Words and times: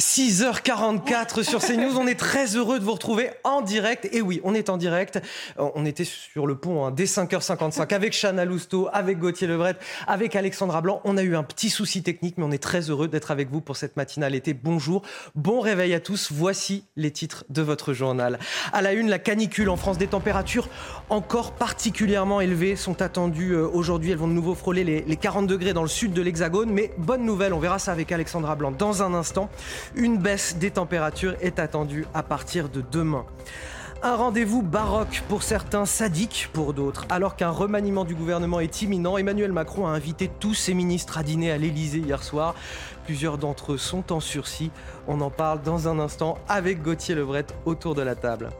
6h44 0.00 1.42
sur 1.42 1.60
CNews, 1.60 1.98
on 1.98 2.06
est 2.06 2.14
très 2.14 2.54
heureux 2.54 2.78
de 2.78 2.84
vous 2.84 2.92
retrouver 2.92 3.30
en 3.42 3.62
direct. 3.62 4.08
Et 4.12 4.22
oui, 4.22 4.40
on 4.44 4.54
est 4.54 4.70
en 4.70 4.76
direct. 4.76 5.20
Euh, 5.58 5.70
on 5.74 5.84
était 5.84 6.04
sur 6.04 6.46
le 6.46 6.54
pont 6.54 6.86
hein, 6.86 6.92
dès 6.92 7.06
5h55 7.06 7.92
avec 7.92 8.12
Chana 8.12 8.44
Lousteau, 8.44 8.88
avec 8.92 9.18
Gauthier 9.18 9.48
Lebret, 9.48 9.74
avec 10.06 10.36
Alexandra 10.36 10.82
Blanc. 10.82 11.00
On 11.02 11.16
a 11.16 11.24
eu 11.24 11.34
un 11.34 11.42
petit 11.42 11.68
souci 11.68 12.04
technique, 12.04 12.38
mais 12.38 12.44
on 12.44 12.52
est 12.52 12.62
très 12.62 12.90
heureux 12.90 13.08
d'être 13.08 13.32
avec 13.32 13.50
vous 13.50 13.60
pour 13.60 13.76
cette 13.76 13.96
matinale 13.96 14.36
été. 14.36 14.54
Bonjour, 14.54 15.02
bon 15.34 15.58
réveil 15.58 15.92
à 15.94 15.98
tous. 15.98 16.30
Voici 16.30 16.84
les 16.94 17.10
titres 17.10 17.44
de 17.48 17.62
votre 17.62 17.92
journal. 17.92 18.38
À 18.72 18.82
la 18.82 18.92
une, 18.92 19.10
la 19.10 19.18
canicule 19.18 19.68
en 19.68 19.76
France, 19.76 19.98
des 19.98 20.06
températures 20.06 20.68
encore 21.10 21.54
particulièrement 21.54 22.40
élevées 22.40 22.76
sont 22.76 23.02
attendues 23.02 23.54
euh, 23.56 23.66
aujourd'hui. 23.66 24.12
Elles 24.12 24.18
vont 24.18 24.28
de 24.28 24.32
nouveau 24.32 24.54
frôler 24.54 24.84
les, 24.84 25.00
les 25.02 25.16
40 25.16 25.48
degrés 25.48 25.72
dans 25.72 25.82
le 25.82 25.88
sud 25.88 26.12
de 26.12 26.22
l'Hexagone. 26.22 26.70
Mais 26.70 26.92
bonne 26.98 27.24
nouvelle, 27.24 27.52
on 27.52 27.58
verra 27.58 27.80
ça 27.80 27.90
avec 27.90 28.12
Alexandra 28.12 28.54
Blanc 28.54 28.70
dans 28.70 29.02
un 29.02 29.12
instant. 29.12 29.50
Une 29.94 30.18
baisse 30.18 30.56
des 30.56 30.70
températures 30.70 31.34
est 31.40 31.58
attendue 31.58 32.06
à 32.14 32.22
partir 32.22 32.68
de 32.68 32.82
demain. 32.92 33.24
Un 34.00 34.14
rendez-vous 34.14 34.62
baroque 34.62 35.24
pour 35.28 35.42
certains, 35.42 35.84
sadique 35.84 36.50
pour 36.52 36.72
d'autres. 36.72 37.04
Alors 37.08 37.34
qu'un 37.34 37.50
remaniement 37.50 38.04
du 38.04 38.14
gouvernement 38.14 38.60
est 38.60 38.82
imminent, 38.82 39.18
Emmanuel 39.18 39.50
Macron 39.50 39.88
a 39.88 39.90
invité 39.90 40.30
tous 40.38 40.54
ses 40.54 40.72
ministres 40.72 41.18
à 41.18 41.24
dîner 41.24 41.50
à 41.50 41.58
l'Elysée 41.58 41.98
hier 41.98 42.22
soir. 42.22 42.54
Plusieurs 43.06 43.38
d'entre 43.38 43.72
eux 43.72 43.78
sont 43.78 44.12
en 44.12 44.20
sursis. 44.20 44.70
On 45.08 45.20
en 45.20 45.30
parle 45.30 45.62
dans 45.62 45.88
un 45.88 45.98
instant 45.98 46.38
avec 46.48 46.80
Gauthier 46.80 47.16
Lebret 47.16 47.46
autour 47.64 47.96
de 47.96 48.02
la 48.02 48.14
table. 48.14 48.50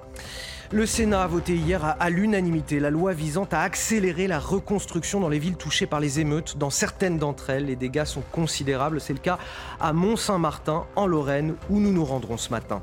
Le 0.70 0.84
Sénat 0.84 1.22
a 1.22 1.26
voté 1.26 1.56
hier 1.56 1.96
à, 1.98 2.10
l'unanimité 2.10 2.78
la 2.78 2.90
loi 2.90 3.14
visant 3.14 3.48
à 3.52 3.60
accélérer 3.60 4.26
la 4.26 4.38
reconstruction 4.38 5.18
dans 5.18 5.30
les 5.30 5.38
villes 5.38 5.56
touchées 5.56 5.86
par 5.86 5.98
les 5.98 6.20
émeutes. 6.20 6.58
Dans 6.58 6.68
certaines 6.68 7.16
d'entre 7.16 7.48
elles, 7.48 7.64
les 7.64 7.76
dégâts 7.76 8.04
sont 8.04 8.22
considérables. 8.32 9.00
C'est 9.00 9.14
le 9.14 9.18
cas 9.18 9.38
à 9.80 9.94
Mont-Saint-Martin, 9.94 10.84
en 10.94 11.06
Lorraine, 11.06 11.54
où 11.70 11.80
nous 11.80 11.90
nous 11.90 12.04
rendrons 12.04 12.36
ce 12.36 12.50
matin. 12.50 12.82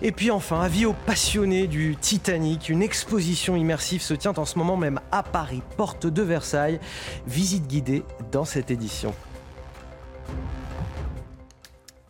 Et 0.00 0.12
puis 0.12 0.30
enfin, 0.30 0.62
avis 0.62 0.86
aux 0.86 0.94
passionnés 0.94 1.66
du 1.66 1.94
Titanic, 2.00 2.70
une 2.70 2.80
exposition 2.80 3.54
immersive 3.54 4.00
se 4.00 4.14
tient 4.14 4.32
en 4.38 4.46
ce 4.46 4.56
moment 4.58 4.78
même 4.78 4.98
à 5.12 5.22
Paris, 5.22 5.60
porte 5.76 6.06
de 6.06 6.22
Versailles. 6.22 6.80
Visite 7.26 7.66
guidée 7.66 8.02
dans 8.32 8.46
cette 8.46 8.70
édition. 8.70 9.14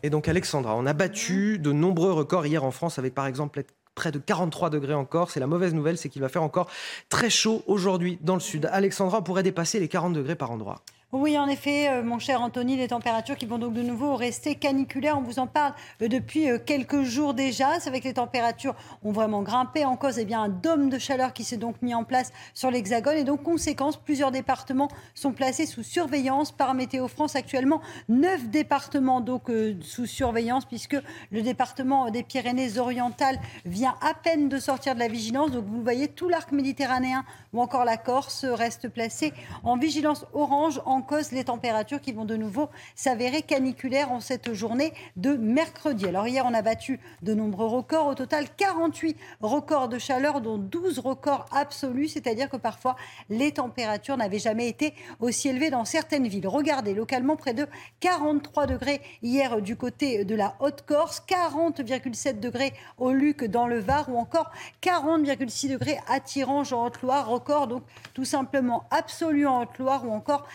Et 0.03 0.09
donc 0.09 0.29
Alexandra, 0.29 0.75
on 0.77 0.85
a 0.85 0.93
battu 0.93 1.59
de 1.59 1.73
nombreux 1.73 2.13
records 2.13 2.45
hier 2.45 2.63
en 2.63 2.71
France 2.71 2.97
avec 2.97 3.13
par 3.13 3.25
exemple 3.25 3.63
près 3.95 4.11
de 4.11 4.19
43 4.19 4.69
degrés 4.69 4.93
encore. 4.93 5.31
C'est 5.31 5.39
la 5.39 5.47
mauvaise 5.47 5.73
nouvelle, 5.73 5.97
c'est 5.97 6.09
qu'il 6.09 6.21
va 6.21 6.29
faire 6.29 6.43
encore 6.43 6.69
très 7.09 7.29
chaud 7.29 7.63
aujourd'hui 7.65 8.19
dans 8.21 8.35
le 8.35 8.41
sud. 8.41 8.69
Alexandra 8.71 9.23
pourrait 9.23 9.43
dépasser 9.43 9.79
les 9.79 9.87
40 9.87 10.13
degrés 10.13 10.35
par 10.35 10.51
endroit. 10.51 10.81
Oui, 11.17 11.37
en 11.39 11.47
effet, 11.47 11.87
euh, 11.87 12.03
mon 12.03 12.19
cher 12.19 12.41
Anthony, 12.41 12.75
les 12.75 12.89
températures 12.89 13.37
qui 13.37 13.45
vont 13.45 13.57
donc 13.57 13.71
de 13.71 13.81
nouveau 13.81 14.17
rester 14.17 14.55
caniculaires. 14.55 15.17
On 15.17 15.21
vous 15.21 15.39
en 15.39 15.47
parle 15.47 15.73
euh, 16.01 16.09
depuis 16.09 16.49
euh, 16.49 16.57
quelques 16.57 17.03
jours 17.03 17.33
déjà. 17.33 17.79
C'est 17.79 17.89
vrai 17.89 18.01
que 18.01 18.07
les 18.09 18.15
températures 18.15 18.75
ont 19.01 19.13
vraiment 19.13 19.41
grimpé. 19.41 19.85
En 19.85 19.95
cause, 19.95 20.19
eh 20.19 20.25
bien, 20.25 20.41
un 20.41 20.49
dôme 20.49 20.89
de 20.89 20.99
chaleur 20.99 21.31
qui 21.31 21.45
s'est 21.45 21.55
donc 21.55 21.81
mis 21.81 21.95
en 21.95 22.03
place 22.03 22.33
sur 22.53 22.69
l'Hexagone. 22.69 23.15
Et 23.15 23.23
donc, 23.23 23.43
conséquence, 23.43 23.95
plusieurs 23.95 24.31
départements 24.31 24.89
sont 25.13 25.31
placés 25.31 25.65
sous 25.65 25.83
surveillance 25.83 26.51
par 26.51 26.73
Météo 26.73 27.07
France. 27.07 27.37
Actuellement, 27.37 27.79
neuf 28.09 28.49
départements 28.49 29.21
donc 29.21 29.49
sous 29.79 30.07
surveillance, 30.07 30.65
puisque 30.65 30.97
le 31.31 31.41
département 31.41 32.11
des 32.11 32.23
Pyrénées-Orientales 32.23 33.39
vient 33.63 33.95
à 34.01 34.15
peine 34.15 34.49
de 34.49 34.59
sortir 34.59 34.95
de 34.95 34.99
la 34.99 35.07
vigilance. 35.07 35.51
Donc, 35.51 35.63
vous 35.65 35.81
voyez, 35.81 36.09
tout 36.09 36.27
l'arc 36.27 36.51
méditerranéen 36.51 37.23
ou 37.53 37.61
encore 37.61 37.85
la 37.85 37.95
Corse 37.95 38.43
reste 38.43 38.89
placé 38.89 39.31
en 39.63 39.77
vigilance 39.77 40.25
orange 40.33 40.81
cause 41.05 41.31
les 41.31 41.45
températures 41.45 42.01
qui 42.01 42.11
vont 42.11 42.25
de 42.25 42.35
nouveau 42.35 42.69
s'avérer 42.95 43.41
caniculaires 43.41 44.11
en 44.11 44.19
cette 44.19 44.53
journée 44.53 44.93
de 45.15 45.35
mercredi. 45.35 46.07
Alors 46.07 46.27
hier, 46.27 46.45
on 46.45 46.53
a 46.53 46.61
battu 46.61 46.99
de 47.21 47.33
nombreux 47.33 47.67
records. 47.67 48.07
Au 48.07 48.15
total, 48.15 48.47
48 48.57 49.17
records 49.41 49.87
de 49.87 49.97
chaleur, 49.97 50.41
dont 50.41 50.57
12 50.57 50.99
records 50.99 51.45
absolus, 51.51 52.09
c'est-à-dire 52.09 52.49
que 52.49 52.57
parfois 52.57 52.95
les 53.29 53.51
températures 53.51 54.17
n'avaient 54.17 54.39
jamais 54.39 54.67
été 54.67 54.93
aussi 55.19 55.49
élevées 55.49 55.69
dans 55.69 55.85
certaines 55.85 56.27
villes. 56.27 56.47
Regardez, 56.47 56.93
localement, 56.93 57.35
près 57.35 57.53
de 57.53 57.67
43 57.99 58.67
degrés 58.67 59.01
hier 59.21 59.61
du 59.61 59.75
côté 59.75 60.25
de 60.25 60.35
la 60.35 60.55
Haute-Corse, 60.59 61.23
40,7 61.27 62.39
degrés 62.39 62.73
au 62.97 63.11
Luc 63.11 63.43
dans 63.45 63.67
le 63.67 63.79
Var 63.79 64.09
ou 64.09 64.17
encore 64.17 64.51
40,6 64.81 65.71
degrés 65.71 65.99
à 66.07 66.19
Tirange 66.19 66.73
en 66.73 66.85
Haute-Loire. 66.85 67.27
Record 67.29 67.67
donc 67.67 67.83
tout 68.13 68.25
simplement 68.25 68.83
absolu 68.91 69.47
en 69.47 69.61
Haute-Loire 69.61 70.07
ou 70.07 70.11
encore 70.11 70.47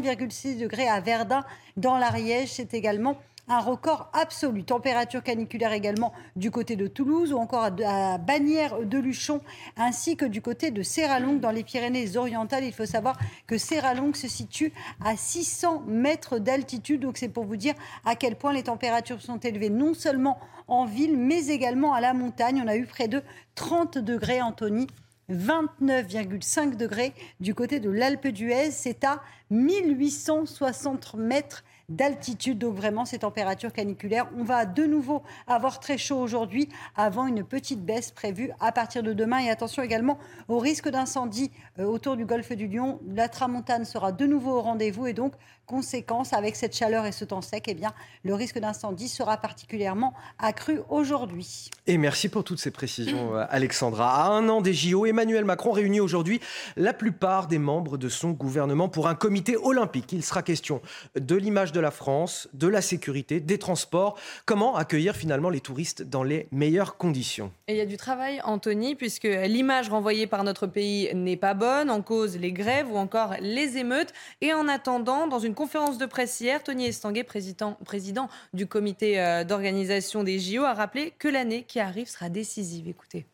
40,6 0.00 0.58
degrés 0.58 0.88
à 0.88 1.00
Verdun 1.00 1.44
dans 1.76 1.98
l'Ariège. 1.98 2.52
C'est 2.52 2.74
également 2.74 3.16
un 3.48 3.58
record 3.58 4.08
absolu. 4.12 4.64
Température 4.64 5.22
caniculaire 5.22 5.72
également 5.72 6.12
du 6.36 6.50
côté 6.50 6.76
de 6.76 6.86
Toulouse 6.86 7.32
ou 7.32 7.36
encore 7.36 7.68
à 7.84 8.18
Bagnères 8.18 8.80
de 8.84 8.98
Luchon 8.98 9.40
ainsi 9.76 10.16
que 10.16 10.24
du 10.24 10.40
côté 10.40 10.70
de 10.70 10.82
Serralongue 10.82 11.40
dans 11.40 11.50
les 11.50 11.64
Pyrénées-Orientales. 11.64 12.64
Il 12.64 12.72
faut 12.72 12.86
savoir 12.86 13.18
que 13.46 13.58
Serralongue 13.58 14.16
se 14.16 14.28
situe 14.28 14.72
à 15.04 15.16
600 15.16 15.82
mètres 15.86 16.38
d'altitude. 16.38 17.00
Donc 17.00 17.18
c'est 17.18 17.28
pour 17.28 17.44
vous 17.44 17.56
dire 17.56 17.74
à 18.04 18.14
quel 18.14 18.36
point 18.36 18.52
les 18.52 18.62
températures 18.62 19.20
sont 19.20 19.38
élevées 19.38 19.70
non 19.70 19.94
seulement 19.94 20.38
en 20.68 20.86
ville 20.86 21.18
mais 21.18 21.48
également 21.48 21.92
à 21.92 22.00
la 22.00 22.14
montagne. 22.14 22.62
On 22.64 22.68
a 22.68 22.76
eu 22.76 22.86
près 22.86 23.08
de 23.08 23.22
30 23.56 23.98
degrés, 23.98 24.40
Anthony, 24.40 24.86
29,5 25.32 26.76
degrés 26.76 27.12
du 27.40 27.54
côté 27.54 27.80
de 27.80 27.90
l'Alpe 27.90 28.28
d'Huez. 28.28 28.70
C'est 28.70 29.04
à 29.04 29.22
1860 29.50 31.14
mètres 31.14 31.64
d'altitude. 31.88 32.58
Donc 32.58 32.74
vraiment, 32.74 33.04
ces 33.04 33.18
températures 33.20 33.72
caniculaires, 33.72 34.28
on 34.36 34.44
va 34.44 34.66
de 34.66 34.84
nouveau 34.84 35.22
avoir 35.46 35.80
très 35.80 35.98
chaud 35.98 36.18
aujourd'hui 36.18 36.68
avant 36.96 37.26
une 37.26 37.44
petite 37.44 37.84
baisse 37.84 38.10
prévue 38.10 38.50
à 38.60 38.72
partir 38.72 39.02
de 39.02 39.12
demain. 39.12 39.38
Et 39.38 39.50
attention 39.50 39.82
également 39.82 40.18
au 40.48 40.58
risque 40.58 40.88
d'incendie 40.88 41.50
euh, 41.78 41.84
autour 41.84 42.16
du 42.16 42.24
golfe 42.24 42.52
du 42.52 42.66
Lion. 42.66 43.00
La 43.06 43.28
tramontane 43.28 43.84
sera 43.84 44.12
de 44.12 44.26
nouveau 44.26 44.58
au 44.58 44.62
rendez-vous 44.62 45.06
et 45.06 45.12
donc 45.12 45.34
conséquence 45.66 46.32
avec 46.32 46.56
cette 46.56 46.76
chaleur 46.76 47.06
et 47.06 47.12
ce 47.12 47.24
temps 47.24 47.42
sec, 47.42 47.64
eh 47.68 47.74
bien, 47.74 47.92
le 48.24 48.34
risque 48.34 48.58
d'incendie 48.58 49.08
sera 49.08 49.36
particulièrement 49.36 50.14
accru 50.38 50.80
aujourd'hui. 50.88 51.70
Et 51.86 51.98
merci 51.98 52.28
pour 52.28 52.44
toutes 52.44 52.58
ces 52.58 52.70
précisions, 52.70 53.36
euh, 53.36 53.44
Alexandra. 53.48 54.24
À 54.24 54.28
un 54.28 54.48
an 54.48 54.60
des 54.60 54.74
JO, 54.74 55.06
Emmanuel 55.06 55.44
Macron 55.44 55.72
réunit 55.72 56.00
aujourd'hui 56.00 56.40
la 56.76 56.92
plupart 56.92 57.46
des 57.46 57.58
membres 57.58 57.98
de 57.98 58.08
son 58.08 58.30
gouvernement 58.30 58.88
pour 58.88 59.08
un 59.08 59.14
comité 59.14 59.56
olympique. 59.56 60.12
Il 60.12 60.24
sera 60.24 60.42
question 60.42 60.80
de 61.18 61.36
l'image 61.36 61.72
de 61.72 61.80
la 61.80 61.90
France, 61.90 62.48
de 62.52 62.68
la 62.68 62.82
sécurité, 62.82 63.40
des 63.40 63.58
transports. 63.58 64.18
Comment 64.46 64.76
accueillir 64.76 65.16
finalement 65.16 65.50
les 65.50 65.60
touristes 65.60 66.02
dans 66.02 66.22
les 66.22 66.48
meilleures 66.52 66.96
conditions? 66.96 67.52
Et 67.68 67.74
il 67.74 67.78
y 67.78 67.80
a 67.80 67.86
du 67.86 67.96
travail, 67.96 68.40
Anthony, 68.44 68.94
puisque 68.94 69.24
l'image 69.24 69.88
renvoyée 69.88 70.26
par 70.26 70.44
notre 70.44 70.66
pays 70.66 71.10
n'est 71.14 71.36
pas 71.36 71.54
bonne, 71.54 71.90
en 71.90 72.02
cause 72.02 72.36
les 72.36 72.52
grèves 72.52 72.90
ou 72.90 72.96
encore 72.96 73.34
les 73.40 73.78
émeutes. 73.78 74.12
Et 74.40 74.52
en 74.52 74.68
attendant, 74.68 75.26
dans 75.26 75.38
une 75.38 75.51
conférence 75.54 75.98
de 75.98 76.06
presse 76.06 76.40
hier, 76.40 76.62
Tony 76.62 76.86
Estanguet, 76.86 77.24
président, 77.24 78.28
du 78.52 78.66
comité 78.66 79.20
euh, 79.20 79.44
d'organisation 79.44 80.24
des 80.24 80.38
JO, 80.38 80.64
a 80.64 80.74
rappelé 80.74 81.12
que 81.18 81.28
l'année 81.28 81.64
qui 81.64 81.80
arrive 81.80 82.08
sera 82.08 82.28
décisive. 82.28 82.88
Écoutez. 82.88 83.26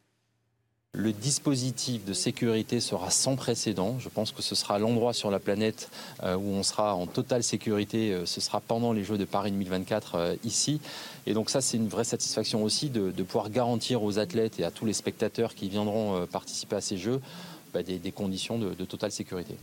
Le 0.94 1.12
dispositif 1.12 2.06
de 2.06 2.14
sécurité 2.14 2.80
sera 2.80 3.10
sans 3.10 3.36
précédent. 3.36 3.98
Je 3.98 4.08
pense 4.08 4.32
que 4.32 4.40
ce 4.40 4.54
sera 4.54 4.78
l'endroit 4.78 5.12
sur 5.12 5.30
la 5.30 5.38
planète 5.38 5.90
euh, 6.22 6.34
où 6.34 6.48
on 6.48 6.62
sera 6.62 6.94
en 6.94 7.06
totale 7.06 7.44
sécurité. 7.44 8.12
Euh, 8.12 8.24
ce 8.24 8.40
sera 8.40 8.60
pendant 8.60 8.94
les 8.94 9.04
Jeux 9.04 9.18
de 9.18 9.26
Paris 9.26 9.52
2024 9.52 10.14
euh, 10.14 10.36
ici. 10.44 10.80
Et 11.26 11.34
donc 11.34 11.50
ça, 11.50 11.60
c'est 11.60 11.76
une 11.76 11.88
vraie 11.88 12.04
satisfaction 12.04 12.64
aussi 12.64 12.88
de, 12.88 13.10
pouvoir 13.22 13.50
garantir 13.50 14.02
aux 14.02 14.18
athlètes 14.18 14.58
et 14.60 14.64
à 14.64 14.70
tous 14.70 14.86
les 14.86 14.94
spectateurs 14.94 15.54
qui 15.54 15.68
viendront 15.68 16.26
participer 16.26 16.76
à 16.76 16.80
ces 16.80 16.96
Jeux 16.96 17.20
bah, 17.74 17.82
des, 17.82 18.12
conditions 18.12 18.58
de 18.58 18.84
totale 18.86 19.12
sécurité. 19.12 19.56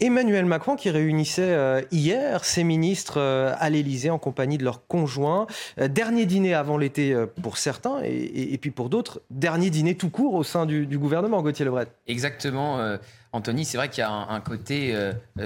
Emmanuel 0.00 0.44
Macron 0.44 0.76
qui 0.76 0.90
réunissait 0.90 1.42
euh, 1.42 1.82
hier 1.90 2.44
ses 2.44 2.62
ministres 2.62 3.18
euh, 3.18 3.52
à 3.58 3.68
l'Élysée 3.68 4.10
en 4.10 4.18
compagnie 4.18 4.56
de 4.56 4.62
leurs 4.62 4.86
conjoints. 4.86 5.48
Euh, 5.80 5.88
dernier 5.88 6.24
dîner 6.24 6.54
avant 6.54 6.76
l'été 6.76 7.16
pour 7.42 7.58
certains 7.58 8.00
et, 8.04 8.56
puis 8.58 8.70
pour 8.70 8.90
d'autres, 8.90 9.20
dernier 9.30 9.70
dîner 9.70 9.96
tout 9.96 10.10
court 10.10 10.34
au 10.34 10.44
sein 10.44 10.66
du, 10.66 10.98
gouvernement, 10.98 11.42
Gauthier 11.42 11.64
Lebret. 11.64 11.88
Exactement. 12.06 12.78
Anthony, 13.32 13.64
c'est 13.64 13.76
vrai 13.76 13.88
qu'il 13.88 14.02
y 14.02 14.04
a 14.04 14.10
un, 14.10 14.40
côté 14.40 14.94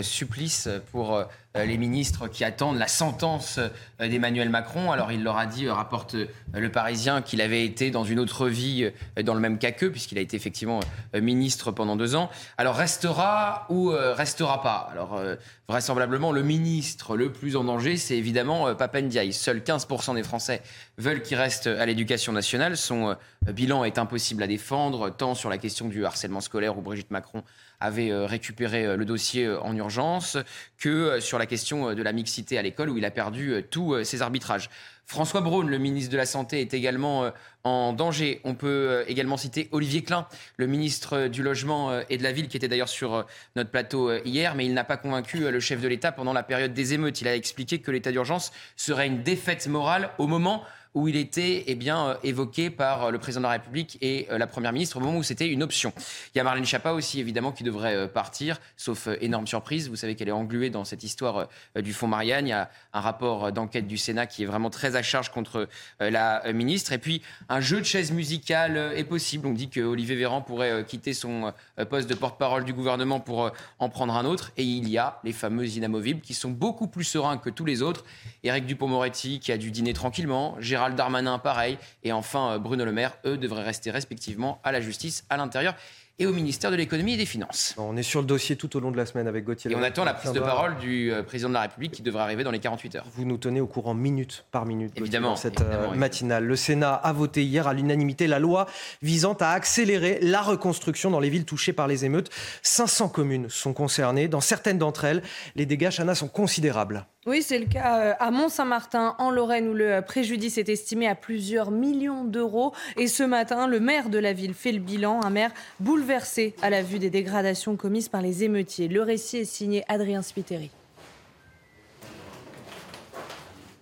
supplice 0.03 0.69
pour 0.91 1.25
les 1.55 1.77
ministres 1.77 2.29
qui 2.29 2.45
attendent 2.45 2.79
la 2.79 2.89
sentence 2.89 3.59
euh, 3.59 4.09
d'Emmanuel 4.09 4.49
Macron. 4.49 4.91
Alors 4.91 5.13
il 5.13 5.23
leur 5.23 5.37
a 5.37 5.47
dit, 5.47 5.67
euh, 5.67 5.75
rapporte 5.75 6.17
le 6.55 6.73
Parisien, 6.73 7.23
qu'il 7.23 7.41
avait 7.41 7.65
été 7.65 7.91
dans 7.91 8.05
une 8.05 8.19
autre 8.19 8.49
vie 8.49 8.91
dans 9.23 9.35
le 9.35 9.41
même 9.41 9.59
cas 9.59 9.73
qu'eux, 9.73 9.91
puisqu'il 9.91 10.19
a 10.19 10.21
été 10.21 10.37
effectivement 10.37 10.81
ministre 11.15 11.71
pendant 11.71 11.97
deux 11.97 12.15
ans. 12.15 12.31
Alors 12.59 12.77
restera 12.77 13.67
ou 13.69 13.89
restera 13.89 14.63
pas? 14.63 14.89
Alors 14.93 15.21
vraisemblablement, 15.69 16.33
le 16.33 16.43
ministre 16.43 17.17
le 17.17 17.33
plus 17.33 17.57
en 17.57 17.65
danger, 17.65 17.97
c'est 17.97 18.17
évidemment 18.17 18.75
Papendiaï. 18.75 19.33
Seuls 19.33 19.61
15% 19.61 20.15
des 20.15 20.23
Français 20.23 20.63
veulent 20.99 21.23
qu'il 21.23 21.39
reste 21.39 21.67
à 21.67 21.87
l'éducation 21.87 22.33
nationale. 22.33 22.77
Son 22.77 23.17
bilan 23.47 23.85
est 23.85 23.99
impossible 23.99 24.43
à 24.43 24.47
défendre, 24.47 25.11
tant 25.11 25.35
sur 25.35 25.49
la 25.49 25.59
question 25.59 25.89
du 25.89 26.05
harcèlement 26.05 26.41
scolaire 26.41 26.77
où 26.77 26.83
Brigitte 26.83 27.11
Macron 27.11 27.43
avait 27.81 28.15
récupéré 28.27 28.97
le 28.97 29.05
dossier 29.05 29.51
en 29.51 29.75
urgence, 29.77 30.37
que 30.79 31.19
sur 31.21 31.39
la 31.39 31.42
question 31.47 31.95
de 31.95 32.03
la 32.03 32.13
mixité 32.13 32.59
à 32.59 32.63
l'école 32.63 32.91
où 32.91 32.99
il 32.99 33.05
a 33.05 33.11
perdu 33.11 33.63
tous 33.71 34.05
ses 34.05 34.23
arbitrages. 34.23 34.71
François 35.05 35.41
Braun, 35.41 35.67
le 35.67 35.79
ministre 35.79 36.13
de 36.13 36.17
la 36.17 36.27
Santé, 36.27 36.61
est 36.61 36.75
également 36.75 37.31
en 37.65 37.93
danger. 37.93 38.41
On 38.45 38.55
peut 38.55 39.05
également 39.09 39.37
citer 39.37 39.69
Olivier 39.73 40.03
Klein, 40.03 40.27
le 40.57 40.67
ministre 40.67 41.27
du 41.27 41.43
Logement 41.43 42.01
et 42.09 42.17
de 42.17 42.23
la 42.23 42.33
Ville, 42.33 42.49
qui 42.49 42.57
était 42.57 42.69
d'ailleurs 42.69 42.89
sur 42.89 43.27
notre 43.57 43.71
plateau 43.71 44.15
hier, 44.25 44.55
mais 44.55 44.65
il 44.65 44.75
n'a 44.75 44.85
pas 44.85 44.97
convaincu 44.97 45.51
le 45.51 45.61
chef 45.61 45.81
de 45.81 45.89
l'État 45.89 46.13
pendant 46.13 46.33
la 46.33 46.43
période 46.43 46.73
des 46.73 46.95
émeutes. 46.95 47.21
Il 47.21 47.29
a 47.29 47.35
expliqué 47.35 47.81
que 47.81 47.91
l'état 47.91 48.13
d'urgence 48.13 48.53
serait 48.77 49.07
une 49.09 49.23
défaite 49.23 49.67
morale 49.67 50.11
au 50.19 50.27
moment 50.27 50.65
il 50.95 51.17
était 51.17 51.65
eh 51.67 51.75
bien, 51.75 52.09
euh, 52.09 52.15
évoqué 52.23 52.71
par 52.71 53.05
euh, 53.05 53.11
le 53.11 53.19
président 53.19 53.41
de 53.41 53.47
la 53.47 53.53
République 53.53 53.97
et 54.01 54.27
euh, 54.31 54.39
la 54.39 54.47
Première 54.47 54.73
ministre 54.73 54.99
au 54.99 55.01
moment 55.01 55.19
où 55.19 55.23
c'était 55.23 55.49
une 55.49 55.63
option. 55.63 55.93
Il 56.35 56.39
y 56.39 56.41
a 56.41 56.45
Marlène 56.45 56.67
Schiappa 56.67 56.93
aussi, 56.93 57.19
évidemment, 57.21 57.53
qui 57.53 57.65
devrait 57.65 58.09
partir, 58.09 58.61
sauf 58.77 59.09
énorme 59.21 59.47
surprise. 59.47 59.89
Vous 59.89 59.97
savez 59.97 60.15
qu'elle 60.15 60.29
est 60.29 60.33
engluée 60.33 60.71
dans 60.71 60.85
cette 60.85 61.03
histoire 61.03 61.49
du 61.77 61.93
fonds 61.93 62.07
Marianne. 62.07 62.47
Il 62.47 62.51
y 62.51 62.55
a 62.55 62.71
un 62.93 63.01
rapport 63.01 63.53
d'enquête 63.53 63.87
du 63.87 63.97
Sénat 63.97 64.27
qui 64.27 64.43
est 64.43 64.47
vraiment 64.47 64.71
très 64.71 64.97
à 64.97 65.03
charge 65.03 65.31
contre 65.31 65.69
la 66.01 66.53
ministre. 66.53 66.93
Et 66.93 66.99
puis, 66.99 67.23
un 67.49 67.61
jeu 67.61 67.81
de 67.81 67.85
chaises 67.85 68.13
musicales 68.13 68.93
est 68.95 69.05
possible. 69.05 69.47
On 69.47 69.53
dit 69.53 69.69
que 69.69 69.81
Olivier 69.81 70.17
Véran 70.17 70.43
pourrait 70.43 70.85
quitter 70.87 71.15
son 71.15 71.53
poste 71.91 72.09
de 72.09 72.15
porte-parole 72.15 72.65
du 72.65 72.73
gouvernement 72.73 73.21
pour 73.21 73.51
en 73.79 73.89
prendre 73.89 74.15
un 74.15 74.25
autre. 74.25 74.53
Et 74.57 74.65
il 74.65 74.89
y 74.89 74.99
a 74.99 75.21
les 75.25 75.33
fameux 75.33 75.67
inamovibles 75.67 76.21
qui 76.21 76.35
sont 76.35 76.51
beaucoup 76.51 76.87
plus 76.87 77.05
sereins 77.05 77.39
que 77.39 77.51
tous 77.51 77.65
les 77.65 77.83
autres. 77.83 78.05
Éric 78.45 78.67
Dupont-Moretti 78.67 79.41
qui 79.41 79.53
a 79.53 79.57
dû 79.57 79.71
dîner 79.71 79.93
tranquillement. 79.93 80.57
Gérald 80.83 80.97
Darmanin, 80.97 81.39
pareil. 81.39 81.79
Et 82.03 82.11
enfin, 82.11 82.55
euh, 82.55 82.59
Bruno 82.59 82.85
Le 82.85 82.91
Maire, 82.91 83.17
eux, 83.25 83.39
devraient 83.39 83.63
rester 83.63 83.93
respectivement 83.93 84.61
à 84.65 84.73
la 84.73 84.81
justice, 84.81 85.25
à 85.31 85.37
l'intérieur 85.37 85.77
et 86.19 86.27
au 86.27 86.33
ministère 86.33 86.73
de 86.73 86.77
l'économie 86.77 87.15
et 87.15 87.17
des 87.17 87.25
finances. 87.25 87.75
On 87.79 87.97
est 87.97 88.03
sur 88.03 88.21
le 88.21 88.27
dossier 88.27 88.57
tout 88.57 88.77
au 88.77 88.81
long 88.81 88.91
de 88.91 88.97
la 88.97 89.07
semaine 89.07 89.29
avec 89.29 89.45
Gauthier. 89.45 89.71
Et 89.71 89.77
on 89.77 89.83
attend 89.83 90.05
la 90.05 90.13
prise 90.13 90.33
de 90.33 90.41
parole 90.41 90.77
du 90.79 91.13
euh, 91.13 91.23
président 91.23 91.49
de 91.51 91.55
la 91.55 91.61
République 91.61 91.93
qui 91.93 92.03
devrait 92.03 92.23
arriver 92.23 92.43
dans 92.43 92.51
les 92.51 92.59
48 92.59 92.97
heures. 92.97 93.07
Vous 93.15 93.25
nous 93.25 93.39
tenez 93.39 93.61
au 93.61 93.69
courant 93.69 93.95
minute 93.95 94.45
par 94.51 94.67
minute. 94.67 94.93
Évidemment. 94.97 95.31
Dans 95.31 95.37
cette 95.37 95.61
euh, 95.61 95.95
matinale. 95.95 96.45
Le 96.45 96.57
Sénat 96.57 96.95
a 96.95 97.13
voté 97.13 97.45
hier 97.45 97.69
à 97.69 97.75
l'unanimité 97.75 98.27
la 98.27 98.41
loi 98.41 98.67
visant 99.03 99.35
à 99.35 99.51
accélérer 99.51 100.19
la 100.21 100.43
reconstruction 100.43 101.13
dans 101.13 101.21
les 101.21 101.31
villes 101.31 101.45
touchées 101.45 101.73
par 101.73 101.87
les 101.87 102.05
émeutes. 102.05 102.31
500 102.63 103.09
communes 103.09 103.49
sont 103.49 103.73
concernées. 103.73 104.27
Dans 104.27 104.41
certaines 104.41 104.79
d'entre 104.79 105.05
elles, 105.05 105.23
les 105.55 105.65
dégâts, 105.65 105.91
Chana, 105.91 106.17
sont 106.17 106.29
considérables. 106.29 107.07
Oui, 107.25 107.41
c'est 107.41 107.61
le 107.61 107.67
cas 107.67 108.01
euh, 108.01 108.15
à 108.19 108.33
Mont-Saint-Martin, 108.33 109.15
en 109.19 109.31
Lorraine, 109.31 109.69
où 109.69 109.75
le 109.75 110.01
préjudice 110.01 110.59
est 110.59 110.69
estimé 110.69 111.07
à 111.07 111.15
plusieurs 111.15 111.71
millions 111.71 112.25
d'euros. 112.25 112.75
Et 112.97 113.07
ce 113.07 113.23
matin, 113.23 113.69
le 113.69 113.79
maire 113.79 114.09
de 114.09 114.19
la 114.19 114.33
ville 114.33 114.55
fait 114.55 114.73
le 114.73 114.81
bilan, 114.81 115.23
un 115.23 115.31
maire 115.31 115.53
bouleversé 115.79 116.57
à 116.63 116.71
la 116.71 116.83
vue 116.83 116.99
des 116.99 117.11
dégradations 117.11 117.77
commises 117.77 118.09
par 118.09 118.23
les 118.23 118.43
émeutiers. 118.43 118.89
Le 118.89 119.03
récit 119.03 119.37
est 119.37 119.45
signé 119.45 119.85
Adrien 119.87 120.21
Spiteri. 120.21 120.73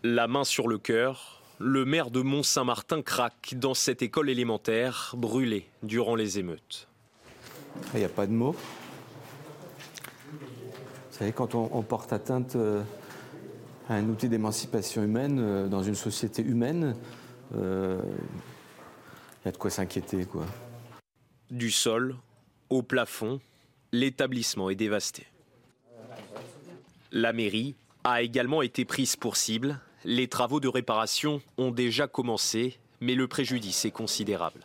La 0.03 0.29
main 0.29 0.45
sur 0.45 0.69
le 0.69 0.77
cœur, 0.77 1.43
le 1.59 1.87
maire 1.87 2.11
de 2.11 2.21
Mont-Saint-Martin 2.21 3.01
craque 3.01 3.55
dans 3.57 3.73
cette 3.73 4.03
école 4.03 4.29
élémentaire 4.29 5.15
brûlée 5.17 5.67
durant 5.83 6.15
les 6.15 6.39
émeutes. 6.39 6.89
Il 7.95 8.01
n'y 8.01 8.05
a 8.05 8.11
pas 8.11 8.27
de 8.27 8.33
mots. 8.33 8.55
Vous 10.31 11.17
savez, 11.19 11.33
quand 11.33 11.55
on 11.55 11.83
porte 11.83 12.13
atteinte 12.13 12.57
euh, 12.57 12.83
un 13.91 14.09
outil 14.09 14.29
d'émancipation 14.29 15.03
humaine 15.03 15.39
euh, 15.41 15.69
dans 15.69 15.83
une 15.83 15.95
société 15.95 16.43
humaine, 16.43 16.95
il 17.53 17.59
euh, 17.61 18.01
y 19.45 19.49
a 19.49 19.53
de 19.53 19.57
quoi 19.57 19.71
s'inquiéter. 19.71 20.25
Quoi. 20.25 20.47
Du 21.51 21.71
sol 21.71 22.17
au 22.71 22.83
plafond, 22.83 23.41
l'établissement 23.93 24.71
est 24.71 24.77
dévasté. 24.77 25.27
La 27.11 27.33
mairie 27.33 27.75
a 28.05 28.23
également 28.23 28.63
été 28.63 28.85
prise 28.85 29.17
pour 29.17 29.37
cible. 29.37 29.81
Les 30.05 30.29
travaux 30.29 30.61
de 30.61 30.69
réparation 30.69 31.43
ont 31.59 31.73
déjà 31.73 32.07
commencé, 32.07 32.79
mais 33.01 33.17
le 33.17 33.27
préjudice 33.27 33.85
est 33.85 33.91
considérable. 33.91 34.61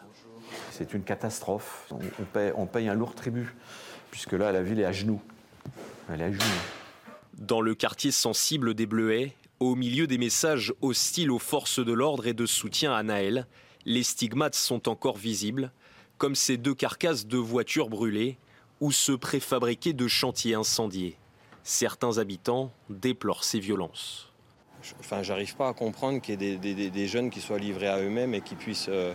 C'est 0.72 0.94
une 0.94 1.04
catastrophe. 1.04 1.92
On 1.92 2.24
paye, 2.26 2.52
on 2.56 2.68
paye 2.68 2.88
un 2.88 2.94
lourd 2.94 3.16
tribut, 3.16 3.56
puisque 4.12 4.34
là, 4.34 4.52
la 4.52 4.62
ville 4.62 4.80
est 4.80 4.86
à 4.86 4.92
genoux. 4.92 5.22
Elle 6.10 6.22
est 6.22 6.26
à 6.26 6.32
genoux. 6.32 6.85
Dans 7.40 7.60
le 7.60 7.76
quartier 7.76 8.12
sensible 8.12 8.74
des 8.74 8.86
Bleuets, 8.86 9.34
au 9.60 9.76
milieu 9.76 10.08
des 10.08 10.18
messages 10.18 10.74
hostiles 10.82 11.30
aux 11.30 11.40
forces 11.40 11.84
de 11.84 11.92
l'ordre 11.92 12.28
et 12.28 12.34
de 12.34 12.46
soutien 12.46 12.94
à 12.94 13.04
Naël, 13.04 13.46
les 13.84 14.04
stigmates 14.04 14.56
sont 14.56 14.88
encore 14.88 15.18
visibles, 15.18 15.74
comme 16.18 16.34
ces 16.34 16.56
deux 16.56 16.74
carcasses 16.74 17.28
de 17.28 17.38
voitures 17.38 17.90
brûlées 17.90 18.38
ou 18.80 18.94
ceux 18.94 19.18
préfabriqués 19.18 19.92
de 19.92 20.08
chantiers 20.08 20.56
incendiés. 20.56 21.18
Certains 21.64 22.20
habitants 22.20 22.72
déplorent 22.90 23.44
ces 23.44 23.60
violences. 23.60 24.32
Enfin, 25.02 25.22
j'arrive 25.22 25.58
pas 25.58 25.68
à 25.68 25.74
comprendre 25.74 26.22
qu'il 26.22 26.42
y 26.42 26.46
ait 26.46 26.90
des, 26.90 27.08
jeunes 27.08 27.30
qui 27.30 27.42
soient 27.42 27.60
livrés 27.60 27.90
à 27.90 28.00
eux-mêmes 28.00 28.34
et 28.34 28.42
qui 28.42 28.56
puissent 28.56 28.88
euh, 28.88 29.14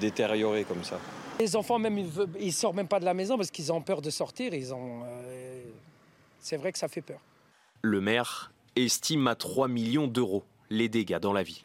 détériorer 0.00 0.64
comme 0.64 0.84
ça. 0.84 0.98
Les 1.38 1.54
enfants, 1.54 1.78
même, 1.78 2.02
ils 2.40 2.52
sortent 2.52 2.76
même 2.76 2.88
pas 2.88 3.00
de 3.00 3.04
la 3.04 3.12
maison 3.14 3.36
parce 3.36 3.50
qu'ils 3.50 3.70
ont 3.72 3.82
peur 3.82 4.00
de 4.00 4.08
sortir. 4.08 4.54
Ils 4.54 4.72
ont, 4.72 5.02
euh, 5.04 5.62
c'est 6.38 6.56
vrai 6.56 6.72
que 6.72 6.78
ça 6.78 6.88
fait 6.88 7.02
peur. 7.02 7.20
Le 7.84 8.00
maire 8.00 8.52
estime 8.76 9.26
à 9.26 9.34
3 9.34 9.66
millions 9.66 10.06
d'euros 10.06 10.44
les 10.70 10.88
dégâts 10.88 11.18
dans 11.18 11.32
la 11.32 11.42
ville. 11.42 11.64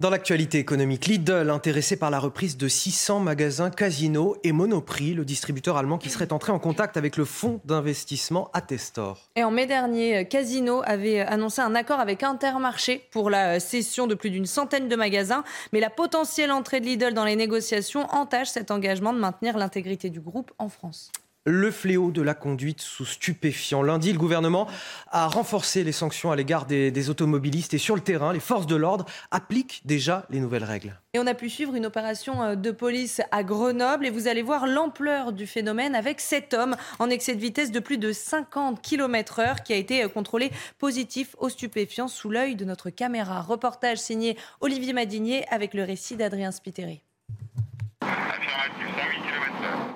Dans 0.00 0.08
l'actualité 0.08 0.56
économique, 0.56 1.04
Lidl, 1.04 1.50
intéressé 1.50 1.98
par 1.98 2.08
la 2.08 2.18
reprise 2.18 2.56
de 2.56 2.68
600 2.68 3.20
magasins 3.20 3.68
Casino 3.68 4.34
et 4.44 4.52
Monoprix, 4.52 5.12
le 5.12 5.26
distributeur 5.26 5.76
allemand 5.76 5.98
qui 5.98 6.08
serait 6.08 6.32
entré 6.32 6.52
en 6.52 6.58
contact 6.58 6.96
avec 6.96 7.18
le 7.18 7.26
fonds 7.26 7.60
d'investissement 7.66 8.48
Attestor. 8.54 9.28
Et 9.36 9.44
en 9.44 9.50
mai 9.50 9.66
dernier, 9.66 10.26
Casino 10.26 10.80
avait 10.86 11.20
annoncé 11.20 11.60
un 11.60 11.74
accord 11.74 12.00
avec 12.00 12.22
Intermarché 12.22 13.06
pour 13.10 13.28
la 13.28 13.60
cession 13.60 14.06
de 14.06 14.14
plus 14.14 14.30
d'une 14.30 14.46
centaine 14.46 14.88
de 14.88 14.96
magasins. 14.96 15.44
Mais 15.74 15.80
la 15.80 15.90
potentielle 15.90 16.50
entrée 16.50 16.80
de 16.80 16.86
Lidl 16.86 17.12
dans 17.12 17.26
les 17.26 17.36
négociations 17.36 18.06
entache 18.10 18.48
cet 18.48 18.70
engagement 18.70 19.12
de 19.12 19.18
maintenir 19.18 19.58
l'intégrité 19.58 20.08
du 20.08 20.20
groupe 20.20 20.50
en 20.58 20.70
France 20.70 21.12
le 21.44 21.70
fléau 21.70 22.10
de 22.10 22.20
la 22.20 22.34
conduite 22.34 22.80
sous 22.80 23.06
stupéfiants. 23.06 23.82
Lundi, 23.82 24.12
le 24.12 24.18
gouvernement 24.18 24.66
a 25.10 25.26
renforcé 25.26 25.84
les 25.84 25.92
sanctions 25.92 26.30
à 26.30 26.36
l'égard 26.36 26.66
des, 26.66 27.10
automobilistes 27.10 27.72
et 27.72 27.78
sur 27.78 27.94
le 27.94 28.02
terrain, 28.02 28.32
les 28.32 28.40
forces 28.40 28.66
de 28.66 28.76
l'ordre 28.76 29.06
appliquent 29.30 29.80
déjà 29.86 30.26
les 30.28 30.38
nouvelles 30.38 30.64
règles. 30.64 31.00
Et 31.14 31.18
on 31.18 31.26
a 31.26 31.34
pu 31.34 31.48
suivre 31.48 31.74
une 31.74 31.86
opération 31.86 32.42
euh, 32.42 32.54
de 32.54 32.70
police 32.70 33.20
à 33.30 33.42
Grenoble 33.42 34.06
et 34.06 34.10
vous 34.10 34.28
allez 34.28 34.42
voir 34.42 34.66
l'ampleur 34.66 35.32
du 35.32 35.46
phénomène 35.46 35.94
avec 35.94 36.20
cet 36.20 36.54
homme 36.54 36.76
en 36.98 37.08
excès 37.10 37.34
de 37.34 37.40
vitesse 37.40 37.72
de 37.72 37.80
plus 37.80 37.98
de 37.98 38.12
50 38.12 38.82
km/h 38.82 39.62
qui 39.64 39.72
a 39.72 39.76
été 39.76 40.04
euh, 40.04 40.08
contrôlé 40.08 40.50
positif 40.78 41.34
aux 41.38 41.48
stupéfiants 41.48 42.08
sous 42.08 42.30
l'œil 42.30 42.54
de 42.54 42.64
notre 42.64 42.90
caméra. 42.90 43.40
Reportage 43.40 43.98
signé 43.98 44.36
Olivier 44.60 44.92
Madinier 44.92 45.44
avec 45.50 45.74
le 45.74 45.84
récit 45.84 46.16
d'Adrien 46.16 46.52
Spiteri. 46.52 47.02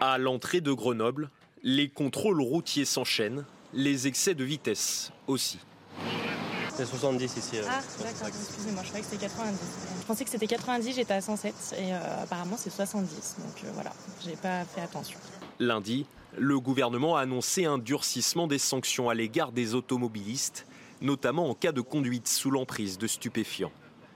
À 0.07 0.19
l'entrée 0.19 0.61
de 0.61 0.71
Grenoble, 0.73 1.31
les 1.63 1.89
contrôles 1.89 2.41
routiers 2.41 2.85
s'enchaînent, 2.85 3.45
les 3.73 4.07
excès 4.07 4.35
de 4.35 4.45
vitesse 4.45 5.13
aussi. 5.27 5.59
C'est 6.75 6.85
70 6.85 7.37
ici. 7.37 7.57
Ah, 7.67 7.81
d'accord, 8.03 8.29
excusez-moi, 8.29 8.83
je 8.83 8.89
croyais 8.89 9.03
que 9.05 9.11
c'était 9.11 9.27
90. 9.27 9.59
Je 10.01 10.07
pensais 10.07 10.25
que 10.25 10.31
c'était 10.31 10.47
90, 10.47 10.95
j'étais 10.95 11.15
à 11.15 11.21
107 11.21 11.77
et 11.79 11.95
euh, 11.95 12.23
apparemment 12.23 12.57
c'est 12.59 12.71
70. 12.71 13.37
Donc 13.39 13.65
euh, 13.65 13.71
voilà, 13.73 13.93
j'ai 14.23 14.37
pas 14.37 14.65
fait 14.65 14.83
attention. 14.83 15.19
Lundi, 15.59 16.07
le 16.37 16.61
gouvernement 16.61 17.17
a 17.17 17.23
annoncé 17.23 17.65
un 17.65 17.79
durcissement 17.79 18.47
des 18.47 18.59
sanctions 18.59 19.09
à 19.09 19.15
l'égard 19.15 19.53
des 19.53 19.75
automobilistes, 19.75 20.67
notamment 21.01 21.49
en 21.49 21.55
cas 21.55 21.73
de 21.73 21.81
conduite 21.81 22.29
sous 22.29 22.51
l'emprise 22.51 22.99
de 22.99 23.07
stupéfiants. 23.07 23.73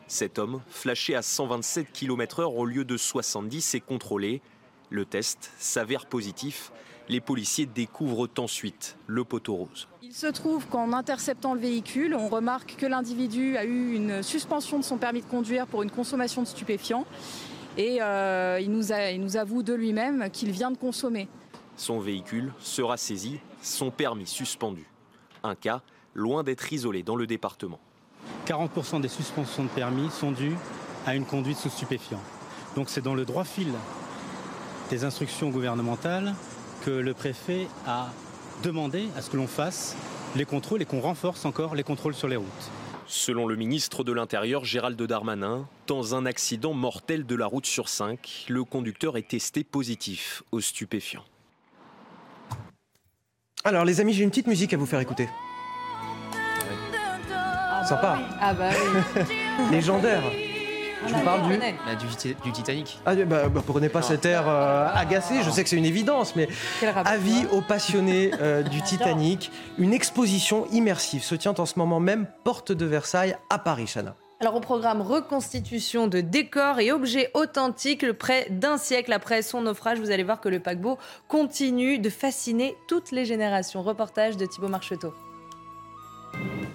Cet 0.09 0.38
homme, 0.38 0.62
flashé 0.71 1.15
à 1.15 1.21
127 1.21 1.93
km/h 1.93 2.45
au 2.47 2.65
lieu 2.65 2.87
de 2.87 2.97
70, 2.97 3.75
est 3.75 3.81
contrôlé. 3.81 4.41
Le 4.88 5.05
test 5.05 5.50
s'avère 5.59 6.07
positif. 6.07 6.73
Les 7.11 7.21
policiers 7.21 7.67
découvrent 7.67 8.27
ensuite 8.38 8.97
le 9.07 9.25
poteau 9.25 9.55
rose. 9.55 9.87
Il 10.03 10.15
se 10.15 10.27
trouve 10.27 10.67
qu'en 10.67 10.95
interceptant 10.95 11.53
le 11.53 11.61
véhicule, 11.61 12.15
on 12.15 12.29
remarque 12.29 12.77
que 12.79 12.87
l'individu 12.87 13.59
a 13.59 13.67
eu 13.67 13.93
une 13.95 14.23
suspension 14.23 14.79
de 14.79 14.85
son 14.85 14.97
permis 14.97 15.21
de 15.21 15.27
conduire 15.27 15.67
pour 15.67 15.83
une 15.83 15.91
consommation 15.91 16.41
de 16.41 16.47
stupéfiants. 16.47 17.05
Et 17.77 17.99
euh, 18.00 18.59
il, 18.62 18.71
nous 18.71 18.91
il 18.91 19.21
nous 19.21 19.37
avoue 19.37 19.62
de 19.62 19.75
lui-même 19.75 20.31
qu'il 20.31 20.50
vient 20.53 20.71
de 20.71 20.79
consommer. 20.79 21.29
Son 21.77 22.00
véhicule 22.00 22.55
sera 22.61 22.97
saisi, 22.97 23.41
son 23.61 23.91
permis 23.91 24.27
suspendu. 24.27 24.87
Un 25.43 25.55
cas 25.55 25.83
loin 26.15 26.43
d'être 26.45 26.73
isolé 26.73 27.03
dans 27.03 27.15
le 27.15 27.27
département. 27.27 27.79
40% 28.47 29.01
des 29.01 29.09
suspensions 29.09 29.65
de 29.65 29.69
permis 29.69 30.11
sont 30.11 30.33
dues 30.33 30.57
à 31.07 31.15
une 31.15 31.25
conduite 31.25 31.59
sous 31.59 31.71
stupéfiant. 31.71 32.21
Donc 32.77 32.89
c'est 32.89 33.01
dans 33.01 33.15
le 33.15 33.25
droit 33.25 33.45
fil 33.45 33.73
des 34.91 35.05
instructions 35.05 35.51
gouvernementales 35.51 36.35
que 36.85 36.91
le 36.91 37.15
préfet 37.15 37.69
a 37.87 38.09
demandé 38.63 39.09
à 39.17 39.23
ce 39.23 39.31
que 39.31 39.37
l'on 39.37 39.47
fasse 39.47 39.97
les 40.37 40.45
contrôles 40.45 40.83
et 40.83 40.85
qu'on 40.85 41.01
renforce 41.01 41.45
encore 41.45 41.75
les 41.75 41.83
contrôles 41.83 42.15
sur 42.15 42.29
les 42.29 42.37
routes. 42.37 42.71
Selon 43.07 43.47
le 43.47 43.57
ministre 43.57 44.05
de 44.05 44.13
l'Intérieur 44.13 44.65
Gérald 44.65 45.01
Darmanin, 45.01 45.67
dans 45.87 46.15
un 46.15 46.27
accident 46.27 46.75
mortel 46.75 47.25
de 47.25 47.35
la 47.35 47.47
route 47.47 47.67
sur 47.67 47.89
5, 47.89 48.47
le 48.49 48.65
conducteur 48.65 49.17
est 49.17 49.29
testé 49.29 49.65
positif 49.65 50.43
aux 50.53 50.61
stupéfiants. 50.61 51.25
Alors 53.65 53.85
les 53.85 54.01
amis, 54.01 54.13
j'ai 54.13 54.25
une 54.25 54.31
petite 54.31 54.47
musique 54.47 54.75
à 54.75 54.77
vous 54.77 54.87
faire 54.87 55.01
écouter. 55.01 55.29
Sympa. 57.88 58.18
Ah 58.38 58.52
bah 58.52 58.68
oui. 59.16 59.23
Légendaire. 59.71 60.21
Je 61.07 61.14
vous 61.14 61.21
parle 61.21 61.49
du... 61.49 61.57
Bah, 61.57 61.95
du, 61.99 62.07
Tita- 62.09 62.42
du 62.42 62.52
Titanic. 62.52 62.99
Ah, 63.07 63.14
bah, 63.14 63.49
bah, 63.49 63.62
prenez 63.66 63.88
pas 63.88 64.02
cet 64.02 64.26
air 64.26 64.45
euh, 64.47 64.88
agacé, 64.95 65.42
je 65.42 65.49
sais 65.50 65.62
que 65.62 65.71
c'est 65.71 65.76
une 65.76 65.87
évidence, 65.87 66.37
mais 66.37 66.49
avis 67.07 67.47
aux 67.50 67.62
passionnés 67.62 68.33
euh, 68.42 68.62
du 68.62 68.83
Titanic, 68.83 69.50
une 69.78 69.95
exposition 69.95 70.66
immersive 70.71 71.23
se 71.23 71.35
tient 71.35 71.54
en 71.57 71.64
ce 71.64 71.78
moment 71.78 71.99
même, 71.99 72.26
porte 72.45 72.73
de 72.73 72.85
Versailles, 72.85 73.37
à 73.49 73.59
Paris, 73.59 73.87
Chana. 73.87 74.16
Alors 74.40 74.54
au 74.57 74.61
programme 74.61 75.00
reconstitution 75.00 76.09
de 76.09 76.21
décors 76.21 76.80
et 76.80 76.92
objets 76.92 77.30
authentiques, 77.33 78.02
le 78.02 78.12
près 78.12 78.47
d'un 78.50 78.76
siècle 78.76 79.12
après 79.14 79.40
son 79.40 79.62
naufrage, 79.62 79.99
vous 79.99 80.11
allez 80.11 80.25
voir 80.25 80.40
que 80.42 80.49
le 80.50 80.61
paquebot 80.61 80.99
continue 81.26 81.99
de 81.99 82.11
fasciner 82.11 82.76
toutes 82.87 83.12
les 83.12 83.25
générations. 83.25 83.83
Reportage 83.83 84.37
de 84.37 84.45
Thibaut 84.47 84.68
Marcheteau. 84.68 85.14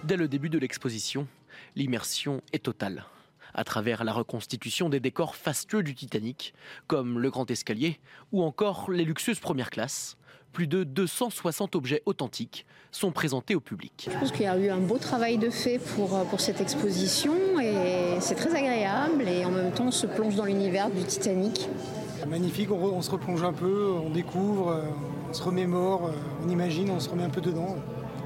Dès 0.04 0.18
le 0.18 0.28
début 0.28 0.50
de 0.50 0.60
l'exposition, 0.60 1.28
l'immersion 1.76 2.42
est 2.52 2.64
totale. 2.64 3.06
À 3.54 3.64
travers 3.64 4.04
la 4.04 4.14
reconstitution 4.14 4.90
des 4.90 5.00
décors 5.00 5.36
fastueux 5.36 5.84
du 5.84 5.94
Titanic, 5.94 6.54
comme 6.88 7.20
le 7.20 7.30
grand 7.30 7.50
escalier 7.52 8.00
ou 8.32 8.42
encore 8.44 8.90
les 8.92 9.06
luxueuses 9.06 9.40
premières 9.40 9.70
classes, 9.70 10.18
plus 10.52 10.68
de 10.68 10.84
260 10.84 11.76
objets 11.76 12.02
authentiques 12.06 12.66
sont 12.92 13.12
présentés 13.12 13.56
au 13.56 13.60
public. 13.60 14.08
Je 14.12 14.18
pense 14.18 14.32
qu'il 14.32 14.44
y 14.44 14.48
a 14.48 14.58
eu 14.58 14.70
un 14.70 14.78
beau 14.78 14.98
travail 15.00 15.38
de 15.38 15.50
fait 15.50 15.80
pour, 15.80 16.16
euh, 16.16 16.24
pour 16.26 16.40
cette 16.42 16.62
exposition 16.62 17.60
et 17.60 18.20
c'est 18.20 18.36
très 18.36 18.54
agréable 18.56 19.28
et 19.28 19.46
en 19.46 19.52
même 19.52 19.72
temps 19.72 19.88
on 19.88 19.92
se 19.92 20.06
plonge 20.06 20.36
dans 20.36 20.46
l'univers 20.46 20.92
du 20.92 21.04
Titanic. 21.04 21.68
Magnifique, 22.28 22.70
on, 22.72 22.78
re- 22.78 22.92
on 22.94 23.02
se 23.02 23.10
replonge 23.10 23.44
un 23.44 23.54
peu, 23.54 23.92
on 23.94 24.10
découvre, 24.12 24.70
euh, 24.70 24.84
on 25.30 25.34
se 25.34 25.42
remémore, 25.42 26.06
euh, 26.08 26.12
on 26.46 26.50
imagine, 26.50 26.92
on 26.92 27.00
se 27.00 27.10
remet 27.10 27.24
un 27.24 27.30
peu 27.30 27.42
dedans. 27.42 27.76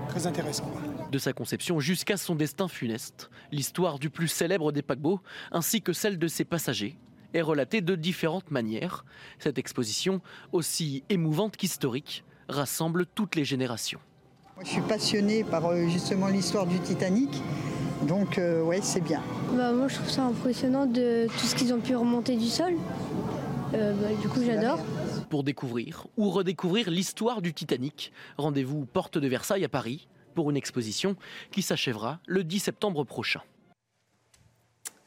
Très 0.10 0.28
intéressant. 0.28 0.70
De 1.12 1.20
sa 1.20 1.32
conception 1.32 1.80
jusqu'à 1.80 2.18
son 2.18 2.36
destin 2.36 2.68
funeste, 2.68 3.30
l'histoire 3.52 3.98
du 3.98 4.10
plus 4.10 4.28
célèbre 4.28 4.74
des 4.74 4.82
paquebots, 4.82 5.22
ainsi 5.52 5.82
que 5.82 5.94
celle 5.94 6.20
de 6.20 6.28
ses 6.28 6.44
passagers, 6.44 6.98
est 7.34 7.42
relatée 7.42 7.80
de 7.80 7.96
différentes 7.96 8.52
manières. 8.52 9.06
Cette 9.40 9.58
exposition, 9.58 10.22
aussi 10.52 11.04
émouvante 11.10 11.56
qu'historique, 11.56 12.26
rassemble 12.50 13.06
toutes 13.06 13.36
les 13.36 13.46
générations. 13.46 14.00
Moi, 14.56 14.66
je 14.66 14.72
suis 14.72 14.82
passionnée 14.82 15.44
par 15.46 15.66
euh, 15.68 15.88
justement 15.88 16.28
l'histoire 16.28 16.66
du 16.66 16.80
Titanic, 16.80 17.30
donc 18.08 18.38
euh, 18.38 18.62
ouais, 18.64 18.80
c'est 18.82 19.02
bien. 19.02 19.22
Bah, 19.56 19.72
moi, 19.72 19.88
je 19.88 19.96
trouve 19.96 20.10
ça 20.10 20.24
impressionnant 20.24 20.88
de 20.88 21.28
tout 21.28 21.46
ce 21.46 21.56
qu'ils 21.56 21.74
ont 21.74 21.80
pu 21.80 21.96
remonter 21.96 22.36
du 22.36 22.48
sol. 22.48 22.74
Euh, 23.74 23.94
bah, 23.94 24.08
du 24.22 24.28
coup, 24.28 24.42
j'adore. 24.46 24.80
Pour 25.30 25.44
découvrir 25.44 26.08
ou 26.18 26.30
redécouvrir 26.30 26.90
l'histoire 26.90 27.42
du 27.42 27.54
Titanic, 27.54 28.12
rendez-vous 28.38 28.86
Porte 28.86 29.18
de 29.18 29.28
Versailles 29.28 29.64
à 29.64 29.70
Paris 29.70 30.08
pour 30.38 30.52
une 30.52 30.58
exposition 30.58 31.16
qui 31.50 31.64
s'achèvera 31.64 32.20
le 32.28 32.44
10 32.44 32.60
septembre 32.60 33.04
prochain. 33.04 33.42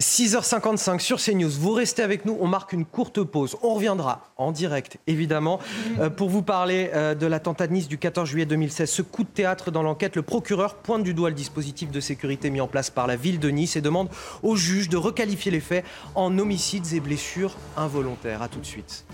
6h55 0.01 0.99
sur 0.99 1.21
CNews. 1.21 1.51
Vous 1.51 1.73
restez 1.73 2.03
avec 2.03 2.25
nous, 2.25 2.37
on 2.41 2.49
marque 2.49 2.73
une 2.73 2.85
courte 2.85 3.23
pause. 3.23 3.57
On 3.63 3.75
reviendra 3.75 4.33
en 4.37 4.51
direct, 4.51 4.99
évidemment, 5.07 5.61
euh, 6.01 6.11
pour 6.11 6.31
vous 6.31 6.43
parler 6.43 6.91
euh, 6.95 7.15
de 7.15 7.27
l'attentat 7.27 7.69
de 7.69 7.75
Nice 7.75 7.87
du 7.87 7.97
14 7.97 8.29
juillet 8.29 8.45
2016. 8.45 8.91
Ce 8.91 9.03
coup 9.03 9.23
de 9.23 9.29
théâtre 9.29 9.71
dans 9.71 9.85
l'enquête, 9.85 10.17
le 10.17 10.23
procureur 10.23 10.75
pointe 10.75 11.05
du 11.05 11.15
doigt 11.15 11.29
le 11.29 11.37
dispositif 11.37 11.93
de 11.93 12.01
sécurité 12.01 12.51
mis 12.51 12.61
en 12.61 12.67
place 12.67 12.91
par 12.91 13.07
la 13.07 13.15
ville 13.15 13.39
de 13.39 13.51
Nice 13.51 13.77
et 13.77 13.81
demande 13.83 14.09
au 14.43 14.57
juge 14.57 14.89
de 14.89 14.97
requalifier 14.97 15.53
les 15.53 15.61
faits 15.61 15.85
en 16.17 16.37
homicides 16.41 16.93
et 16.93 16.99
blessures 16.99 17.57
involontaires. 17.77 18.43
A 18.43 18.49
tout 18.49 18.59
de 18.59 18.67
suite. 18.67 19.05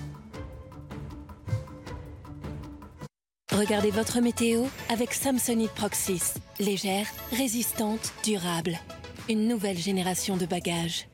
Regardez 3.57 3.91
votre 3.91 4.21
météo 4.21 4.65
avec 4.91 5.15
Samsonite 5.15 5.71
Proxys. 5.71 6.35
Légère, 6.61 7.07
résistante, 7.33 8.13
durable. 8.23 8.79
Une 9.31 9.49
nouvelle 9.49 9.79
génération 9.79 10.37
de 10.37 10.45
bagages. 10.45 11.09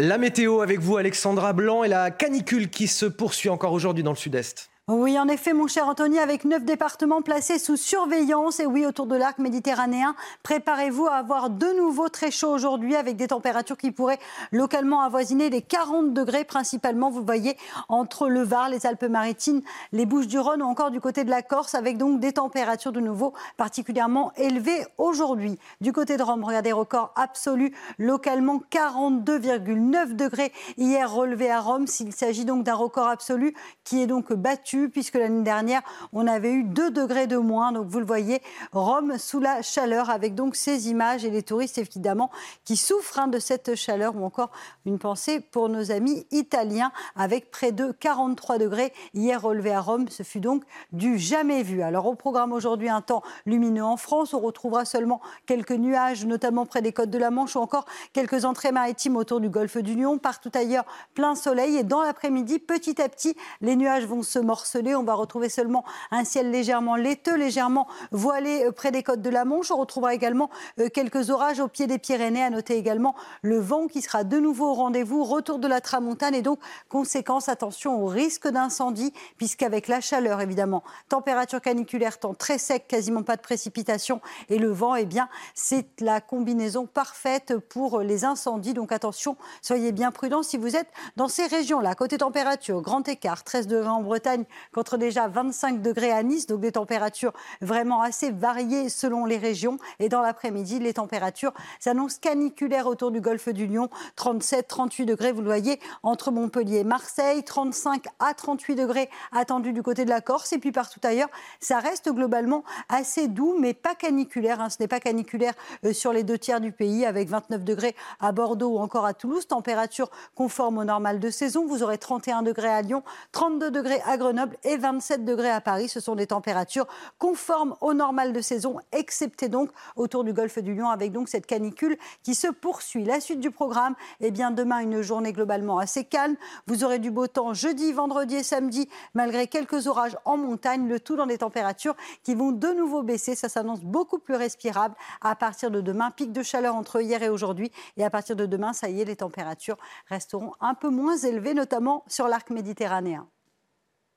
La 0.00 0.18
météo 0.18 0.60
avec 0.60 0.80
vous, 0.80 0.96
Alexandra 0.96 1.52
Blanc, 1.52 1.84
et 1.84 1.88
la 1.88 2.10
canicule 2.10 2.68
qui 2.68 2.88
se 2.88 3.06
poursuit 3.06 3.48
encore 3.48 3.72
aujourd'hui 3.72 4.02
dans 4.02 4.10
le 4.10 4.16
sud-est. 4.16 4.70
Oui, 4.86 5.18
en 5.18 5.28
effet, 5.28 5.54
mon 5.54 5.66
cher 5.66 5.88
Anthony, 5.88 6.18
avec 6.18 6.44
neuf 6.44 6.62
départements 6.62 7.22
placés 7.22 7.58
sous 7.58 7.78
surveillance, 7.78 8.60
et 8.60 8.66
oui, 8.66 8.84
autour 8.84 9.06
de 9.06 9.16
l'arc 9.16 9.38
méditerranéen, 9.38 10.14
préparez-vous 10.42 11.06
à 11.06 11.14
avoir 11.14 11.48
de 11.48 11.78
nouveau 11.78 12.10
très 12.10 12.30
chaud 12.30 12.50
aujourd'hui, 12.50 12.94
avec 12.94 13.16
des 13.16 13.28
températures 13.28 13.78
qui 13.78 13.92
pourraient 13.92 14.18
localement 14.52 15.00
avoisiner 15.00 15.48
les 15.48 15.62
40 15.62 16.12
degrés, 16.12 16.44
principalement, 16.44 17.08
vous 17.08 17.24
voyez, 17.24 17.56
entre 17.88 18.28
le 18.28 18.42
Var, 18.42 18.68
les 18.68 18.84
Alpes-Maritimes, 18.84 19.62
les 19.92 20.04
Bouches-du-Rhône 20.04 20.60
ou 20.60 20.66
encore 20.66 20.90
du 20.90 21.00
côté 21.00 21.24
de 21.24 21.30
la 21.30 21.40
Corse, 21.40 21.74
avec 21.74 21.96
donc 21.96 22.20
des 22.20 22.34
températures 22.34 22.92
de 22.92 23.00
nouveau 23.00 23.32
particulièrement 23.56 24.32
élevées 24.36 24.84
aujourd'hui. 24.98 25.58
Du 25.80 25.94
côté 25.94 26.18
de 26.18 26.22
Rome, 26.22 26.44
regardez, 26.44 26.72
record 26.72 27.14
absolu, 27.16 27.74
localement 27.98 28.60
42,9 28.70 30.14
degrés 30.14 30.52
hier 30.76 31.10
relevé 31.10 31.50
à 31.50 31.60
Rome, 31.60 31.86
s'il 31.86 32.12
s'agit 32.12 32.44
donc 32.44 32.64
d'un 32.64 32.74
record 32.74 33.08
absolu 33.08 33.54
qui 33.82 34.02
est 34.02 34.06
donc 34.06 34.30
battu 34.34 34.73
puisque 34.92 35.14
l'année 35.14 35.42
dernière, 35.42 35.82
on 36.12 36.26
avait 36.26 36.52
eu 36.52 36.64
2 36.64 36.90
degrés 36.90 37.26
de 37.26 37.36
moins. 37.36 37.72
Donc 37.72 37.86
vous 37.86 38.00
le 38.00 38.06
voyez, 38.06 38.42
Rome 38.72 39.18
sous 39.18 39.40
la 39.40 39.62
chaleur 39.62 40.10
avec 40.10 40.34
donc 40.34 40.56
ces 40.56 40.88
images 40.88 41.24
et 41.24 41.30
les 41.30 41.42
touristes 41.42 41.78
évidemment 41.78 42.30
qui 42.64 42.76
souffrent 42.76 43.18
hein, 43.18 43.28
de 43.28 43.38
cette 43.38 43.74
chaleur 43.74 44.16
ou 44.16 44.24
encore 44.24 44.50
une 44.86 44.98
pensée 44.98 45.40
pour 45.40 45.68
nos 45.68 45.90
amis 45.90 46.26
italiens 46.30 46.92
avec 47.16 47.50
près 47.50 47.72
de 47.72 47.92
43 47.92 48.58
degrés 48.58 48.92
hier 49.14 49.40
relevé 49.40 49.72
à 49.72 49.80
Rome. 49.80 50.08
Ce 50.08 50.22
fut 50.22 50.40
donc 50.40 50.64
du 50.92 51.18
jamais 51.18 51.62
vu. 51.62 51.82
Alors 51.82 52.06
au 52.06 52.14
programme 52.14 52.52
aujourd'hui, 52.52 52.88
un 52.88 53.00
temps 53.00 53.22
lumineux 53.46 53.84
en 53.84 53.96
France. 53.96 54.34
On 54.34 54.40
retrouvera 54.40 54.84
seulement 54.84 55.20
quelques 55.46 55.72
nuages, 55.72 56.24
notamment 56.26 56.66
près 56.66 56.82
des 56.82 56.92
côtes 56.92 57.10
de 57.10 57.18
la 57.18 57.30
Manche 57.30 57.56
ou 57.56 57.60
encore 57.60 57.86
quelques 58.12 58.44
entrées 58.44 58.72
maritimes 58.72 59.16
autour 59.16 59.40
du 59.40 59.48
golfe 59.48 59.78
du 59.78 59.94
Lion. 59.94 60.18
Partout 60.18 60.50
ailleurs, 60.54 60.84
plein 61.14 61.34
soleil. 61.34 61.76
Et 61.76 61.84
dans 61.84 62.02
l'après-midi, 62.02 62.58
petit 62.58 63.00
à 63.00 63.08
petit, 63.08 63.36
les 63.60 63.76
nuages 63.76 64.06
vont 64.06 64.22
se 64.22 64.38
morceler. 64.38 64.63
On 64.96 65.02
va 65.02 65.14
retrouver 65.14 65.48
seulement 65.48 65.84
un 66.10 66.24
ciel 66.24 66.50
légèrement 66.50 66.96
laiteux, 66.96 67.36
légèrement 67.36 67.86
voilé 68.12 68.64
euh, 68.64 68.72
près 68.72 68.90
des 68.90 69.02
côtes 69.02 69.22
de 69.22 69.30
la 69.30 69.44
Manche. 69.44 69.70
On 69.70 69.76
retrouvera 69.76 70.14
également 70.14 70.50
euh, 70.78 70.88
quelques 70.88 71.30
orages 71.30 71.60
au 71.60 71.68
pied 71.68 71.86
des 71.86 71.98
Pyrénées. 71.98 72.42
À 72.42 72.50
noter 72.50 72.76
également 72.76 73.14
le 73.42 73.58
vent 73.58 73.86
qui 73.86 74.02
sera 74.02 74.24
de 74.24 74.38
nouveau 74.38 74.70
au 74.70 74.74
rendez-vous. 74.74 75.24
Retour 75.24 75.58
de 75.58 75.68
la 75.68 75.80
tramontane 75.80 76.34
et 76.34 76.42
donc, 76.42 76.58
conséquence, 76.88 77.48
attention 77.48 78.02
au 78.02 78.06
risque 78.06 78.48
d'incendie, 78.48 79.12
puisqu'avec 79.36 79.88
la 79.88 80.00
chaleur, 80.00 80.40
évidemment, 80.40 80.82
température 81.08 81.60
caniculaire, 81.60 82.18
temps 82.18 82.34
très 82.34 82.58
sec, 82.58 82.86
quasiment 82.88 83.22
pas 83.22 83.36
de 83.36 83.42
précipitation 83.42 84.20
et 84.48 84.58
le 84.58 84.70
vent, 84.70 84.94
eh 84.94 85.06
bien, 85.06 85.28
c'est 85.54 86.00
la 86.00 86.20
combinaison 86.20 86.86
parfaite 86.86 87.56
pour 87.58 88.00
les 88.00 88.24
incendies. 88.24 88.74
Donc 88.74 88.92
attention, 88.92 89.36
soyez 89.62 89.92
bien 89.92 90.10
prudents 90.10 90.42
si 90.42 90.56
vous 90.56 90.76
êtes 90.76 90.88
dans 91.16 91.28
ces 91.28 91.46
régions-là. 91.46 91.94
Côté 91.94 92.18
température, 92.18 92.80
grand 92.82 93.06
écart, 93.08 93.44
13 93.44 93.66
degrés 93.66 93.88
en 93.88 94.02
Bretagne 94.02 94.44
contre 94.72 94.96
déjà 94.96 95.28
25 95.28 95.82
degrés 95.82 96.12
à 96.12 96.22
Nice, 96.22 96.46
donc 96.46 96.60
des 96.60 96.72
températures 96.72 97.32
vraiment 97.60 98.02
assez 98.02 98.30
variées 98.30 98.88
selon 98.88 99.24
les 99.24 99.38
régions. 99.38 99.78
Et 99.98 100.08
dans 100.08 100.20
l'après-midi, 100.20 100.78
les 100.78 100.94
températures 100.94 101.52
s'annoncent 101.80 102.18
caniculaires 102.20 102.86
autour 102.86 103.10
du 103.10 103.20
golfe 103.20 103.48
du 103.48 103.66
Lion, 103.66 103.88
37, 104.16 104.68
38 104.68 105.06
degrés, 105.06 105.32
vous 105.32 105.40
le 105.40 105.46
voyez, 105.46 105.80
entre 106.02 106.30
Montpellier 106.30 106.78
et 106.78 106.84
Marseille, 106.84 107.42
35 107.42 108.06
à 108.18 108.34
38 108.34 108.74
degrés 108.74 109.10
attendus 109.32 109.72
du 109.72 109.82
côté 109.82 110.04
de 110.04 110.10
la 110.10 110.20
Corse, 110.20 110.52
et 110.52 110.58
puis 110.58 110.72
partout 110.72 111.00
ailleurs, 111.02 111.28
ça 111.60 111.78
reste 111.78 112.10
globalement 112.10 112.64
assez 112.88 113.28
doux, 113.28 113.56
mais 113.58 113.74
pas 113.74 113.94
caniculaire. 113.94 114.60
hein. 114.60 114.70
Ce 114.70 114.76
n'est 114.80 114.88
pas 114.88 115.00
caniculaire 115.00 115.54
euh, 115.84 115.92
sur 115.92 116.12
les 116.12 116.22
deux 116.22 116.38
tiers 116.38 116.60
du 116.60 116.72
pays, 116.72 117.04
avec 117.06 117.28
29 117.28 117.64
degrés 117.64 117.94
à 118.20 118.32
Bordeaux 118.32 118.76
ou 118.76 118.78
encore 118.78 119.06
à 119.06 119.14
Toulouse, 119.14 119.46
température 119.46 120.10
conforme 120.34 120.78
au 120.78 120.84
normal 120.84 121.20
de 121.20 121.30
saison. 121.30 121.66
Vous 121.66 121.82
aurez 121.82 121.98
31 121.98 122.42
degrés 122.42 122.68
à 122.68 122.82
Lyon, 122.82 123.02
32 123.32 123.70
degrés 123.70 124.02
à 124.06 124.16
Grenoble 124.16 124.43
et 124.64 124.76
27 124.76 125.24
degrés 125.24 125.50
à 125.50 125.60
Paris. 125.60 125.88
Ce 125.88 126.00
sont 126.00 126.14
des 126.14 126.26
températures 126.26 126.86
conformes 127.18 127.76
au 127.80 127.94
normal 127.94 128.32
de 128.32 128.40
saison, 128.40 128.78
excepté 128.92 129.48
donc 129.48 129.70
autour 129.96 130.24
du 130.24 130.32
golfe 130.32 130.58
du 130.58 130.74
Lion, 130.74 130.88
avec 130.88 131.12
donc 131.12 131.28
cette 131.28 131.46
canicule 131.46 131.96
qui 132.22 132.34
se 132.34 132.48
poursuit. 132.48 133.04
La 133.04 133.20
suite 133.20 133.40
du 133.40 133.50
programme, 133.50 133.94
eh 134.20 134.30
bien 134.30 134.50
demain 134.50 134.78
une 134.78 135.02
journée 135.02 135.32
globalement 135.32 135.78
assez 135.78 136.04
calme. 136.04 136.36
Vous 136.66 136.84
aurez 136.84 136.98
du 136.98 137.10
beau 137.10 137.26
temps 137.26 137.54
jeudi, 137.54 137.92
vendredi 137.92 138.36
et 138.36 138.42
samedi, 138.42 138.88
malgré 139.14 139.46
quelques 139.46 139.86
orages 139.86 140.16
en 140.24 140.36
montagne, 140.36 140.88
le 140.88 141.00
tout 141.00 141.16
dans 141.16 141.26
des 141.26 141.38
températures 141.38 141.96
qui 142.22 142.34
vont 142.34 142.52
de 142.52 142.68
nouveau 142.68 143.02
baisser. 143.02 143.34
Ça 143.34 143.48
s'annonce 143.48 143.80
beaucoup 143.80 144.18
plus 144.18 144.34
respirable 144.34 144.94
à 145.20 145.34
partir 145.34 145.70
de 145.70 145.80
demain. 145.80 146.10
Pic 146.10 146.32
de 146.32 146.42
chaleur 146.42 146.74
entre 146.74 147.00
hier 147.00 147.22
et 147.22 147.28
aujourd'hui. 147.28 147.70
Et 147.96 148.04
à 148.04 148.10
partir 148.10 148.36
de 148.36 148.46
demain, 148.46 148.72
ça 148.72 148.88
y 148.88 149.00
est, 149.00 149.04
les 149.04 149.16
températures 149.16 149.78
resteront 150.08 150.52
un 150.60 150.74
peu 150.74 150.88
moins 150.88 151.16
élevées, 151.16 151.54
notamment 151.54 152.04
sur 152.06 152.28
l'arc 152.28 152.50
méditerranéen. 152.50 153.26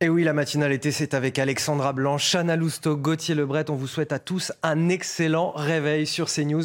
Et 0.00 0.08
oui, 0.08 0.22
la 0.22 0.32
matinale 0.32 0.70
été, 0.70 0.92
c'est 0.92 1.12
avec 1.12 1.40
Alexandra 1.40 1.92
Blanc, 1.92 2.18
Chana 2.18 2.54
Lousteau, 2.54 2.96
Gauthier 2.96 3.34
Lebret. 3.34 3.68
On 3.68 3.74
vous 3.74 3.88
souhaite 3.88 4.12
à 4.12 4.20
tous 4.20 4.52
un 4.62 4.88
excellent 4.90 5.50
réveil 5.56 6.06
sur 6.06 6.28
CNews. 6.28 6.62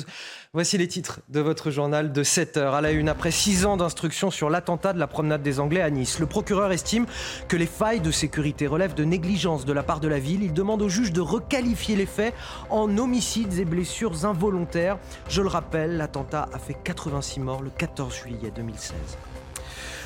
Voici 0.53 0.77
les 0.77 0.87
titres 0.87 1.19
de 1.29 1.39
votre 1.39 1.71
journal 1.71 2.11
de 2.11 2.21
7 2.21 2.57
heures. 2.57 2.75
À 2.75 2.81
la 2.81 2.91
une, 2.91 3.09
après 3.09 3.31
6 3.31 3.65
ans 3.65 3.75
d'instruction 3.75 4.29
sur 4.29 4.51
l'attentat 4.51 4.93
de 4.93 4.99
la 4.99 5.07
promenade 5.07 5.41
des 5.41 5.59
Anglais 5.59 5.81
à 5.81 5.89
Nice, 5.89 6.19
le 6.19 6.27
procureur 6.27 6.71
estime 6.71 7.07
que 7.47 7.57
les 7.57 7.65
failles 7.65 8.01
de 8.01 8.11
sécurité 8.11 8.67
relèvent 8.67 8.93
de 8.93 9.03
négligence 9.03 9.65
de 9.65 9.73
la 9.73 9.81
part 9.81 9.99
de 9.99 10.07
la 10.07 10.19
ville. 10.19 10.43
Il 10.43 10.53
demande 10.53 10.83
au 10.83 10.89
juge 10.89 11.11
de 11.11 11.21
requalifier 11.21 11.95
les 11.95 12.05
faits 12.05 12.35
en 12.69 12.99
homicides 12.99 13.57
et 13.57 13.65
blessures 13.65 14.27
involontaires. 14.27 14.99
Je 15.27 15.41
le 15.41 15.47
rappelle, 15.47 15.97
l'attentat 15.97 16.49
a 16.53 16.59
fait 16.59 16.77
86 16.83 17.39
morts 17.39 17.63
le 17.63 17.71
14 17.71 18.13
juillet 18.15 18.51
2016. 18.55 18.93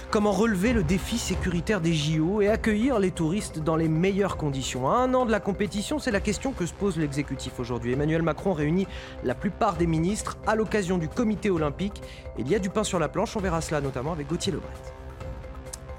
Comment 0.09 0.31
relever 0.31 0.71
le 0.71 0.83
défi 0.83 1.17
sécuritaire 1.17 1.81
des 1.81 1.93
JO 1.93 2.39
et 2.39 2.47
accueillir 2.47 2.97
les 2.97 3.11
touristes 3.11 3.59
dans 3.59 3.75
les 3.75 3.89
meilleures 3.89 4.37
conditions? 4.37 4.89
À 4.89 4.95
un 4.95 5.13
an 5.13 5.25
de 5.25 5.31
la 5.31 5.41
compétition, 5.41 5.99
c'est 5.99 6.11
la 6.11 6.21
question 6.21 6.53
que 6.53 6.65
se 6.65 6.73
pose 6.73 6.97
l'exécutif 6.97 7.59
aujourd'hui. 7.59 7.91
Emmanuel 7.91 8.21
Macron 8.21 8.53
réunit 8.53 8.87
la 9.25 9.35
plupart 9.35 9.75
des 9.75 9.85
ministres 9.85 10.37
à 10.47 10.55
l'occasion 10.55 10.97
du 10.97 11.09
comité 11.09 11.49
olympique. 11.49 12.01
il 12.39 12.47
y 12.47 12.55
a 12.55 12.59
du 12.59 12.69
pain 12.69 12.85
sur 12.85 12.99
la 12.99 13.09
planche, 13.09 13.35
on 13.35 13.41
verra 13.41 13.59
cela 13.59 13.81
notamment 13.81 14.13
avec 14.13 14.27
Gauthier 14.27 14.53
Lebret. 14.53 14.71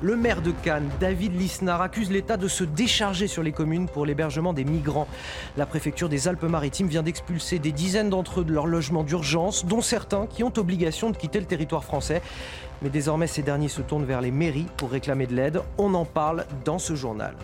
Le 0.00 0.17
maire 0.17 0.43
de 0.43 0.53
Cannes, 0.53 0.88
David 1.00 1.35
Lisnard, 1.35 1.83
accuse 1.83 2.09
l'État 2.09 2.37
de 2.37 2.47
se 2.47 2.62
décharger 2.62 3.27
sur 3.27 3.43
les 3.43 3.50
communes 3.50 3.88
pour 3.88 4.07
l'hébergement 4.07 4.53
des 4.53 4.62
migrants. 4.62 5.09
La 5.57 5.67
préfecture 5.67 6.09
des 6.09 6.29
Alpes-Maritimes 6.29 6.87
vient 6.87 7.03
d'expulser 7.03 7.59
des 7.59 7.73
dizaines 7.73 8.09
d'entre 8.09 8.41
eux 8.41 8.45
de 8.45 8.53
leur 8.53 8.69
logement 8.69 9.03
d'urgence, 9.03 9.67
dont 9.67 9.81
certains 9.81 10.29
qui 10.29 10.45
ont 10.45 10.53
obligation 10.57 11.11
de 11.11 11.17
quitter 11.17 11.41
le 11.41 11.47
territoire 11.47 11.83
français. 11.83 12.23
Mais 12.82 12.90
désormais, 12.90 13.26
ces 13.26 13.42
derniers 13.42 13.68
se 13.68 13.82
tournent 13.82 14.04
vers 14.04 14.20
les 14.20 14.30
mairies 14.30 14.66
pour 14.76 14.90
réclamer 14.90 15.26
de 15.26 15.35
l'aide. 15.35 15.61
On 15.78 15.94
en 15.94 16.04
parle 16.04 16.47
dans 16.64 16.78
ce 16.78 16.94
journal. 16.94 17.35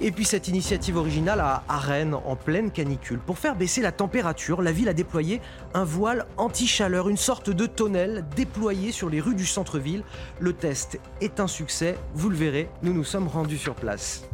Et 0.00 0.12
puis 0.12 0.24
cette 0.24 0.48
initiative 0.48 0.96
originale 0.96 1.40
à 1.40 1.62
Rennes 1.78 2.14
en 2.14 2.36
pleine 2.36 2.70
canicule. 2.70 3.18
Pour 3.18 3.38
faire 3.38 3.56
baisser 3.56 3.82
la 3.82 3.92
température, 3.92 4.62
la 4.62 4.72
ville 4.72 4.88
a 4.88 4.94
déployé 4.94 5.40
un 5.74 5.84
voile 5.84 6.26
anti-chaleur, 6.36 7.08
une 7.08 7.16
sorte 7.16 7.50
de 7.50 7.66
tonnelle 7.66 8.24
déployé 8.36 8.92
sur 8.92 9.08
les 9.08 9.20
rues 9.20 9.34
du 9.34 9.46
centre-ville. 9.46 10.04
Le 10.38 10.52
test 10.52 11.00
est 11.20 11.40
un 11.40 11.48
succès, 11.48 11.96
vous 12.14 12.30
le 12.30 12.36
verrez, 12.36 12.68
nous 12.82 12.92
nous 12.92 13.04
sommes 13.04 13.28
rendus 13.28 13.58
sur 13.58 13.74
place. 13.74 14.24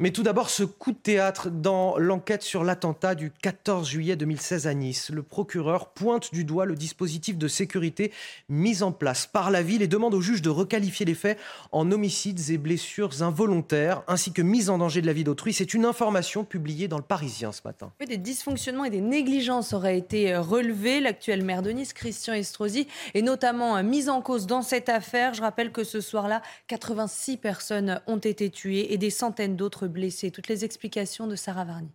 Mais 0.00 0.10
tout 0.10 0.24
d'abord, 0.24 0.50
ce 0.50 0.64
coup 0.64 0.90
de 0.90 0.96
théâtre 0.96 1.50
dans 1.50 1.96
l'enquête 1.98 2.42
sur 2.42 2.64
l'attentat 2.64 3.14
du 3.14 3.30
14 3.30 3.88
juillet 3.88 4.16
2016 4.16 4.66
à 4.66 4.74
Nice. 4.74 5.10
Le 5.10 5.22
procureur 5.22 5.90
pointe 5.90 6.34
du 6.34 6.42
doigt 6.42 6.64
le 6.64 6.74
dispositif 6.74 7.38
de 7.38 7.46
sécurité 7.46 8.10
mis 8.48 8.82
en 8.82 8.90
place 8.90 9.28
par 9.28 9.52
la 9.52 9.62
ville 9.62 9.82
et 9.82 9.86
demande 9.86 10.14
au 10.14 10.20
juge 10.20 10.42
de 10.42 10.50
requalifier 10.50 11.06
les 11.06 11.14
faits 11.14 11.38
en 11.70 11.92
homicides 11.92 12.50
et 12.50 12.58
blessures 12.58 13.22
involontaires, 13.22 14.02
ainsi 14.08 14.32
que 14.32 14.42
mise 14.42 14.68
en 14.68 14.78
danger 14.78 15.00
de 15.00 15.06
la 15.06 15.12
vie 15.12 15.22
d'autrui. 15.22 15.52
C'est 15.52 15.74
une 15.74 15.84
information 15.84 16.42
publiée 16.42 16.88
dans 16.88 16.98
le 16.98 17.04
Parisien 17.04 17.52
ce 17.52 17.60
matin. 17.64 17.92
des 18.04 18.16
dysfonctionnements 18.16 18.86
et 18.86 18.90
des 18.90 19.00
négligences 19.00 19.74
auraient 19.74 19.96
été 19.96 20.36
relevés. 20.36 20.98
L'actuel 20.98 21.44
maire 21.44 21.62
de 21.62 21.70
Nice, 21.70 21.92
Christian 21.92 22.34
Estrosi, 22.34 22.88
est 23.14 23.22
notamment 23.22 23.80
mis 23.84 24.08
en 24.08 24.22
cause 24.22 24.48
dans 24.48 24.62
cette 24.62 24.88
affaire. 24.88 25.34
Je 25.34 25.42
rappelle 25.42 25.70
que 25.70 25.84
ce 25.84 26.00
soir-là, 26.00 26.42
86 26.66 27.36
personnes 27.36 28.00
ont 28.08 28.18
été 28.18 28.50
tuées 28.50 28.92
et 28.92 28.98
des 28.98 29.10
centaines 29.10 29.54
d'autres 29.54 29.83
blessés. 29.88 30.30
Toutes 30.30 30.48
les 30.48 30.64
explications 30.64 31.26
de 31.26 31.36
Sarah 31.36 31.64
Varny. 31.64 31.92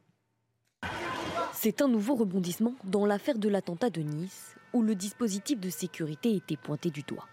C'est 1.53 1.81
un 1.81 1.87
nouveau 1.87 2.15
rebondissement 2.15 2.75
dans 2.85 3.05
l'affaire 3.05 3.37
de 3.37 3.49
l'attentat 3.49 3.89
de 3.89 4.01
Nice, 4.01 4.55
où 4.73 4.81
le 4.81 4.95
dispositif 4.95 5.59
de 5.59 5.69
sécurité 5.69 6.35
était 6.35 6.55
pointé 6.55 6.89
du 6.89 7.01
doigt. 7.01 7.27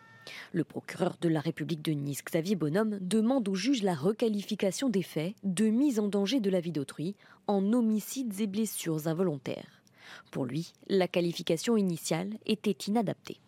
Le 0.52 0.64
procureur 0.64 1.16
de 1.20 1.28
la 1.28 1.40
République 1.40 1.82
de 1.82 1.92
Nice, 1.92 2.24
Xavier 2.24 2.56
Bonhomme, 2.56 2.98
demande 3.00 3.48
au 3.48 3.54
juge 3.54 3.82
la 3.82 3.94
requalification 3.94 4.88
des 4.88 5.02
faits 5.02 5.34
de 5.44 5.68
mise 5.68 6.00
en 6.00 6.08
danger 6.08 6.40
de 6.40 6.50
la 6.50 6.60
vie 6.60 6.72
d'autrui 6.72 7.14
en 7.46 7.72
homicides 7.72 8.40
et 8.40 8.48
blessures 8.48 9.06
involontaires. 9.06 9.82
Pour 10.30 10.44
lui, 10.44 10.72
la 10.88 11.08
qualification 11.08 11.76
initiale 11.76 12.30
était 12.46 12.88
inadaptée. 12.88 13.38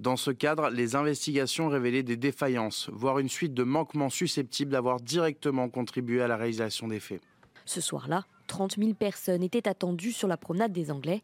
Dans 0.00 0.16
ce 0.16 0.32
cadre, 0.32 0.70
les 0.70 0.96
investigations 0.96 1.68
révélaient 1.68 2.02
des 2.02 2.16
défaillances, 2.16 2.90
voire 2.92 3.20
une 3.20 3.28
suite 3.28 3.54
de 3.54 3.62
manquements 3.62 4.10
susceptibles 4.10 4.72
d'avoir 4.72 5.00
directement 5.00 5.68
contribué 5.68 6.20
à 6.20 6.26
la 6.26 6.36
réalisation 6.36 6.88
des 6.88 6.98
faits. 6.98 7.22
Ce 7.64 7.80
soir-là, 7.80 8.24
30 8.48 8.76
000 8.76 8.94
personnes 8.94 9.42
étaient 9.42 9.68
attendues 9.68 10.12
sur 10.12 10.26
la 10.26 10.36
promenade 10.36 10.72
des 10.72 10.90
Anglais. 10.90 11.22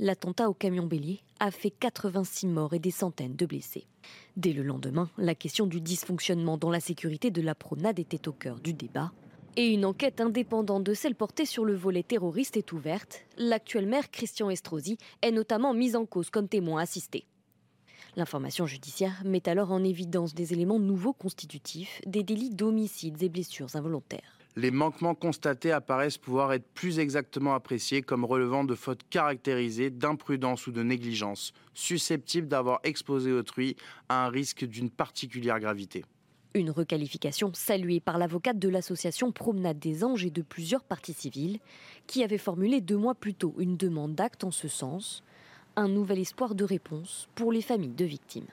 L'attentat 0.00 0.48
au 0.48 0.54
camion 0.54 0.86
bélier 0.86 1.20
a 1.38 1.50
fait 1.50 1.70
86 1.70 2.48
morts 2.48 2.74
et 2.74 2.78
des 2.80 2.90
centaines 2.90 3.36
de 3.36 3.46
blessés. 3.46 3.86
Dès 4.36 4.52
le 4.52 4.62
lendemain, 4.62 5.10
la 5.16 5.34
question 5.34 5.66
du 5.66 5.80
dysfonctionnement 5.80 6.58
dans 6.58 6.70
la 6.70 6.80
sécurité 6.80 7.30
de 7.30 7.42
la 7.42 7.54
promenade 7.54 7.98
était 7.98 8.28
au 8.28 8.32
cœur 8.32 8.60
du 8.60 8.74
débat. 8.74 9.12
Et 9.56 9.72
une 9.72 9.84
enquête 9.84 10.20
indépendante 10.20 10.84
de 10.84 10.94
celle 10.94 11.14
portée 11.14 11.46
sur 11.46 11.64
le 11.64 11.74
volet 11.74 12.02
terroriste 12.02 12.56
est 12.56 12.72
ouverte. 12.72 13.24
L'actuel 13.36 13.86
maire 13.86 14.10
Christian 14.10 14.50
Estrosi 14.50 14.98
est 15.22 15.32
notamment 15.32 15.72
mis 15.72 15.96
en 15.96 16.04
cause 16.04 16.30
comme 16.30 16.48
témoin 16.48 16.82
assisté. 16.82 17.24
L'information 18.16 18.66
judiciaire 18.66 19.22
met 19.24 19.48
alors 19.48 19.70
en 19.70 19.84
évidence 19.84 20.34
des 20.34 20.52
éléments 20.52 20.80
nouveaux 20.80 21.12
constitutifs 21.12 22.00
des 22.06 22.22
délits 22.22 22.50
d'homicides 22.50 23.22
et 23.22 23.28
blessures 23.28 23.76
involontaires. 23.76 24.38
Les 24.56 24.72
manquements 24.72 25.14
constatés 25.14 25.70
apparaissent 25.70 26.18
pouvoir 26.18 26.52
être 26.52 26.66
plus 26.74 26.98
exactement 26.98 27.54
appréciés 27.54 28.02
comme 28.02 28.24
relevant 28.24 28.64
de 28.64 28.74
fautes 28.74 29.08
caractérisées 29.08 29.90
d'imprudence 29.90 30.66
ou 30.66 30.72
de 30.72 30.82
négligence, 30.82 31.52
susceptibles 31.74 32.48
d'avoir 32.48 32.80
exposé 32.82 33.30
autrui 33.30 33.76
à 34.08 34.26
un 34.26 34.30
risque 34.30 34.64
d'une 34.64 34.90
particulière 34.90 35.60
gravité. 35.60 36.04
Une 36.54 36.70
requalification 36.70 37.52
saluée 37.54 38.00
par 38.00 38.18
l'avocate 38.18 38.58
de 38.58 38.68
l'association 38.68 39.30
Promenade 39.30 39.78
des 39.78 40.02
Anges 40.02 40.24
et 40.24 40.30
de 40.30 40.42
plusieurs 40.42 40.82
parties 40.82 41.12
civiles, 41.12 41.60
qui 42.08 42.24
avait 42.24 42.36
formulé 42.36 42.80
deux 42.80 42.96
mois 42.96 43.14
plus 43.14 43.34
tôt 43.34 43.54
une 43.58 43.76
demande 43.76 44.16
d'acte 44.16 44.42
en 44.42 44.50
ce 44.50 44.66
sens, 44.66 45.22
un 45.78 45.88
nouvel 45.88 46.18
espoir 46.18 46.56
de 46.56 46.64
réponse 46.64 47.28
pour 47.36 47.52
les 47.52 47.62
familles 47.62 47.94
de 47.94 48.04
victimes. 48.04 48.48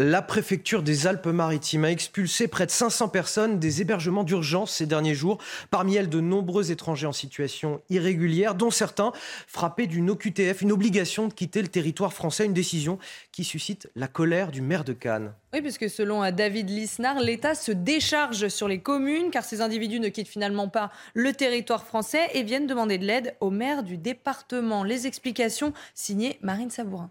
La 0.00 0.22
préfecture 0.22 0.84
des 0.84 1.08
Alpes-Maritimes 1.08 1.84
a 1.84 1.90
expulsé 1.90 2.46
près 2.46 2.66
de 2.66 2.70
500 2.70 3.08
personnes 3.08 3.58
des 3.58 3.80
hébergements 3.80 4.22
d'urgence 4.22 4.70
ces 4.70 4.86
derniers 4.86 5.16
jours. 5.16 5.38
Parmi 5.72 5.96
elles, 5.96 6.08
de 6.08 6.20
nombreux 6.20 6.70
étrangers 6.70 7.08
en 7.08 7.12
situation 7.12 7.82
irrégulière, 7.90 8.54
dont 8.54 8.70
certains 8.70 9.10
frappés 9.48 9.88
d'une 9.88 10.08
OQTF, 10.10 10.62
une 10.62 10.70
obligation 10.70 11.26
de 11.26 11.32
quitter 11.32 11.62
le 11.62 11.66
territoire 11.66 12.12
français, 12.12 12.44
une 12.44 12.52
décision 12.52 13.00
qui 13.32 13.42
suscite 13.42 13.90
la 13.96 14.06
colère 14.06 14.52
du 14.52 14.62
maire 14.62 14.84
de 14.84 14.92
Cannes. 14.92 15.32
Oui, 15.52 15.62
puisque 15.62 15.90
selon 15.90 16.22
euh, 16.22 16.30
David 16.30 16.70
Lisnard, 16.70 17.18
l'État 17.18 17.56
se 17.56 17.72
décharge 17.72 18.46
sur 18.46 18.68
les 18.68 18.80
communes 18.80 19.32
car 19.32 19.42
ces 19.42 19.62
individus 19.62 19.98
ne 19.98 20.10
quittent 20.10 20.28
finalement 20.28 20.68
pas 20.68 20.92
le 21.14 21.32
territoire 21.32 21.84
français 21.84 22.28
et 22.34 22.44
viennent 22.44 22.68
demander 22.68 22.98
de 22.98 23.04
l'aide 23.04 23.34
au 23.40 23.50
maire 23.50 23.82
du 23.82 23.98
département. 23.98 24.84
Les 24.84 25.08
explications 25.08 25.72
signées 25.92 26.38
Marine 26.40 26.70
Sabourin. 26.70 27.10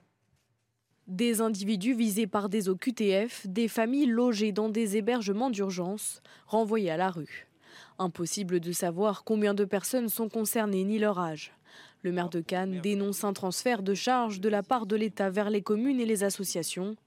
Des 1.07 1.39
individus 1.39 1.93
visés 1.93 2.27
par 2.27 2.49
des 2.49 2.67
OQTF, 2.67 3.47
des 3.47 3.69
familles 3.69 4.07
logées 4.07 4.51
dans 4.51 4.67
des 4.67 4.97
hébergements 4.97 5.49
d'urgence, 5.49 6.21
renvoyées 6.47 6.91
à 6.91 6.97
la 6.97 7.09
rue. 7.09 7.47
Impossible 7.97 8.59
de 8.59 8.73
savoir 8.73 9.23
combien 9.23 9.53
de 9.53 9.63
personnes 9.63 10.09
sont 10.09 10.27
concernées 10.27 10.83
ni 10.83 10.99
leur 10.99 11.17
âge. 11.17 11.53
Le 12.03 12.11
maire 12.11 12.29
de 12.29 12.41
Cannes 12.41 12.81
dénonce 12.81 13.23
un 13.23 13.31
transfert 13.31 13.83
de 13.83 13.93
charges 13.93 14.41
de 14.41 14.49
la 14.49 14.63
part 14.63 14.85
de 14.85 14.97
l'État 14.97 15.29
vers 15.29 15.49
les 15.49 15.61
communes 15.61 16.01
et 16.01 16.05
les 16.05 16.25
associations. 16.25 16.97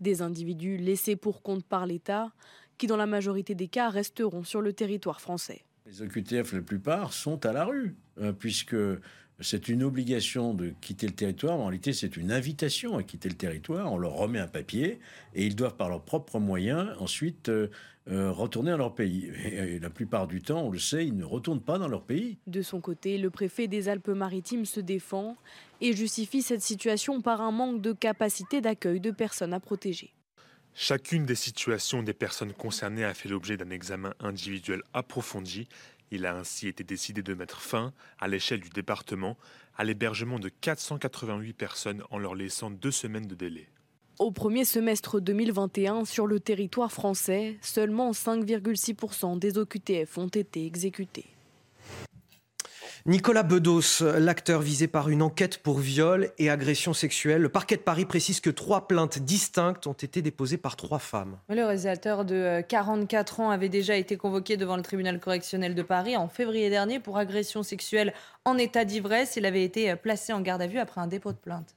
Des 0.00 0.20
individus 0.20 0.76
laissés 0.76 1.14
pour 1.14 1.40
compte 1.40 1.64
par 1.64 1.86
l'État, 1.86 2.32
qui 2.76 2.88
dans 2.88 2.96
la 2.96 3.06
majorité 3.06 3.54
des 3.54 3.68
cas 3.68 3.88
resteront 3.88 4.42
sur 4.42 4.62
le 4.62 4.72
territoire 4.72 5.20
français. 5.20 5.64
Les 5.86 6.02
OQTF, 6.02 6.54
la 6.54 6.62
plupart, 6.62 7.12
sont 7.12 7.46
à 7.46 7.52
la 7.52 7.66
rue, 7.66 7.94
euh, 8.18 8.32
puisque 8.32 8.74
c'est 9.40 9.68
une 9.68 9.82
obligation 9.82 10.54
de 10.54 10.72
quitter 10.80 11.06
le 11.06 11.12
territoire, 11.12 11.56
mais 11.56 11.62
en 11.62 11.66
réalité 11.66 11.92
c'est 11.92 12.16
une 12.16 12.30
invitation 12.30 12.96
à 12.96 13.02
quitter 13.02 13.28
le 13.28 13.34
territoire. 13.34 13.92
On 13.92 13.98
leur 13.98 14.12
remet 14.12 14.38
un 14.38 14.46
papier 14.46 15.00
et 15.34 15.44
ils 15.44 15.56
doivent 15.56 15.76
par 15.76 15.88
leurs 15.88 16.02
propres 16.02 16.38
moyens 16.38 16.90
ensuite 16.98 17.48
euh, 17.48 17.68
euh, 18.10 18.30
retourner 18.30 18.70
à 18.70 18.76
leur 18.76 18.94
pays. 18.94 19.30
Et, 19.44 19.78
la 19.78 19.90
plupart 19.90 20.26
du 20.26 20.42
temps, 20.42 20.66
on 20.66 20.70
le 20.70 20.78
sait, 20.78 21.06
ils 21.06 21.16
ne 21.16 21.24
retournent 21.24 21.62
pas 21.62 21.78
dans 21.78 21.88
leur 21.88 22.02
pays. 22.02 22.36
De 22.46 22.62
son 22.62 22.80
côté, 22.80 23.18
le 23.18 23.30
préfet 23.30 23.66
des 23.66 23.88
Alpes-Maritimes 23.88 24.66
se 24.66 24.80
défend 24.80 25.36
et 25.80 25.94
justifie 25.94 26.42
cette 26.42 26.62
situation 26.62 27.20
par 27.20 27.40
un 27.40 27.50
manque 27.50 27.80
de 27.80 27.92
capacité 27.92 28.60
d'accueil 28.60 29.00
de 29.00 29.10
personnes 29.10 29.54
à 29.54 29.60
protéger. 29.60 30.12
Chacune 30.76 31.24
des 31.24 31.36
situations 31.36 32.02
des 32.02 32.12
personnes 32.12 32.52
concernées 32.52 33.04
a 33.04 33.14
fait 33.14 33.28
l'objet 33.28 33.56
d'un 33.56 33.70
examen 33.70 34.12
individuel 34.18 34.82
approfondi 34.92 35.68
il 36.14 36.26
a 36.26 36.36
ainsi 36.36 36.68
été 36.68 36.84
décidé 36.84 37.22
de 37.22 37.34
mettre 37.34 37.60
fin, 37.60 37.92
à 38.18 38.28
l'échelle 38.28 38.60
du 38.60 38.70
département, 38.70 39.36
à 39.76 39.84
l'hébergement 39.84 40.38
de 40.38 40.48
488 40.48 41.52
personnes 41.52 42.02
en 42.10 42.18
leur 42.18 42.34
laissant 42.34 42.70
deux 42.70 42.90
semaines 42.90 43.26
de 43.26 43.34
délai. 43.34 43.68
Au 44.20 44.30
premier 44.30 44.64
semestre 44.64 45.20
2021, 45.20 46.04
sur 46.04 46.28
le 46.28 46.38
territoire 46.38 46.92
français, 46.92 47.58
seulement 47.60 48.12
5,6% 48.12 49.38
des 49.40 49.58
OQTF 49.58 50.18
ont 50.18 50.28
été 50.28 50.64
exécutés. 50.66 51.33
Nicolas 53.06 53.42
Bedos, 53.42 54.02
l'acteur 54.18 54.62
visé 54.62 54.88
par 54.88 55.10
une 55.10 55.20
enquête 55.20 55.58
pour 55.58 55.78
viol 55.78 56.30
et 56.38 56.48
agression 56.48 56.94
sexuelle. 56.94 57.42
Le 57.42 57.50
parquet 57.50 57.76
de 57.76 57.82
Paris 57.82 58.06
précise 58.06 58.40
que 58.40 58.48
trois 58.48 58.88
plaintes 58.88 59.18
distinctes 59.18 59.86
ont 59.86 59.92
été 59.92 60.22
déposées 60.22 60.56
par 60.56 60.74
trois 60.74 60.98
femmes. 60.98 61.36
Le 61.50 61.56
réalisateur 61.64 62.24
de 62.24 62.62
44 62.66 63.40
ans 63.40 63.50
avait 63.50 63.68
déjà 63.68 63.94
été 63.96 64.16
convoqué 64.16 64.56
devant 64.56 64.76
le 64.76 64.82
tribunal 64.82 65.20
correctionnel 65.20 65.74
de 65.74 65.82
Paris 65.82 66.16
en 66.16 66.28
février 66.28 66.70
dernier 66.70 66.98
pour 66.98 67.18
agression 67.18 67.62
sexuelle 67.62 68.14
en 68.46 68.56
état 68.56 68.86
d'ivresse. 68.86 69.36
Il 69.36 69.44
avait 69.44 69.64
été 69.64 69.94
placé 69.96 70.32
en 70.32 70.40
garde 70.40 70.62
à 70.62 70.66
vue 70.66 70.78
après 70.78 71.02
un 71.02 71.06
dépôt 71.06 71.32
de 71.32 71.36
plainte. 71.36 71.76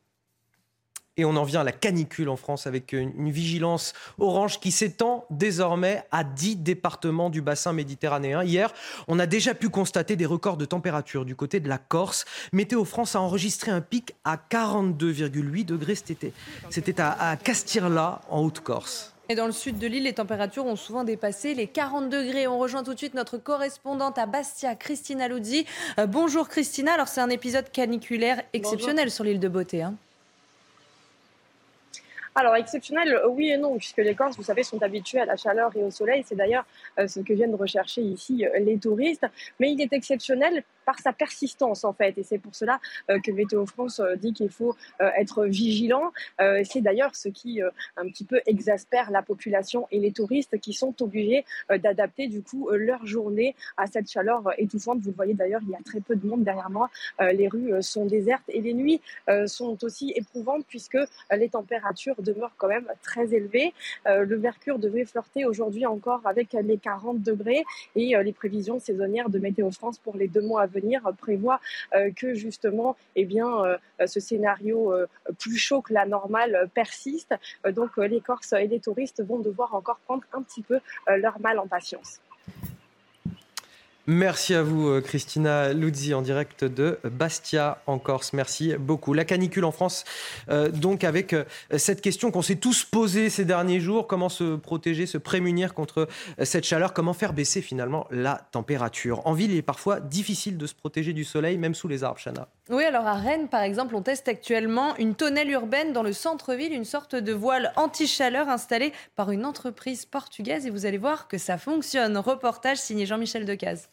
Et 1.17 1.25
on 1.25 1.35
en 1.35 1.43
vient 1.43 1.61
à 1.61 1.63
la 1.63 1.71
canicule 1.71 2.29
en 2.29 2.35
France 2.35 2.67
avec 2.67 2.93
une 2.93 3.31
vigilance 3.31 3.93
orange 4.19 4.59
qui 4.59 4.71
s'étend 4.71 5.25
désormais 5.31 6.03
à 6.11 6.23
10 6.23 6.57
départements 6.57 7.31
du 7.31 7.41
bassin 7.41 7.73
méditerranéen. 7.73 8.43
Hier, 8.43 8.71
on 9.07 9.17
a 9.17 9.25
déjà 9.25 9.55
pu 9.55 9.69
constater 9.69 10.15
des 10.15 10.27
records 10.27 10.57
de 10.57 10.65
température 10.65 11.25
du 11.25 11.35
côté 11.35 11.59
de 11.59 11.67
la 11.67 11.79
Corse. 11.79 12.25
Météo 12.53 12.85
France 12.85 13.15
a 13.15 13.21
enregistré 13.21 13.71
un 13.71 13.81
pic 13.81 14.13
à 14.23 14.37
42,8 14.37 15.65
degrés 15.65 15.95
cet 15.95 16.11
été. 16.11 16.33
C'était 16.69 17.01
à, 17.01 17.35
Castirla, 17.43 18.21
en 18.29 18.41
Haute-Corse. 18.41 19.13
Et 19.29 19.35
dans 19.35 19.47
le 19.47 19.51
sud 19.51 19.77
de 19.77 19.87
l'île, 19.87 20.03
les 20.03 20.13
températures 20.13 20.65
ont 20.65 20.77
souvent 20.77 21.03
dépassé 21.03 21.53
les 21.53 21.67
40 21.67 22.09
degrés. 22.09 22.47
On 22.47 22.59
rejoint 22.59 22.83
tout 22.83 22.93
de 22.93 22.97
suite 22.97 23.13
notre 23.13 23.37
correspondante 23.37 24.17
à 24.17 24.25
Bastia, 24.25 24.75
Christina 24.75 25.27
Luzzi. 25.27 25.65
Euh, 25.99 26.05
bonjour 26.05 26.47
Christina. 26.47 26.93
Alors 26.93 27.09
c'est 27.09 27.21
un 27.21 27.29
épisode 27.29 27.69
caniculaire 27.71 28.41
exceptionnel 28.53 29.11
sur 29.11 29.25
l'île 29.25 29.41
de 29.41 29.49
Beauté. 29.49 29.81
Hein. 29.81 29.95
Alors, 32.39 32.55
exceptionnel, 32.55 33.15
euh, 33.15 33.29
oui 33.29 33.49
et 33.49 33.57
non, 33.57 33.75
puisque 33.79 33.97
les 33.97 34.13
Corses, 34.13 34.37
vous 34.37 34.43
savez, 34.43 34.61
sont 34.61 34.83
habitués 34.83 35.19
à 35.19 35.25
la 35.25 35.37
chaleur 35.37 35.75
et 35.75 35.81
au 35.81 35.89
soleil. 35.89 36.23
C'est 36.23 36.35
d'ailleurs 36.35 36.67
euh, 36.99 37.07
ce 37.07 37.19
que 37.19 37.33
viennent 37.33 37.55
rechercher 37.55 38.03
ici 38.03 38.45
euh, 38.45 38.59
les 38.59 38.77
touristes. 38.77 39.25
Mais 39.59 39.71
il 39.71 39.81
est 39.81 39.91
exceptionnel 39.91 40.63
par 40.85 40.99
sa 40.99 41.13
persistance, 41.13 41.83
en 41.83 41.93
fait. 41.93 42.15
Et 42.19 42.23
c'est 42.23 42.37
pour 42.37 42.53
cela 42.53 42.79
que 43.09 43.29
Météo 43.31 43.65
France 43.65 44.01
dit 44.19 44.31
qu'il 44.31 44.49
faut 44.49 44.73
être 45.01 45.43
vigilant. 45.43 46.13
C'est 46.63 46.79
d'ailleurs 46.79 47.13
ce 47.13 47.27
qui 47.27 47.59
un 47.97 48.07
petit 48.07 48.23
peu 48.23 48.39
exaspère 48.45 49.11
la 49.11 49.21
population 49.21 49.85
et 49.91 49.99
les 49.99 50.13
touristes 50.13 50.57
qui 50.61 50.71
sont 50.71 50.95
obligés 51.01 51.43
d'adapter, 51.69 52.29
du 52.29 52.41
coup, 52.41 52.69
leur 52.71 53.05
journée 53.05 53.53
à 53.75 53.87
cette 53.87 54.09
chaleur 54.09 54.43
étouffante. 54.57 54.99
Vous 55.01 55.09
le 55.09 55.15
voyez 55.17 55.33
d'ailleurs, 55.33 55.59
il 55.63 55.71
y 55.71 55.75
a 55.75 55.83
très 55.83 55.99
peu 55.99 56.15
de 56.15 56.25
monde 56.25 56.45
derrière 56.45 56.69
moi. 56.69 56.89
Les 57.19 57.49
rues 57.49 57.83
sont 57.83 58.05
désertes 58.05 58.47
et 58.47 58.61
les 58.61 58.73
nuits 58.73 59.01
sont 59.45 59.83
aussi 59.83 60.13
éprouvantes 60.15 60.63
puisque 60.69 60.99
les 61.35 61.49
températures 61.49 62.15
demeure 62.27 62.51
quand 62.57 62.67
même 62.67 62.87
très 63.01 63.33
élevé. 63.33 63.73
Euh, 64.07 64.25
le 64.25 64.37
mercure 64.37 64.79
devait 64.79 65.05
flirter 65.05 65.45
aujourd'hui 65.45 65.85
encore 65.85 66.21
avec 66.25 66.53
les 66.53 66.77
40 66.77 67.21
degrés 67.21 67.63
et 67.95 68.15
euh, 68.15 68.23
les 68.23 68.33
prévisions 68.33 68.79
saisonnières 68.79 69.29
de 69.29 69.39
Météo 69.39 69.71
France 69.71 69.97
pour 69.97 70.15
les 70.17 70.27
deux 70.27 70.41
mois 70.41 70.63
à 70.63 70.67
venir 70.67 71.01
prévoient 71.17 71.59
euh, 71.95 72.11
que 72.11 72.33
justement, 72.33 72.95
eh 73.15 73.25
bien, 73.25 73.47
ce 74.05 74.19
scénario 74.19 74.93
plus 75.39 75.57
chaud 75.57 75.81
que 75.81 75.93
la 75.93 76.05
normale 76.05 76.69
persiste. 76.73 77.33
donc 77.71 77.97
les 77.97 78.21
Corses 78.21 78.53
et 78.53 78.67
les 78.67 78.79
touristes 78.79 79.23
vont 79.23 79.39
devoir 79.39 79.73
encore 79.73 79.99
prendre 80.05 80.23
un 80.33 80.41
petit 80.41 80.61
peu 80.61 80.79
leur 81.07 81.39
mal 81.39 81.59
en 81.59 81.67
patience. 81.67 82.19
Merci 84.09 84.55
à 84.55 84.63
vous, 84.63 84.87
euh, 84.87 85.01
Christina 85.01 85.73
Luzzi, 85.73 86.13
en 86.13 86.21
direct 86.21 86.63
de 86.63 86.97
Bastia, 87.03 87.81
en 87.87 87.99
Corse. 87.99 88.31
Merci 88.31 88.73
beaucoup. 88.79 89.13
La 89.13 89.25
canicule 89.25 89.65
en 89.65 89.73
France, 89.73 90.05
euh, 90.49 90.69
donc 90.69 91.03
avec 91.03 91.33
euh, 91.33 91.43
cette 91.75 91.99
question 91.99 92.31
qu'on 92.31 92.41
s'est 92.41 92.55
tous 92.55 92.85
posée 92.85 93.29
ces 93.29 93.43
derniers 93.43 93.81
jours, 93.81 94.07
comment 94.07 94.29
se 94.29 94.55
protéger, 94.55 95.07
se 95.07 95.17
prémunir 95.17 95.73
contre 95.73 96.07
cette 96.41 96.63
chaleur, 96.63 96.93
comment 96.93 97.11
faire 97.11 97.33
baisser 97.33 97.61
finalement 97.61 98.07
la 98.09 98.47
température? 98.53 99.27
En 99.27 99.33
ville, 99.33 99.51
il 99.51 99.57
est 99.57 99.61
parfois 99.61 99.99
difficile 99.99 100.57
de 100.57 100.67
se 100.67 100.73
protéger 100.73 101.11
du 101.11 101.25
soleil, 101.25 101.57
même 101.57 101.75
sous 101.75 101.89
les 101.89 102.05
arbres, 102.05 102.21
Chana. 102.23 102.47
Oui, 102.69 102.85
alors 102.85 103.07
à 103.07 103.15
Rennes, 103.15 103.49
par 103.49 103.63
exemple, 103.63 103.93
on 103.93 104.01
teste 104.01 104.29
actuellement 104.29 104.95
une 104.95 105.15
tonnelle 105.15 105.51
urbaine 105.51 105.91
dans 105.91 106.03
le 106.03 106.13
centre-ville, 106.13 106.71
une 106.71 106.85
sorte 106.85 107.15
de 107.15 107.33
voile 107.33 107.73
anti-chaleur 107.75 108.47
installée 108.47 108.93
par 109.17 109.31
une 109.31 109.45
entreprise 109.45 110.05
portugaise. 110.05 110.65
Et 110.65 110.69
vous 110.69 110.85
allez 110.85 110.97
voir 110.97 111.27
que 111.27 111.37
ça 111.37 111.57
fonctionne. 111.57 112.17
Reportage 112.17 112.77
signé 112.77 113.05
Jean-Michel 113.05 113.43
Decaze. 113.43 113.89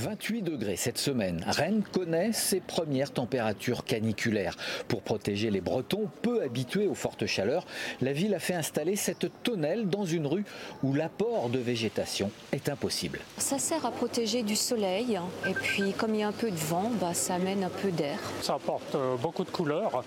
28 0.00 0.40
degrés 0.40 0.76
cette 0.76 0.96
semaine. 0.96 1.44
Rennes 1.46 1.82
connaît 1.92 2.32
ses 2.32 2.60
premières 2.60 3.12
températures 3.12 3.84
caniculaires. 3.84 4.56
Pour 4.88 5.02
protéger 5.02 5.50
les 5.50 5.60
Bretons 5.60 6.08
peu 6.22 6.42
habitués 6.42 6.86
aux 6.86 6.94
fortes 6.94 7.26
chaleurs, 7.26 7.66
la 8.00 8.14
ville 8.14 8.34
a 8.34 8.38
fait 8.38 8.54
installer 8.54 8.96
cette 8.96 9.30
tonnelle 9.42 9.88
dans 9.88 10.06
une 10.06 10.26
rue 10.26 10.44
où 10.82 10.94
l'apport 10.94 11.50
de 11.50 11.58
végétation 11.58 12.30
est 12.52 12.70
impossible. 12.70 13.20
Ça 13.36 13.58
sert 13.58 13.84
à 13.84 13.90
protéger 13.90 14.42
du 14.42 14.56
soleil 14.56 15.20
et 15.46 15.52
puis 15.52 15.92
comme 15.92 16.14
il 16.14 16.20
y 16.20 16.22
a 16.22 16.28
un 16.28 16.32
peu 16.32 16.50
de 16.50 16.56
vent, 16.56 16.90
bah, 16.98 17.12
ça 17.12 17.34
amène 17.34 17.62
un 17.62 17.68
peu 17.68 17.90
d'air. 17.90 18.18
Ça 18.40 18.54
apporte 18.54 18.94
euh, 18.94 19.16
beaucoup 19.16 19.44
de 19.44 19.50
couleurs. 19.50 20.02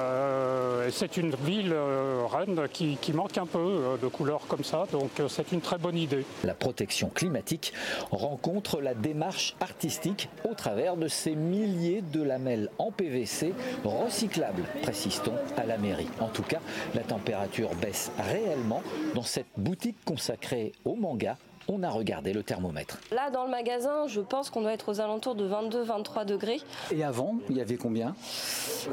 Euh, 0.00 0.88
c'est 0.90 1.16
une 1.16 1.36
ville, 1.36 1.72
euh, 1.72 2.24
Rennes, 2.28 2.66
qui, 2.72 2.96
qui, 3.00 3.12
manque 3.12 3.38
un 3.38 3.46
peu 3.46 3.96
de 4.02 4.08
couleurs 4.08 4.42
comme 4.48 4.64
ça, 4.64 4.86
donc 4.90 5.10
c'est 5.28 5.52
une 5.52 5.60
très 5.60 5.78
bonne 5.78 5.96
idée. 5.96 6.24
La 6.42 6.54
protection 6.54 7.08
climatique 7.08 7.72
rencontre 8.10 8.80
la 8.80 8.94
démarche 8.94 9.19
marche 9.20 9.54
artistique 9.60 10.30
au 10.48 10.54
travers 10.54 10.96
de 10.96 11.06
ces 11.06 11.34
milliers 11.34 12.00
de 12.00 12.22
lamelles 12.22 12.70
en 12.78 12.90
PVC 12.90 13.52
recyclables, 13.84 14.64
précise-t-on 14.82 15.34
à 15.60 15.66
la 15.66 15.76
mairie. 15.76 16.08
En 16.20 16.28
tout 16.28 16.42
cas, 16.42 16.60
la 16.94 17.02
température 17.02 17.74
baisse 17.74 18.10
réellement 18.18 18.82
dans 19.14 19.22
cette 19.22 19.46
boutique 19.58 20.02
consacrée 20.06 20.72
au 20.86 20.94
manga 20.94 21.36
on 21.68 21.84
a 21.84 21.90
regardé 21.90 22.32
le 22.32 22.42
thermomètre. 22.42 22.98
Là, 23.12 23.30
dans 23.30 23.44
le 23.44 23.50
magasin, 23.50 24.08
je 24.08 24.20
pense 24.20 24.50
qu'on 24.50 24.62
doit 24.62 24.72
être 24.72 24.88
aux 24.88 25.00
alentours 25.00 25.36
de 25.36 25.48
22-23 25.48 26.24
degrés. 26.24 26.60
Et 26.90 27.04
avant, 27.04 27.36
il 27.48 27.58
y 27.58 27.60
avait 27.60 27.76
combien? 27.76 28.16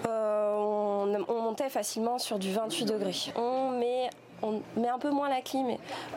Euh, 0.05 0.53
on, 0.55 1.25
on, 1.27 1.41
montait 1.41 1.69
facilement 1.69 2.19
sur 2.19 2.37
du 2.37 2.51
28 2.51 2.85
degrés. 2.85 3.15
On 3.35 3.71
met 3.79 4.09
on 4.41 4.61
met 4.75 4.87
un 4.87 4.99
peu 4.99 5.11
moins 5.11 5.29
la 5.29 5.41
clim, 5.41 5.67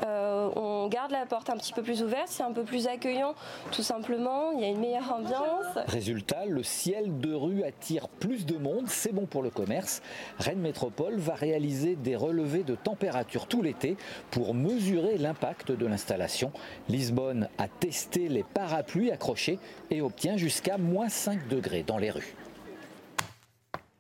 euh, 0.04 0.50
on 0.56 0.88
garde 0.88 1.10
la 1.10 1.26
porte 1.26 1.50
un 1.50 1.56
petit 1.56 1.72
peu 1.72 1.82
plus 1.82 2.02
ouverte, 2.02 2.28
c'est 2.28 2.42
un 2.42 2.52
peu 2.52 2.64
plus 2.64 2.86
accueillant, 2.86 3.34
tout 3.72 3.82
simplement, 3.82 4.52
il 4.52 4.60
y 4.60 4.64
a 4.64 4.68
une 4.68 4.80
meilleure 4.80 5.12
ambiance. 5.12 5.86
Résultat, 5.86 6.44
le 6.46 6.62
ciel 6.62 7.18
de 7.20 7.32
rue 7.32 7.62
attire 7.64 8.08
plus 8.08 8.46
de 8.46 8.56
monde, 8.56 8.88
c'est 8.88 9.12
bon 9.12 9.26
pour 9.26 9.42
le 9.42 9.50
commerce. 9.50 10.02
Rennes 10.38 10.60
Métropole 10.60 11.16
va 11.16 11.34
réaliser 11.34 11.96
des 11.96 12.16
relevés 12.16 12.62
de 12.62 12.74
température 12.74 13.46
tout 13.46 13.62
l'été 13.62 13.96
pour 14.30 14.54
mesurer 14.54 15.18
l'impact 15.18 15.72
de 15.72 15.86
l'installation. 15.86 16.52
Lisbonne 16.88 17.48
a 17.58 17.68
testé 17.68 18.28
les 18.28 18.42
parapluies 18.42 19.10
accrochés 19.10 19.58
et 19.90 20.02
obtient 20.02 20.36
jusqu'à 20.36 20.78
moins 20.78 21.08
5 21.08 21.48
degrés 21.48 21.82
dans 21.82 21.98
les 21.98 22.10
rues. 22.10 22.34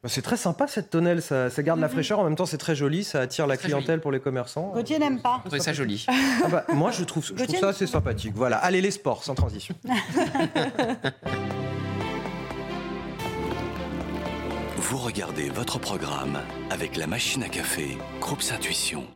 Bah, 0.02 0.08
c'est 0.08 0.22
très 0.22 0.38
sympa 0.38 0.66
cette 0.66 0.88
tonnelle, 0.88 1.20
ça, 1.20 1.50
garde 1.58 1.78
la 1.78 1.88
mhm. 1.88 1.92
fraîcheur, 1.92 2.20
en 2.20 2.24
même 2.24 2.34
temps 2.34 2.46
c'est 2.46 2.56
très 2.56 2.74
joli, 2.74 3.04
ça 3.04 3.20
attire 3.20 3.46
la 3.46 3.58
clientèle 3.58 4.00
pour 4.00 4.10
les 4.10 4.20
commerçants. 4.20 4.72
Gauthier 4.72 4.98
n'aime 4.98 5.20
pas. 5.20 5.42
Je 5.52 5.58
ça 5.58 5.74
joli. 5.74 6.06
Ah 6.08 6.48
bah, 6.48 6.64
moi 6.72 6.90
je 6.90 7.04
trouve, 7.04 7.22
je 7.26 7.44
trouve 7.44 7.58
ça 7.58 7.68
assez 7.68 7.86
sympathique. 7.86 8.32
Voilà, 8.34 8.56
allez 8.56 8.80
les 8.80 8.92
sports, 8.92 9.22
sans 9.24 9.34
transition. 9.34 9.74
Vous 14.78 14.96
regardez 14.96 15.50
votre 15.50 15.78
programme 15.78 16.38
avec 16.70 16.96
la 16.96 17.06
machine 17.06 17.42
à 17.42 17.50
café, 17.50 17.98
Groupe 18.20 18.42
Intuition. 18.50 19.06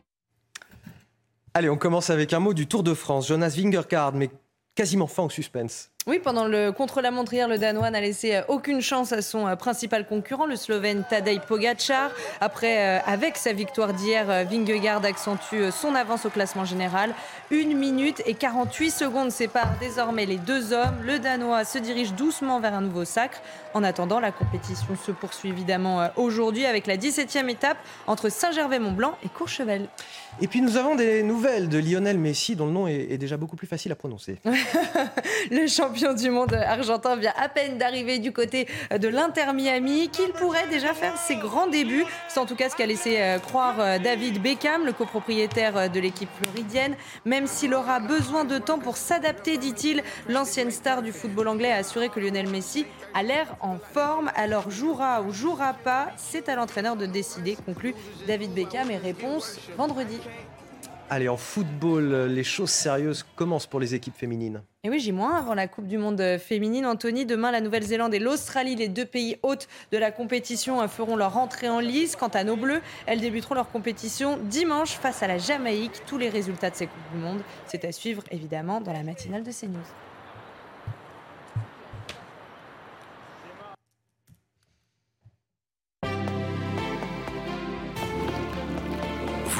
Allez, 1.55 1.69
on 1.69 1.77
commence 1.77 2.11
avec 2.11 2.31
un 2.31 2.39
mot 2.39 2.53
du 2.53 2.67
Tour 2.67 2.83
de 2.83 2.93
France. 2.93 3.27
Jonas 3.27 3.55
Vingegaard, 3.57 4.13
mais 4.13 4.29
quasiment 4.75 5.07
fin 5.07 5.23
au 5.23 5.29
suspense. 5.29 5.89
Oui, 6.07 6.19
pendant 6.19 6.45
le 6.45 6.71
contre-la-montre 6.71 7.33
hier, 7.33 7.47
le 7.47 7.57
Danois 7.57 7.89
n'a 7.89 7.99
laissé 7.99 8.35
euh, 8.35 8.41
aucune 8.47 8.79
chance 8.79 9.11
à 9.11 9.23
son 9.23 9.47
euh, 9.47 9.55
principal 9.55 10.05
concurrent, 10.05 10.45
le 10.45 10.55
Slovène 10.55 11.03
Tadej 11.09 11.39
Pogacar. 11.47 12.11
Après, 12.39 12.99
euh, 12.99 12.99
avec 13.07 13.37
sa 13.37 13.53
victoire 13.53 13.91
d'hier, 13.91 14.27
Vingegaard 14.45 15.03
accentue 15.03 15.71
son 15.71 15.95
avance 15.95 16.27
au 16.27 16.29
classement 16.29 16.63
général. 16.63 17.15
Une 17.49 17.75
minute 17.75 18.21
et 18.27 18.35
48 18.35 18.91
secondes 18.91 19.31
séparent 19.31 19.79
désormais 19.79 20.27
les 20.27 20.37
deux 20.37 20.73
hommes. 20.73 21.01
Le 21.03 21.17
Danois 21.17 21.65
se 21.65 21.79
dirige 21.79 22.13
doucement 22.13 22.59
vers 22.59 22.75
un 22.75 22.81
nouveau 22.81 23.03
sacre. 23.03 23.41
En 23.73 23.83
attendant, 23.83 24.19
la 24.19 24.31
compétition 24.31 24.95
se 25.03 25.11
poursuit 25.11 25.49
évidemment 25.49 26.09
aujourd'hui 26.17 26.67
avec 26.67 26.85
la 26.85 26.97
17e 26.97 27.49
étape 27.49 27.77
entre 28.05 28.29
Saint-Gervais-Mont-Blanc 28.29 29.17
et 29.23 29.29
Courchevel. 29.29 29.89
Et 30.41 30.47
puis 30.47 30.61
nous 30.61 30.77
avons 30.77 30.95
des 30.95 31.23
nouvelles 31.23 31.69
de 31.69 31.77
Lionel 31.77 32.17
Messi, 32.17 32.55
dont 32.55 32.65
le 32.65 32.71
nom 32.71 32.87
est, 32.87 33.17
déjà 33.17 33.37
beaucoup 33.37 33.55
plus 33.55 33.67
facile 33.67 33.91
à 33.91 33.95
prononcer. 33.95 34.37
le 35.51 35.67
champion 35.67 35.94
du 35.95 36.29
monde 36.29 36.53
argentin 36.53 37.15
vient 37.15 37.33
à 37.37 37.47
peine 37.47 37.77
d'arriver 37.77 38.19
du 38.19 38.33
côté 38.33 38.67
de 38.91 39.07
l'Inter 39.07 39.53
Miami, 39.53 40.09
qu'il 40.09 40.31
pourrait 40.33 40.67
déjà 40.67 40.93
faire 40.93 41.17
ses 41.17 41.37
grands 41.37 41.67
débuts. 41.67 42.05
C'est 42.27 42.39
en 42.39 42.45
tout 42.45 42.55
cas 42.55 42.69
ce 42.69 42.75
qu'a 42.75 42.85
laissé 42.85 43.17
euh, 43.19 43.39
croire 43.39 43.79
euh, 43.79 43.97
David 43.97 44.41
Beckham, 44.41 44.85
le 44.85 44.91
copropriétaire 44.91 45.77
euh, 45.77 45.87
de 45.87 45.99
l'équipe 46.01 46.29
floridienne. 46.41 46.95
Même 47.23 47.47
s'il 47.47 47.73
aura 47.73 48.01
besoin 48.01 48.43
de 48.43 48.57
temps 48.57 48.77
pour 48.77 48.97
s'adapter, 48.97 49.57
dit-il, 49.57 50.03
l'ancienne 50.27 50.69
star 50.69 51.01
du 51.01 51.13
football 51.13 51.47
anglais 51.47 51.71
a 51.71 51.77
assuré 51.77 52.09
que 52.09 52.19
Lionel 52.19 52.49
Messi 52.49 52.85
a 53.13 53.23
l'air 53.23 53.55
en 53.61 53.77
forme. 53.77 54.29
Alors 54.35 54.69
jouera 54.69 55.21
ou 55.21 55.31
jouera 55.31 55.73
pas, 55.73 56.09
c'est 56.17 56.49
à 56.49 56.55
l'entraîneur 56.55 56.97
de 56.97 57.05
décider, 57.05 57.57
conclut 57.65 57.95
David 58.27 58.53
Beckham. 58.53 58.91
Et 58.91 58.97
réponse 58.97 59.59
vendredi. 59.77 60.19
Allez, 61.07 61.29
en 61.29 61.37
football, 61.37 62.25
les 62.29 62.43
choses 62.43 62.71
sérieuses 62.71 63.23
commencent 63.35 63.67
pour 63.67 63.79
les 63.79 63.93
équipes 63.93 64.15
féminines. 64.15 64.63
Et 64.83 64.89
oui, 64.89 64.99
J- 64.99 65.11
avant 65.11 65.53
la 65.53 65.67
Coupe 65.67 65.85
du 65.85 65.99
Monde 65.99 66.21
féminine. 66.39 66.85
Anthony, 66.87 67.27
demain, 67.27 67.51
la 67.51 67.61
Nouvelle-Zélande 67.61 68.13
et 68.15 68.19
l'Australie, 68.19 68.75
les 68.75 68.87
deux 68.87 69.05
pays 69.05 69.37
hôtes 69.43 69.67
de 69.91 69.99
la 69.99 70.09
compétition, 70.11 70.81
euh, 70.81 70.87
feront 70.87 71.15
leur 71.15 71.37
entrée 71.37 71.69
en 71.69 71.79
lice. 71.79 72.15
Quant 72.15 72.29
à 72.29 72.43
nos 72.43 72.55
Bleus, 72.55 72.81
elles 73.05 73.21
débuteront 73.21 73.53
leur 73.53 73.69
compétition 73.69 74.37
dimanche 74.37 74.93
face 74.93 75.21
à 75.21 75.27
la 75.27 75.37
Jamaïque. 75.37 76.01
Tous 76.07 76.17
les 76.17 76.29
résultats 76.29 76.71
de 76.71 76.75
ces 76.75 76.87
Coupes 76.87 77.11
du 77.13 77.19
Monde, 77.19 77.41
c'est 77.67 77.85
à 77.85 77.91
suivre 77.91 78.23
évidemment 78.31 78.81
dans 78.81 78.93
la 78.93 79.03
matinale 79.03 79.43
de 79.43 79.51
CNews. 79.51 79.79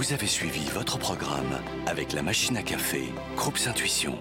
Vous 0.06 0.14
avez 0.14 0.28
suivi 0.28 0.62
votre 0.72 1.00
programme 1.00 1.58
avec 1.88 2.14
la 2.14 2.22
machine 2.22 2.56
à 2.58 2.62
café, 2.62 3.06
Groupe 3.36 3.58
Intuition. 3.66 4.20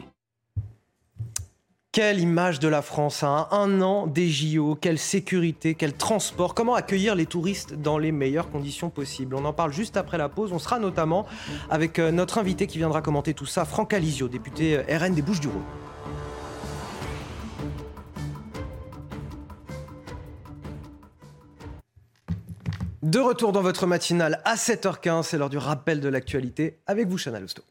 Quelle 1.93 2.21
image 2.21 2.59
de 2.59 2.69
la 2.69 2.81
France 2.81 3.23
à 3.23 3.49
un 3.51 3.83
an 3.83 4.07
des 4.07 4.31
JO, 4.31 4.79
quelle 4.81 4.99
sécurité, 4.99 5.75
quel 5.75 5.93
transport, 5.93 6.55
comment 6.55 6.75
accueillir 6.75 7.15
les 7.15 7.27
touristes 7.27 7.75
dans 7.75 7.99
les 7.99 8.13
meilleures 8.13 8.51
conditions 8.51 8.89
possibles. 8.89 9.35
On 9.35 9.45
en 9.45 9.53
parle 9.53 9.75
juste 9.75 9.99
après 9.99 10.17
la 10.17 10.31
pause. 10.31 10.55
On 10.55 10.59
sera 10.59 10.79
notamment 10.79 11.27
avec 11.69 11.99
euh, 11.99 12.11
notre 12.11 12.39
invité 12.39 12.67
qui 12.67 12.79
viendra 12.79 13.03
commenter 13.03 13.35
tout 13.35 13.45
ça, 13.45 13.67
Franck 13.67 13.93
Alizio, 13.93 14.29
député 14.29 14.79
euh, 14.79 14.99
RN 14.99 15.13
des 15.13 15.21
Bouches-du-Rhône. 15.21 15.61
De 23.05 23.19
retour 23.19 23.53
dans 23.53 23.61
votre 23.61 23.87
matinale 23.87 24.41
à 24.47 24.55
7h15, 24.55 25.25
c'est 25.25 25.37
l'heure 25.37 25.51
du 25.51 25.59
rappel 25.59 26.01
de 26.01 26.09
l'actualité 26.09 26.79
avec 26.87 27.07
vous, 27.07 27.19
Chana 27.19 27.39
Lousteau. 27.39 27.63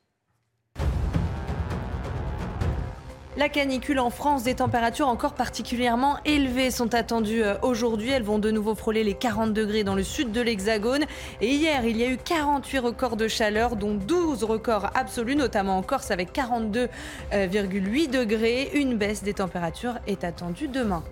La 3.36 3.50
canicule 3.50 3.98
en 3.98 4.12
France, 4.12 4.44
des 4.44 4.54
températures 4.54 5.08
encore 5.08 5.34
particulièrement 5.34 6.18
élevées 6.24 6.70
sont 6.70 6.94
attendues 6.94 7.44
euh, 7.44 7.56
aujourd'hui. 7.64 8.12
Elles 8.12 8.22
vont 8.22 8.38
de 8.38 8.52
nouveau 8.52 8.76
frôler 8.76 9.04
les 9.04 9.16
40 9.16 9.54
degrés 9.54 9.84
dans 9.84 9.96
le 9.96 10.04
sud 10.04 10.32
de 10.32 10.40
l'Hexagone. 10.40 11.06
Et 11.42 11.50
hier, 11.50 11.84
il 11.84 11.98
y 11.98 12.04
a 12.04 12.10
eu 12.10 12.18
48 12.18 12.78
records 12.78 13.18
de 13.18 13.28
chaleur, 13.28 13.76
dont 13.76 13.96
12 13.96 14.44
records 14.44 14.92
absolus, 14.94 15.36
notamment 15.36 15.80
en 15.80 15.82
Corse 15.82 16.12
avec 16.12 16.32
42,8 16.32 18.12
degrés. 18.12 18.70
Une 18.76 19.00
baisse 19.00 19.24
des 19.24 19.34
températures 19.34 19.98
est 20.06 20.24
attendue 20.24 20.68
demain. 20.68 21.04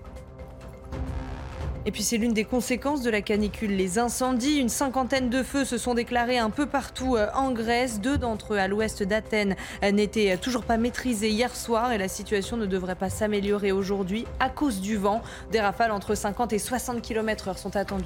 Et 1.85 1.91
puis 1.91 2.03
c'est 2.03 2.17
l'une 2.17 2.33
des 2.33 2.43
conséquences 2.43 3.01
de 3.01 3.09
la 3.09 3.21
canicule, 3.21 3.75
les 3.75 3.97
incendies. 3.97 4.57
Une 4.59 4.69
cinquantaine 4.69 5.29
de 5.29 5.41
feux 5.41 5.65
se 5.65 5.79
sont 5.79 5.95
déclarés 5.95 6.37
un 6.37 6.51
peu 6.51 6.67
partout 6.67 7.15
euh, 7.15 7.27
en 7.33 7.51
Grèce. 7.51 7.99
Deux 7.99 8.19
d'entre 8.19 8.53
eux 8.53 8.57
à 8.57 8.67
l'ouest 8.67 9.01
d'Athènes 9.01 9.55
euh, 9.83 9.91
n'étaient 9.91 10.37
toujours 10.37 10.63
pas 10.63 10.77
maîtrisés 10.77 11.29
hier 11.29 11.55
soir 11.55 11.91
et 11.91 11.97
la 11.97 12.07
situation 12.07 12.55
ne 12.55 12.67
devrait 12.67 12.95
pas 12.95 13.09
s'améliorer 13.09 13.71
aujourd'hui 13.71 14.25
à 14.39 14.49
cause 14.49 14.79
du 14.79 14.95
vent. 14.95 15.23
Des 15.51 15.59
rafales 15.59 15.91
entre 15.91 16.13
50 16.13 16.53
et 16.53 16.59
60 16.59 17.01
km/h 17.01 17.57
sont 17.57 17.75
attendues. 17.75 18.05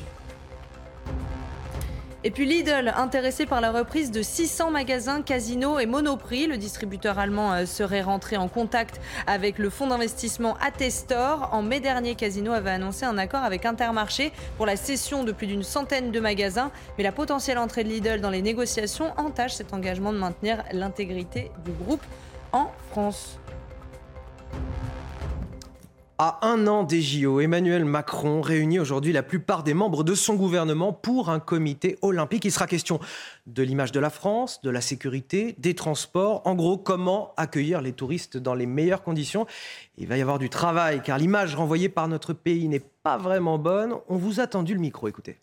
Et 2.28 2.32
puis 2.32 2.48
Lidl, 2.48 2.92
intéressé 2.98 3.46
par 3.46 3.62
la 3.62 3.72
reprise 3.72 4.10
de 4.10 4.24
600 4.24 4.72
magasins, 4.72 5.22
casinos 5.22 5.78
et 5.78 5.86
Monoprix, 5.86 6.48
le 6.48 6.58
distributeur 6.58 7.20
allemand 7.20 7.54
euh, 7.54 7.68
serait 7.68 8.02
rentré 8.02 8.36
en 8.36 8.48
contact 8.48 9.00
avec 9.28 9.60
le 9.60 9.70
fonds 9.70 9.86
d'investissement 9.86 10.58
Attestor. 10.60 11.50
En 11.52 11.62
mai 11.62 11.80
dernier, 11.80 12.16
Casino 12.16 12.52
avait 12.52 12.72
annoncé 12.72 13.06
un 13.06 13.20
accord 13.20 13.44
avec 13.44 13.64
Intermarché 13.64 14.32
pour 14.58 14.66
la 14.66 14.76
cession 14.76 15.24
de 15.24 15.34
plus 15.34 15.46
d'une 15.46 15.62
centaine 15.62 16.10
de 16.10 16.20
magasins. 16.20 16.72
Mais 16.98 17.04
la 17.04 17.12
potentielle 17.12 17.60
entrée 17.60 17.84
de 17.84 17.90
Lidl 17.90 18.22
dans 18.22 18.32
les 18.32 18.42
négociations 18.42 19.14
entache 19.18 19.54
cet 19.54 19.72
engagement 19.72 20.12
de 20.12 20.18
maintenir 20.18 20.64
l'intégrité 20.72 21.52
du 21.64 21.74
groupe 21.74 22.02
en 22.54 22.72
France. 22.90 23.38
À 26.18 26.40
un 26.48 26.66
an 26.68 26.84
des 26.84 27.02
JO, 27.02 27.42
Emmanuel 27.42 27.84
Macron 27.84 28.40
réunit 28.40 28.80
aujourd'hui 28.80 29.12
la 29.12 29.22
plupart 29.22 29.64
des 29.64 29.74
membres 29.74 30.06
de 30.06 30.16
son 30.16 30.36
gouvernement 30.36 30.94
pour 30.94 31.30
un 31.30 31.42
comité 31.42 31.98
olympique. 32.02 32.46
Il 32.46 32.54
sera 32.54 32.68
question 32.68 33.02
de 33.48 33.62
l'image 33.64 33.92
de 33.92 34.00
la 34.00 34.10
France, 34.10 34.62
de 34.62 34.70
la 34.70 34.80
sécurité, 34.80 35.56
des 35.58 35.76
transports. 35.76 36.42
En 36.46 36.56
gros, 36.56 36.78
comment 36.78 37.34
accueillir 37.36 37.82
les 37.82 37.92
touristes 37.92 38.38
dans 38.38 38.54
les 38.54 38.66
meilleures 38.66 39.04
conditions. 39.04 39.46
Il 39.98 40.08
va 40.08 40.16
y 40.16 40.22
avoir 40.22 40.40
du 40.40 40.50
travail 40.50 41.02
car 41.04 41.18
l'image 41.18 41.54
renvoyée 41.54 41.90
par 41.90 42.08
notre 42.08 42.32
pays 42.32 42.70
n'est 42.70 42.86
pas 43.04 43.18
vraiment 43.18 43.58
bonne. 43.58 43.96
On 44.08 44.16
vous 44.16 44.40
a 44.40 44.48
tendu 44.48 44.74
le 44.74 44.80
micro, 44.80 45.10
écoutez. 45.10 45.38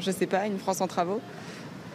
Je 0.00 0.10
sais 0.10 0.26
pas, 0.26 0.48
une 0.48 0.58
France 0.58 0.80
en 0.80 0.88
travaux, 0.88 1.20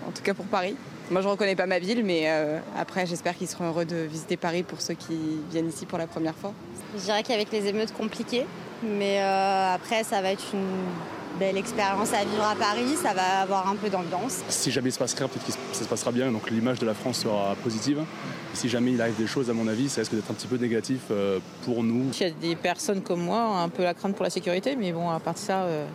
en 0.07 0.11
tout 0.11 0.23
cas 0.23 0.33
pour 0.33 0.45
Paris. 0.45 0.77
Moi, 1.11 1.19
je 1.21 1.27
reconnais 1.27 1.57
pas 1.57 1.65
ma 1.65 1.79
ville, 1.79 2.05
mais 2.05 2.29
euh, 2.29 2.59
après, 2.77 3.05
j'espère 3.05 3.35
qu'ils 3.35 3.49
seront 3.49 3.67
heureux 3.67 3.83
de 3.83 3.97
visiter 3.97 4.37
Paris 4.37 4.63
pour 4.63 4.79
ceux 4.79 4.93
qui 4.93 5.17
viennent 5.51 5.67
ici 5.67 5.85
pour 5.85 5.97
la 5.97 6.07
première 6.07 6.35
fois. 6.35 6.53
Je 6.95 7.03
dirais 7.03 7.23
qu'avec 7.23 7.51
les 7.51 7.67
émeutes 7.67 7.93
compliquées, 7.93 8.45
mais 8.83 9.19
euh, 9.21 9.73
après, 9.75 10.03
ça 10.03 10.21
va 10.21 10.31
être 10.31 10.45
une 10.53 11.39
belle 11.39 11.57
expérience 11.57 12.11
à 12.13 12.25
vivre 12.25 12.43
à 12.43 12.55
Paris, 12.55 12.95
ça 13.01 13.13
va 13.13 13.41
avoir 13.41 13.69
un 13.69 13.75
peu 13.75 13.89
d'ambiance. 13.89 14.39
Si 14.49 14.71
jamais 14.71 14.89
il 14.89 14.91
se 14.91 14.99
passe 14.99 15.13
rien, 15.13 15.27
peut-être 15.27 15.45
que 15.45 15.51
ça 15.51 15.83
se 15.83 15.87
passera 15.87 16.11
bien, 16.11 16.31
donc 16.31 16.49
l'image 16.49 16.79
de 16.79 16.85
la 16.85 16.93
France 16.93 17.19
sera 17.19 17.55
positive. 17.63 17.99
Et 17.99 18.57
si 18.57 18.67
jamais 18.67 18.91
il 18.91 19.01
arrive 19.01 19.15
des 19.15 19.27
choses, 19.27 19.49
à 19.49 19.53
mon 19.53 19.67
avis, 19.67 19.89
ça 19.89 20.01
risque 20.01 20.15
d'être 20.15 20.29
un 20.29 20.33
petit 20.33 20.47
peu 20.47 20.57
négatif 20.57 21.01
euh, 21.11 21.39
pour 21.63 21.83
nous. 21.83 22.11
Il 22.19 22.27
y 22.27 22.29
a 22.29 22.31
des 22.31 22.55
personnes 22.55 23.01
comme 23.01 23.21
moi, 23.21 23.39
un 23.61 23.69
peu 23.69 23.83
la 23.83 23.93
crainte 23.93 24.15
pour 24.15 24.23
la 24.23 24.29
sécurité, 24.29 24.75
mais 24.75 24.91
bon, 24.91 25.09
à 25.09 25.19
part 25.19 25.35
de 25.35 25.39
ça. 25.39 25.61
Euh... 25.61 25.85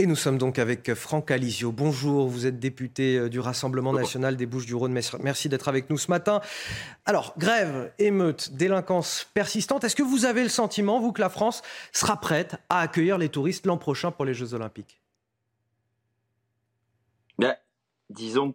Et 0.00 0.06
nous 0.06 0.16
sommes 0.16 0.38
donc 0.38 0.58
avec 0.58 0.94
Franck 0.94 1.30
Alizio. 1.30 1.72
Bonjour, 1.72 2.26
vous 2.26 2.46
êtes 2.46 2.58
député 2.58 3.18
euh, 3.18 3.28
du 3.28 3.38
Rassemblement 3.38 3.92
national 3.92 4.34
des 4.34 4.46
Bouches-du-Rhône. 4.46 4.98
Merci 5.22 5.50
d'être 5.50 5.68
avec 5.68 5.90
nous 5.90 5.98
ce 5.98 6.10
matin. 6.10 6.40
Alors, 7.04 7.34
grève, 7.36 7.92
émeute, 7.98 8.54
délinquance 8.54 9.26
persistante. 9.34 9.84
Est-ce 9.84 9.94
que 9.94 10.02
vous 10.02 10.24
avez 10.24 10.42
le 10.42 10.48
sentiment, 10.48 11.00
vous, 11.00 11.12
que 11.12 11.20
la 11.20 11.28
France 11.28 11.60
sera 11.92 12.18
prête 12.18 12.56
à 12.70 12.80
accueillir 12.80 13.18
les 13.18 13.28
touristes 13.28 13.66
l'an 13.66 13.76
prochain 13.76 14.10
pour 14.10 14.24
les 14.24 14.32
Jeux 14.32 14.54
Olympiques? 14.54 15.02
Ben, 17.38 17.54
Disons 18.08 18.54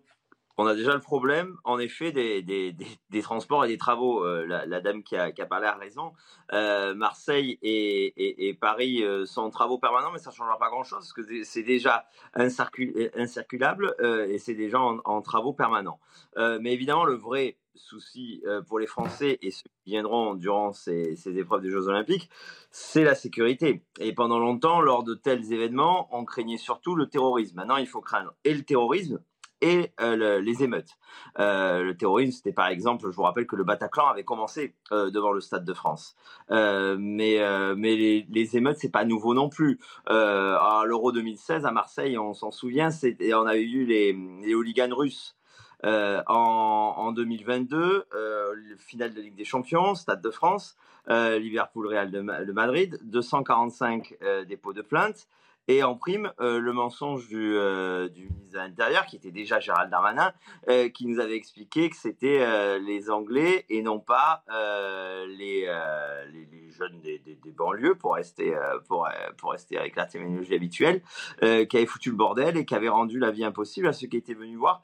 on 0.58 0.68
a 0.68 0.76
déjà 0.76 0.94
le 0.94 1.02
problème, 1.02 1.58
en 1.66 1.80
effet, 1.80 2.12
des, 2.12 3.22
transports 3.22 3.66
et 3.66 3.68
des 3.68 3.78
travaux. 3.78 4.24
Euh, 4.24 4.46
la, 4.46 4.80
dame 4.80 5.04
qui 5.04 5.16
a, 5.18 5.32
parlé 5.46 5.68
a 5.68 5.76
raison. 5.76 6.14
Euh, 6.54 6.94
Marseille 6.96 7.60
et, 7.62 8.58
Paris 8.60 9.04
euh, 9.04 9.26
sont 9.26 9.42
en 9.42 9.50
travaux 9.50 9.78
permanents, 9.78 10.12
mais 10.12 10.20
ça 10.20 10.30
ne 10.30 10.36
changera 10.36 10.58
pas 10.58 10.70
grand-chose, 10.70 11.00
parce 11.00 11.14
que 11.14 11.44
c'est 11.44 11.64
déjà 11.64 12.06
incircul, 12.34 13.12
incirculable 13.16 13.96
et 14.30 14.38
c'est 14.38 14.54
déjà 14.54 14.80
en, 14.80 15.00
en, 15.04 15.22
travaux 15.22 15.54
permanents. 15.54 16.00
Mais 16.38 16.74
évidemment, 16.74 17.06
le 17.06 17.16
vrai 17.16 17.58
souci 17.76 18.42
pour 18.68 18.80
les 18.80 18.88
Français 18.88 19.38
et 19.42 19.52
ceux 19.52 19.70
qui 19.84 19.92
viendront 19.92 20.36
durant 20.36 20.72
ces, 20.72 21.16
ces 21.18 21.38
épreuves 21.38 21.62
des 21.62 21.70
Jeux 21.70 21.88
Olympiques, 21.88 22.30
c'est 22.72 23.04
la 23.04 23.16
sécurité. 23.16 23.84
Et 24.00 24.14
pendant 24.14 24.40
longtemps, 24.40 24.80
lors 24.80 25.04
de 25.04 25.14
tels 25.14 25.52
événements, 25.52 26.08
on 26.12 26.24
craignait 26.24 26.58
surtout 26.58 26.96
le 26.96 27.08
terrorisme. 27.08 27.58
Maintenant, 27.58 27.78
il 27.78 27.88
faut 27.88 28.02
craindre 28.02 28.34
et 28.46 28.54
le 28.54 28.64
terrorisme, 28.64 29.20
euh, 30.00 30.16
le, 30.16 30.40
les 30.40 30.64
émeutes. 30.64 30.98
Euh, 31.40 31.84
le 31.84 31.98
terrorisme, 31.98 32.32
c'était 32.32 32.54
par 32.54 32.68
exemple, 32.68 33.10
je 33.10 33.16
vous 33.16 33.24
rappelle 33.24 33.48
que 33.48 33.56
le 33.56 33.64
Bataclan 33.64 34.08
avait 34.08 34.24
commencé 34.24 34.76
euh, 34.92 35.10
devant 35.10 35.32
le 35.32 35.42
Stade 35.42 35.66
de 35.66 35.74
France. 35.74 36.16
mais 36.50 37.40
les, 37.76 38.26
les 38.30 38.58
émeutes, 38.58 38.78
c'est 38.80 38.92
pas 38.92 39.06
nouveau 39.06 39.34
non 39.34 39.50
plus. 39.50 39.80
à 40.08 40.84
l'Euro 40.86 41.12
2016 41.12 41.66
à 41.66 41.72
Marseille, 41.72 42.18
on 42.18 42.34
s'en 42.34 42.52
souvient, 42.52 42.90
on 43.34 43.46
avait 43.46 43.64
eu 43.64 43.86
les, 43.86 44.14
les 44.44 44.54
hooligans 44.54 44.94
russes. 44.96 45.36
En, 45.84 46.94
en, 46.98 47.12
2022, 47.12 48.06
euh, 48.14 48.54
le 48.56 48.76
final 48.78 49.14
de 49.14 49.22
Ligue 49.22 49.36
des 49.36 49.46
Champions, 49.46 49.94
Stade 49.94 50.22
de 50.22 50.32
France, 50.32 50.78
Liverpool 51.08 51.88
Real 51.88 52.10
de, 52.10 52.22
de 52.22 52.52
Madrid, 52.52 53.00
245 53.04 54.18
dépôts 54.48 54.74
de 54.74 54.82
plainte. 54.82 55.28
Et 55.68 55.84
en 55.84 55.96
prime, 55.96 56.32
euh, 56.40 56.60
le 56.60 56.74
mensonge 56.74 57.28
du, 57.28 57.56
euh, 57.56 58.08
du, 58.08 58.28
ministre 58.28 58.54
de 58.54 58.58
l'Intérieur, 58.58 59.06
qui 59.06 59.16
était 59.16 59.32
déjà 59.32 59.60
Gérald 59.60 59.90
Darmanin, 59.90 60.32
euh, 60.70 60.90
qui 60.90 61.08
nous 61.08 61.20
avait 61.20 61.36
expliqué 61.36 61.90
que 61.90 61.96
c'était 61.96 62.46
les 62.80 63.10
Anglais 63.10 63.66
et 63.70 63.82
non 63.82 64.00
pas 64.00 64.44
les, 65.28 65.66
jeunes 66.70 67.00
des, 67.02 67.38
banlieues, 67.58 67.96
pour 67.96 68.16
rester, 68.16 68.56
pour, 68.88 69.08
pour 69.38 69.52
rester 69.52 69.78
avec 69.78 69.96
la 69.96 70.06
terminologie 70.06 70.54
habituelle, 70.54 71.02
qui 71.42 71.78
avaient 71.78 71.86
foutu 71.86 72.10
le 72.10 72.16
bordel 72.16 72.58
et 72.58 72.66
qui 72.66 72.76
avaient 72.76 72.90
rendu 72.90 73.20
la 73.20 73.32
vie 73.32 73.44
impossible 73.44 73.88
à 73.88 73.94
ceux 73.94 74.08
qui 74.08 74.18
étaient 74.18 74.34
venus 74.34 74.58
voir 74.58 74.84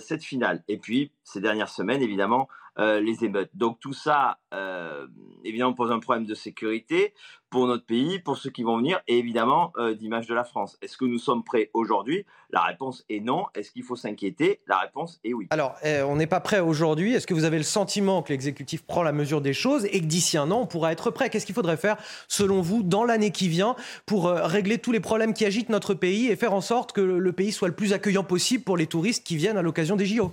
cette 0.00 0.22
finale. 0.22 0.62
Et 0.68 0.78
puis, 0.78 1.10
ces 1.24 1.40
dernières 1.40 1.68
semaines, 1.70 2.02
évidemment, 2.02 2.48
euh, 2.78 3.00
les 3.00 3.24
émeutes. 3.24 3.50
Donc 3.54 3.78
tout 3.78 3.92
ça, 3.92 4.38
euh, 4.52 5.06
évidemment, 5.44 5.74
pose 5.74 5.92
un 5.92 6.00
problème 6.00 6.26
de 6.26 6.34
sécurité 6.34 7.14
pour 7.48 7.68
notre 7.68 7.86
pays, 7.86 8.18
pour 8.18 8.36
ceux 8.36 8.50
qui 8.50 8.64
vont 8.64 8.78
venir, 8.78 9.00
et 9.06 9.16
évidemment 9.16 9.72
euh, 9.76 9.94
d'image 9.94 10.26
de 10.26 10.34
la 10.34 10.42
France. 10.42 10.76
Est-ce 10.82 10.96
que 10.96 11.04
nous 11.04 11.18
sommes 11.18 11.44
prêts 11.44 11.70
aujourd'hui? 11.72 12.26
La 12.50 12.62
réponse 12.62 13.04
est 13.08 13.20
non. 13.20 13.46
Est-ce 13.54 13.70
qu'il 13.70 13.84
faut 13.84 13.94
s'inquiéter? 13.94 14.60
La 14.66 14.78
réponse 14.78 15.20
est 15.22 15.34
oui. 15.34 15.46
Alors, 15.50 15.76
eh, 15.84 16.02
on 16.02 16.16
n'est 16.16 16.26
pas 16.26 16.40
prêt 16.40 16.58
aujourd'hui. 16.58 17.14
Est-ce 17.14 17.28
que 17.28 17.34
vous 17.34 17.44
avez 17.44 17.58
le 17.58 17.62
sentiment 17.62 18.22
que 18.22 18.32
l'exécutif 18.32 18.84
prend 18.84 19.04
la 19.04 19.12
mesure 19.12 19.40
des 19.40 19.52
choses 19.52 19.84
et 19.84 20.00
que 20.00 20.06
d'ici 20.06 20.36
un 20.36 20.50
an, 20.50 20.62
on 20.62 20.66
pourra 20.66 20.90
être 20.90 21.12
prêt? 21.12 21.30
Qu'est-ce 21.30 21.46
qu'il 21.46 21.54
faudrait 21.54 21.76
faire, 21.76 21.96
selon 22.26 22.60
vous, 22.60 22.82
dans 22.82 23.04
l'année 23.04 23.30
qui 23.30 23.48
vient, 23.48 23.76
pour 24.04 24.26
régler 24.28 24.78
tous 24.78 24.90
les 24.90 24.98
problèmes 24.98 25.32
qui 25.32 25.44
agitent 25.44 25.68
notre 25.68 25.94
pays 25.94 26.28
et 26.28 26.34
faire 26.34 26.54
en 26.54 26.60
sorte 26.60 26.90
que 26.90 27.00
le 27.00 27.32
pays 27.32 27.52
soit 27.52 27.68
le 27.68 27.76
plus 27.76 27.92
accueillant 27.92 28.24
possible 28.24 28.64
pour 28.64 28.76
les 28.76 28.88
touristes 28.88 29.24
qui 29.24 29.36
viennent 29.36 29.58
à 29.58 29.62
l'occasion 29.62 29.94
des 29.94 30.06
JO 30.06 30.32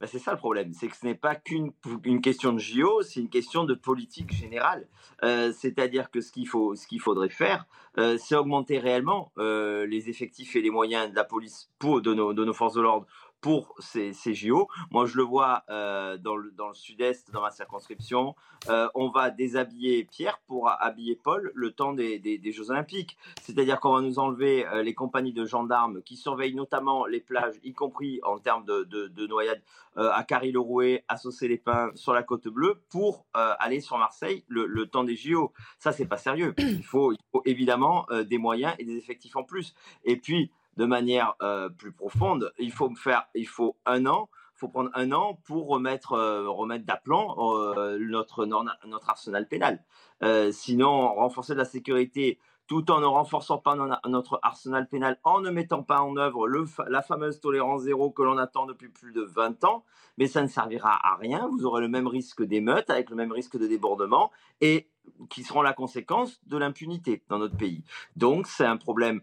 ben, 0.00 0.06
c'est 0.06 0.18
ça 0.18 0.32
le 0.32 0.38
problème, 0.38 0.72
c'est 0.72 0.88
que 0.88 0.96
ce 0.96 1.04
n'est 1.04 1.14
pas 1.14 1.34
qu'une 1.34 1.72
une 2.04 2.22
question 2.22 2.54
de 2.54 2.58
JO, 2.58 3.02
c'est 3.02 3.20
une 3.20 3.28
question 3.28 3.64
de 3.64 3.74
politique 3.74 4.32
générale. 4.32 4.88
Euh, 5.22 5.52
c'est-à-dire 5.52 6.10
que 6.10 6.22
ce 6.22 6.32
qu'il 6.32 6.48
faut, 6.48 6.74
ce 6.74 6.86
qu'il 6.86 7.00
faudrait 7.00 7.28
faire, 7.28 7.66
euh, 7.98 8.16
c'est 8.18 8.34
augmenter 8.34 8.78
réellement 8.78 9.30
euh, 9.36 9.84
les 9.86 10.08
effectifs 10.08 10.56
et 10.56 10.62
les 10.62 10.70
moyens 10.70 11.10
de 11.10 11.14
la 11.14 11.24
police 11.24 11.70
pour 11.78 12.00
de 12.00 12.14
nos 12.14 12.52
forces 12.54 12.74
de 12.74 12.80
l'ordre 12.80 13.06
pour 13.40 13.74
ces, 13.78 14.12
JO. 14.34 14.68
Moi, 14.90 15.06
je 15.06 15.16
le 15.16 15.22
vois 15.22 15.64
euh, 15.70 16.16
dans 16.18 16.36
le, 16.36 16.52
sud-est, 16.74 17.30
dans 17.32 17.40
ma 17.40 17.50
circonscription. 17.50 18.34
Euh, 18.68 18.88
on 18.94 19.08
va 19.08 19.30
déshabiller 19.30 20.04
Pierre 20.04 20.38
pour 20.46 20.68
habiller 20.68 21.16
Paul 21.16 21.50
le 21.54 21.72
temps 21.72 21.92
des, 21.92 22.40
Jeux 22.52 22.70
Olympiques. 22.70 23.16
C'est-à-dire 23.42 23.80
qu'on 23.80 23.94
va 23.94 24.00
nous 24.02 24.18
enlever 24.18 24.66
euh, 24.66 24.82
les 24.82 24.94
compagnies 24.94 25.32
de 25.32 25.44
gendarmes 25.44 26.02
qui 26.02 26.16
surveillent 26.16 26.54
notamment 26.54 27.06
les 27.06 27.20
plages, 27.20 27.54
y 27.62 27.72
compris 27.72 28.20
en 28.24 28.38
termes 28.38 28.64
de, 28.64 28.84
de, 28.84 29.08
de 29.08 29.26
noyade 29.26 29.62
euh, 29.96 30.10
à 30.12 30.24
Carry-le-Rouet, 30.24 31.04
à 31.08 31.16
Saucé-les-Pins, 31.16 31.92
sur 31.94 32.12
la 32.12 32.22
côte 32.22 32.48
bleue, 32.48 32.80
pour 32.90 33.26
aller 33.34 33.80
sur 33.80 33.98
Marseille 33.98 34.44
le, 34.48 34.86
temps 34.86 35.04
des 35.04 35.16
JO. 35.16 35.52
Ça, 35.78 35.92
c'est 35.92 36.06
pas 36.06 36.16
sérieux. 36.16 36.54
Il 36.58 36.84
faut, 36.84 37.14
évidemment 37.44 38.06
des 38.26 38.38
moyens 38.38 38.74
et 38.78 38.84
des 38.84 38.96
effectifs 38.96 39.36
en 39.36 39.44
plus. 39.44 39.74
Et 40.04 40.16
puis, 40.16 40.50
de 40.80 40.86
manière 40.86 41.34
euh, 41.42 41.68
plus 41.68 41.92
profonde, 41.92 42.54
il 42.58 42.72
faut 42.72 42.90
faire, 42.94 43.26
il 43.34 43.46
faut 43.46 43.76
un 43.84 44.06
an, 44.06 44.30
faut 44.56 44.68
prendre 44.68 44.88
un 44.94 45.12
an 45.12 45.38
pour 45.44 45.68
remettre, 45.68 46.12
euh, 46.12 46.48
remettre 46.48 46.86
d'aplomb 46.86 47.34
euh, 47.38 47.98
notre, 47.98 48.48
arsenal 49.06 49.46
pénal. 49.46 49.84
Euh, 50.22 50.50
sinon, 50.52 51.12
renforcer 51.12 51.54
la 51.54 51.66
sécurité 51.66 52.38
tout 52.66 52.90
en 52.90 53.00
ne 53.00 53.06
renforçant 53.06 53.58
pas 53.58 53.76
notre 54.06 54.38
arsenal 54.42 54.88
pénal, 54.88 55.18
en 55.24 55.40
ne 55.40 55.50
mettant 55.50 55.82
pas 55.82 56.00
en 56.00 56.16
œuvre 56.16 56.48
la 56.88 57.02
fameuse 57.02 57.40
tolérance 57.40 57.82
zéro 57.82 58.10
que 58.10 58.22
l'on 58.22 58.38
attend 58.38 58.64
depuis 58.64 58.88
plus 58.88 59.12
de 59.12 59.22
20 59.22 59.64
ans, 59.64 59.84
mais 60.16 60.28
ça 60.28 60.40
ne 60.40 60.46
servira 60.46 60.98
à 61.02 61.16
rien. 61.16 61.48
Vous 61.50 61.66
aurez 61.66 61.82
le 61.82 61.88
même 61.88 62.06
risque 62.06 62.42
d'émeute, 62.42 62.88
avec 62.88 63.10
le 63.10 63.16
même 63.16 63.32
risque 63.32 63.58
de 63.58 63.66
débordement, 63.66 64.30
et 64.62 64.88
qui 65.28 65.42
seront 65.42 65.62
la 65.62 65.72
conséquence 65.72 66.40
de 66.46 66.56
l'impunité 66.56 67.22
dans 67.28 67.38
notre 67.38 67.56
pays. 67.56 67.82
Donc, 68.14 68.46
c'est 68.46 68.66
un 68.66 68.76
problème 68.76 69.20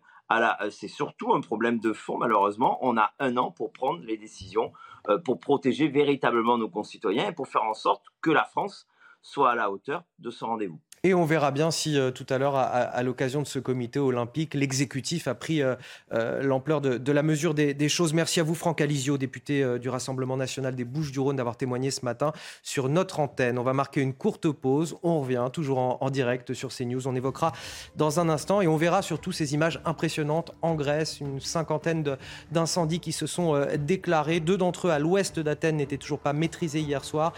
c'est 0.70 0.88
surtout 0.88 1.34
un 1.34 1.42
problème 1.42 1.80
de 1.80 1.94
fond, 1.94 2.18
malheureusement. 2.18 2.78
On 2.82 2.98
a 2.98 3.13
un 3.20 3.38
an 3.38 3.52
pour 3.52 3.72
prendre 3.72 4.02
les 4.04 4.18
décisions, 4.18 4.74
euh, 5.10 5.18
pour 5.18 5.40
protéger 5.40 5.88
véritablement 5.88 6.58
nos 6.58 6.70
concitoyens 6.70 7.30
et 7.30 7.34
pour 7.34 7.48
faire 7.48 7.63
en 7.63 7.74
sorte 7.74 8.04
que 8.22 8.32
la 8.32 8.44
France 8.44 8.88
soit 9.22 9.52
à 9.52 9.56
la 9.56 9.72
hauteur 9.72 10.04
de 10.20 10.30
ce 10.30 10.46
rendez-vous. 10.46 10.80
Et 11.08 11.13
on 11.13 11.24
verra 11.24 11.52
bien 11.52 11.72
si 11.72 11.98
euh, 11.98 12.12
tout 12.12 12.26
à 12.30 12.38
l'heure, 12.38 12.58
à, 12.58 13.02
l'occasion 13.02 13.41
de 13.41 13.48
ce 13.48 13.60
comité 13.60 13.98
olympique, 13.98 14.54
l'exécutif 14.54 15.30
a 15.30 15.36
pris 15.36 15.62
euh, 15.62 15.76
euh, 16.12 16.43
l'ampleur 16.43 16.82
de, 16.82 17.12
la 17.13 17.24
mesure 17.24 17.54
des, 17.54 17.88
choses. 17.88 18.12
Merci 18.12 18.41
à 18.41 18.43
vous, 18.43 18.56
Franck 18.56 18.82
Alizio, 18.82 19.17
député 19.17 19.80
du 19.80 19.88
Rassemblement 19.88 20.36
national 20.36 20.76
des 20.76 20.84
Bouches-du-Rhône, 20.84 21.38
d'avoir 21.38 21.56
témoigné 21.56 21.91
ce 21.91 22.04
matin 22.04 22.34
sur 22.62 22.89
notre 22.89 23.22
antenne. 23.22 23.58
On 23.58 23.63
va 23.63 23.72
marquer 23.72 24.02
une 24.02 24.13
courte 24.13 24.52
pause. 24.52 24.98
On 25.02 25.22
revient 25.22 25.48
toujours 25.54 25.78
en, 25.78 25.98
en, 26.02 26.10
direct 26.10 26.54
sur 26.54 26.76
CNews. 26.76 27.08
On 27.08 27.15
évoquera 27.15 27.54
dans 27.96 28.20
un 28.20 28.28
instant 28.28 28.60
et 28.60 28.67
on 28.67 28.76
verra 28.76 29.02
surtout 29.02 29.32
ces 29.32 29.54
images 29.54 29.80
impressionnantes 29.86 30.52
en 30.62 30.76
Grèce, 30.76 31.22
une 31.22 31.39
cinquantaine 31.39 32.17
d'incendies 32.52 33.00
qui 33.00 33.13
se 33.13 33.28
sont 33.28 33.65
déclarés. 33.80 34.41
Deux 34.41 34.58
d'entre 34.58 34.88
eux 34.88 34.91
à 34.91 35.00
l'ouest 35.00 35.39
d'Athènes 35.39 35.78
n'étaient 35.78 35.96
toujours 35.96 36.20
pas 36.20 36.34
maîtrisés 36.34 36.82
hier 36.82 37.06
soir. 37.06 37.32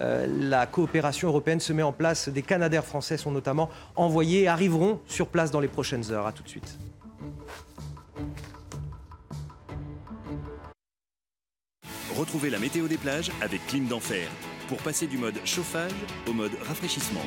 Euh, 0.00 0.26
la 0.28 0.66
coopération 0.66 1.28
européenne 1.28 1.60
se 1.60 1.72
met 1.72 1.82
en 1.82 1.92
place. 1.92 2.28
Des 2.28 2.42
Canadaires 2.42 2.84
français 2.84 3.16
sont 3.16 3.30
notamment 3.30 3.70
envoyés 3.94 4.42
et 4.42 4.48
arriveront 4.48 5.00
sur 5.06 5.28
place 5.28 5.50
dans 5.50 5.60
les 5.60 5.68
prochaines 5.68 6.12
heures. 6.12 6.26
A 6.26 6.32
tout 6.32 6.42
de 6.42 6.48
suite. 6.48 6.78
Retrouvez 12.16 12.48
la 12.48 12.58
météo 12.58 12.88
des 12.88 12.96
plages 12.96 13.30
avec 13.42 13.66
Clim 13.66 13.86
d'Enfer 13.86 14.28
pour 14.68 14.78
passer 14.78 15.06
du 15.06 15.18
mode 15.18 15.38
chauffage 15.44 15.92
au 16.26 16.32
mode 16.32 16.52
rafraîchissement. 16.66 17.20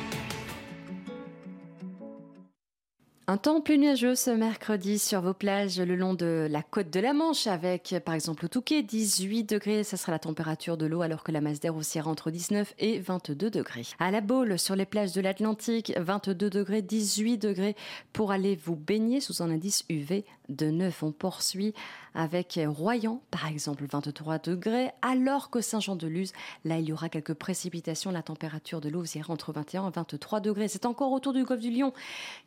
Un 3.30 3.36
temps 3.36 3.60
plus 3.60 3.78
nuageux 3.78 4.16
ce 4.16 4.30
mercredi 4.32 4.98
sur 4.98 5.20
vos 5.20 5.34
plages 5.34 5.78
le 5.78 5.94
long 5.94 6.14
de 6.14 6.48
la 6.50 6.64
côte 6.64 6.90
de 6.90 6.98
la 6.98 7.12
Manche 7.12 7.46
avec 7.46 7.94
par 8.04 8.16
exemple 8.16 8.46
au 8.46 8.48
Touquet 8.48 8.82
18 8.82 9.44
degrés, 9.44 9.84
ça 9.84 9.96
sera 9.96 10.10
la 10.10 10.18
température 10.18 10.76
de 10.76 10.84
l'eau 10.84 11.02
alors 11.02 11.22
que 11.22 11.30
la 11.30 11.40
masse 11.40 11.60
d'air 11.60 11.76
haussiera 11.76 12.10
entre 12.10 12.32
19 12.32 12.74
et 12.80 12.98
22 12.98 13.48
degrés. 13.48 13.86
À 14.00 14.10
la 14.10 14.20
Baule 14.20 14.58
sur 14.58 14.74
les 14.74 14.84
plages 14.84 15.12
de 15.12 15.20
l'Atlantique 15.20 15.92
22 15.96 16.50
degrés, 16.50 16.82
18 16.82 17.38
degrés 17.38 17.76
pour 18.12 18.32
aller 18.32 18.56
vous 18.56 18.74
baigner 18.74 19.20
sous 19.20 19.44
un 19.44 19.50
indice 19.52 19.84
UV 19.88 20.24
de 20.48 20.66
9. 20.66 21.04
On 21.04 21.12
poursuit 21.12 21.72
avec 22.14 22.58
Royan 22.66 23.20
par 23.30 23.46
exemple 23.46 23.84
23 23.86 24.38
degrés 24.38 24.90
alors 25.02 25.50
que 25.50 25.60
Saint-Jean-de-Luz 25.60 26.32
là 26.64 26.78
il 26.78 26.86
y 26.86 26.92
aura 26.92 27.08
quelques 27.08 27.34
précipitations, 27.34 28.10
la 28.10 28.22
température 28.22 28.80
de 28.80 28.88
l'eau 28.88 29.04
ira 29.04 29.32
entre 29.32 29.52
21 29.52 29.88
et 29.88 29.90
23 29.90 30.40
degrés. 30.40 30.68
C'est 30.68 30.86
encore 30.86 31.12
autour 31.12 31.32
du 31.32 31.44
golfe 31.44 31.60
du 31.60 31.70
Lion 31.70 31.92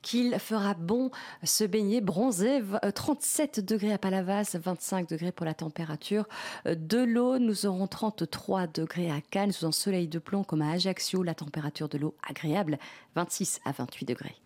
qu'il 0.02 0.38
fera 0.40 0.74
bon 0.74 1.12
se 1.44 1.64
baigner, 1.64 2.02
bronzer. 2.02 2.64
37 2.94 3.60
degrés 3.60 3.94
à 3.94 3.98
Palavas, 3.98 4.58
25 4.62 5.10
degrés 5.10 5.32
pour 5.32 5.46
la 5.46 5.54
température 5.54 6.28
de 6.66 6.98
l'eau. 6.98 7.40
Nous 7.40 7.66
aurons 7.66 7.88
33 7.88 8.68
degrés 8.68 9.12
à 9.12 9.22
Cannes 9.22 9.52
sous 9.52 9.66
un 9.66 9.72
soleil 9.72 10.08
de 10.08 10.20
plomb 10.20 10.44
comme 10.44 10.62
à 10.62 10.72
Ajaccio. 10.72 11.24
La 11.24 11.36
température 11.36 11.90
de 11.90 11.98
l'eau 11.98 12.16
agréable, 12.28 12.78
26 13.16 13.60
à 13.66 13.72
28 13.72 14.06
degrés. 14.06 14.43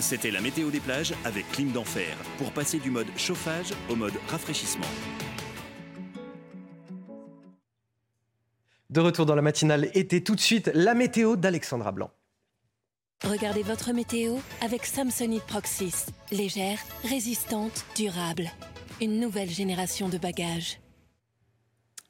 C'était 0.00 0.30
la 0.30 0.40
météo 0.40 0.70
des 0.70 0.80
plages 0.80 1.12
avec 1.24 1.50
Clim 1.50 1.72
d'Enfer 1.72 2.16
pour 2.38 2.52
passer 2.52 2.78
du 2.78 2.90
mode 2.90 3.08
chauffage 3.16 3.72
au 3.90 3.96
mode 3.96 4.14
rafraîchissement. 4.28 4.86
De 8.90 9.00
retour 9.00 9.26
dans 9.26 9.34
la 9.34 9.42
matinale 9.42 9.90
été 9.94 10.22
tout 10.22 10.34
de 10.34 10.40
suite 10.40 10.70
la 10.72 10.94
météo 10.94 11.36
d'Alexandra 11.36 11.92
Blanc. 11.92 12.10
Regardez 13.24 13.62
votre 13.62 13.92
météo 13.92 14.36
avec 14.62 14.86
Samsonite 14.86 15.42
Proxys. 15.42 16.06
Légère, 16.30 16.78
résistante, 17.02 17.84
durable. 17.96 18.50
Une 19.00 19.18
nouvelle 19.18 19.50
génération 19.50 20.08
de 20.08 20.16
bagages. 20.16 20.80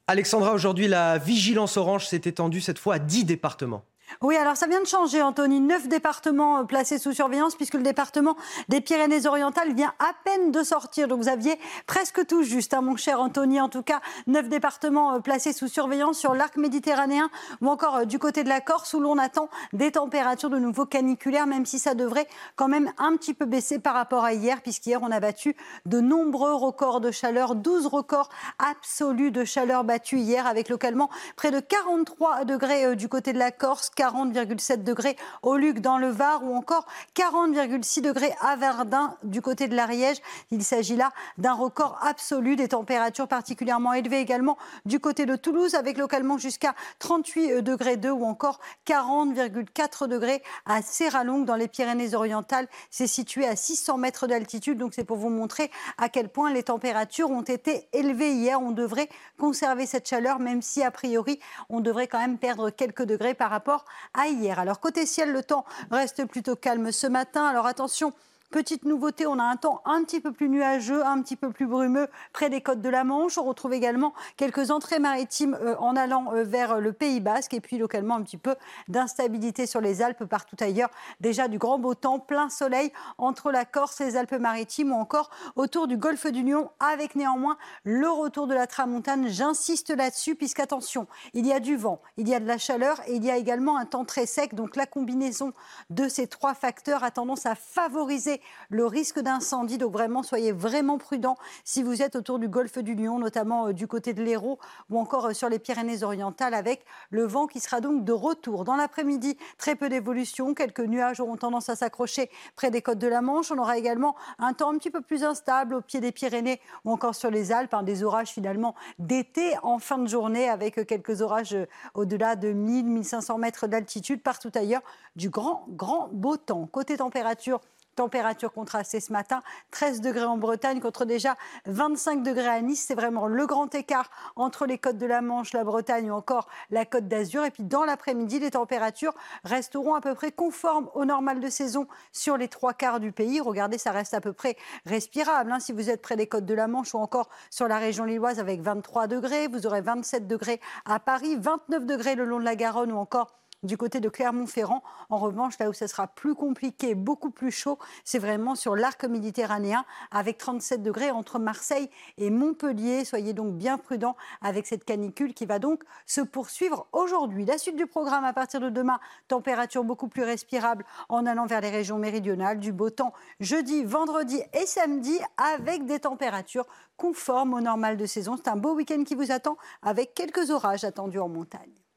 Alexandra, 0.07 0.53
aujourd'hui, 0.53 0.89
la 0.89 1.19
vigilance 1.19 1.79
orange 1.79 2.07
s'est 2.07 2.23
étendue 2.25 2.61
cette 2.61 2.79
fois 2.79 2.95
à 2.95 2.99
10 2.99 3.25
départements. 3.25 3.85
Oui, 4.21 4.37
alors 4.37 4.57
ça 4.57 4.67
vient 4.67 4.81
de 4.81 4.87
changer, 4.87 5.23
Anthony. 5.23 5.61
Neuf 5.61 5.87
départements 5.87 6.59
euh, 6.59 6.65
placés 6.65 6.99
sous 6.99 7.13
surveillance, 7.13 7.55
puisque 7.55 7.75
le 7.75 7.83
département 7.83 8.37
des 8.69 8.81
Pyrénées-Orientales 8.81 9.75
vient 9.75 9.95
à 9.99 10.13
peine 10.25 10.51
de 10.51 10.63
sortir. 10.63 11.09
Donc 11.09 11.21
vous 11.21 11.29
aviez 11.29 11.59
presque 11.87 12.27
tout 12.27 12.43
juste, 12.43 12.75
hein, 12.75 12.81
mon 12.81 12.97
cher 12.97 13.21
Anthony. 13.21 13.61
En 13.61 13.69
tout 13.69 13.83
cas, 13.83 14.01
neuf 14.27 14.49
départements 14.49 15.15
euh, 15.15 15.19
placés 15.21 15.53
sous 15.53 15.69
surveillance 15.69 16.19
sur 16.19 16.35
l'arc 16.35 16.57
méditerranéen 16.57 17.31
ou 17.61 17.69
encore 17.69 17.97
euh, 17.97 18.05
du 18.07 18.19
côté 18.19 18.45
de 18.45 18.49
la 18.49 18.61
Corse, 18.61 18.93
où 18.95 19.01
l'on 19.01 19.19
attend 19.19 19.49
des 19.73 19.93
températures 19.93 20.51
de 20.51 20.59
nouveau 20.59 20.87
caniculaires, 20.87 21.47
même 21.47 21.67
si 21.67 21.79
ça 21.79 21.95
devrait 21.95 22.27
quand 22.57 22.69
même 22.69 22.91
un 22.99 23.17
petit 23.17 23.35
peu 23.35 23.45
baisser 23.45 23.79
par 23.79 23.95
rapport 23.95 24.25
à 24.25 24.33
hier, 24.33 24.63
puisqu'hier 24.63 25.01
on 25.03 25.11
a 25.11 25.21
battu 25.21 25.55
de 25.87 26.01
nombreux 26.01 26.55
records 26.55 27.01
de 27.01 27.11
chaleur, 27.11 27.55
12 27.55 27.87
records 27.87 28.31
absolus 28.59 29.31
de 29.31 29.45
chaleur 29.45 29.85
battus 29.85 30.21
hier, 30.21 30.47
avec 30.47 30.71
localement 30.71 31.11
près 31.37 31.51
de 31.51 31.61
43 31.61 32.45
degrés 32.45 32.97
du 32.97 33.09
côté 33.09 33.33
de 33.33 33.39
la 33.39 33.53
Corse. 33.53 33.91
40,7 33.99 34.85
degrés 34.85 35.17
au 35.43 35.57
Luc 35.57 35.81
dans 35.81 35.99
le 35.99 36.09
Var 36.09 36.45
ou 36.45 36.55
encore 36.55 36.87
40,6 37.17 38.01
degrés 38.01 38.33
à 38.41 38.55
Verdun 38.55 39.17
du 39.25 39.43
côté 39.43 39.67
de 39.67 39.75
l'Ariège. 39.75 40.19
Il 40.53 40.63
s'agit 40.63 40.95
là 40.95 41.11
d'un 41.37 41.53
record 41.53 41.99
absolu 42.03 42.55
des 42.55 42.69
températures 42.69 43.27
particulièrement 43.27 43.93
élevées 43.93 44.21
également 44.21 44.57
du 44.85 45.01
côté 45.01 45.27
de 45.27 45.35
Toulouse 45.35 45.75
avec 45.75 45.99
localement 45.99 46.39
jusqu'à 46.39 46.75
38 47.01 47.61
degrés 47.63 47.97
2 47.97 48.09
ou 48.09 48.25
encore 48.25 48.61
40,4 48.87 50.07
degrés 50.07 50.45
à 50.65 50.81
Serralongue 50.81 51.45
dans 51.45 51.57
les 51.57 51.67
Pyrénées-Orientales. 51.67 52.69
C'est 52.91 53.09
situé 53.09 53.49
à 53.49 53.57
600 53.57 53.99
mètres 53.99 54.29
d'altitude 54.29 54.79
donc 54.79 54.95
c'est 54.95 55.03
pour 55.03 55.17
vous 55.17 55.31
montrer 55.31 55.73
à 55.97 56.09
quel 56.09 56.29
point 56.29 56.53
les 56.53 56.63
températures 56.63 57.31
ont 57.31 57.43
été 57.43 57.89
élevées 57.93 58.33
hier. 58.33 58.63
On 58.63 58.71
devrait 58.71 59.09
conserver 59.41 59.87
cette 59.87 60.09
chaleur 60.09 60.39
même 60.39 60.63
si 60.63 60.85
a 60.85 60.93
priori 60.93 61.41
on 61.69 61.81
devrait 61.81 62.07
quand 62.07 62.21
même 62.21 62.39
perdre 62.39 62.71
quelques 62.71 63.03
degrés 63.03 63.35
par 63.35 63.51
rapport 63.51 63.87
à 64.15 64.29
hier. 64.29 64.59
Alors 64.59 64.81
côté 64.81 65.07
ciel, 65.07 65.33
le 65.33 65.43
temps 65.43 65.65
reste 65.91 66.25
plutôt 66.27 66.57
calme 66.57 66.93
ce 66.93 67.07
matin. 67.07 67.47
Alors 67.47 67.67
attention 67.67 68.13
Petite 68.51 68.87
nouveauté, 68.87 69.27
on 69.27 69.39
a 69.39 69.45
un 69.45 69.57
temps 69.57 69.83
un 69.85 70.03
petit 70.05 70.21
peu 70.21 70.33
plus 70.33 70.49
nuageux, 70.49 71.05
un 71.05 71.21
petit 71.21 71.37
peu 71.37 71.51
plus 71.51 71.67
brumeux 71.67 72.09
près 72.33 72.49
des 72.49 72.63
côtes 72.63 72.81
de 72.81 72.89
la 72.89 73.05
Manche. 73.05 73.37
On 73.37 73.43
retrouve 73.43 73.75
également 73.75 74.15
quelques 74.39 74.71
entrées 74.71 75.01
maritimes 75.01 75.55
euh, 75.61 75.77
en 75.81 75.97
allant 75.97 76.33
euh, 76.33 76.45
vers 76.45 76.81
le 76.81 76.95
Pays 76.95 77.21
Basque 77.21 77.53
et 77.53 77.61
puis 77.61 77.77
localement 77.77 78.15
un 78.15 78.23
petit 78.23 78.39
peu 78.39 78.57
d'instabilité 78.89 79.67
sur 79.67 79.83
les 79.83 80.01
Alpes 80.01 80.25
partout 80.25 80.57
ailleurs. 80.61 80.89
Déjà 81.21 81.47
du 81.47 81.59
grand 81.59 81.79
beau 81.79 81.95
temps, 81.95 82.21
plein 82.21 82.49
soleil 82.49 82.91
entre 83.19 83.53
la 83.53 83.67
Corse, 83.67 84.01
les 84.01 84.17
Alpes-Maritimes 84.17 84.93
ou 84.93 84.97
encore 84.97 85.29
autour 85.55 85.87
du 85.87 85.99
golfe 85.99 86.27
du 86.27 86.43
Lion 86.43 86.71
avec 86.81 87.17
néanmoins 87.17 87.59
le 87.85 88.09
retour 88.09 88.47
de 88.47 88.55
la 88.55 88.67
tramontane. 88.67 89.29
J'insiste 89.29 89.91
là-dessus 89.91 90.37
puisqu'attention, 90.37 91.07
il 91.35 91.47
y 91.47 91.53
a 91.53 91.61
du 91.61 91.77
vent, 91.77 92.01
il 92.17 92.27
y 92.27 92.35
a 92.35 92.41
de 92.41 92.47
la 92.47 92.57
chaleur 92.57 92.99
et 93.09 93.17
il 93.17 93.25
y 93.27 93.31
a 93.31 93.37
également 93.37 93.77
un 93.77 93.85
temps 93.85 94.07
très 94.07 94.25
sec. 94.25 94.55
Donc 94.55 94.75
la 94.75 94.87
combinaison 94.87 95.53
de 95.91 96.09
ces 96.09 96.27
trois 96.27 96.55
facteurs 96.55 97.05
a 97.05 97.11
tendance 97.11 97.45
à 97.45 97.55
favoriser 97.55 98.38
le 98.71 98.87
risque 98.87 99.21
d'incendie. 99.21 99.79
Donc 99.79 99.93
vraiment, 99.93 100.23
soyez 100.23 100.53
vraiment 100.53 100.99
prudents 100.99 101.37
si 101.65 101.83
vous 101.83 102.03
êtes 102.03 102.17
autour 102.17 102.39
du 102.39 102.49
golfe 102.49 102.79
du 102.79 102.95
Lion, 102.95 103.19
notamment 103.19 103.69
euh, 103.69 103.73
du 103.73 103.87
côté 103.87 104.13
de 104.13 104.23
l'Hérault 104.23 104.59
ou 104.91 104.99
encore 104.99 105.27
euh, 105.27 105.33
sur 105.33 105.49
les 105.49 105.59
Pyrénées-Orientales 105.59 106.55
avec 106.55 106.85
le 107.11 107.25
vent 107.25 107.47
qui 107.47 107.61
sera 107.61 107.81
donc 107.81 108.05
de 108.05 108.13
retour. 108.13 108.65
Dans 108.65 108.77
l'après-midi, 108.77 109.37
très 109.57 109.75
peu 109.75 109.89
d'évolution. 109.89 110.55
Quelques 110.55 110.81
nuages 110.81 111.21
auront 111.21 111.37
tendance 111.37 111.69
à 111.69 111.77
s'accrocher 111.77 112.31
près 112.57 112.71
des 112.71 112.83
côtes 112.83 112.99
de 112.99 113.09
la 113.09 113.23
Manche. 113.23 113.51
On 113.51 113.59
aura 113.59 113.79
également 113.79 114.15
un 114.39 114.53
temps 114.53 114.73
un 114.73 114.79
petit 114.79 114.91
peu 114.91 115.01
plus 115.01 115.25
instable 115.25 115.75
au 115.75 115.81
pied 115.81 116.01
des 116.01 116.13
Pyrénées 116.13 116.61
ou 116.85 116.93
encore 116.93 117.15
sur 117.15 117.31
les 117.31 117.53
Alpes. 117.53 117.75
Hein, 117.75 117.83
des 117.83 118.03
orages 118.03 118.29
finalement 118.29 118.75
d'été 118.99 119.55
en 119.63 119.79
fin 119.79 119.99
de 119.99 120.09
journée 120.09 120.49
avec 120.49 120.87
quelques 120.87 121.23
orages 121.23 121.55
euh, 121.55 121.67
au-delà 121.95 122.37
de 122.37 122.53
1000-1500 122.53 123.39
mètres 123.39 123.67
d'altitude. 123.67 124.23
Partout 124.23 124.51
ailleurs, 124.55 124.83
du 125.17 125.31
grand, 125.31 125.65
grand 125.71 126.09
beau 126.13 126.37
temps. 126.37 126.67
Côté 126.67 126.97
température, 126.97 127.61
Température 127.99 128.53
contrastée 128.53 129.01
ce 129.01 129.13
matin, 129.13 129.43
13 129.73 130.03
degrés 130.03 130.25
en 130.25 130.37
Bretagne 130.37 130.79
contre 130.79 131.05
déjà 131.05 131.35
25 131.67 132.23
degrés 132.23 132.47
à 132.47 132.61
Nice. 132.61 132.85
C'est 132.87 132.95
vraiment 132.95 133.27
le 133.27 133.45
grand 133.45 133.75
écart 133.75 134.09
entre 134.37 134.67
les 134.67 134.79
côtes 134.79 134.99
de 134.99 135.07
la 135.07 135.21
Manche, 135.21 135.53
la 135.53 135.65
Bretagne 135.65 136.09
ou 136.09 136.15
encore 136.15 136.47
la 136.71 136.85
côte 136.85 137.09
d'Azur. 137.09 137.45
Et 137.45 137.51
puis 137.51 137.65
dans 137.65 137.85
l'après-midi, 137.85 138.39
les 138.39 138.53
températures 138.53 139.15
resteront 139.43 139.97
à 139.97 140.01
peu 140.01 140.15
près 140.15 140.31
conformes 140.31 140.89
au 140.95 141.05
normal 141.07 141.41
de 141.41 141.49
saison 141.49 141.89
sur 142.13 142.37
les 142.37 142.47
trois 142.47 142.73
quarts 142.73 143.01
du 143.01 143.11
pays. 143.11 143.41
Regardez, 143.41 143.79
ça 143.79 143.91
reste 143.91 144.15
à 144.15 144.21
peu 144.21 144.33
près 144.33 144.57
respirable. 144.87 145.51
Hein. 145.51 145.59
Si 145.59 145.73
vous 145.73 145.91
êtes 145.91 146.01
près 146.01 146.15
des 146.15 146.29
côtes 146.29 146.47
de 146.47 146.55
la 146.55 146.69
Manche 146.69 146.95
ou 146.95 146.99
encore 146.99 147.29
sur 147.51 147.67
la 147.67 147.79
région 147.79 148.05
lilloise 148.05 148.39
avec 148.39 148.61
23 148.61 149.09
degrés, 149.09 149.49
vous 149.49 149.67
aurez 149.67 149.81
27 149.81 150.29
degrés 150.29 150.61
à 150.85 151.01
Paris, 151.01 151.35
29 151.37 151.85
degrés 151.85 152.15
le 152.15 152.27
long 152.27 152.39
de 152.39 152.45
la 152.45 152.55
Garonne 152.55 152.93
ou 152.93 152.97
encore 152.97 153.39
du 153.63 153.77
côté 153.77 154.01
de 154.01 154.09
Clermont-Ferrand. 154.09 154.83
En 155.11 155.19
revanche, 155.19 155.59
là 155.59 155.69
où 155.69 155.73
ça 155.73 155.89
sera 155.89 156.07
plus 156.07 156.35
compliqué, 156.35 156.95
beaucoup 156.95 157.31
plus 157.31 157.51
chaud, 157.51 157.79
c'est 158.05 158.19
vraiment 158.19 158.55
sur 158.55 158.77
l'arc 158.77 159.05
méditerranéen 159.05 159.85
avec 160.11 160.39
37 160.39 160.83
degrés 160.83 161.11
entre 161.11 161.39
Marseille 161.39 161.91
et 162.17 162.31
Montpellier. 162.31 163.05
Soyez 163.05 163.33
donc 163.33 163.55
bien 163.55 163.79
prudents 163.79 164.17
avec 164.43 164.67
cette 164.67 164.85
canicule 164.85 165.35
qui 165.35 165.47
va 165.47 165.59
donc 165.59 165.83
se 166.07 166.21
poursuivre 166.21 166.87
aujourd'hui. 166.93 167.45
La 167.45 167.59
suite 167.59 167.77
du 167.77 167.87
programme 167.87 168.25
à 168.25 168.33
partir 168.33 168.61
de 168.61 168.71
demain, 168.71 169.01
température 169.27 169.85
beaucoup 169.85 170.09
plus 170.09 170.23
respirable 170.23 170.85
en 171.09 171.27
allant 171.27 171.47
vers 171.47 171.61
les 171.61 171.71
régions 171.71 171.99
méridionales, 171.99 172.59
du 172.59 172.73
beau 172.73 172.91
temps 172.91 173.13
jeudi, 173.41 173.85
vendredi 173.85 174.41
et 174.53 174.67
samedi 174.67 175.19
avec 175.37 175.87
des 175.87 176.01
températures 176.01 176.67
conformes 176.97 177.55
au 177.55 177.61
normal 177.61 177.97
de 177.97 178.07
saison. 178.07 178.37
C'est 178.37 178.49
un 178.49 178.57
beau 178.57 178.75
week-end 178.75 179.05
qui 179.05 179.15
vous 179.15 179.33
attend 179.33 179.57
avec 179.83 180.15
quelques 180.15 180.51
orages 180.51 180.85
attendus 180.85 181.19
en 181.19 181.29
montagne. 181.29 181.88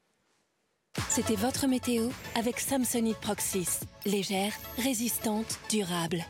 C'était 1.14 1.36
votre 1.36 1.66
météo 1.66 2.08
avec 2.38 2.58
Samsonite 2.58 3.18
Proxys. 3.18 3.80
Légère, 4.06 4.52
résistante, 4.78 5.58
durable. 5.70 6.24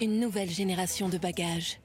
Une 0.00 0.20
nouvelle 0.20 0.50
génération 0.50 1.08
de 1.08 1.18
bagages. 1.18 1.80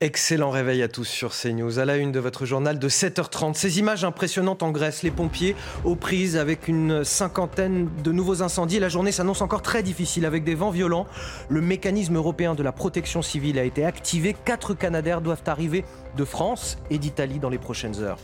Excellent 0.00 0.50
réveil 0.50 0.82
à 0.82 0.88
tous 0.88 1.04
sur 1.04 1.32
CNews. 1.32 1.80
À 1.80 1.84
la 1.84 1.96
une 1.96 2.12
de 2.12 2.20
votre 2.20 2.46
journal 2.46 2.78
de 2.78 2.88
7h30. 2.88 3.54
Ces 3.54 3.80
images 3.80 4.04
impressionnantes 4.04 4.62
en 4.62 4.70
Grèce, 4.70 5.02
les 5.02 5.10
pompiers 5.10 5.56
aux 5.84 5.96
prises 5.96 6.36
avec 6.36 6.68
une 6.68 7.02
cinquantaine 7.02 7.88
de 8.04 8.12
nouveaux 8.12 8.42
incendies. 8.42 8.78
La 8.78 8.88
journée 8.88 9.10
s'annonce 9.10 9.42
encore 9.42 9.62
très 9.62 9.82
difficile 9.82 10.24
avec 10.24 10.44
des 10.44 10.54
vents 10.54 10.70
violents. 10.70 11.08
Le 11.48 11.60
mécanisme 11.60 12.16
européen 12.16 12.54
de 12.54 12.62
la 12.62 12.70
protection 12.70 13.22
civile 13.22 13.58
a 13.58 13.64
été 13.64 13.84
activé. 13.84 14.36
Quatre 14.44 14.74
Canadaires 14.74 15.20
doivent 15.20 15.42
arriver 15.46 15.84
de 16.16 16.24
France 16.24 16.78
et 16.90 16.98
d'Italie 16.98 17.40
dans 17.40 17.50
les 17.50 17.58
prochaines 17.58 18.00
heures. 18.00 18.18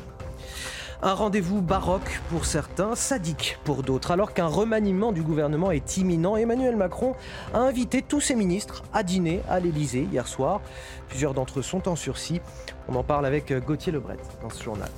Un 1.07 1.13
rendez-vous 1.13 1.61
baroque 1.61 2.23
pour 2.31 2.47
certains, 2.47 2.95
sadique 2.95 3.59
pour 3.65 3.83
d'autres. 3.83 4.11
Alors 4.11 4.33
qu'un 4.33 4.47
remaniement 4.47 5.13
du 5.13 5.21
gouvernement 5.21 5.71
est 5.71 5.99
imminent, 5.99 6.35
Emmanuel 6.35 6.77
Macron 6.77 7.15
a 7.53 7.59
invité 7.59 8.01
tous 8.01 8.23
ses 8.23 8.35
ministres 8.35 8.85
à 8.95 9.03
dîner 9.03 9.43
à 9.51 9.61
l'Elysée 9.61 10.09
hier 10.11 10.27
soir. 10.27 10.63
Plusieurs 11.11 11.35
d'entre 11.35 11.59
eux 11.59 11.63
sont 11.63 11.89
en 11.89 11.95
sursis. 11.95 12.41
On 12.89 12.95
en 12.95 13.03
parle 13.03 13.27
avec 13.27 13.53
Gauthier 13.67 13.93
Lebret 13.93 14.17
dans 14.41 14.49
ce 14.49 14.65
journal. 14.65 14.89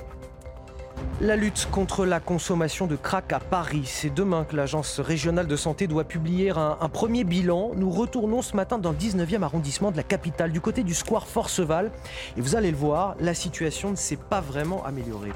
La 1.21 1.35
lutte 1.35 1.67
contre 1.73 2.07
la 2.07 2.21
consommation 2.21 2.87
de 2.87 2.95
crack 2.95 3.33
à 3.33 3.41
Paris. 3.41 3.83
C'est 3.87 4.15
demain 4.15 4.45
que 4.45 4.55
l'Agence 4.55 5.01
régionale 5.01 5.49
de 5.49 5.57
santé 5.57 5.89
doit 5.89 6.05
publier 6.05 6.51
un, 6.51 6.79
un, 6.81 6.89
premier 6.89 7.25
bilan. 7.25 7.73
Nous 7.75 7.91
retournons 7.91 8.43
ce 8.43 8.55
matin 8.55 8.79
dans 8.79 8.93
le 8.93 8.97
19e 8.97 9.43
arrondissement 9.43 9.91
de 9.91 9.97
la 9.97 10.05
capitale, 10.05 10.53
du 10.53 10.61
côté 10.61 10.85
du 10.85 10.95
square 10.95 11.27
Forceval. 11.27 11.91
Et 12.37 12.41
vous 12.41 12.55
allez 12.55 12.71
le 12.71 12.77
voir, 12.77 13.17
la 13.19 13.35
situation 13.35 13.91
ne 13.91 13.97
s'est 13.97 14.15
pas 14.15 14.41
vraiment 14.41 14.85
améliorée. 14.85 15.33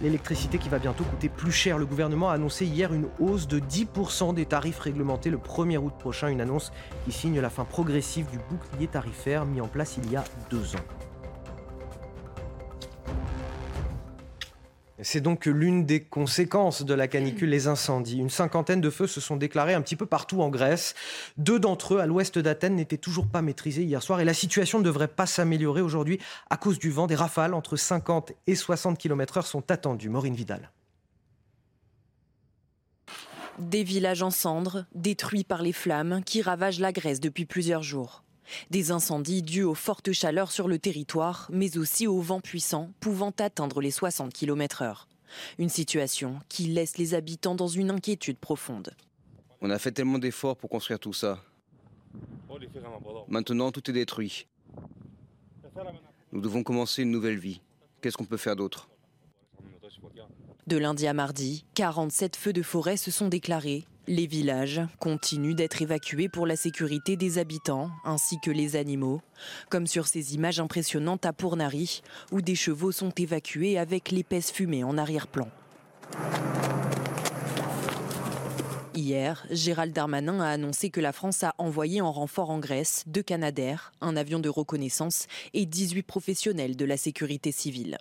L'électricité 0.00 0.58
qui 0.58 0.68
va 0.68 0.78
bientôt 0.78 1.04
coûter 1.04 1.28
plus 1.28 1.52
cher. 1.52 1.78
Le 1.78 1.86
gouvernement 1.86 2.28
a 2.28 2.34
annoncé 2.34 2.66
hier 2.66 2.92
une 2.92 3.08
hausse 3.18 3.48
de 3.48 3.58
10% 3.58 4.34
des 4.34 4.44
tarifs 4.44 4.78
réglementés 4.78 5.30
le 5.30 5.38
1er 5.38 5.78
août 5.78 5.94
prochain. 5.98 6.28
Une 6.28 6.42
annonce 6.42 6.70
qui 7.04 7.12
signe 7.12 7.40
la 7.40 7.50
fin 7.50 7.64
progressive 7.64 8.26
du 8.30 8.38
bouclier 8.50 8.88
tarifaire 8.88 9.46
mis 9.46 9.60
en 9.60 9.68
place 9.68 9.96
il 9.96 10.10
y 10.10 10.16
a 10.16 10.24
deux 10.50 10.76
ans. 10.76 11.05
C'est 15.02 15.20
donc 15.20 15.44
l'une 15.44 15.84
des 15.84 16.02
conséquences 16.02 16.82
de 16.82 16.94
la 16.94 17.06
canicule, 17.06 17.50
les 17.50 17.68
incendies. 17.68 18.18
Une 18.18 18.30
cinquantaine 18.30 18.80
de 18.80 18.88
feux 18.88 19.06
se 19.06 19.20
sont 19.20 19.36
déclarés 19.36 19.74
un 19.74 19.82
petit 19.82 19.96
peu 19.96 20.06
partout 20.06 20.40
en 20.40 20.48
Grèce. 20.48 20.94
Deux 21.36 21.58
d'entre 21.58 21.94
eux, 21.94 22.00
à 22.00 22.06
l'ouest 22.06 22.38
d'Athènes, 22.38 22.76
n'étaient 22.76 22.96
toujours 22.96 23.26
pas 23.26 23.42
maîtrisés 23.42 23.82
hier 23.82 24.02
soir 24.02 24.20
et 24.20 24.24
la 24.24 24.32
situation 24.32 24.78
ne 24.78 24.84
devrait 24.84 25.08
pas 25.08 25.26
s'améliorer 25.26 25.82
aujourd'hui 25.82 26.18
à 26.48 26.56
cause 26.56 26.78
du 26.78 26.90
vent. 26.90 27.06
Des 27.06 27.14
rafales 27.14 27.52
entre 27.52 27.76
50 27.76 28.32
et 28.46 28.54
60 28.54 28.98
km/h 28.98 29.42
sont 29.42 29.70
attendues. 29.70 30.08
Maureen 30.08 30.34
Vidal. 30.34 30.70
Des 33.58 33.84
villages 33.84 34.22
en 34.22 34.30
cendres, 34.30 34.86
détruits 34.94 35.44
par 35.44 35.62
les 35.62 35.72
flammes 35.72 36.22
qui 36.24 36.40
ravagent 36.40 36.80
la 36.80 36.92
Grèce 36.92 37.20
depuis 37.20 37.44
plusieurs 37.44 37.82
jours. 37.82 38.22
Des 38.70 38.90
incendies 38.90 39.42
dus 39.42 39.62
aux 39.62 39.74
fortes 39.74 40.12
chaleurs 40.12 40.52
sur 40.52 40.68
le 40.68 40.78
territoire, 40.78 41.48
mais 41.52 41.78
aussi 41.78 42.06
aux 42.06 42.20
vents 42.20 42.40
puissants 42.40 42.90
pouvant 43.00 43.32
atteindre 43.38 43.80
les 43.80 43.90
60 43.90 44.32
km/h. 44.32 45.06
Une 45.58 45.68
situation 45.68 46.38
qui 46.48 46.64
laisse 46.64 46.98
les 46.98 47.14
habitants 47.14 47.54
dans 47.54 47.68
une 47.68 47.90
inquiétude 47.90 48.38
profonde. 48.38 48.94
On 49.60 49.70
a 49.70 49.78
fait 49.78 49.92
tellement 49.92 50.18
d'efforts 50.18 50.56
pour 50.56 50.70
construire 50.70 50.98
tout 50.98 51.12
ça. 51.12 51.42
Maintenant, 53.28 53.72
tout 53.72 53.90
est 53.90 53.94
détruit. 53.94 54.46
Nous 56.32 56.40
devons 56.40 56.62
commencer 56.62 57.02
une 57.02 57.10
nouvelle 57.10 57.38
vie. 57.38 57.60
Qu'est-ce 58.00 58.16
qu'on 58.16 58.24
peut 58.24 58.36
faire 58.36 58.56
d'autre? 58.56 58.88
De 60.66 60.76
lundi 60.76 61.06
à 61.06 61.12
mardi, 61.12 61.64
47 61.74 62.36
feux 62.36 62.52
de 62.52 62.62
forêt 62.62 62.96
se 62.96 63.10
sont 63.10 63.28
déclarés 63.28 63.84
les 64.08 64.26
villages 64.26 64.80
continuent 64.98 65.54
d'être 65.54 65.82
évacués 65.82 66.28
pour 66.28 66.46
la 66.46 66.56
sécurité 66.56 67.16
des 67.16 67.38
habitants 67.38 67.90
ainsi 68.04 68.38
que 68.40 68.50
les 68.50 68.76
animaux, 68.76 69.20
comme 69.68 69.86
sur 69.86 70.06
ces 70.06 70.34
images 70.34 70.60
impressionnantes 70.60 71.26
à 71.26 71.32
Pournari, 71.32 72.02
où 72.32 72.40
des 72.40 72.54
chevaux 72.54 72.92
sont 72.92 73.10
évacués 73.10 73.78
avec 73.78 74.10
l'épaisse 74.10 74.50
fumée 74.50 74.84
en 74.84 74.96
arrière-plan. 74.96 75.48
Hier, 78.94 79.46
Gérald 79.50 79.92
Darmanin 79.92 80.40
a 80.40 80.48
annoncé 80.48 80.88
que 80.88 81.00
la 81.00 81.12
France 81.12 81.44
a 81.44 81.54
envoyé 81.58 82.00
en 82.00 82.12
renfort 82.12 82.48
en 82.48 82.58
Grèce 82.58 83.04
deux 83.06 83.22
Canadaires, 83.22 83.92
un 84.00 84.16
avion 84.16 84.38
de 84.38 84.48
reconnaissance 84.48 85.26
et 85.52 85.66
18 85.66 86.02
professionnels 86.02 86.76
de 86.76 86.84
la 86.86 86.96
sécurité 86.96 87.52
civile. 87.52 87.98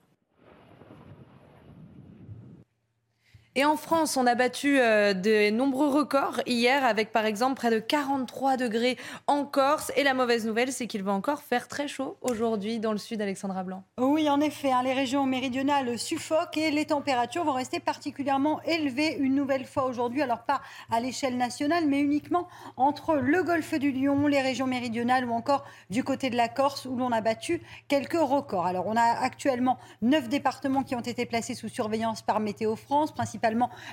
Et 3.57 3.63
en 3.63 3.77
France, 3.77 4.17
on 4.17 4.27
a 4.27 4.35
battu 4.35 4.81
euh, 4.81 5.13
de 5.13 5.49
nombreux 5.49 5.87
records 5.87 6.41
hier 6.45 6.83
avec 6.83 7.13
par 7.13 7.25
exemple 7.25 7.55
près 7.55 7.71
de 7.71 7.79
43 7.79 8.57
degrés 8.57 8.97
en 9.27 9.45
Corse. 9.45 9.93
Et 9.95 10.03
la 10.03 10.13
mauvaise 10.13 10.45
nouvelle, 10.45 10.73
c'est 10.73 10.87
qu'il 10.87 11.03
va 11.03 11.13
encore 11.13 11.41
faire 11.41 11.69
très 11.69 11.87
chaud 11.87 12.17
aujourd'hui 12.21 12.79
dans 12.79 12.91
le 12.91 12.97
sud, 12.97 13.21
Alexandra 13.21 13.63
Blanc. 13.63 13.85
Oui, 13.97 14.29
en 14.29 14.41
effet, 14.41 14.73
hein, 14.73 14.83
les 14.83 14.91
régions 14.91 15.25
méridionales 15.25 15.97
suffoquent 15.97 16.57
et 16.57 16.69
les 16.69 16.83
températures 16.83 17.45
vont 17.45 17.53
rester 17.53 17.79
particulièrement 17.79 18.61
élevées 18.63 19.15
une 19.19 19.35
nouvelle 19.35 19.65
fois 19.65 19.85
aujourd'hui. 19.85 20.21
Alors 20.21 20.43
pas 20.43 20.59
à 20.91 20.99
l'échelle 20.99 21.37
nationale, 21.37 21.85
mais 21.87 22.01
uniquement 22.01 22.49
entre 22.75 23.15
le 23.15 23.41
golfe 23.41 23.75
du 23.75 23.93
Lion, 23.93 24.27
les 24.27 24.41
régions 24.41 24.67
méridionales 24.67 25.23
ou 25.23 25.31
encore 25.31 25.63
du 25.89 26.03
côté 26.03 26.29
de 26.29 26.35
la 26.35 26.49
Corse 26.49 26.83
où 26.83 26.97
l'on 26.97 27.13
a 27.13 27.21
battu 27.21 27.61
quelques 27.87 28.19
records. 28.19 28.65
Alors 28.65 28.85
on 28.85 28.97
a 28.97 29.17
actuellement 29.21 29.77
neuf 30.01 30.27
départements 30.27 30.83
qui 30.83 30.95
ont 30.95 30.99
été 30.99 31.25
placés 31.25 31.53
sous 31.53 31.69
surveillance 31.69 32.21
par 32.21 32.41
Météo 32.41 32.75
France, 32.75 33.13
principalement 33.13 33.44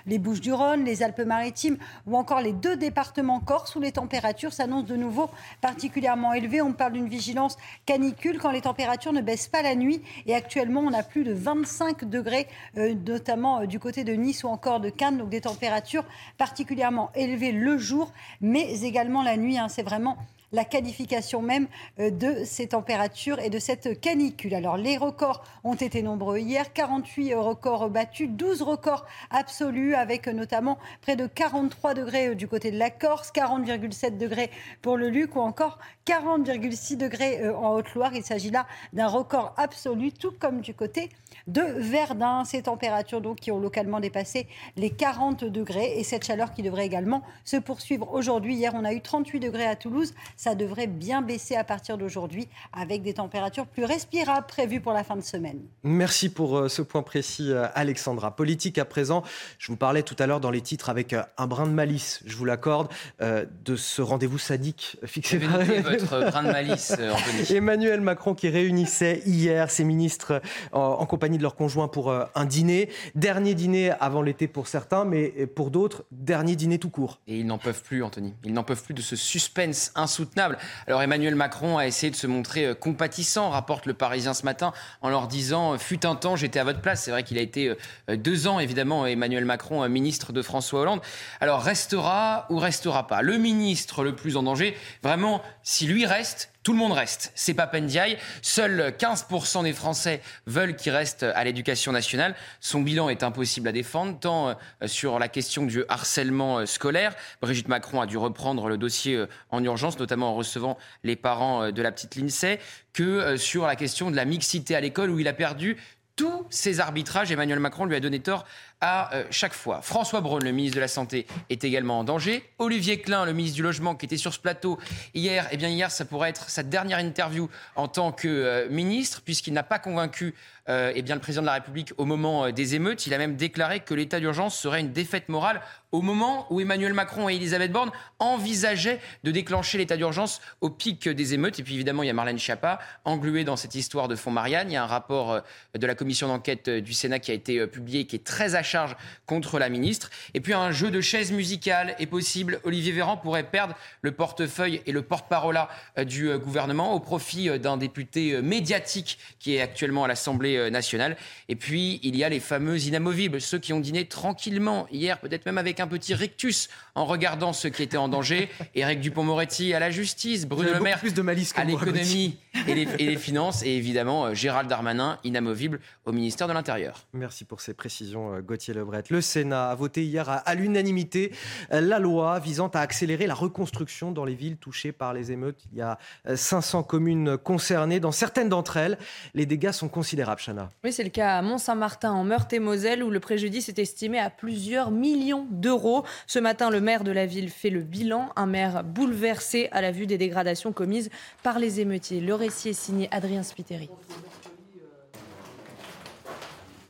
les 0.07 0.19
Bouches-du-Rhône, 0.19 0.85
les 0.85 1.03
Alpes-Maritimes 1.03 1.77
ou 2.07 2.17
encore 2.17 2.41
les 2.41 2.53
deux 2.53 2.77
départements 2.77 3.41
corse 3.41 3.75
où 3.77 3.81
les 3.81 3.93
températures 3.93 4.53
s'annoncent 4.53 4.87
de 4.87 4.97
nouveau 4.97 5.31
particulièrement 5.61 6.33
élevées. 6.33 6.63
On 6.63 6.73
parle 6.73 6.93
d'une 6.93 7.09
vigilance 7.09 7.57
canicule 7.87 8.39
quand 8.39 8.51
les 8.51 8.63
températures 8.63 9.13
ne 9.13 9.21
baissent 9.21 9.49
pas 9.49 9.63
la 9.63 9.75
nuit. 9.75 10.03
Et 10.27 10.35
actuellement, 10.35 10.81
on 10.81 10.93
a 10.93 11.03
plus 11.03 11.25
de 11.25 11.33
25 11.33 12.05
degrés, 12.05 12.47
euh, 12.77 12.95
notamment 12.95 13.61
euh, 13.61 13.67
du 13.67 13.79
côté 13.79 14.05
de 14.05 14.13
Nice 14.13 14.45
ou 14.45 14.49
encore 14.49 14.81
de 14.81 14.91
Cannes. 14.91 15.19
Donc 15.19 15.29
des 15.29 15.41
températures 15.43 16.05
particulièrement 16.39 17.11
élevées 17.15 17.53
le 17.53 17.79
jour, 17.79 18.13
mais 18.41 18.83
également 18.83 19.23
la 19.23 19.37
nuit. 19.37 19.59
Hein. 19.59 19.69
C'est 19.69 19.83
vraiment 19.83 20.17
la 20.53 20.65
qualification 20.65 21.43
même 21.43 21.67
euh, 21.99 22.11
de 22.11 22.45
ces 22.45 22.69
températures 22.69 23.39
et 23.41 23.51
de 23.51 23.59
cette 23.59 24.01
canicule. 24.01 24.55
Alors 24.55 24.77
les 24.77 24.97
records 24.97 25.43
ont 25.65 25.75
été 25.75 26.03
nombreux 26.03 26.39
hier, 26.39 26.73
48 26.73 27.35
records 27.35 27.91
battus, 27.91 28.29
12 28.31 28.63
records 28.63 29.07
absolus 29.31 29.95
avec 29.95 30.27
notamment 30.29 30.79
près 31.01 31.17
de 31.17 31.27
43 31.27 31.95
degrés 31.95 32.29
euh, 32.29 32.35
du 32.35 32.49
côté 32.49 32.71
de 32.71 32.79
la 32.79 32.91
Corse, 32.91 33.33
40,7 33.33 34.19
degrés 34.19 34.51
pour 34.83 34.97
le 34.97 35.09
Luc 35.09 35.37
ou 35.37 35.41
encore 35.41 35.79
40,6 36.07 36.97
degrés 36.97 37.41
euh, 37.43 37.57
en 37.57 37.75
Haute-Loire. 37.75 38.13
Il 38.15 38.23
s'agit 38.23 38.51
là 38.51 38.67
d'un 38.93 39.07
record 39.07 39.55
absolu, 39.57 40.13
tout 40.13 40.33
comme 40.39 40.61
du 40.61 40.75
côté 40.75 41.09
de 41.47 41.63
Verdun. 41.63 42.45
Ces 42.45 42.63
températures 42.63 43.21
donc 43.21 43.41
qui 43.41 43.51
ont 43.51 43.59
localement 43.59 44.01
dépassé 44.01 44.47
les 44.77 44.91
40 44.91 45.45
degrés 45.45 45.99
et 45.99 46.05
cette 46.05 46.25
chaleur 46.25 46.53
qui 46.53 46.63
devrait 46.63 46.87
également 46.87 47.23
se 47.45 47.57
poursuivre 47.57 48.13
aujourd'hui. 48.13 48.55
Hier, 48.55 48.73
on 48.75 48.85
a 48.85 48.93
eu 48.93 49.01
38 49.01 49.41
degrés 49.41 49.67
à 49.67 49.77
Toulouse. 49.77 50.15
Ça 50.43 50.57
devrait 50.57 50.89
bien 50.89 51.23
baisser 51.23 51.55
à 51.55 51.63
partir 51.63 51.97
d'aujourd'hui 51.97 52.49
avec 52.73 53.03
des 53.03 53.15
températures 53.15 53.69
plus 53.69 53.85
respirables 53.85 54.49
prévues 54.49 54.81
pour 54.81 54.93
la 54.93 55.05
fin 55.05 55.15
de 55.15 55.23
semaine. 55.23 55.61
Merci 55.85 56.31
pour 56.31 56.59
euh, 56.59 56.69
ce 56.69 56.83
point 56.83 57.05
précis, 57.05 57.53
euh, 57.53 57.69
Alexandra. 57.77 58.35
Politique 58.35 58.77
à 58.79 58.85
présent, 58.85 59.23
je 59.61 59.69
vous 59.69 59.77
parlais 59.77 60.03
tout 60.03 60.17
à 60.19 60.27
l'heure 60.27 60.41
dans 60.41 60.51
les 60.51 60.61
titres 60.61 60.91
avec 60.91 61.13
euh, 61.13 61.23
un 61.39 61.47
brin 61.47 61.69
de 61.69 61.71
malice, 61.71 62.25
je 62.27 62.35
vous 62.35 62.45
l'accorde, 62.45 62.89
de 63.21 63.77
ce 63.77 64.03
rendez-vous 64.03 64.39
sadique 64.39 64.97
fixé 65.05 65.39
par 65.39 65.61
votre 65.61 66.31
grain 66.31 66.43
de 66.43 66.51
malice, 66.51 66.93
Emmanuel 67.51 68.01
Macron 68.01 68.35
qui 68.35 68.49
réunissait 68.49 69.23
hier 69.25 69.71
ses 69.71 69.85
ministres 69.85 70.43
en 70.73 71.07
compagnie 71.07 71.39
de 71.39 71.43
leur 71.43 71.55
conjoint 71.55 71.87
pour 71.87 72.13
un 72.13 72.45
dîner. 72.47 72.89
Dernier 73.15 73.55
dîner 73.55 73.93
avant 74.01 74.23
l'été 74.23 74.49
pour 74.49 74.67
certains, 74.67 75.05
mais 75.05 75.29
pour 75.55 75.71
d'autres, 75.71 76.05
dernier 76.11 76.57
dîner 76.57 76.79
tout 76.79 76.91
court. 76.91 77.21
Et 77.29 77.39
ils 77.39 77.47
n'en 77.47 77.59
peuvent 77.59 77.83
plus, 77.83 78.03
Anthony. 78.03 78.35
Ils 78.45 78.53
n'en 78.53 78.65
peuvent 78.65 78.83
plus 78.83 78.95
de 78.95 79.03
ce 79.03 79.15
suspense 79.15 79.93
insoutenable. 79.95 80.32
Alors 80.37 81.03
Emmanuel 81.03 81.35
Macron 81.35 81.79
a 81.79 81.87
essayé 81.87 82.11
de 82.11 82.17
se 82.17 82.27
montrer 82.27 82.67
euh, 82.67 82.75
compatissant, 82.75 83.51
rapporte 83.51 83.87
le 83.87 83.95
Parisien 83.95 84.35
ce 84.35 84.45
matin, 84.45 84.73
en 85.03 85.11
leur 85.11 85.29
disant 85.29 85.79
Fut 85.79 86.07
un 86.07 86.15
temps, 86.15 86.37
j'étais 86.37 86.59
à 86.59 86.65
votre 86.65 86.81
place. 86.81 87.03
C'est 87.03 87.11
vrai 87.11 87.23
qu'il 87.23 87.39
a 87.39 87.43
été 87.43 87.75
euh, 88.09 88.17
deux 88.17 88.47
ans, 88.47 88.59
évidemment, 88.59 89.07
Emmanuel 89.07 89.45
Macron, 89.45 89.89
ministre 89.89 90.33
de 90.33 90.43
François 90.43 90.81
Hollande. 90.81 91.01
Alors 91.41 91.63
restera 91.63 92.47
ou 92.51 92.59
restera 92.59 93.07
pas? 93.07 93.23
Le 93.23 93.37
ministre 93.39 94.05
le 94.05 94.15
plus 94.15 94.37
en 94.37 94.43
danger, 94.43 94.77
vraiment, 95.03 95.43
si 95.63 95.87
lui 95.87 96.07
reste, 96.07 96.52
tout 96.63 96.73
le 96.73 96.79
monde 96.79 96.93
reste. 96.93 97.33
C'est 97.35 97.55
pas 97.55 97.67
Pendiaï. 97.67 98.19
Seuls 98.41 98.95
15% 98.97 99.65
des 99.65 99.73
Français 99.73 100.21
veulent 100.47 100.77
qu'il 100.77 100.93
reste 100.93 101.25
à 101.25 101.43
l'éducation 101.45 101.93
nationale. 101.93 102.35
Son 102.61 102.81
bilan 102.81 103.09
est 103.09 103.23
impossible 103.23 103.69
à 103.69 103.73
défendre, 103.73 104.19
tant 104.19 104.49
euh, 104.51 104.55
sur 104.87 105.19
la 105.19 105.29
question 105.29 105.67
du 105.67 105.85
harcèlement 105.89 106.59
euh, 106.59 106.67
scolaire. 106.67 107.15
Brigitte 107.41 107.69
Macron 107.69 108.01
a 108.01 108.07
dû 108.07 108.17
reprendre 108.17 108.69
le 108.69 108.79
dossier 108.79 109.17
euh, 109.17 109.27
en 109.51 109.63
urgence, 109.65 109.99
notamment 109.99 110.31
en 110.31 110.35
recevant 110.35 110.79
les 111.03 111.17
parents 111.17 111.71
de 111.71 111.83
la 111.83 111.91
petite 111.91 112.17
Lindsay, 112.17 112.61
que 112.93 113.37
sur 113.37 113.67
la 113.67 113.77
question 113.77 114.11
de 114.11 114.17
la 114.17 114.25
mixité 114.25 114.77
à 114.77 114.81
l'école 114.81 115.11
où 115.11 115.19
il 115.19 115.29
a 115.29 115.33
perdu 115.33 115.77
tous 116.17 116.47
ces 116.51 116.81
arbitrages, 116.81 117.33
Emmanuel 117.33 117.59
Macron 117.59 117.87
lui 117.87 117.97
a 117.97 118.01
donné 118.01 118.21
tort 118.21 118.45
à 118.83 119.15
euh, 119.15 119.25
chaque 119.31 119.55
fois. 119.55 119.81
François 119.81 120.21
Braun, 120.21 120.43
le 120.43 120.51
ministre 120.51 120.75
de 120.75 120.81
la 120.81 120.89
Santé, 120.89 121.27
est 121.49 121.63
également 121.63 122.01
en 122.01 122.05
danger. 122.05 122.45
Olivier 122.59 123.01
Klein, 123.01 123.25
le 123.25 123.33
ministre 123.33 123.55
du 123.55 123.63
Logement, 123.63 123.95
qui 123.95 124.07
était 124.07 124.17
sur 124.17 124.35
ce 124.35 124.41
plateau 124.41 124.79
hier, 125.15 125.47
eh 125.53 125.57
bien 125.57 125.69
hier, 125.69 125.91
ça 125.91 126.05
pourrait 126.05 126.31
être 126.31 126.51
sa 126.51 126.65
dernière 126.65 126.99
interview 126.99 127.49
en 127.77 127.87
tant 127.87 128.11
que 128.11 128.27
euh, 128.27 128.69
ministre, 128.69 129.23
puisqu'il 129.25 129.55
n'a 129.55 129.63
pas 129.63 129.79
convaincu 129.79 130.35
euh, 130.69 130.93
eh 130.95 131.03
bien, 131.03 131.15
le 131.15 131.21
président 131.21 131.43
de 131.43 131.47
la 131.47 131.55
République 131.55 131.93
au 131.97 132.05
moment 132.05 132.51
des 132.51 132.75
émeutes. 132.75 133.07
Il 133.07 133.15
a 133.15 133.19
même 133.19 133.37
déclaré 133.37 133.81
que 133.81 133.95
l'état 133.95 134.19
d'urgence 134.19 134.59
serait 134.59 134.81
une 134.81 134.93
défaite 134.93 135.29
morale 135.29 135.61
au 135.93 136.03
moment 136.03 136.47
où 136.51 136.61
Emmanuel 136.61 136.95
Macron 136.95 137.29
et 137.29 137.35
Elisabeth 137.35 137.71
Borne 137.71 137.91
envisageaient 138.19 138.99
de 139.25 139.31
déclencher 139.31 139.77
l'état 139.77 139.97
d'urgence 139.97 140.41
au 140.61 140.71
pic 140.71 141.09
des 141.09 141.35
émeutes. 141.35 141.59
Et 141.59 141.63
puis 141.63 141.75
évidemment, 141.75 142.03
il 142.03 142.07
y 142.07 142.11
a 142.11 142.15
Marlène 142.15 142.39
Schiappa, 142.39 142.79
engluée 143.05 143.45
dans 143.45 143.57
cette 143.57 143.75
histoire 143.75 144.09
de 144.09 144.17
fond 144.17 144.31
Marianne. 144.31 144.71
Il 144.71 144.75
y 144.75 144.77
a 144.77 144.85
un 144.85 144.87
rapport 144.87 145.43
de 145.75 145.87
la 145.87 145.95
commission 145.95 146.29
d'enquête 146.29 146.71
du 146.71 146.95
Sénat 146.95 147.19
qui 147.19 147.31
a 147.31 147.35
été 147.35 147.67
publié, 147.67 148.07
qui 148.07 148.17
est 148.17 148.25
très 148.25 148.55
achat 148.55 148.72
charge 148.73 148.97
contre 149.27 149.59
la 149.59 149.69
ministre. 149.69 150.11
Et 150.35 150.41
puis 150.41 150.55
un 150.55 150.73
jeu 150.73 150.91
de 150.91 151.01
chaises 151.01 151.31
musicales 151.33 151.95
est 151.99 152.07
possible. 152.07 152.61
Olivier 152.65 152.93
Véran 152.93 153.17
pourrait 153.17 153.43
perdre 153.45 153.75
le 154.01 154.13
portefeuille 154.13 154.81
et 154.87 154.93
le 154.93 155.03
porte-parole 155.03 155.59
euh, 155.99 156.05
du 156.05 156.31
euh, 156.31 156.39
gouvernement 156.39 156.95
au 156.95 157.01
profit 157.01 157.49
euh, 157.49 157.59
d'un 157.59 157.77
député 157.77 158.41
médiatique 158.41 159.19
qui 159.39 159.57
est 159.57 159.61
actuellement 159.61 160.05
à 160.05 160.09
l'Assemblée 160.09 160.71
nationale. 160.71 161.17
Et 161.49 161.57
puis 161.57 162.01
il 162.03 162.17
y 162.17 162.25
a 162.25 162.29
les 162.29 162.41
fameux 162.41 162.81
inamovibles, 162.81 163.41
ceux 163.41 163.59
qui 163.59 163.73
ont 163.73 163.81
dîné 163.81 164.07
tranquillement 164.07 164.87
hier, 164.91 165.21
peut-être 165.21 165.45
même 165.45 165.59
avec 165.59 165.81
un 165.81 165.87
petit 165.87 166.15
rictus 166.15 166.69
en 166.95 167.05
regardant 167.05 167.53
ceux 167.53 167.71
qui 167.71 167.83
étaient 167.83 167.97
en 167.97 168.09
danger. 168.09 168.49
Éric 168.75 169.01
Dupont-Moretti 169.01 169.75
à 169.75 169.81
la 169.81 169.91
justice, 169.91 170.47
Bruno 170.47 170.73
Le 170.75 170.81
Maire 170.81 170.99
plus 170.99 171.15
de 171.15 171.23
malice 171.23 171.53
à 171.57 171.65
l'économie 171.65 172.39
et 172.67 172.75
les, 172.75 172.89
et 172.99 173.07
les 173.07 173.17
finances, 173.17 173.63
et 173.63 173.77
évidemment 173.77 174.35
Gérald 174.35 174.69
Darmanin, 174.69 175.19
inamovible 175.25 175.81
au 176.05 176.13
ministère 176.13 176.49
de 176.49 176.53
l'Intérieur. 176.53 177.07
Merci 177.13 177.45
pour 177.45 177.61
ces 177.61 177.75
précisions, 177.75 178.39
Gauthier. 178.41 178.75
Le 179.11 179.21
Sénat 179.21 179.71
a 179.71 179.75
voté 179.75 180.05
hier 180.05 180.29
à, 180.29 180.55
l'unanimité 180.55 181.33
euh, 181.73 181.81
la 181.81 181.99
loi 181.99 182.39
visant 182.39 182.69
à 182.69 182.81
accélérer 182.81 183.27
la 183.27 183.35
reconstruction 183.35 184.13
dans 184.13 184.25
les 184.25 184.35
villes 184.35 184.57
touchées 184.57 184.93
par 184.93 185.15
les 185.15 185.33
émeutes. 185.33 185.59
Il 185.73 185.79
y 185.79 185.83
a 185.83 185.99
500 186.35 186.81
euh, 186.81 186.83
communes 186.83 187.37
concernées. 187.39 188.01
Dans 188.01 188.13
certaines 188.13 188.49
d'entre 188.49 188.77
elles, 188.77 188.99
les 189.35 189.47
dégâts 189.47 189.73
sont 189.73 189.89
considérables, 189.89 190.41
Chana. 190.41 190.71
Oui, 190.85 190.93
c'est 190.93 191.05
le 191.05 191.11
cas 191.11 191.39
à 191.39 191.43
Mont-Saint-Martin, 191.43 192.13
en 192.13 192.25
Meurthe-et-Moselle, 192.25 193.03
où 193.03 193.11
le 193.11 193.21
préjudice 193.21 193.69
est 193.69 193.79
estimé 193.79 194.19
à 194.19 194.31
plusieurs 194.31 194.91
millions 194.91 195.47
d'euros. 195.51 196.05
Ce 196.27 196.39
matin, 196.39 196.71
le 196.71 196.81
maire 196.83 197.05
de 197.05 197.13
la 197.13 197.25
ville 197.25 197.49
fait 197.49 197.71
le 197.71 197.81
bilan. 197.81 198.31
Un 198.37 198.47
maire 198.47 198.85
bouleversé 198.85 199.69
à 199.73 199.81
la 199.81 199.91
vue 199.91 200.07
des 200.07 200.19
dégradations 200.19 200.73
commises 200.73 201.09
par 201.43 201.59
les 201.59 201.81
émeutiers. 201.81 202.21
Le 202.21 202.35
récit 202.35 202.71
est 202.71 202.73
signé 202.75 203.09
Adrien 203.11 203.43
Spiteri. 203.43 203.89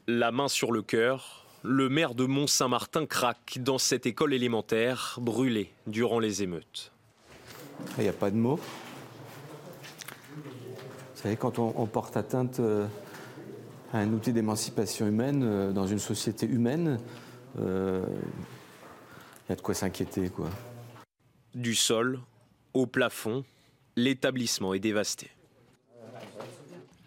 La 0.08 0.32
main 0.32 0.48
sur 0.48 0.72
le 0.72 0.82
cœur, 0.82 1.46
le 1.62 1.88
maire 1.88 2.14
de 2.14 2.24
Mont-Saint-Martin 2.24 3.06
craque 3.06 3.58
dans 3.60 3.78
cette 3.78 4.04
école 4.04 4.34
élémentaire 4.34 5.18
brûlée 5.20 5.72
durant 5.86 6.18
les 6.18 6.42
émeutes. 6.42 6.90
Il 7.98 8.02
n'y 8.02 8.08
a 8.08 8.12
pas 8.12 8.30
de 8.30 8.36
mots. 8.36 8.58
Vous 10.36 11.28
savez, 11.28 11.36
quand 11.36 11.60
on, 11.60 11.86
porte 11.86 12.16
atteinte 12.16 12.58
euh, 12.58 12.86
à 13.92 13.98
un 13.98 14.12
outil 14.12 14.32
d'émancipation 14.32 15.06
humaine 15.06 15.42
euh, 15.44 15.72
dans 15.72 15.86
une 15.86 16.00
société 16.00 16.46
humaine, 16.46 16.98
euh, 17.60 18.04
il 19.46 19.50
y 19.50 19.52
a 19.52 19.56
de 19.56 19.60
quoi 19.60 19.74
s'inquiéter. 19.74 20.28
quoi. 20.28 20.50
Du 21.54 21.74
sol 21.74 22.20
au 22.74 22.86
plafond, 22.86 23.44
l'établissement 23.96 24.74
est 24.74 24.80
dévasté. 24.80 25.30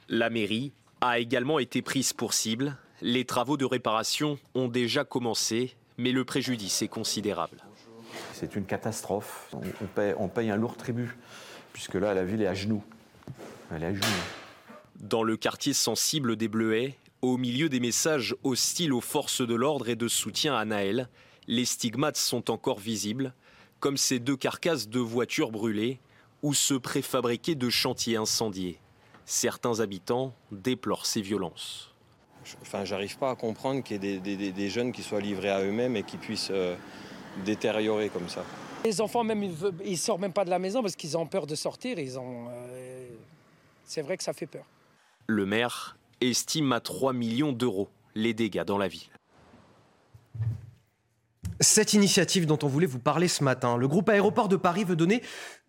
La 0.10 0.30
mairie 0.30 0.72
a 1.02 1.20
également 1.20 1.58
été 1.60 1.82
prise 1.82 2.14
pour 2.14 2.34
cible 2.34 2.78
les 3.02 3.26
travaux 3.26 3.58
de 3.58 3.66
réparation 3.66 4.40
ont 4.54 4.68
déjà 4.68 5.04
commencé, 5.04 5.76
mais 5.98 6.12
le 6.12 6.24
préjudice 6.26 6.82
est 6.82 6.88
considérable. 6.88 7.64
C'est 8.34 8.56
une 8.56 8.66
catastrophe. 8.66 9.54
On, 10.18 10.28
paye, 10.28 10.50
un 10.50 10.56
lourd 10.56 10.78
tribut, 10.78 11.16
puisque 11.74 11.96
là, 11.96 12.14
la 12.14 12.24
ville 12.24 12.42
est 12.42 12.48
à 12.48 12.54
genoux. 12.54 12.84
Elle 13.72 13.84
est 13.84 13.88
à 13.88 13.94
genoux. 13.94 14.06
Dans 15.00 15.24
le 15.24 15.36
quartier 15.36 15.74
sensible 15.74 16.36
des 16.36 16.48
Bleuets, 16.48 16.96
au 17.22 17.38
milieu 17.38 17.70
des 17.70 17.80
messages 17.80 18.36
hostiles 18.44 18.94
aux 18.94 19.02
forces 19.02 19.46
de 19.46 19.56
l'ordre 19.56 19.90
et 19.90 19.96
de 19.96 20.08
soutien 20.08 20.56
à 20.56 20.64
Naël, 20.64 21.10
les 21.48 21.66
stigmates 21.66 22.18
sont 22.18 22.52
encore 22.52 22.80
visibles, 22.80 23.34
comme 23.80 23.98
ces 23.98 24.20
deux 24.20 24.38
carcasses 24.38 24.88
de 24.88 25.00
voitures 25.00 25.52
brûlées 25.52 26.00
ou 26.41 26.54
ce 26.54 26.74
préfabriqué 26.74 27.56
de 27.56 27.70
chantiers 27.70 28.18
incendiés. 28.18 28.80
Certains 29.26 29.80
habitants 29.80 30.34
déplorent 30.52 31.06
ces 31.06 31.22
violences 31.22 31.96
enfin, 32.62 32.86
j'arrive 32.86 33.18
pas 33.18 33.32
à 33.32 33.36
comprendre 33.36 33.84
qu'il 33.84 34.04
y 34.04 34.08
ait 34.14 34.52
des, 34.52 34.70
jeunes 34.70 34.91
qui 34.91 35.04
soient 35.04 35.22
livrés 35.22 35.50
à 35.50 35.62
eux-mêmes 35.62 35.96
et 35.96 36.04
qui 36.04 36.18
puissent 36.18 36.52
euh, 36.52 36.76
détériorer 37.43 38.10
comme 38.10 38.30
ça. 38.30 38.43
Les 38.84 39.02
enfants, 39.02 39.24
même, 39.24 39.43
ils 39.43 39.91
ne 39.91 39.96
sortent 39.96 40.22
même 40.22 40.34
pas 40.34 40.46
de 40.46 40.50
la 40.50 40.60
maison 40.60 40.82
parce 40.82 40.96
qu'ils 40.96 41.18
ont 41.18 41.26
peur 41.26 41.48
de 41.48 41.56
sortir. 41.56 41.98
Ils 41.98 42.20
ont, 42.20 42.48
euh, 42.50 43.08
c'est 43.84 44.02
vrai 44.02 44.18
que 44.18 44.24
ça 44.24 44.34
fait 44.34 44.46
peur. 44.46 44.66
Le 45.28 45.46
maire 45.46 45.98
estime 46.22 46.72
à 46.72 46.80
3 46.80 47.14
millions 47.14 47.52
d'euros 47.52 47.89
les 48.14 48.34
dégâts 48.34 48.64
dans 48.64 48.78
la 48.78 48.88
ville. 48.88 49.10
Cette 51.62 51.93
initiative 51.93 52.45
dont 52.45 52.60
on 52.64 52.68
voulait 52.68 52.86
vous 52.86 52.99
parler 52.99 53.30
ce 53.30 53.41
matin, 53.41 53.78
le 53.78 53.88
groupe 53.88 54.10
Aéroport 54.10 54.49
de 54.49 54.58
Paris 54.58 54.84
veut 54.84 54.97
donner 54.97 55.22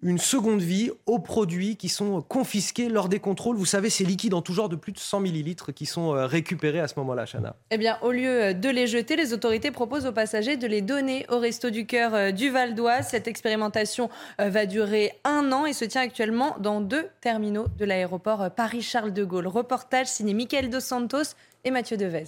une 0.02 0.18
seconde 0.18 0.60
vie 0.60 0.90
aux 1.06 1.20
produits 1.20 1.76
qui 1.76 1.88
sont 1.88 2.22
confisqués 2.22 2.88
lors 2.88 3.08
des 3.08 3.20
contrôles. 3.20 3.56
Vous 3.56 3.66
savez, 3.66 3.88
ces 3.88 4.04
liquides 4.04 4.34
en 4.34 4.42
tout 4.42 4.52
genre 4.52 4.68
de 4.68 4.74
plus 4.74 4.90
de 4.90 4.98
100 4.98 5.20
millilitres 5.20 5.72
qui 5.72 5.86
sont 5.86 6.12
euh, 6.12 6.26
récupérés 6.26 6.80
à 6.80 6.88
ce 6.88 6.94
moment-là, 6.98 7.24
Chana. 7.24 7.54
Eh 7.70 7.78
bien, 7.78 7.98
au 8.02 8.10
lieu 8.10 8.52
de 8.52 8.68
les 8.68 8.88
jeter, 8.88 9.14
les 9.14 9.32
autorités 9.32 9.70
proposent 9.70 10.06
aux 10.06 10.12
passagers 10.12 10.56
de 10.56 10.66
les 10.66 10.82
donner 10.82 11.24
au 11.28 11.38
Resto 11.38 11.70
du 11.70 11.86
Cœur 11.86 12.14
euh, 12.14 12.30
du 12.32 12.50
Val 12.50 12.74
d'Oise. 12.74 13.06
Cette 13.08 13.28
expérimentation 13.28 14.10
euh, 14.40 14.50
va 14.50 14.66
durer 14.66 15.12
un 15.22 15.52
an 15.52 15.66
et 15.66 15.72
se 15.72 15.84
tient 15.84 16.02
actuellement 16.02 16.56
dans 16.58 16.80
deux 16.80 17.06
terminaux 17.20 17.66
de 17.78 17.84
l'aéroport 17.84 18.50
Paris-Charles 18.50 19.12
de 19.12 19.24
Gaulle. 19.24 19.46
Reportage 19.46 20.08
signé 20.08 20.34
Michael 20.34 20.68
Dos 20.68 20.80
Santos 20.80 21.34
et 21.64 21.70
Mathieu 21.70 21.96
Devez. 21.96 22.24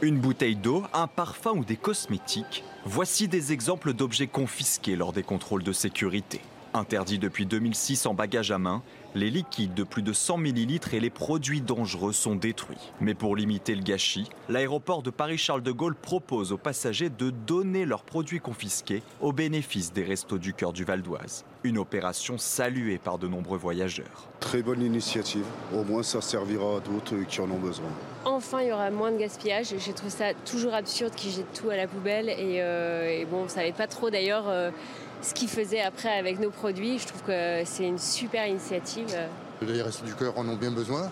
Une 0.00 0.20
bouteille 0.20 0.54
d'eau, 0.54 0.84
un 0.94 1.08
parfum 1.08 1.50
ou 1.54 1.64
des 1.64 1.74
cosmétiques, 1.74 2.62
voici 2.84 3.26
des 3.26 3.52
exemples 3.52 3.92
d'objets 3.92 4.28
confisqués 4.28 4.94
lors 4.94 5.12
des 5.12 5.24
contrôles 5.24 5.64
de 5.64 5.72
sécurité. 5.72 6.40
Interdits 6.72 7.18
depuis 7.18 7.46
2006 7.46 8.06
en 8.06 8.14
bagage 8.14 8.52
à 8.52 8.58
main, 8.58 8.84
les 9.14 9.30
liquides 9.30 9.74
de 9.74 9.82
plus 9.84 10.02
de 10.02 10.12
100 10.12 10.38
ml 10.38 10.78
et 10.92 11.00
les 11.00 11.10
produits 11.10 11.60
dangereux 11.60 12.12
sont 12.12 12.34
détruits. 12.34 12.76
Mais 13.00 13.14
pour 13.14 13.36
limiter 13.36 13.74
le 13.74 13.82
gâchis, 13.82 14.28
l'aéroport 14.48 15.02
de 15.02 15.10
Paris-Charles 15.10 15.62
de 15.62 15.72
Gaulle 15.72 15.94
propose 15.94 16.52
aux 16.52 16.58
passagers 16.58 17.10
de 17.10 17.30
donner 17.30 17.84
leurs 17.84 18.02
produits 18.02 18.40
confisqués 18.40 19.02
au 19.20 19.32
bénéfice 19.32 19.92
des 19.92 20.04
restos 20.04 20.38
du 20.38 20.52
cœur 20.52 20.72
du 20.72 20.84
Val 20.84 21.02
d'Oise. 21.02 21.44
Une 21.64 21.78
opération 21.78 22.38
saluée 22.38 22.98
par 22.98 23.18
de 23.18 23.28
nombreux 23.28 23.58
voyageurs. 23.58 24.28
Très 24.40 24.62
bonne 24.62 24.82
initiative. 24.82 25.44
Au 25.74 25.82
moins, 25.82 26.02
ça 26.02 26.20
servira 26.20 26.76
à 26.76 26.80
d'autres 26.80 27.16
qui 27.28 27.40
en 27.40 27.50
ont 27.50 27.58
besoin. 27.58 27.90
Enfin, 28.24 28.60
il 28.62 28.68
y 28.68 28.72
aura 28.72 28.90
moins 28.90 29.10
de 29.10 29.18
gaspillage. 29.18 29.74
J'ai 29.78 29.92
trouvé 29.92 30.10
ça 30.10 30.34
toujours 30.34 30.74
absurde 30.74 31.14
qu'ils 31.14 31.32
jettent 31.32 31.60
tout 31.60 31.70
à 31.70 31.76
la 31.76 31.88
poubelle. 31.88 32.28
Et, 32.28 32.60
euh, 32.60 33.24
bon, 33.30 33.38
on 33.40 33.44
ne 33.44 33.48
savait 33.48 33.72
pas 33.72 33.86
trop 33.86 34.10
d'ailleurs. 34.10 34.48
Euh, 34.48 34.70
ce 35.22 35.34
qu'ils 35.34 35.48
faisaient 35.48 35.80
après 35.80 36.16
avec 36.18 36.38
nos 36.38 36.50
produits. 36.50 36.98
Je 36.98 37.06
trouve 37.06 37.22
que 37.22 37.62
c'est 37.64 37.86
une 37.86 37.98
super 37.98 38.46
initiative. 38.46 39.16
Les 39.62 39.82
Restos 39.82 40.06
du 40.06 40.14
Cœur 40.14 40.38
en 40.38 40.48
ont 40.48 40.56
bien 40.56 40.70
besoin, 40.70 41.10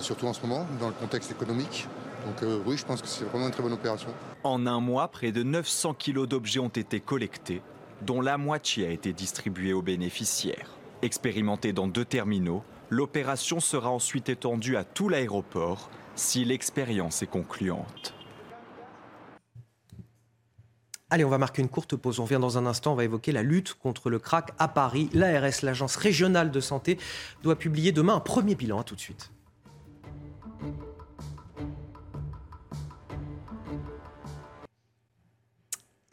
surtout 0.00 0.26
en 0.26 0.32
ce 0.32 0.40
moment, 0.40 0.66
dans 0.80 0.88
le 0.88 0.94
contexte 0.94 1.30
économique. 1.30 1.86
Donc 2.26 2.42
euh, 2.42 2.60
oui, 2.66 2.76
je 2.76 2.84
pense 2.84 3.00
que 3.00 3.08
c'est 3.08 3.24
vraiment 3.24 3.46
une 3.46 3.52
très 3.52 3.62
bonne 3.62 3.72
opération. 3.72 4.08
En 4.42 4.66
un 4.66 4.80
mois, 4.80 5.08
près 5.08 5.32
de 5.32 5.42
900 5.42 5.94
kilos 5.94 6.28
d'objets 6.28 6.58
ont 6.58 6.68
été 6.68 7.00
collectés, 7.00 7.62
dont 8.02 8.20
la 8.20 8.36
moitié 8.36 8.86
a 8.86 8.90
été 8.90 9.12
distribuée 9.12 9.72
aux 9.72 9.82
bénéficiaires. 9.82 10.70
Expérimentée 11.02 11.72
dans 11.72 11.86
deux 11.86 12.04
terminaux, 12.04 12.64
l'opération 12.90 13.60
sera 13.60 13.90
ensuite 13.90 14.28
étendue 14.28 14.76
à 14.76 14.84
tout 14.84 15.08
l'aéroport 15.08 15.88
si 16.16 16.44
l'expérience 16.44 17.22
est 17.22 17.26
concluante. 17.26 18.14
Allez, 21.08 21.24
on 21.24 21.28
va 21.28 21.38
marquer 21.38 21.62
une 21.62 21.68
courte 21.68 21.94
pause. 21.94 22.18
On 22.18 22.24
vient 22.24 22.40
dans 22.40 22.58
un 22.58 22.66
instant, 22.66 22.92
on 22.92 22.96
va 22.96 23.04
évoquer 23.04 23.30
la 23.30 23.44
lutte 23.44 23.74
contre 23.74 24.10
le 24.10 24.18
crack 24.18 24.50
à 24.58 24.66
Paris. 24.66 25.08
L'ARS, 25.12 25.62
l'Agence 25.62 25.94
régionale 25.94 26.50
de 26.50 26.58
santé, 26.58 26.98
doit 27.44 27.56
publier 27.56 27.92
demain 27.92 28.16
un 28.16 28.20
premier 28.20 28.56
bilan. 28.56 28.80
À 28.80 28.84
tout 28.84 28.96
de 28.96 29.00
suite. 29.00 29.30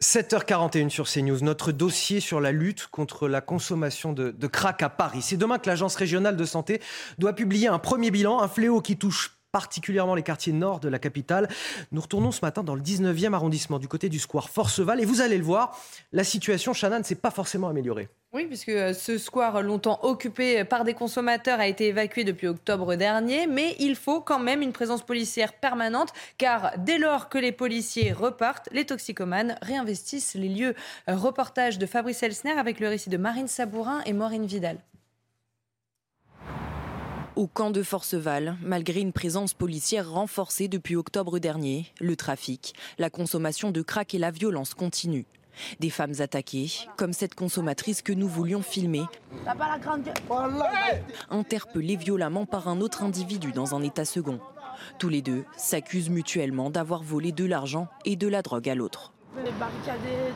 7h41 0.00 0.90
sur 0.90 1.08
CNews, 1.08 1.40
notre 1.40 1.72
dossier 1.72 2.20
sur 2.20 2.40
la 2.40 2.52
lutte 2.52 2.86
contre 2.86 3.26
la 3.26 3.40
consommation 3.40 4.12
de, 4.12 4.30
de 4.30 4.46
crack 4.46 4.80
à 4.82 4.90
Paris. 4.90 5.22
C'est 5.22 5.36
demain 5.36 5.58
que 5.58 5.68
l'Agence 5.68 5.96
régionale 5.96 6.36
de 6.36 6.44
santé 6.44 6.80
doit 7.18 7.32
publier 7.32 7.66
un 7.66 7.80
premier 7.80 8.12
bilan, 8.12 8.40
un 8.40 8.46
fléau 8.46 8.80
qui 8.80 8.96
touche 8.96 9.38
particulièrement 9.54 10.16
les 10.16 10.24
quartiers 10.24 10.52
nord 10.52 10.80
de 10.80 10.88
la 10.88 10.98
capitale. 10.98 11.48
Nous 11.92 12.00
retournons 12.00 12.32
ce 12.32 12.40
matin 12.42 12.64
dans 12.64 12.74
le 12.74 12.82
19e 12.82 13.34
arrondissement, 13.34 13.78
du 13.78 13.86
côté 13.86 14.08
du 14.08 14.18
square 14.18 14.50
Forceval. 14.50 15.00
Et 15.00 15.04
vous 15.04 15.20
allez 15.20 15.38
le 15.38 15.44
voir, 15.44 15.78
la 16.10 16.24
situation, 16.24 16.72
Chana, 16.72 16.98
ne 16.98 17.04
s'est 17.04 17.14
pas 17.14 17.30
forcément 17.30 17.68
améliorée. 17.68 18.08
Oui, 18.32 18.46
puisque 18.46 18.70
euh, 18.70 18.92
ce 18.92 19.16
square 19.16 19.62
longtemps 19.62 20.00
occupé 20.02 20.64
par 20.64 20.82
des 20.82 20.94
consommateurs 20.94 21.60
a 21.60 21.68
été 21.68 21.86
évacué 21.86 22.24
depuis 22.24 22.48
octobre 22.48 22.96
dernier, 22.96 23.46
mais 23.46 23.76
il 23.78 23.94
faut 23.94 24.20
quand 24.20 24.40
même 24.40 24.60
une 24.60 24.72
présence 24.72 25.02
policière 25.02 25.52
permanente, 25.52 26.12
car 26.36 26.72
dès 26.78 26.98
lors 26.98 27.28
que 27.28 27.38
les 27.38 27.52
policiers 27.52 28.10
repartent, 28.12 28.68
les 28.72 28.86
toxicomanes 28.86 29.56
réinvestissent 29.62 30.34
les 30.34 30.48
lieux. 30.48 30.74
Reportage 31.06 31.78
de 31.78 31.86
Fabrice 31.86 32.24
Elsner 32.24 32.58
avec 32.58 32.80
le 32.80 32.88
récit 32.88 33.08
de 33.08 33.18
Marine 33.18 33.46
Sabourin 33.46 34.02
et 34.04 34.14
Maureen 34.14 34.46
Vidal. 34.46 34.78
Au 37.36 37.48
camp 37.48 37.72
de 37.72 37.82
Forceval, 37.82 38.56
malgré 38.62 39.00
une 39.00 39.12
présence 39.12 39.54
policière 39.54 40.08
renforcée 40.08 40.68
depuis 40.68 40.94
octobre 40.94 41.40
dernier, 41.40 41.86
le 42.00 42.14
trafic, 42.14 42.74
la 42.96 43.10
consommation 43.10 43.72
de 43.72 43.82
crack 43.82 44.14
et 44.14 44.18
la 44.18 44.30
violence 44.30 44.72
continuent. 44.72 45.24
Des 45.80 45.90
femmes 45.90 46.14
attaquées, 46.20 46.70
comme 46.96 47.12
cette 47.12 47.34
consommatrice 47.34 48.02
que 48.02 48.12
nous 48.12 48.28
voulions 48.28 48.62
filmer, 48.62 49.02
interpellée 51.28 51.96
violemment 51.96 52.46
par 52.46 52.68
un 52.68 52.80
autre 52.80 53.02
individu 53.02 53.50
dans 53.50 53.74
un 53.74 53.82
état 53.82 54.04
second. 54.04 54.38
Tous 55.00 55.08
les 55.08 55.22
deux 55.22 55.44
s'accusent 55.56 56.10
mutuellement 56.10 56.70
d'avoir 56.70 57.02
volé 57.02 57.32
de 57.32 57.44
l'argent 57.44 57.88
et 58.04 58.14
de 58.14 58.28
la 58.28 58.42
drogue 58.42 58.68
à 58.68 58.76
l'autre. 58.76 59.13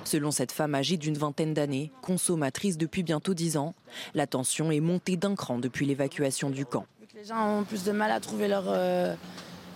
Selon 0.05 0.31
cette 0.31 0.53
femme 0.53 0.75
âgée 0.75 0.97
d'une 0.97 1.17
vingtaine 1.17 1.55
d'années, 1.55 1.93
consommatrice 2.03 2.79
depuis 2.79 3.03
bientôt 3.03 3.35
dix 3.35 3.57
ans, 3.57 3.75
la 4.15 4.27
tension 4.27 4.71
est 4.71 4.81
montée 4.81 5.17
d'un 5.17 5.35
cran 5.35 5.59
depuis 5.59 5.87
l'évacuation 5.87 6.51
du 6.51 6.65
camp. 6.65 6.87
Les 7.15 7.25
gens 7.25 7.59
ont 7.59 7.65
plus 7.65 7.85
de 7.85 7.93
mal 7.93 8.11
à 8.11 8.21
trouver 8.21 8.49
leur... 8.49 8.65
Euh, 8.69 9.15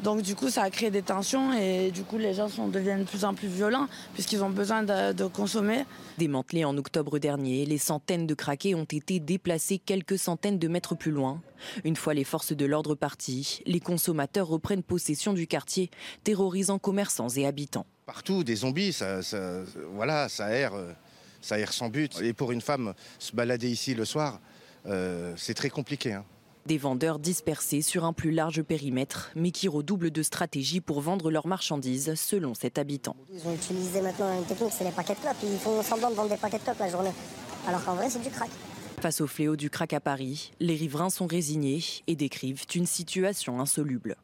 donc 0.03 0.23
du 0.23 0.35
coup, 0.35 0.49
ça 0.49 0.63
a 0.63 0.71
créé 0.71 0.91
des 0.91 1.03
tensions 1.03 1.53
et 1.53 1.93
du 1.93 2.03
coup, 2.03 2.19
les 2.19 2.35
gens 2.35 2.49
sont, 2.49 2.67
deviennent 2.67 3.01
de 3.01 3.09
plus 3.09 3.25
en 3.25 3.35
plus 3.35 3.47
violents 3.47 3.87
puisqu'ils 4.15 4.43
ont 4.43 4.51
besoin 4.51 4.83
de, 4.83 5.27
consommer. 5.27 5.85
Démantelés 6.19 6.65
en 6.65 6.77
octobre 6.77 7.19
dernier, 7.19 7.65
les 7.67 7.79
centaines 7.79 8.27
de 8.27 8.35
craqués 8.35 8.75
ont 8.75 8.85
été 8.85 9.21
déplacés 9.21 9.79
quelques 9.79 10.19
centaines 10.19 10.59
de 10.59 10.69
mètres 10.69 10.97
plus 10.97 11.13
loin. 11.13 11.41
Une 11.85 11.97
fois 11.97 12.15
les 12.15 12.25
forces 12.25 12.53
de 12.53 12.65
l'ordre 12.65 12.97
parties, 12.97 13.61
les 13.67 13.81
consommateurs 13.81 14.49
reprennent 14.49 14.83
possession 14.83 15.33
du 15.33 15.47
quartier, 15.47 15.91
terrorisant 16.25 16.79
commerçants 16.79 17.29
et 17.29 17.47
habitants 17.47 17.87
partout, 18.07 18.45
des 18.45 18.57
zombies, 18.57 18.93
ça, 18.93 19.21
voilà, 19.95 20.29
ça 20.29 20.51
erre, 20.51 20.75
ça 21.41 21.59
erre 21.59 21.73
sans 21.73 21.89
but. 21.89 22.21
Et 22.21 22.33
pour 22.33 22.53
une 22.53 22.61
femme, 22.61 22.95
se 23.19 23.35
balader 23.35 23.71
ici 23.71 23.95
le 23.95 24.05
soir, 24.05 24.41
euh, 24.87 25.35
c'est 25.37 25.55
très 25.55 25.71
compliqué. 25.71 26.13
Hein. 26.13 26.25
Des 26.67 26.79
vendeurs 26.79 27.19
dispersés 27.19 27.83
sur 27.83 28.05
un 28.05 28.13
plus 28.13 28.31
large 28.31 28.63
périmètre, 28.63 29.33
mais 29.35 29.51
qui 29.51 29.67
redoublent 29.67 30.13
de 30.13 30.23
stratégie 30.23 30.81
pour 30.81 31.01
vendre 31.01 31.31
leurs 31.31 31.49
marchandises, 31.49 32.15
selon 32.15 32.55
cet 32.55 32.79
habitant. 32.79 33.17
Ils 33.35 33.47
ont 33.49 33.55
utilisé 33.55 34.01
maintenant 34.01 34.39
une 34.39 34.45
technique, 34.45 34.73
c'est 34.73 34.85
les 34.85 34.93
paquets 34.93 35.15
de 35.15 35.21
clopes. 35.21 35.37
Ils 35.43 35.59
font 35.59 35.83
semblant 35.83 36.11
de 36.11 36.15
vendre 36.15 36.31
des 36.31 36.37
paquets 36.37 36.59
de 36.59 36.63
clopes 36.63 36.79
la 36.79 36.89
journée. 36.89 37.13
Alors 37.67 37.85
qu'en 37.85 37.95
vrai, 37.95 38.09
c'est 38.09 38.23
du 38.23 38.31
crack. 38.31 38.51
Face 39.01 39.21
au 39.21 39.27
fléau 39.27 39.57
du 39.57 39.71
crack 39.71 39.93
à 39.93 40.01
Paris, 40.01 40.53
les 40.61 40.77
riverains 40.77 41.11
sont 41.11 41.27
résignés 41.27 41.83
et 42.07 42.15
décrivent 42.15 42.65
une 42.77 42.87
situation 42.87 43.61
insoluble. 43.61 44.17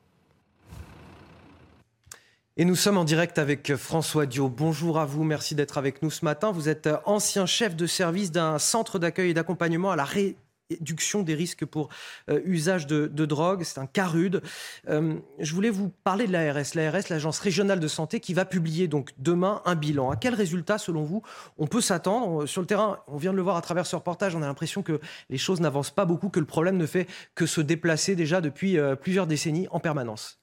Et 2.60 2.64
nous 2.64 2.74
sommes 2.74 2.98
en 2.98 3.04
direct 3.04 3.38
avec 3.38 3.76
François 3.76 4.26
Dio. 4.26 4.48
Bonjour 4.48 4.98
à 4.98 5.06
vous, 5.06 5.22
merci 5.22 5.54
d'être 5.54 5.78
avec 5.78 6.02
nous 6.02 6.10
ce 6.10 6.24
matin. 6.24 6.50
Vous 6.50 6.68
êtes 6.68 6.88
ancien 7.04 7.46
chef 7.46 7.76
de 7.76 7.86
service 7.86 8.32
d'un 8.32 8.58
centre 8.58 8.98
d'accueil 8.98 9.30
et 9.30 9.34
d'accompagnement 9.34 9.92
à 9.92 9.96
la 9.96 10.04
réduction 10.04 11.22
des 11.22 11.36
risques 11.36 11.64
pour 11.64 11.88
euh, 12.28 12.40
usage 12.44 12.88
de, 12.88 13.06
drogue. 13.26 13.62
C'est 13.62 13.78
un 13.78 13.86
cas 13.86 14.08
rude. 14.08 14.42
Euh, 14.88 15.20
je 15.38 15.54
voulais 15.54 15.70
vous 15.70 15.92
parler 16.02 16.26
de 16.26 16.32
l'ARS, 16.32 16.74
l'ARS, 16.74 17.08
l'Agence 17.10 17.38
régionale 17.38 17.78
de 17.78 17.86
santé, 17.86 18.18
qui 18.18 18.34
va 18.34 18.44
publier 18.44 18.90
demain 19.18 19.62
un 19.64 19.76
bilan. 19.76 20.10
À 20.10 20.16
quel 20.16 20.34
résultat, 20.34 20.78
selon 20.78 21.04
vous, 21.04 21.22
on 21.58 21.68
peut 21.68 21.80
s'attendre? 21.80 22.44
Sur 22.46 22.60
le 22.60 22.66
terrain, 22.66 22.98
on 23.06 23.18
vient 23.18 23.30
de 23.30 23.36
le 23.36 23.42
voir 23.42 23.56
à 23.56 23.62
travers 23.62 23.86
ce 23.86 23.94
reportage, 23.94 24.34
on 24.34 24.42
a 24.42 24.46
l'impression 24.48 24.82
que 24.82 24.98
les 25.30 25.38
choses 25.38 25.60
n'avancent 25.60 25.92
pas 25.92 26.06
beaucoup, 26.06 26.28
que 26.28 26.40
le 26.40 26.46
problème 26.46 26.76
ne 26.76 26.86
fait 26.86 27.06
que 27.36 27.46
se 27.46 27.60
déplacer 27.60 28.16
déjà 28.16 28.40
depuis 28.40 28.80
euh, 28.80 28.96
plusieurs 28.96 29.28
décennies 29.28 29.68
en 29.70 29.78
permanence. 29.78 30.40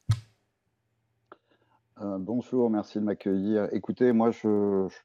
Euh, 2.01 2.17
bonjour, 2.19 2.69
merci 2.69 2.99
de 2.99 3.05
m'accueillir. 3.05 3.69
Écoutez, 3.71 4.11
moi, 4.11 4.29
je, 4.31 4.47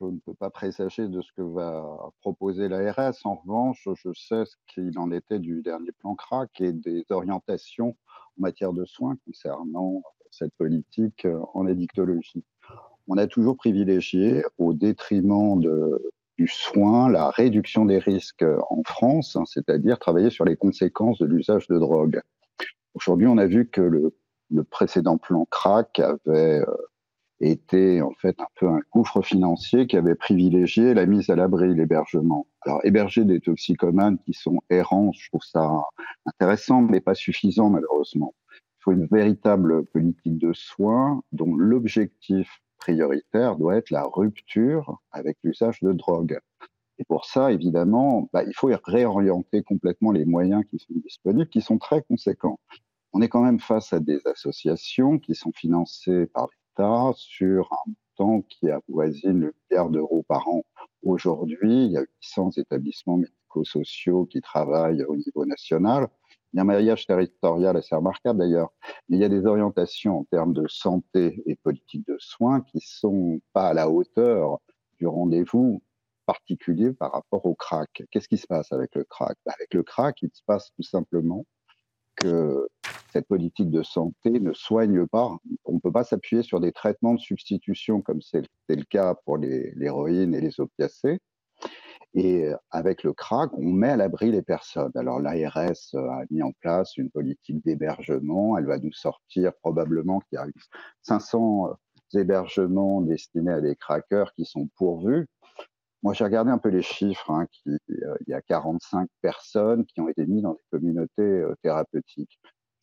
ne 0.00 0.18
peux 0.26 0.34
pas 0.34 0.50
présager 0.50 1.06
de 1.06 1.20
ce 1.20 1.30
que 1.36 1.42
va 1.42 1.86
proposer 2.20 2.68
l'ARS. 2.68 3.14
En 3.22 3.36
revanche, 3.36 3.88
je 3.94 4.12
sais 4.12 4.44
ce 4.44 4.56
qu'il 4.66 4.98
en 4.98 5.12
était 5.12 5.38
du 5.38 5.62
dernier 5.62 5.92
plan 5.92 6.16
CRAC 6.16 6.60
et 6.60 6.72
des 6.72 7.04
orientations 7.10 7.90
en 7.90 8.42
matière 8.42 8.72
de 8.72 8.84
soins 8.84 9.16
concernant 9.24 10.02
cette 10.32 10.52
politique 10.54 11.26
euh, 11.26 11.38
en 11.54 11.66
addictologie. 11.66 12.44
On 13.06 13.18
a 13.18 13.28
toujours 13.28 13.56
privilégié, 13.56 14.42
au 14.58 14.72
détriment 14.72 15.60
du 16.38 16.48
soin, 16.48 17.08
la 17.08 17.30
réduction 17.30 17.84
des 17.84 17.98
risques 17.98 18.44
en 18.68 18.82
France, 18.84 19.36
hein, 19.36 19.44
c'est-à-dire 19.46 19.98
travailler 20.00 20.30
sur 20.30 20.44
les 20.44 20.56
conséquences 20.56 21.18
de 21.18 21.26
l'usage 21.26 21.68
de 21.68 21.78
drogue. 21.78 22.20
Aujourd'hui, 22.94 23.28
on 23.28 23.38
a 23.38 23.46
vu 23.46 23.68
que 23.68 23.80
le 23.80 24.16
le 24.50 24.64
précédent 24.64 25.18
plan 25.18 25.46
CRAC 25.50 26.00
avait 26.00 26.60
euh, 26.60 26.76
été 27.40 28.02
en 28.02 28.12
fait 28.20 28.38
un 28.40 28.48
peu 28.56 28.68
un 28.68 28.80
gouffre 28.92 29.22
financier 29.22 29.86
qui 29.86 29.96
avait 29.96 30.14
privilégié 30.14 30.94
la 30.94 31.06
mise 31.06 31.30
à 31.30 31.36
l'abri, 31.36 31.74
l'hébergement. 31.74 32.46
Alors 32.62 32.80
héberger 32.84 33.24
des 33.24 33.40
toxicomanes 33.40 34.18
qui 34.18 34.34
sont 34.34 34.60
errants, 34.68 35.12
je 35.12 35.28
trouve 35.28 35.42
ça 35.42 35.70
intéressant, 36.26 36.82
mais 36.82 37.00
pas 37.00 37.14
suffisant 37.14 37.70
malheureusement. 37.70 38.34
Il 38.52 38.82
faut 38.82 38.92
une 38.92 39.06
véritable 39.06 39.84
politique 39.86 40.38
de 40.38 40.52
soins 40.52 41.22
dont 41.32 41.54
l'objectif 41.54 42.60
prioritaire 42.78 43.56
doit 43.56 43.76
être 43.76 43.90
la 43.90 44.04
rupture 44.04 45.00
avec 45.12 45.36
l'usage 45.42 45.80
de 45.80 45.92
drogue. 45.92 46.38
Et 46.98 47.04
pour 47.04 47.24
ça, 47.24 47.50
évidemment, 47.50 48.28
bah, 48.32 48.42
il 48.44 48.54
faut 48.54 48.70
réorienter 48.84 49.62
complètement 49.62 50.12
les 50.12 50.26
moyens 50.26 50.64
qui 50.70 50.78
sont 50.78 50.94
disponibles, 51.02 51.48
qui 51.48 51.62
sont 51.62 51.78
très 51.78 52.02
conséquents. 52.02 52.58
On 53.12 53.22
est 53.22 53.28
quand 53.28 53.42
même 53.42 53.60
face 53.60 53.92
à 53.92 54.00
des 54.00 54.20
associations 54.26 55.18
qui 55.18 55.34
sont 55.34 55.52
financées 55.52 56.26
par 56.26 56.46
l'État 56.46 57.12
sur 57.16 57.68
un 57.72 57.92
montant 58.18 58.42
qui 58.42 58.70
avoisine 58.70 59.40
le 59.40 59.54
milliard 59.70 59.90
d'euros 59.90 60.24
par 60.28 60.46
an 60.48 60.62
aujourd'hui. 61.02 61.86
Il 61.86 61.92
y 61.92 61.96
a 61.96 62.04
800 62.22 62.50
établissements 62.58 63.16
médico-sociaux 63.16 64.26
qui 64.26 64.40
travaillent 64.40 65.02
au 65.04 65.16
niveau 65.16 65.44
national. 65.44 66.08
Il 66.52 66.56
y 66.56 66.60
a 66.60 66.62
un 66.62 66.66
maillage 66.66 67.06
territorial 67.06 67.76
assez 67.76 67.94
remarquable 67.94 68.38
d'ailleurs, 68.38 68.72
mais 69.08 69.16
il 69.16 69.20
y 69.20 69.24
a 69.24 69.28
des 69.28 69.46
orientations 69.46 70.20
en 70.20 70.24
termes 70.24 70.52
de 70.52 70.66
santé 70.68 71.42
et 71.46 71.56
politique 71.56 72.06
de 72.06 72.16
soins 72.18 72.60
qui 72.60 72.80
sont 72.80 73.40
pas 73.52 73.68
à 73.68 73.74
la 73.74 73.88
hauteur 73.88 74.58
du 74.98 75.06
rendez-vous 75.06 75.82
particulier 76.26 76.92
par 76.92 77.12
rapport 77.12 77.44
au 77.44 77.54
crack. 77.54 78.04
Qu'est-ce 78.10 78.28
qui 78.28 78.36
se 78.36 78.46
passe 78.46 78.72
avec 78.72 78.94
le 78.94 79.04
crack 79.04 79.36
bah, 79.44 79.52
Avec 79.56 79.74
le 79.74 79.82
crack, 79.82 80.22
il 80.22 80.30
se 80.32 80.42
passe 80.46 80.70
tout 80.76 80.82
simplement 80.82 81.44
que 82.16 82.68
cette 83.12 83.26
politique 83.26 83.70
de 83.70 83.82
santé 83.82 84.40
ne 84.40 84.52
soigne 84.52 85.06
pas. 85.06 85.36
On 85.64 85.74
ne 85.74 85.78
peut 85.80 85.92
pas 85.92 86.04
s'appuyer 86.04 86.42
sur 86.42 86.60
des 86.60 86.72
traitements 86.72 87.14
de 87.14 87.20
substitution 87.20 88.02
comme 88.02 88.20
c'est 88.22 88.44
le 88.68 88.84
cas 88.84 89.14
pour 89.24 89.36
l'héroïne 89.38 90.34
et 90.34 90.40
les 90.40 90.60
opiacés. 90.60 91.20
Et 92.14 92.46
euh, 92.48 92.56
avec 92.70 93.04
le 93.04 93.12
crack, 93.12 93.50
on 93.56 93.70
met 93.70 93.90
à 93.90 93.96
l'abri 93.96 94.32
les 94.32 94.42
personnes. 94.42 94.90
Alors 94.96 95.20
l'ARS 95.20 95.94
euh, 95.94 96.10
a 96.10 96.24
mis 96.30 96.42
en 96.42 96.52
place 96.60 96.96
une 96.96 97.10
politique 97.10 97.64
d'hébergement. 97.64 98.58
Elle 98.58 98.66
va 98.66 98.78
nous 98.78 98.92
sortir 98.92 99.52
probablement 99.62 100.20
qu'il 100.20 100.36
y 100.36 100.38
a 100.38 100.46
500 101.02 101.68
euh, 101.68 102.18
hébergements 102.18 103.00
destinés 103.02 103.52
à 103.52 103.60
des 103.60 103.76
crackers 103.76 104.34
qui 104.34 104.44
sont 104.44 104.68
pourvus. 104.76 105.28
Moi, 106.02 106.14
j'ai 106.14 106.24
regardé 106.24 106.50
un 106.50 106.58
peu 106.58 106.70
les 106.70 106.82
chiffres. 106.82 107.30
Hein, 107.30 107.46
il 107.66 107.78
y 108.26 108.32
a 108.32 108.40
45 108.40 109.08
personnes 109.20 109.84
qui 109.84 110.00
ont 110.00 110.08
été 110.08 110.26
mises 110.26 110.42
dans 110.42 110.54
des 110.54 110.64
communautés 110.70 111.44
thérapeutiques 111.62 112.40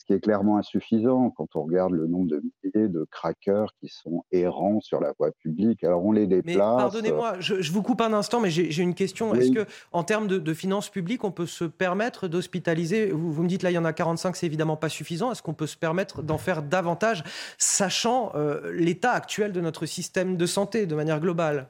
qui 0.07 0.13
est 0.13 0.19
clairement 0.21 0.57
insuffisant 0.57 1.31
quand 1.31 1.55
on 1.55 1.63
regarde 1.63 1.91
le 1.91 2.07
nombre 2.07 2.27
de 2.27 2.41
milliers 2.63 2.87
de 2.87 3.05
crackers 3.11 3.73
qui 3.79 3.89
sont 3.89 4.23
errants 4.31 4.79
sur 4.79 5.01
la 5.01 5.13
voie 5.19 5.31
publique. 5.31 5.83
Alors 5.83 6.03
on 6.05 6.13
les 6.13 6.25
déplace. 6.27 6.55
Pardonnez-moi, 6.55 7.39
je, 7.39 7.71
vous 7.71 7.83
coupe 7.83 8.01
un 8.01 8.13
instant, 8.13 8.39
mais 8.39 8.49
j'ai 8.49 8.81
une 8.81 8.95
question. 8.95 9.35
Est-ce 9.35 9.51
que, 9.51 9.65
en 9.91 10.03
termes 10.03 10.27
de, 10.27 10.53
finances 10.53 10.89
publiques, 10.89 11.23
on 11.23 11.31
peut 11.31 11.45
se 11.45 11.65
permettre 11.65 12.27
d'hospitaliser 12.27 13.11
vous, 13.11 13.43
me 13.43 13.47
dites 13.47 13.63
là, 13.63 13.71
il 13.71 13.75
y 13.75 13.77
en 13.77 13.85
a 13.85 13.93
45, 13.93 14.35
c'est 14.35 14.45
évidemment 14.45 14.77
pas 14.77 14.89
suffisant. 14.89 15.31
Est-ce 15.31 15.43
qu'on 15.43 15.53
peut 15.53 15.67
se 15.67 15.77
permettre 15.77 16.23
d'en 16.23 16.37
faire 16.37 16.63
davantage, 16.63 17.23
sachant 17.57 18.31
euh, 18.35 18.71
l'état 18.71 19.11
actuel 19.11 19.51
de 19.51 19.61
notre 19.61 19.85
système 19.85 20.37
de 20.37 20.45
santé 20.45 20.85
de 20.85 20.95
manière 20.95 21.19
globale? 21.19 21.69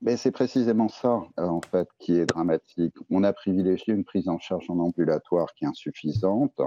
Mais 0.00 0.16
c'est 0.16 0.32
précisément 0.32 0.88
ça, 0.88 1.22
euh, 1.38 1.46
en 1.46 1.60
fait, 1.60 1.88
qui 1.98 2.18
est 2.18 2.26
dramatique. 2.26 2.94
On 3.10 3.24
a 3.24 3.32
privilégié 3.32 3.94
une 3.94 4.04
prise 4.04 4.28
en 4.28 4.38
charge 4.38 4.68
en 4.68 4.78
ambulatoire 4.78 5.54
qui 5.54 5.64
est 5.64 5.68
insuffisante 5.68 6.60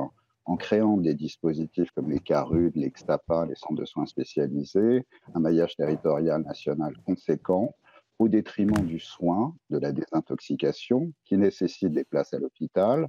en 0.46 0.58
créant 0.58 0.98
des 0.98 1.14
dispositifs 1.14 1.92
comme 1.92 2.10
les 2.10 2.20
CARUD, 2.20 2.76
les 2.76 2.92
XTAPA, 2.92 3.46
les 3.48 3.56
centres 3.56 3.76
de 3.76 3.86
soins 3.86 4.06
spécialisés, 4.06 5.06
un 5.34 5.40
maillage 5.40 5.76
territorial 5.76 6.44
national 6.44 6.96
conséquent, 7.06 7.76
au 8.20 8.30
détriment 8.30 8.86
du 8.86 9.00
soin, 9.00 9.56
de 9.70 9.78
la 9.78 9.92
désintoxication, 9.92 11.12
qui 11.26 11.38
nécessite 11.38 11.92
des 11.92 12.06
places 12.06 12.34
à 12.34 12.40
l'hôpital, 12.40 13.08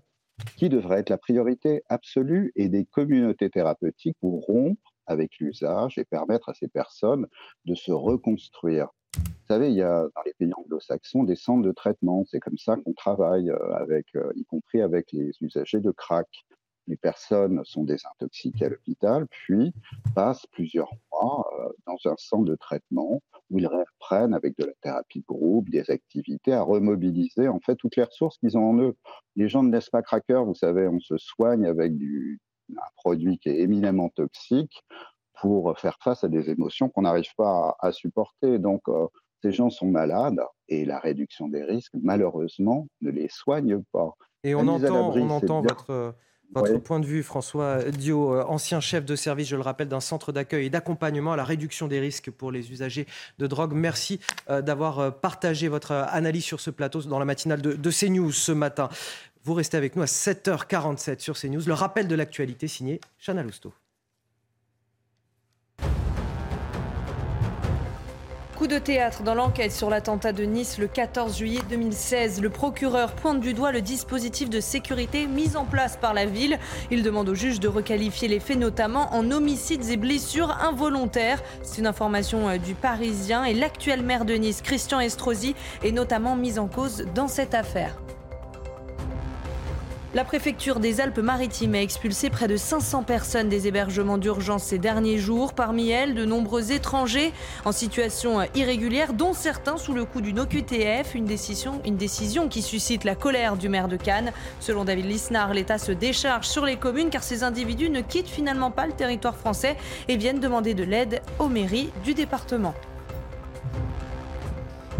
qui 0.56 0.68
devrait 0.68 1.00
être 1.00 1.10
la 1.10 1.18
priorité 1.18 1.82
absolue, 1.88 2.52
et 2.56 2.68
des 2.68 2.84
communautés 2.84 3.50
thérapeutiques 3.50 4.16
pour 4.20 4.44
rompre 4.44 4.94
avec 5.06 5.38
l'usage 5.38 5.98
et 5.98 6.04
permettre 6.04 6.48
à 6.48 6.54
ces 6.54 6.68
personnes 6.68 7.26
de 7.64 7.74
se 7.74 7.92
reconstruire. 7.92 8.88
Vous 9.14 9.54
savez, 9.54 9.68
il 9.68 9.76
y 9.76 9.82
a 9.82 10.02
dans 10.02 10.22
les 10.24 10.34
pays 10.34 10.52
anglo-saxons 10.56 11.22
des 11.22 11.36
centres 11.36 11.62
de 11.62 11.70
traitement. 11.70 12.24
C'est 12.26 12.40
comme 12.40 12.58
ça 12.58 12.76
qu'on 12.76 12.92
travaille, 12.92 13.50
euh, 13.50 14.00
euh, 14.16 14.32
y 14.34 14.44
compris 14.44 14.82
avec 14.82 15.12
les 15.12 15.30
usagers 15.40 15.80
de 15.80 15.92
crack 15.92 16.26
les 16.86 16.96
personnes 16.96 17.62
sont 17.64 17.84
désintoxiquées 17.84 18.66
à 18.66 18.68
l'hôpital, 18.68 19.26
puis 19.28 19.72
passent 20.14 20.46
plusieurs 20.52 20.90
mois 21.12 21.46
euh, 21.58 21.68
dans 21.86 22.10
un 22.10 22.16
centre 22.16 22.44
de 22.44 22.56
traitement 22.56 23.22
où 23.50 23.58
ils 23.58 23.66
reprennent 23.66 24.34
avec 24.34 24.56
de 24.58 24.64
la 24.64 24.72
thérapie 24.82 25.20
de 25.20 25.26
groupe, 25.26 25.68
des 25.70 25.90
activités 25.90 26.52
à 26.52 26.62
remobiliser 26.62 27.48
en 27.48 27.60
fait 27.60 27.76
toutes 27.76 27.96
les 27.96 28.04
ressources 28.04 28.38
qu'ils 28.38 28.56
ont 28.56 28.70
en 28.70 28.78
eux. 28.78 28.96
Les 29.34 29.48
gens 29.48 29.62
ne 29.62 29.72
laissent 29.72 29.90
pas 29.90 30.02
craquer, 30.02 30.42
vous 30.44 30.54
savez, 30.54 30.88
on 30.88 31.00
se 31.00 31.16
soigne 31.16 31.66
avec 31.66 31.96
du, 31.96 32.40
un 32.70 32.90
produit 32.96 33.38
qui 33.38 33.48
est 33.48 33.60
éminemment 33.60 34.08
toxique 34.10 34.82
pour 35.40 35.78
faire 35.78 35.98
face 36.02 36.24
à 36.24 36.28
des 36.28 36.50
émotions 36.50 36.88
qu'on 36.88 37.02
n'arrive 37.02 37.34
pas 37.36 37.76
à, 37.80 37.92
supporter. 37.92 38.58
Donc, 38.58 38.82
euh, 38.88 39.06
ces 39.42 39.52
gens 39.52 39.70
sont 39.70 39.86
malades 39.86 40.40
et 40.68 40.84
la 40.84 40.98
réduction 40.98 41.48
des 41.48 41.62
risques, 41.62 41.92
malheureusement, 42.00 42.88
ne 43.02 43.10
les 43.10 43.28
soigne 43.28 43.82
pas. 43.92 44.14
Et 44.44 44.54
on 44.54 44.66
entend, 44.66 45.12
on 45.14 45.30
entend 45.30 45.60
votre, 45.60 46.14
votre 46.54 46.78
point 46.78 47.00
de 47.00 47.06
vue, 47.06 47.22
François 47.22 47.82
Dio, 47.82 48.34
euh, 48.34 48.44
ancien 48.44 48.80
chef 48.80 49.04
de 49.04 49.16
service, 49.16 49.48
je 49.48 49.56
le 49.56 49.62
rappelle, 49.62 49.88
d'un 49.88 50.00
centre 50.00 50.32
d'accueil 50.32 50.66
et 50.66 50.70
d'accompagnement 50.70 51.32
à 51.32 51.36
la 51.36 51.44
réduction 51.44 51.88
des 51.88 52.00
risques 52.00 52.30
pour 52.30 52.50
les 52.50 52.70
usagers 52.72 53.06
de 53.38 53.46
drogue. 53.46 53.72
Merci 53.74 54.20
euh, 54.48 54.62
d'avoir 54.62 54.98
euh, 54.98 55.10
partagé 55.10 55.68
votre 55.68 55.92
analyse 55.92 56.44
sur 56.44 56.60
ce 56.60 56.70
plateau 56.70 57.02
dans 57.02 57.18
la 57.18 57.24
matinale 57.24 57.60
de, 57.60 57.72
de 57.72 57.90
CNews 57.90 58.32
ce 58.32 58.52
matin. 58.52 58.88
Vous 59.44 59.54
restez 59.54 59.76
avec 59.76 59.96
nous 59.96 60.02
à 60.02 60.06
7h47 60.06 61.20
sur 61.20 61.38
CNews. 61.38 61.62
Le 61.66 61.74
rappel 61.74 62.08
de 62.08 62.14
l'actualité 62.14 62.68
signé 62.68 63.00
Chana 63.18 63.42
Lousteau. 63.42 63.72
Coup 68.56 68.68
de 68.68 68.78
théâtre 68.78 69.22
dans 69.22 69.34
l'enquête 69.34 69.70
sur 69.70 69.90
l'attentat 69.90 70.32
de 70.32 70.44
Nice 70.44 70.78
le 70.78 70.86
14 70.86 71.36
juillet 71.36 71.60
2016. 71.68 72.40
Le 72.40 72.48
procureur 72.48 73.12
pointe 73.12 73.38
du 73.38 73.52
doigt 73.52 73.70
le 73.70 73.82
dispositif 73.82 74.48
de 74.48 74.60
sécurité 74.60 75.26
mis 75.26 75.56
en 75.56 75.66
place 75.66 75.98
par 75.98 76.14
la 76.14 76.24
ville. 76.24 76.58
Il 76.90 77.02
demande 77.02 77.28
au 77.28 77.34
juge 77.34 77.60
de 77.60 77.68
requalifier 77.68 78.28
les 78.28 78.40
faits 78.40 78.58
notamment 78.58 79.14
en 79.14 79.30
homicides 79.30 79.90
et 79.90 79.98
blessures 79.98 80.56
involontaires. 80.62 81.42
C'est 81.62 81.82
une 81.82 81.86
information 81.86 82.48
euh, 82.48 82.56
du 82.56 82.72
Parisien 82.72 83.44
et 83.44 83.52
l'actuel 83.52 84.00
maire 84.02 84.24
de 84.24 84.32
Nice, 84.32 84.62
Christian 84.62 85.00
Estrosi, 85.00 85.54
est 85.84 85.92
notamment 85.92 86.34
mis 86.34 86.58
en 86.58 86.66
cause 86.66 87.04
dans 87.14 87.28
cette 87.28 87.52
affaire. 87.52 87.98
La 90.14 90.24
préfecture 90.24 90.78
des 90.78 91.00
Alpes-Maritimes 91.00 91.74
a 91.74 91.82
expulsé 91.82 92.30
près 92.30 92.46
de 92.46 92.56
500 92.56 93.02
personnes 93.02 93.48
des 93.48 93.66
hébergements 93.66 94.18
d'urgence 94.18 94.62
ces 94.62 94.78
derniers 94.78 95.18
jours. 95.18 95.52
Parmi 95.52 95.90
elles, 95.90 96.14
de 96.14 96.24
nombreux 96.24 96.70
étrangers 96.72 97.32
en 97.64 97.72
situation 97.72 98.38
irrégulière, 98.54 99.12
dont 99.12 99.34
certains 99.34 99.76
sous 99.76 99.92
le 99.92 100.04
coup 100.04 100.20
d'une 100.20 100.38
OQTF, 100.38 101.14
une 101.14 101.26
décision, 101.26 102.48
qui 102.48 102.62
suscite 102.62 103.04
la 103.04 103.16
colère 103.16 103.56
du 103.56 103.68
maire 103.68 103.88
de 103.88 103.96
Cannes. 103.96 104.32
Selon 104.60 104.84
David 104.84 105.06
Lisnard, 105.06 105.52
l'État 105.52 105.78
se 105.78 105.92
décharge 105.92 106.46
sur 106.46 106.64
les 106.64 106.76
communes 106.76 107.10
car 107.10 107.24
ces 107.24 107.42
individus 107.42 107.90
ne 107.90 108.00
quittent 108.00 108.28
finalement 108.28 108.70
pas 108.70 108.86
le 108.86 108.92
territoire 108.92 109.36
français 109.36 109.76
et 110.08 110.16
viennent 110.16 110.40
demander 110.40 110.74
de 110.74 110.84
l'aide 110.84 111.20
aux 111.40 111.48
mairies 111.48 111.90
du 112.04 112.14
département. 112.14 112.74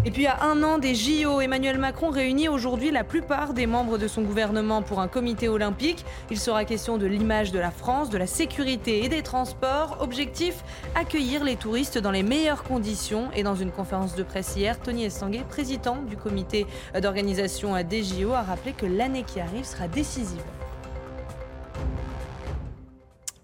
Et 0.05 0.11
puis 0.11 0.27
à 0.27 0.43
un 0.43 0.63
an 0.63 0.77
des 0.77 0.95
JO, 0.95 1.41
Emmanuel 1.41 1.77
Macron 1.77 2.09
réunit 2.09 2.47
aujourd'hui 2.47 2.91
la 2.91 3.03
plupart 3.03 3.53
des 3.53 3.65
membres 3.65 3.97
de 3.97 4.07
son 4.07 4.21
gouvernement 4.21 4.81
pour 4.81 5.01
un 5.01 5.07
comité 5.07 5.49
olympique. 5.49 6.05
Il 6.29 6.39
sera 6.39 6.65
question 6.65 6.97
de 6.97 7.05
l'image 7.05 7.51
de 7.51 7.59
la 7.59 7.71
France, 7.71 8.09
de 8.09 8.17
la 8.17 8.27
sécurité 8.27 9.03
et 9.03 9.09
des 9.09 9.21
transports. 9.21 9.97
Objectif, 9.99 10.63
accueillir 10.95 11.43
les 11.43 11.55
touristes 11.55 11.97
dans 11.97 12.11
les 12.11 12.23
meilleures 12.23 12.63
conditions. 12.63 13.29
Et 13.35 13.43
dans 13.43 13.55
une 13.55 13.71
conférence 13.71 14.15
de 14.15 14.23
presse 14.23 14.55
hier, 14.55 14.79
Tony 14.79 15.05
Estanguet, 15.05 15.43
président 15.49 15.97
du 15.97 16.15
comité 16.15 16.65
d'organisation 17.01 17.73
des 17.83 18.03
JO, 18.03 18.33
a 18.33 18.43
rappelé 18.43 18.73
que 18.73 18.85
l'année 18.85 19.23
qui 19.23 19.39
arrive 19.39 19.65
sera 19.65 19.87
décisive. 19.87 20.43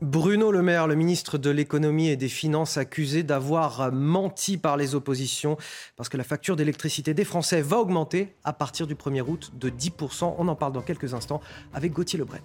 Bruno 0.04 0.52
Le 0.52 0.62
Maire, 0.62 0.88
le 0.88 0.96
ministre 0.96 1.38
de 1.38 1.50
l'économie 1.50 2.10
et 2.10 2.18
des 2.18 2.28
finances, 2.28 2.76
accusé 2.76 3.24
d'avoir 3.24 3.90
menti 3.94 4.58
par 4.58 4.76
les 4.76 4.96
oppositions 4.96 5.56
parce 5.96 6.10
que 6.10 6.18
la 6.18 6.26
facture 6.26 6.58
d'électricité 6.58 7.14
des 7.14 7.24
Français 7.24 7.62
va 7.62 7.78
augmenter 7.78 8.36
à 8.44 8.52
partir 8.52 8.86
du 8.86 8.96
1er 8.96 9.22
août 9.22 9.52
de 9.54 9.70
10%. 9.70 10.36
On 10.38 10.48
en 10.50 10.56
parle 10.56 10.74
dans 10.74 10.82
quelques 10.82 11.14
instants 11.14 11.40
avec 11.74 11.94
Gauthier 11.94 12.20
Lebret. 12.20 12.42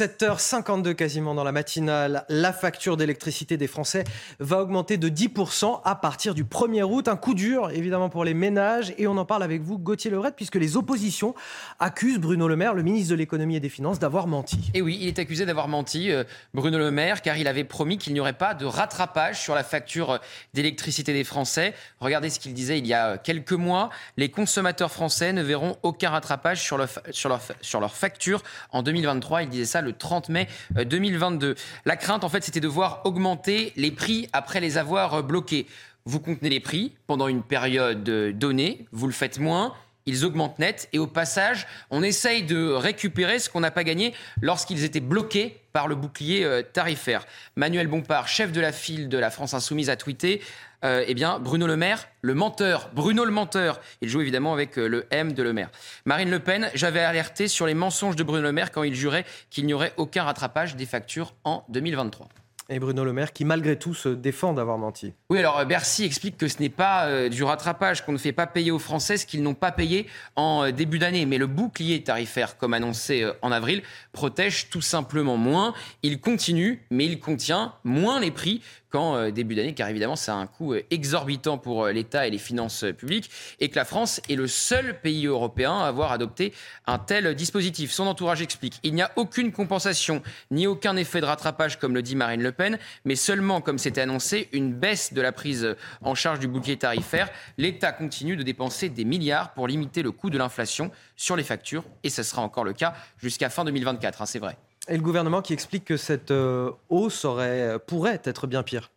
7h52 0.00 0.94
quasiment 0.94 1.34
dans 1.34 1.44
la 1.44 1.52
matinale, 1.52 2.24
la 2.30 2.54
facture 2.54 2.96
d'électricité 2.96 3.58
des 3.58 3.66
Français 3.66 4.04
va 4.38 4.62
augmenter 4.62 4.96
de 4.96 5.10
10% 5.10 5.82
à 5.84 5.94
partir 5.94 6.32
du 6.32 6.42
1er 6.42 6.84
août. 6.84 7.06
Un 7.06 7.16
coup 7.16 7.34
dur 7.34 7.68
évidemment 7.68 8.08
pour 8.08 8.24
les 8.24 8.32
ménages 8.32 8.94
et 8.96 9.06
on 9.06 9.18
en 9.18 9.26
parle 9.26 9.42
avec 9.42 9.60
vous 9.60 9.78
Gauthier 9.78 10.10
Lebret 10.10 10.32
puisque 10.32 10.54
les 10.54 10.78
oppositions 10.78 11.34
accusent 11.80 12.18
Bruno 12.18 12.48
Le 12.48 12.56
Maire, 12.56 12.72
le 12.72 12.82
ministre 12.82 13.10
de 13.10 13.16
l'économie 13.16 13.56
et 13.56 13.60
des 13.60 13.68
finances, 13.68 13.98
d'avoir 13.98 14.26
menti. 14.26 14.70
Et 14.72 14.80
oui, 14.80 14.96
il 15.02 15.08
est 15.08 15.18
accusé 15.18 15.44
d'avoir 15.44 15.68
menti, 15.68 16.10
euh, 16.10 16.24
Bruno 16.54 16.78
Le 16.78 16.90
Maire, 16.90 17.20
car 17.20 17.36
il 17.36 17.46
avait 17.46 17.64
promis 17.64 17.98
qu'il 17.98 18.14
n'y 18.14 18.20
aurait 18.20 18.32
pas 18.32 18.54
de 18.54 18.64
rattrapage 18.64 19.38
sur 19.38 19.54
la 19.54 19.64
facture 19.64 20.18
d'électricité 20.54 21.12
des 21.12 21.24
Français. 21.24 21.74
Regardez 21.98 22.30
ce 22.30 22.40
qu'il 22.40 22.54
disait 22.54 22.78
il 22.78 22.86
y 22.86 22.94
a 22.94 23.18
quelques 23.18 23.52
mois, 23.52 23.90
les 24.16 24.30
consommateurs 24.30 24.92
français 24.92 25.34
ne 25.34 25.42
verront 25.42 25.76
aucun 25.82 26.08
rattrapage 26.08 26.62
sur, 26.62 26.82
sur, 27.10 27.28
leur, 27.28 27.42
sur 27.60 27.80
leur 27.80 27.94
facture 27.94 28.42
en 28.70 28.82
2023. 28.82 29.42
Il 29.42 29.50
disait 29.50 29.66
ça 29.66 29.82
le 29.82 29.89
le 29.90 29.96
30 29.96 30.28
mai 30.28 30.48
2022. 30.74 31.54
La 31.84 31.96
crainte, 31.96 32.24
en 32.24 32.28
fait, 32.28 32.42
c'était 32.42 32.60
de 32.60 32.68
voir 32.68 33.02
augmenter 33.04 33.72
les 33.76 33.90
prix 33.90 34.28
après 34.32 34.60
les 34.60 34.78
avoir 34.78 35.22
bloqués. 35.22 35.66
Vous 36.06 36.20
contenez 36.20 36.48
les 36.48 36.60
prix 36.60 36.94
pendant 37.06 37.28
une 37.28 37.42
période 37.42 38.02
donnée, 38.02 38.86
vous 38.92 39.06
le 39.06 39.12
faites 39.12 39.38
moins, 39.38 39.74
ils 40.06 40.24
augmentent 40.24 40.58
net 40.58 40.88
et 40.92 40.98
au 40.98 41.06
passage, 41.06 41.66
on 41.90 42.02
essaye 42.02 42.42
de 42.42 42.70
récupérer 42.72 43.38
ce 43.38 43.50
qu'on 43.50 43.60
n'a 43.60 43.70
pas 43.70 43.84
gagné 43.84 44.14
lorsqu'ils 44.40 44.84
étaient 44.84 45.00
bloqués 45.00 45.60
par 45.72 45.88
le 45.88 45.94
bouclier 45.94 46.44
euh, 46.44 46.62
tarifaire. 46.62 47.26
Manuel 47.54 47.86
Bompard, 47.86 48.26
chef 48.26 48.50
de 48.50 48.60
la 48.60 48.72
file 48.72 49.08
de 49.08 49.18
la 49.18 49.30
France 49.30 49.54
Insoumise, 49.54 49.90
a 49.90 49.96
tweeté 49.96 50.40
euh, 50.84 51.04
eh 51.06 51.14
bien, 51.14 51.38
Bruno 51.38 51.66
Le 51.66 51.76
Maire, 51.76 52.08
le 52.22 52.34
menteur, 52.34 52.90
Bruno 52.94 53.24
le 53.24 53.30
menteur. 53.30 53.80
Il 54.00 54.08
joue 54.08 54.20
évidemment 54.20 54.52
avec 54.52 54.78
euh, 54.78 54.86
le 54.86 55.06
M 55.10 55.32
de 55.32 55.42
Le 55.42 55.52
Maire. 55.52 55.70
Marine 56.04 56.30
Le 56.30 56.38
Pen, 56.38 56.70
j'avais 56.74 57.00
alerté 57.00 57.48
sur 57.48 57.66
les 57.66 57.74
mensonges 57.74 58.16
de 58.16 58.22
Bruno 58.22 58.42
Le 58.42 58.52
Maire 58.52 58.70
quand 58.70 58.82
il 58.82 58.94
jurait 58.94 59.24
qu'il 59.50 59.66
n'y 59.66 59.74
aurait 59.74 59.92
aucun 59.96 60.24
rattrapage 60.24 60.76
des 60.76 60.86
factures 60.86 61.34
en 61.44 61.64
2023 61.68 62.28
et 62.70 62.78
Bruno 62.78 63.04
Le 63.04 63.12
Maire 63.12 63.32
qui, 63.32 63.44
malgré 63.44 63.76
tout, 63.76 63.94
se 63.94 64.08
défend 64.08 64.54
d'avoir 64.54 64.78
menti. 64.78 65.12
Oui, 65.28 65.38
alors 65.38 65.58
euh, 65.58 65.64
Bercy 65.64 66.04
explique 66.04 66.38
que 66.38 66.48
ce 66.48 66.60
n'est 66.60 66.68
pas 66.70 67.06
euh, 67.06 67.28
du 67.28 67.42
rattrapage, 67.42 68.04
qu'on 68.04 68.12
ne 68.12 68.18
fait 68.18 68.32
pas 68.32 68.46
payer 68.46 68.70
aux 68.70 68.78
Français 68.78 69.16
ce 69.16 69.26
qu'ils 69.26 69.42
n'ont 69.42 69.54
pas 69.54 69.72
payé 69.72 70.06
en 70.36 70.64
euh, 70.64 70.70
début 70.70 70.98
d'année. 70.98 71.26
Mais 71.26 71.36
le 71.36 71.48
bouclier 71.48 72.02
tarifaire, 72.02 72.56
comme 72.56 72.72
annoncé 72.72 73.28
en 73.42 73.52
avril, 73.52 73.82
protège 74.12 74.70
tout 74.70 74.80
simplement 74.80 75.36
moins. 75.36 75.74
Il 76.02 76.20
continue, 76.20 76.82
mais 76.90 77.04
il 77.06 77.18
contient 77.18 77.74
moins 77.84 78.20
les 78.20 78.30
prix 78.30 78.62
qu'en 78.90 79.16
euh, 79.16 79.30
début 79.30 79.54
d'année, 79.54 79.74
car 79.74 79.88
évidemment, 79.88 80.16
c'est 80.16 80.30
un 80.30 80.46
coût 80.46 80.74
euh, 80.74 80.82
exorbitant 80.90 81.58
pour 81.58 81.84
euh, 81.84 81.92
l'État 81.92 82.26
et 82.26 82.30
les 82.30 82.38
finances 82.38 82.84
publiques, 82.96 83.30
et 83.60 83.68
que 83.68 83.76
la 83.76 83.84
France 83.84 84.20
est 84.28 84.34
le 84.34 84.46
seul 84.46 85.00
pays 85.00 85.26
européen 85.26 85.78
à 85.78 85.86
avoir 85.86 86.12
adopté 86.12 86.52
un 86.86 86.98
tel 86.98 87.34
dispositif. 87.34 87.92
Son 87.92 88.06
entourage 88.06 88.42
explique 88.42 88.78
il 88.82 88.94
n'y 88.94 89.02
a 89.02 89.10
aucune 89.16 89.52
compensation 89.52 90.22
ni 90.50 90.66
aucun 90.66 90.96
effet 90.96 91.20
de 91.20 91.26
rattrapage, 91.26 91.78
comme 91.78 91.94
le 91.94 92.02
dit 92.02 92.16
Marine 92.16 92.42
Le 92.42 92.52
Pen, 92.52 92.78
mais 93.04 93.16
seulement, 93.16 93.60
comme 93.60 93.78
c'était 93.78 94.00
annoncé, 94.00 94.48
une 94.52 94.72
baisse 94.72 95.12
de 95.12 95.20
la 95.20 95.32
prise 95.32 95.76
en 96.02 96.14
charge 96.14 96.40
du 96.40 96.48
bouquet 96.48 96.76
tarifaire. 96.76 97.30
L'État 97.58 97.92
continue 97.92 98.36
de 98.36 98.42
dépenser 98.42 98.88
des 98.88 99.04
milliards 99.04 99.52
pour 99.54 99.68
limiter 99.68 100.02
le 100.02 100.10
coût 100.12 100.30
de 100.30 100.38
l'inflation 100.38 100.90
sur 101.16 101.36
les 101.36 101.44
factures, 101.44 101.84
et 102.02 102.10
ce 102.10 102.22
sera 102.22 102.42
encore 102.42 102.64
le 102.64 102.72
cas 102.72 102.94
jusqu'à 103.18 103.50
fin 103.50 103.64
2024, 103.64 104.22
hein, 104.22 104.26
c'est 104.26 104.38
vrai. 104.38 104.56
Et 104.90 104.96
le 104.96 105.02
gouvernement 105.02 105.40
qui 105.40 105.52
explique 105.52 105.84
que 105.84 105.96
cette 105.96 106.32
euh, 106.32 106.72
hausse 106.88 107.24
aurait, 107.24 107.78
pourrait 107.86 108.20
être 108.24 108.48
bien 108.48 108.64
pire. 108.64 108.90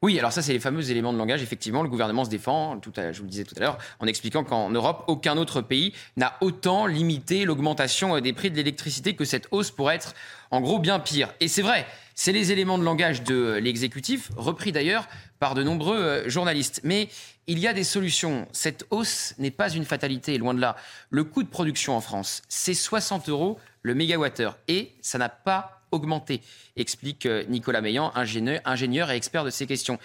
Oui, 0.00 0.16
alors 0.18 0.32
ça, 0.32 0.40
c'est 0.40 0.52
les 0.52 0.60
fameux 0.60 0.88
éléments 0.90 1.12
de 1.12 1.18
langage. 1.18 1.42
Effectivement, 1.42 1.82
le 1.82 1.88
gouvernement 1.88 2.24
se 2.24 2.30
défend, 2.30 2.78
tout 2.78 2.92
je 2.96 3.18
vous 3.18 3.24
le 3.24 3.28
disais 3.28 3.42
tout 3.42 3.54
à 3.56 3.60
l'heure, 3.60 3.78
en 3.98 4.06
expliquant 4.06 4.44
qu'en 4.44 4.70
Europe, 4.70 5.02
aucun 5.08 5.36
autre 5.36 5.60
pays 5.60 5.94
n'a 6.16 6.36
autant 6.42 6.86
limité 6.86 7.44
l'augmentation 7.44 8.16
euh, 8.16 8.20
des 8.20 8.32
prix 8.32 8.52
de 8.52 8.56
l'électricité 8.56 9.16
que 9.16 9.24
cette 9.24 9.48
hausse 9.50 9.72
pourrait 9.72 9.96
être, 9.96 10.14
en 10.52 10.60
gros, 10.60 10.78
bien 10.78 11.00
pire. 11.00 11.34
Et 11.40 11.48
c'est 11.48 11.62
vrai, 11.62 11.86
c'est 12.14 12.32
les 12.32 12.52
éléments 12.52 12.78
de 12.78 12.84
langage 12.84 13.24
de 13.24 13.34
euh, 13.34 13.60
l'exécutif, 13.60 14.30
repris 14.36 14.70
d'ailleurs 14.70 15.08
par 15.40 15.54
de 15.54 15.64
nombreux 15.64 16.28
journalistes. 16.28 16.82
Mais 16.84 17.08
il 17.48 17.58
y 17.58 17.66
a 17.66 17.72
des 17.72 17.82
solutions. 17.82 18.46
Cette 18.52 18.86
hausse 18.90 19.34
n'est 19.38 19.50
pas 19.50 19.70
une 19.70 19.84
fatalité, 19.84 20.38
loin 20.38 20.54
de 20.54 20.60
là. 20.60 20.76
Le 21.10 21.24
coût 21.24 21.42
de 21.42 21.48
production 21.48 21.96
en 21.96 22.00
France, 22.00 22.42
c'est 22.48 22.74
60 22.74 23.28
euros 23.28 23.58
le 23.82 23.94
mégawattheure. 23.94 24.58
Et 24.68 24.92
ça 25.00 25.18
n'a 25.18 25.28
pas 25.28 25.82
augmenté, 25.92 26.40
explique 26.74 27.26
euh, 27.26 27.44
Nicolas 27.48 27.80
Meillan, 27.80 28.12
ingénieur, 28.14 29.10
et 29.10 29.16
expert 29.16 29.44
de 29.44 29.50
ces 29.50 29.66
questions. 29.66 29.98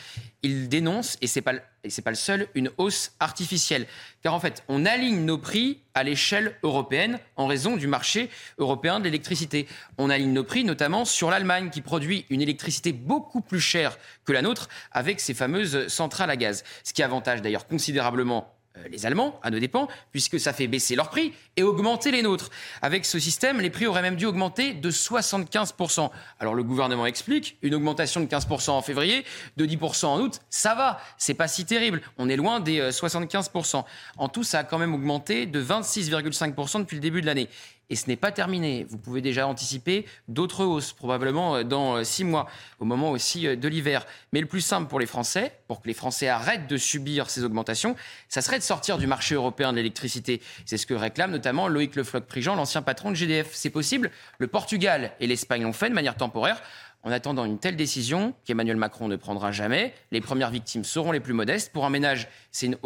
Il 0.43 0.69
dénonce, 0.69 1.17
et 1.21 1.27
ce 1.27 1.39
n'est 1.39 1.43
pas, 1.43 1.53
le 1.53 2.15
seul, 2.15 2.47
une 2.53 2.69
hausse 2.77 3.13
artificielle. 3.19 3.87
Car 4.21 4.33
en 4.33 4.39
fait, 4.39 4.63
on 4.67 4.85
aligne 4.85 5.23
nos 5.23 5.37
prix 5.37 5.79
à 5.93 6.03
l'échelle 6.03 6.57
européenne 6.61 7.19
en 7.37 7.47
raison 7.47 7.77
du 7.77 7.87
marché 7.87 8.29
européen 8.57 8.99
de 8.99 9.05
l'électricité. 9.05 9.67
On 9.97 10.09
aligne 10.09 10.33
nos 10.33 10.43
prix 10.43 10.63
notamment 10.63 11.05
sur 11.05 11.31
l'Allemagne 11.31 11.69
qui 11.69 11.81
produit 11.81 12.25
une 12.29 12.41
électricité 12.41 12.91
beaucoup 12.91 13.41
plus 13.41 13.61
chère 13.61 13.97
que 14.25 14.33
la 14.33 14.41
nôtre 14.41 14.67
avec 14.91 15.21
ses 15.21 15.33
fameuses 15.33 15.87
centrales 15.87 16.29
à 16.29 16.35
gaz. 16.35 16.63
Ce 16.83 16.93
qui 16.93 17.01
avantage 17.01 17.41
d'ailleurs 17.41 17.65
considérablement 17.65 18.56
les 18.89 19.05
Allemands, 19.05 19.39
à 19.43 19.51
nos 19.51 19.59
dépens, 19.59 19.87
puisque 20.11 20.39
ça 20.39 20.53
fait 20.53 20.67
baisser 20.67 20.95
leurs 20.95 21.09
prix 21.09 21.33
et 21.55 21.63
augmenter 21.63 22.11
les 22.11 22.21
nôtres. 22.21 22.49
Avec 22.81 23.05
ce 23.05 23.19
système, 23.19 23.59
les 23.59 23.69
prix 23.69 23.87
auraient 23.87 24.01
même 24.01 24.15
dû 24.15 24.25
augmenter 24.25 24.73
de 24.73 24.91
75%. 24.91 26.09
Alors 26.39 26.55
le 26.55 26.63
gouvernement 26.63 27.05
explique, 27.05 27.57
une 27.61 27.75
augmentation 27.75 28.21
de 28.21 28.25
15% 28.25 28.71
en 28.71 28.81
février, 28.81 29.25
de 29.57 29.65
10% 29.65 30.05
en 30.05 30.19
août, 30.19 30.39
ça 30.49 30.75
va, 30.75 30.99
c'est 31.17 31.33
pas 31.33 31.47
si 31.47 31.65
terrible. 31.65 32.01
On 32.17 32.29
est 32.29 32.35
loin 32.35 32.59
des 32.59 32.81
75%. 32.89 33.77
Euh, 33.77 33.81
en 34.17 34.29
tout, 34.29 34.43
ça 34.43 34.59
a 34.59 34.63
quand 34.63 34.77
même 34.77 34.93
augmenté 34.93 35.45
de 35.45 35.63
26,5% 35.63 36.79
depuis 36.79 36.95
le 36.95 37.01
début 37.01 37.21
de 37.21 37.25
l'année. 37.25 37.49
Et 37.89 37.95
ce 37.95 38.07
n'est 38.07 38.17
pas 38.17 38.31
terminé. 38.31 38.85
Vous 38.89 38.97
pouvez 38.97 39.21
déjà 39.21 39.47
anticiper 39.47 40.05
d'autres 40.27 40.65
hausses, 40.65 40.91
probablement 40.91 41.55
euh, 41.55 41.63
dans 41.63 41.95
euh, 41.95 42.03
six 42.03 42.25
mois, 42.25 42.47
au 42.79 42.85
moment 42.85 43.11
aussi 43.11 43.47
euh, 43.47 43.55
de 43.55 43.67
l'hiver. 43.69 44.05
Mais 44.33 44.41
le 44.41 44.45
plus 44.45 44.61
simple 44.61 44.89
pour 44.89 44.99
les 44.99 45.05
Français, 45.05 45.53
pour 45.67 45.81
que 45.81 45.87
les 45.87 45.93
Français 45.93 46.27
arrêtent 46.27 46.67
de 46.67 46.75
subir 46.75 47.29
ces 47.29 47.45
augmentations, 47.45 47.95
ça 48.27 48.41
serait 48.41 48.57
de 48.57 48.63
sortir 48.63 48.97
du 48.97 49.07
marché 49.07 49.35
européen 49.35 49.71
de 49.71 49.77
l'électricité. 49.77 50.41
C'est 50.65 50.77
ce 50.77 50.85
que 50.85 50.93
réclame 50.93 51.31
notamment 51.31 51.69
Loïc 51.69 51.95
Le 51.95 52.03
Floch-Prigent, 52.03 52.55
l'ancien 52.55 52.81
patron 52.81 53.09
de 53.11 53.15
GDF. 53.15 53.51
C'est 53.53 53.69
possible. 53.69 54.11
Le 54.37 54.47
Portugal 54.47 55.11
et 55.21 55.27
l'Espagne 55.27 55.63
l'ont 55.63 55.73
fait 55.73 55.89
de 55.89 55.95
manière 55.95 56.15
temporaire. 56.15 56.61
En 57.07 57.11
attendant 57.11 57.45
une 57.45 57.57
telle 57.57 57.77
décision, 57.77 58.33
qu'Emmanuel 58.43 58.75
Macron 58.75 59.07
ne 59.07 59.15
prendra 59.15 59.53
jamais, 59.53 59.93
les 60.11 60.19
premières 60.19 60.49
victimes 60.49 60.83
seront 60.83 61.13
les 61.13 61.21
plus 61.21 61.31
modestes. 61.31 61.71
Pour 61.71 61.85
un 61.85 61.89
ménage, 61.89 62.27
c'est 62.51 62.65
une 62.65 62.77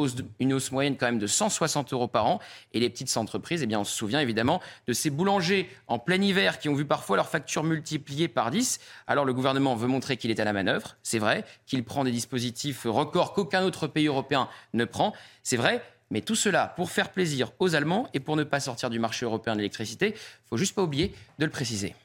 hausse, 0.53 0.71
moyenne 0.71 0.95
quand 0.95 1.07
même 1.07 1.17
de 1.17 1.25
160 1.25 1.91
euros 1.91 2.07
par 2.07 2.27
an. 2.27 2.39
Et 2.73 2.79
les 2.79 2.91
petites 2.91 3.17
entreprises, 3.17 3.63
eh 3.63 3.65
bien, 3.65 3.79
on 3.79 3.83
se 3.83 3.97
souvient 3.97 4.19
évidemment 4.19 4.61
de 4.85 4.93
ces 4.93 5.09
boulangers 5.09 5.67
en 5.87 5.97
plein 5.97 6.21
hiver 6.21 6.59
qui 6.59 6.69
ont 6.69 6.75
vu 6.75 6.85
parfois 6.85 7.15
leurs 7.15 7.29
factures 7.29 7.63
multipliées 7.63 8.27
par 8.27 8.51
10. 8.51 8.79
Alors 9.07 9.25
le 9.25 9.33
gouvernement 9.33 9.73
veut 9.73 9.87
montrer 9.87 10.17
qu'il 10.17 10.29
est 10.29 10.39
à 10.39 10.45
la 10.45 10.53
manœuvre, 10.53 10.97
c'est 11.01 11.17
vrai, 11.17 11.43
qu'il 11.65 11.83
prend 11.83 12.03
des 12.03 12.11
dispositifs 12.11 12.83
records 12.85 13.33
qu'aucun 13.33 13.63
autre 13.63 13.87
pays 13.87 14.05
européen 14.05 14.49
ne 14.75 14.85
prend, 14.85 15.13
c'est 15.41 15.57
vrai. 15.57 15.81
Mais 16.11 16.21
tout 16.21 16.35
cela 16.35 16.67
pour 16.75 16.91
faire 16.91 17.09
plaisir 17.09 17.53
aux 17.57 17.73
Allemands 17.73 18.07
et 18.13 18.19
pour 18.19 18.35
ne 18.35 18.43
pas 18.43 18.59
sortir 18.59 18.91
du 18.91 18.99
marché 18.99 19.25
européen 19.25 19.53
de 19.53 19.61
l'électricité. 19.61 20.13
Il 20.15 20.47
faut 20.47 20.57
juste 20.57 20.75
pas 20.75 20.83
oublier 20.83 21.11
de 21.39 21.45
le 21.45 21.51
préciser. 21.51 21.95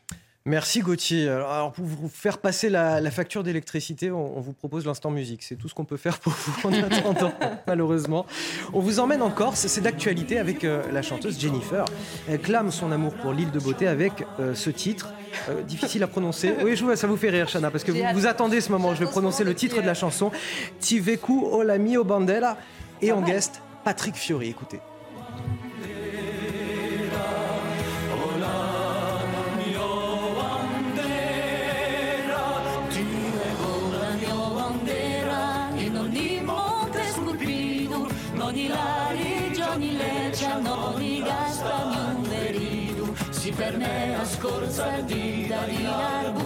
Merci 0.46 0.78
Gauthier. 0.78 1.28
Alors 1.28 1.72
pour 1.72 1.84
vous 1.84 2.08
faire 2.08 2.38
passer 2.38 2.70
la, 2.70 3.10
facture 3.10 3.42
d'électricité, 3.42 4.12
on, 4.12 4.40
vous 4.40 4.52
propose 4.52 4.86
l'instant 4.86 5.10
musique. 5.10 5.42
C'est 5.42 5.56
tout 5.56 5.68
ce 5.68 5.74
qu'on 5.74 5.84
peut 5.84 5.96
faire 5.96 6.20
pour 6.20 6.32
vous 6.32 6.68
en 6.68 6.72
attendant, 6.72 7.32
malheureusement. 7.66 8.26
On 8.72 8.78
vous 8.78 9.00
emmène 9.00 9.22
en 9.22 9.30
Corse, 9.30 9.66
c'est 9.66 9.80
d'actualité 9.80 10.38
avec 10.38 10.62
euh, 10.62 10.84
la 10.92 11.02
chanteuse 11.02 11.40
Jennifer. 11.40 11.84
Elle 12.28 12.38
clame 12.38 12.70
son 12.70 12.92
amour 12.92 13.14
pour 13.14 13.32
l'île 13.32 13.50
de 13.50 13.58
beauté 13.58 13.88
avec 13.88 14.24
euh, 14.38 14.54
ce 14.54 14.70
titre. 14.70 15.12
Euh, 15.48 15.62
difficile 15.62 16.04
à 16.04 16.06
prononcer. 16.06 16.54
Oui, 16.62 16.76
je 16.76 16.84
vois, 16.84 16.94
ça 16.94 17.08
vous 17.08 17.16
fait 17.16 17.30
rire, 17.30 17.48
Chana, 17.48 17.72
parce 17.72 17.82
que 17.82 17.90
vous, 17.90 18.04
vous 18.14 18.26
attendez 18.28 18.60
ce 18.60 18.70
moment. 18.70 18.94
Je 18.94 19.00
vais 19.00 19.10
prononcer 19.10 19.42
le 19.42 19.54
titre 19.54 19.80
de 19.80 19.86
la 19.86 19.94
chanson. 19.94 20.30
Tiveku 20.78 21.48
Olami 21.50 21.96
Bandela 21.96 22.56
et 23.02 23.10
en 23.10 23.20
guest 23.20 23.62
Patrick 23.82 24.14
Fiori. 24.14 24.50
Écoutez. 24.50 24.78
A 44.76 44.82
scorza 44.82 45.00
di 45.00 45.46
da 45.48 45.64
di 45.64 45.86
arburu 45.86 46.45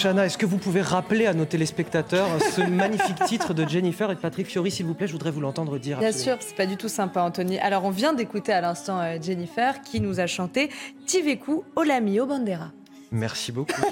Chana, 0.00 0.24
est-ce 0.24 0.38
que 0.38 0.46
vous 0.46 0.56
pouvez 0.56 0.80
rappeler 0.80 1.26
à 1.26 1.34
nos 1.34 1.44
téléspectateurs 1.44 2.26
ce 2.40 2.62
magnifique 2.70 3.22
titre 3.26 3.52
de 3.52 3.68
Jennifer 3.68 4.10
et 4.10 4.14
de 4.14 4.20
Patrick 4.20 4.46
Fiori, 4.46 4.70
s'il 4.70 4.86
vous 4.86 4.94
plaît? 4.94 5.06
Je 5.06 5.12
voudrais 5.12 5.30
vous 5.30 5.40
l'entendre 5.42 5.76
dire. 5.76 5.98
Bien 5.98 6.12
sûr, 6.12 6.38
c'est 6.40 6.56
pas 6.56 6.64
du 6.64 6.78
tout 6.78 6.88
sympa, 6.88 7.20
Anthony. 7.20 7.58
Alors, 7.58 7.84
on 7.84 7.90
vient 7.90 8.14
d'écouter 8.14 8.52
à 8.52 8.62
l'instant 8.62 8.98
euh, 8.98 9.18
Jennifer 9.20 9.82
qui 9.82 10.00
nous 10.00 10.18
a 10.18 10.26
chanté 10.26 10.70
Tiveku 11.04 11.64
Olami 11.76 12.18
Bandera. 12.18 12.70
Merci 13.12 13.52
beaucoup. 13.52 13.82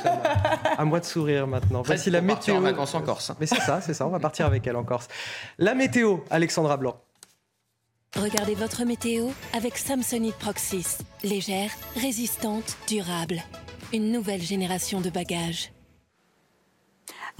À 0.79 0.85
moi 0.87 1.01
de 1.01 1.05
sourire 1.05 1.47
maintenant. 1.47 1.83
Voici 1.83 2.11
la 2.11 2.23
météo. 2.23 2.57
en 2.57 2.61
vacances 2.61 2.95
en 2.95 3.03
Corse. 3.03 3.33
Mais 3.39 3.47
c'est 3.47 3.61
ça, 3.61 3.83
c'est 3.83 3.93
ça. 3.93 4.07
On 4.07 4.11
va 4.11 4.21
partir 4.21 4.47
avec 4.47 4.67
elle 4.67 4.77
en 4.77 4.85
Corse. 4.85 5.09
La 5.59 5.75
météo, 5.75 6.19
Alexandra 6.31 6.79
Blanc. 6.79 6.97
Regardez 8.17 8.55
votre 8.55 8.85
météo 8.85 9.27
avec 9.53 9.77
Samsonite 9.77 10.37
Proxys. 10.37 10.99
Légère, 11.23 11.71
résistante, 11.97 12.79
durable. 12.89 13.43
Une 13.93 14.11
nouvelle 14.11 14.41
génération 14.41 15.03
de 15.03 15.11
bagages. 15.11 15.71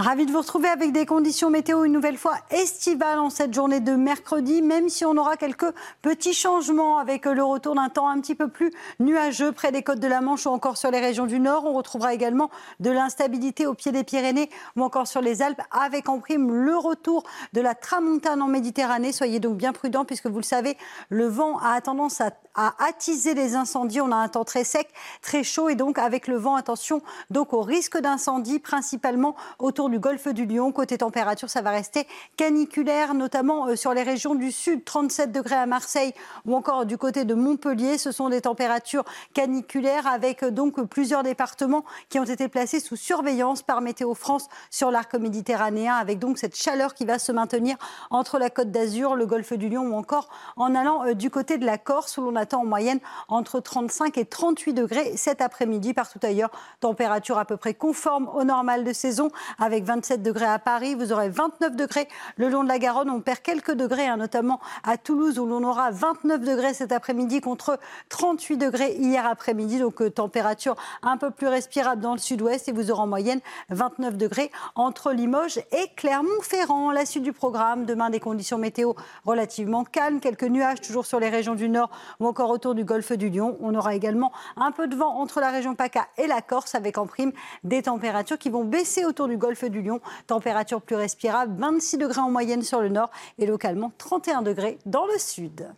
Ravi 0.01 0.27
de 0.27 0.31
vous 0.31 0.39
retrouver 0.39 0.69
avec 0.69 0.93
des 0.93 1.07
conditions 1.07 1.51
météo 1.51 1.83
une 1.83 1.93
nouvelle 1.93 2.19
fois 2.19 2.37
estivales 2.51 3.19
en 3.19 3.31
cette 3.31 3.53
journée 3.53 3.81
de 3.81 3.97
mercredi, 3.97 4.63
même 4.63 4.89
si 4.89 5.05
on 5.05 5.17
aura 5.17 5.37
quelques 5.37 5.75
petits 6.03 6.35
changements 6.35 6.99
avec 6.99 7.27
le 7.27 7.43
retour 7.43 7.75
d'un 7.75 7.89
temps 7.89 8.09
un 8.09 8.21
petit 8.21 8.37
peu 8.37 8.47
plus 8.47 8.71
nuageux 9.01 9.51
près 9.51 9.73
des 9.73 9.83
côtes 9.83 9.99
de 9.99 10.07
la 10.07 10.21
Manche 10.21 10.47
ou 10.47 10.51
encore 10.51 10.77
sur 10.77 10.93
les 10.93 11.01
régions 11.01 11.27
du 11.27 11.41
Nord. 11.41 11.65
On 11.65 11.73
retrouvera 11.73 12.15
également 12.15 12.49
de 12.79 12.93
l'instabilité 12.93 13.67
au 13.67 13.75
pied 13.75 13.91
des 13.91 14.05
Pyrénées 14.05 14.51
ou 14.77 14.85
encore 14.85 15.09
sur 15.09 15.21
les 15.21 15.43
Alpes 15.43 15.63
avec 15.73 16.09
en 16.09 16.21
prime 16.21 16.53
le 16.53 16.77
retour 16.77 17.25
de 17.53 17.61
la 17.61 17.75
tramontane 17.75 18.41
en 18.41 18.47
Méditerranée. 18.47 19.11
Soyez 19.11 19.41
donc 19.41 19.57
bien 19.57 19.73
prudents 19.73 20.05
puisque 20.05 20.29
vous 20.29 20.39
le 20.39 20.45
savez, 20.45 20.77
le 21.09 21.27
vent 21.27 21.59
a 21.59 21.81
tendance 21.81 22.21
à, 22.21 22.31
à 22.59 22.75
attiser 22.85 23.35
les 23.35 23.55
incendies. 23.55 24.01
On 24.01 24.11
a 24.11 24.17
un 24.17 24.29
temps 24.29 24.45
très 24.45 24.65
sec, 24.65 24.89
très 25.23 25.45
chaud 25.45 25.69
et 25.69 25.77
donc 25.77 25.97
avec 25.97 26.27
le 26.27 26.37
vent, 26.37 26.57
attention 26.57 27.01
donc 27.31 27.53
au 27.53 27.63
risque 27.63 27.97
d'incendie 27.97 28.59
principalement 28.59 29.37
autour 29.61 29.89
du 29.89 30.01
golfe 30.01 30.27
du 30.27 30.45
Lion. 30.45 30.73
Côté 30.73 30.99
température, 30.99 31.49
ça 31.49 31.63
va 31.63 31.71
rester 31.71 32.07
caniculaire, 32.37 33.15
notamment 33.15 33.69
euh, 33.69 33.77
sur 33.77 33.95
les 33.95 34.03
régions 34.03 34.35
du 34.35 34.51
sud, 34.51 34.85
37 34.85 35.31
degrés 35.31 35.55
à 35.55 35.67
Marseille 35.67 36.13
ou 36.47 36.57
encore 36.57 36.85
du 36.85 36.99
côté 36.99 37.25
de 37.25 37.35
Montpellier. 37.35 37.97
Ce 37.97 38.11
sont 38.11 38.29
des 38.29 38.41
températures 38.41 39.05
caniculaires 39.35 40.09
avec 40.09 40.43
euh, 40.43 40.51
donc 40.51 40.83
plusieurs 40.87 41.23
départements 41.23 41.85
qui 42.09 42.19
ont 42.19 42.25
été 42.25 42.49
placés 42.49 42.81
sous 42.81 42.97
surveillance 42.97 43.63
par 43.63 43.81
Météo 43.83 44.15
France 44.15 44.49
sur 44.69 44.91
l'arc 44.91 45.15
méditerranéen, 45.15 45.95
avec 45.95 46.19
donc 46.19 46.39
cette 46.39 46.57
chaleur 46.57 46.95
qui 46.95 47.05
va 47.05 47.21
se 47.21 47.31
maintenir 47.31 47.77
entre 48.11 48.41
la 48.41 48.51
Côte 48.51 48.73
d'Azur, 48.73 49.15
le 49.15 49.27
golfe 49.27 49.53
du 49.53 49.69
Lion 49.69 49.83
ou 49.83 49.95
encore 49.95 50.29
en 50.57 50.75
allant 50.75 51.05
euh, 51.05 51.15
du 51.15 51.31
côté 51.31 51.57
de 51.57 51.65
la 51.65 51.79
Corse 51.79 52.19
où 52.19 52.23
l'on 52.23 52.35
attend 52.49 52.63
en 52.63 52.65
moyenne 52.65 52.99
entre 53.29 53.61
35 53.61 54.17
et 54.17 54.25
38 54.25 54.73
degrés 54.73 55.17
cet 55.17 55.43
après-midi. 55.43 55.93
Partout 55.93 56.19
ailleurs, 56.23 56.51
température 56.81 57.37
à 57.37 57.45
peu 57.45 57.59
près 57.59 57.75
conforme 57.75 58.27
au 58.35 58.43
normal 58.43 58.85
de 58.85 58.93
saison 58.95 59.31
avec 59.59 59.85
27 59.85 60.23
degrés 60.23 60.47
à 60.47 60.59
Paris. 60.59 60.95
Vous 60.95 61.13
aurez 61.13 61.29
29 61.29 61.77
degrés 61.77 62.09
le 62.37 62.49
long 62.49 62.65
de 62.65 62.69
la 62.69 62.79
Garonne. 62.79 63.11
On 63.11 63.21
perd 63.21 63.41
quelques 63.41 63.73
degrés, 63.73 64.07
hein, 64.07 64.17
notamment 64.17 64.61
à 64.83 64.97
Toulouse 64.97 65.39
où 65.39 65.45
l'on 65.45 65.63
aura 65.63 65.91
29 65.91 66.41
degrés 66.41 66.73
cet 66.73 66.91
après-midi 66.91 67.43
contre 67.43 67.79
38 68.09 68.57
degrés 68.57 68.95
hier 68.95 69.27
après-midi. 69.27 69.79
Donc 69.79 70.01
euh, 70.01 70.11
température 70.11 70.77
un 71.03 71.19
peu 71.19 71.31
plus 71.31 71.49
respirable 71.49 72.01
dans 72.01 72.13
le 72.13 72.19
sud-ouest 72.19 72.67
et 72.69 72.73
vous 72.73 72.91
aurez 72.91 73.03
en 73.03 73.07
moyenne 73.07 73.41
29 73.69 74.17
degrés 74.17 74.51
entre 74.75 75.13
Limoges 75.13 75.59
et 75.73 75.91
Clermont-Ferrand. 75.97 76.93
La 76.93 77.05
suite 77.05 77.25
du 77.25 77.35
programme, 77.35 77.85
demain 77.85 78.09
des 78.09 78.21
conditions 78.21 78.57
météo 78.57 78.95
relativement 79.27 79.85
calmes, 79.85 80.21
quelques 80.21 80.45
nuages 80.45 80.81
toujours 80.81 81.05
sur 81.05 81.21
les 81.21 81.29
régions 81.29 81.55
du 81.55 81.69
nord 81.69 81.91
ou 82.21 82.27
encore 82.27 82.38
autour 82.47 82.75
du 82.75 82.85
golfe 82.85 83.13
du 83.13 83.29
Lion. 83.31 83.57
On 83.61 83.75
aura 83.75 83.95
également 83.95 84.33
un 84.57 84.73
peu 84.73 84.89
de 84.89 84.97
vent 84.97 85.19
entre 85.19 85.41
la 85.41 85.51
région 85.51 85.75
PACA 85.75 86.09
et 86.17 86.27
la 86.27 86.41
Corse 86.41 86.75
avec 86.75 86.99
en 86.99 87.07
prime 87.07 87.33
des 87.65 87.83
températures 87.83 88.39
qui 88.39 88.51
vont 88.51 88.65
baisser 88.65 89.05
autour 89.05 89.29
du 89.29 89.37
golfe 89.37 89.65
du 89.65 89.83
Lion. 89.83 90.01
Température 90.27 90.81
plus 90.81 90.97
respirable, 90.97 91.55
26 91.59 91.99
degrés 91.99 92.21
en 92.21 92.31
moyenne 92.31 92.63
sur 92.63 92.81
le 92.81 92.89
nord 92.89 93.11
et 93.39 93.47
localement 93.47 93.93
31 93.99 94.43
degrés 94.43 94.79
dans 94.87 95.07
le 95.07 95.19
sud. 95.19 95.69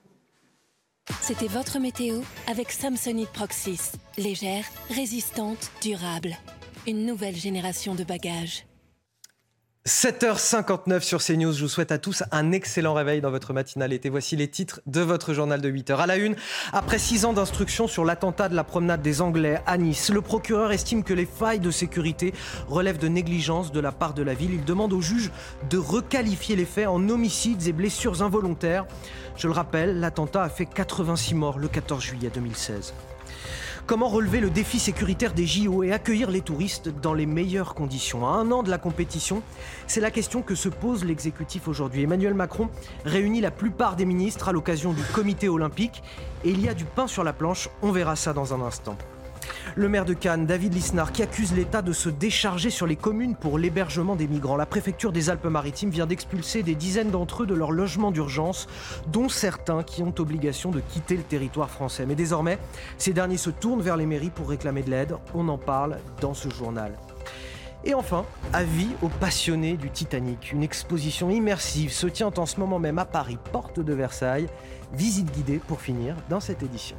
C'était 1.20 1.48
votre 1.48 1.78
météo 1.78 2.20
avec 2.46 2.70
Samsonite 2.70 3.30
Proxys. 3.30 3.92
Légère, 4.16 4.64
résistante, 4.90 5.70
durable. 5.82 6.36
Une 6.86 7.04
nouvelle 7.04 7.36
génération 7.36 7.94
de 7.94 8.04
bagages. 8.04 8.69
7h59 9.86 11.00
sur 11.00 11.22
CNews. 11.22 11.54
Je 11.54 11.62
vous 11.62 11.68
souhaite 11.68 11.90
à 11.90 11.96
tous 11.96 12.22
un 12.32 12.52
excellent 12.52 12.92
réveil 12.92 13.22
dans 13.22 13.30
votre 13.30 13.54
matinale 13.54 13.94
été. 13.94 14.10
Voici 14.10 14.36
les 14.36 14.46
titres 14.46 14.82
de 14.84 15.00
votre 15.00 15.32
journal 15.32 15.62
de 15.62 15.70
8h. 15.70 15.96
À 15.96 16.06
la 16.06 16.16
une, 16.16 16.36
après 16.74 16.98
six 16.98 17.24
ans 17.24 17.32
d'instruction 17.32 17.88
sur 17.88 18.04
l'attentat 18.04 18.50
de 18.50 18.54
la 18.54 18.62
promenade 18.62 19.00
des 19.00 19.22
Anglais 19.22 19.62
à 19.64 19.78
Nice, 19.78 20.10
le 20.10 20.20
procureur 20.20 20.70
estime 20.70 21.02
que 21.02 21.14
les 21.14 21.24
failles 21.24 21.60
de 21.60 21.70
sécurité 21.70 22.34
relèvent 22.68 22.98
de 22.98 23.08
négligence 23.08 23.72
de 23.72 23.80
la 23.80 23.90
part 23.90 24.12
de 24.12 24.22
la 24.22 24.34
ville. 24.34 24.52
Il 24.52 24.64
demande 24.66 24.92
au 24.92 25.00
juge 25.00 25.30
de 25.70 25.78
requalifier 25.78 26.56
les 26.56 26.66
faits 26.66 26.86
en 26.86 27.08
homicides 27.08 27.66
et 27.66 27.72
blessures 27.72 28.22
involontaires. 28.22 28.84
Je 29.36 29.46
le 29.46 29.54
rappelle, 29.54 29.98
l'attentat 29.98 30.42
a 30.42 30.50
fait 30.50 30.66
86 30.66 31.34
morts 31.34 31.58
le 31.58 31.68
14 31.68 32.02
juillet 32.02 32.30
2016. 32.34 32.92
Comment 33.90 34.06
relever 34.06 34.38
le 34.38 34.50
défi 34.50 34.78
sécuritaire 34.78 35.34
des 35.34 35.48
JO 35.48 35.82
et 35.82 35.90
accueillir 35.90 36.30
les 36.30 36.42
touristes 36.42 36.90
dans 37.02 37.12
les 37.12 37.26
meilleures 37.26 37.74
conditions? 37.74 38.24
À 38.24 38.30
un 38.30 38.52
an 38.52 38.62
de 38.62 38.70
la 38.70 38.78
compétition, 38.78 39.42
c'est 39.88 40.00
la 40.00 40.12
question 40.12 40.42
que 40.42 40.54
se 40.54 40.68
pose 40.68 41.04
l'exécutif 41.04 41.66
aujourd'hui. 41.66 42.04
Emmanuel 42.04 42.34
Macron 42.34 42.68
réunit 43.04 43.40
la 43.40 43.50
plupart 43.50 43.96
des 43.96 44.04
ministres 44.04 44.48
à 44.48 44.52
l'occasion 44.52 44.92
du 44.92 45.02
comité 45.12 45.48
olympique 45.48 46.04
et 46.44 46.50
il 46.50 46.60
y 46.60 46.68
a 46.68 46.74
du 46.74 46.84
pain 46.84 47.08
sur 47.08 47.24
la 47.24 47.32
planche, 47.32 47.68
on 47.82 47.90
verra 47.90 48.14
ça 48.14 48.32
dans 48.32 48.54
un 48.54 48.60
instant. 48.60 48.96
Le 49.76 49.88
maire 49.88 50.04
de 50.04 50.14
Cannes, 50.14 50.46
David 50.46 50.74
Lisnard, 50.74 51.12
qui 51.12 51.22
accuse 51.22 51.52
l'État 51.52 51.82
de 51.82 51.92
se 51.92 52.08
décharger 52.08 52.70
sur 52.70 52.86
les 52.86 52.96
communes 52.96 53.36
pour 53.36 53.58
l'hébergement 53.58 54.16
des 54.16 54.26
migrants. 54.26 54.56
La 54.56 54.66
préfecture 54.66 55.12
des 55.12 55.30
Alpes-Maritimes 55.30 55.90
vient 55.90 56.06
d'expulser 56.06 56.62
des 56.62 56.74
dizaines 56.74 57.10
d'entre 57.10 57.42
eux 57.42 57.46
de 57.46 57.54
leur 57.54 57.70
logement 57.70 58.10
d'urgence, 58.10 58.66
dont 59.08 59.28
certains 59.28 59.82
qui 59.82 60.02
ont 60.02 60.14
obligation 60.18 60.70
de 60.70 60.80
quitter 60.80 61.16
le 61.16 61.22
territoire 61.22 61.70
français. 61.70 62.06
Mais 62.06 62.14
désormais, 62.14 62.58
ces 62.98 63.12
derniers 63.12 63.36
se 63.36 63.50
tournent 63.50 63.82
vers 63.82 63.96
les 63.96 64.06
mairies 64.06 64.30
pour 64.30 64.48
réclamer 64.48 64.82
de 64.82 64.90
l'aide. 64.90 65.16
On 65.34 65.48
en 65.48 65.58
parle 65.58 65.98
dans 66.20 66.34
ce 66.34 66.48
journal. 66.48 66.92
Et 67.84 67.94
enfin, 67.94 68.26
avis 68.52 68.88
aux 69.00 69.08
passionnés 69.08 69.76
du 69.76 69.90
Titanic. 69.90 70.52
Une 70.52 70.62
exposition 70.62 71.30
immersive 71.30 71.92
se 71.92 72.06
tient 72.06 72.32
en 72.36 72.44
ce 72.44 72.60
moment 72.60 72.78
même 72.78 72.98
à 72.98 73.06
Paris, 73.06 73.38
porte 73.52 73.80
de 73.80 73.92
Versailles. 73.94 74.48
Visite 74.92 75.32
guidée 75.32 75.60
pour 75.66 75.80
finir 75.80 76.14
dans 76.28 76.40
cette 76.40 76.62
édition. 76.62 76.96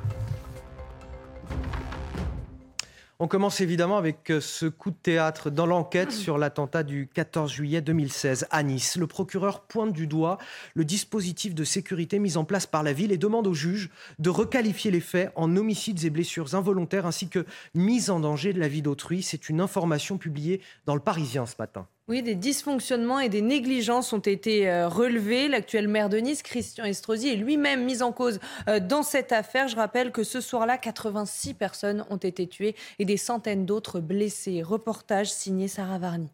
On 3.23 3.27
commence 3.27 3.61
évidemment 3.61 3.99
avec 3.99 4.31
euh, 4.31 4.41
ce 4.41 4.65
coup 4.65 4.89
de 4.89 4.95
théâtre 4.95 5.51
dans 5.51 5.67
l'enquête 5.67 6.11
sur 6.11 6.39
l'attentat 6.39 6.81
du 6.81 7.07
14 7.13 7.51
juillet 7.51 7.79
2016 7.79 8.47
à 8.49 8.63
Nice. 8.63 8.97
Le 8.97 9.05
procureur 9.05 9.61
pointe 9.61 9.93
du 9.93 10.07
doigt 10.07 10.39
le 10.73 10.85
dispositif 10.85 11.53
de 11.53 11.63
sécurité 11.63 12.17
mis 12.17 12.35
en 12.35 12.45
place 12.45 12.65
par 12.65 12.81
la 12.81 12.93
ville 12.93 13.11
et 13.11 13.19
demande 13.19 13.45
au 13.45 13.53
juge 13.53 13.91
de 14.17 14.31
requalifier 14.31 14.89
les 14.89 15.01
faits 15.01 15.31
en 15.35 15.55
homicides 15.55 16.03
et 16.03 16.09
blessures 16.09 16.55
involontaires 16.55 17.05
ainsi 17.05 17.29
que 17.29 17.45
mise 17.75 18.09
en 18.09 18.21
danger 18.21 18.53
de 18.53 18.59
la 18.59 18.67
vie 18.67 18.81
d'autrui. 18.81 19.21
C'est 19.21 19.49
une 19.49 19.61
information 19.61 20.17
publiée 20.17 20.59
dans 20.87 20.95
le 20.95 20.99
Parisien 20.99 21.45
ce 21.45 21.57
matin. 21.59 21.85
Oui, 22.11 22.21
des 22.21 22.35
dysfonctionnements 22.35 23.21
et 23.21 23.29
des 23.29 23.41
négligences 23.41 24.11
ont 24.11 24.19
été 24.19 24.69
euh, 24.69 24.89
relevés. 24.89 25.47
L'actuel 25.47 25.87
maire 25.87 26.09
de 26.09 26.17
Nice, 26.17 26.43
Christian 26.43 26.83
Estrosi, 26.83 27.29
est 27.29 27.37
lui-même 27.37 27.85
mis 27.85 28.03
en 28.03 28.11
cause 28.11 28.41
euh, 28.67 28.81
dans 28.81 29.01
cette 29.01 29.31
affaire. 29.31 29.69
Je 29.69 29.77
rappelle 29.77 30.11
que 30.11 30.25
ce 30.25 30.41
soir-là, 30.41 30.77
86 30.77 31.53
personnes 31.53 32.05
ont 32.09 32.17
été 32.17 32.47
tuées 32.47 32.75
et 32.99 33.05
des 33.05 33.15
centaines 33.15 33.65
d'autres 33.65 34.01
blessées. 34.01 34.61
Reportage 34.61 35.31
signé 35.31 35.69
Sarah 35.69 35.99
Varny. 35.99 36.27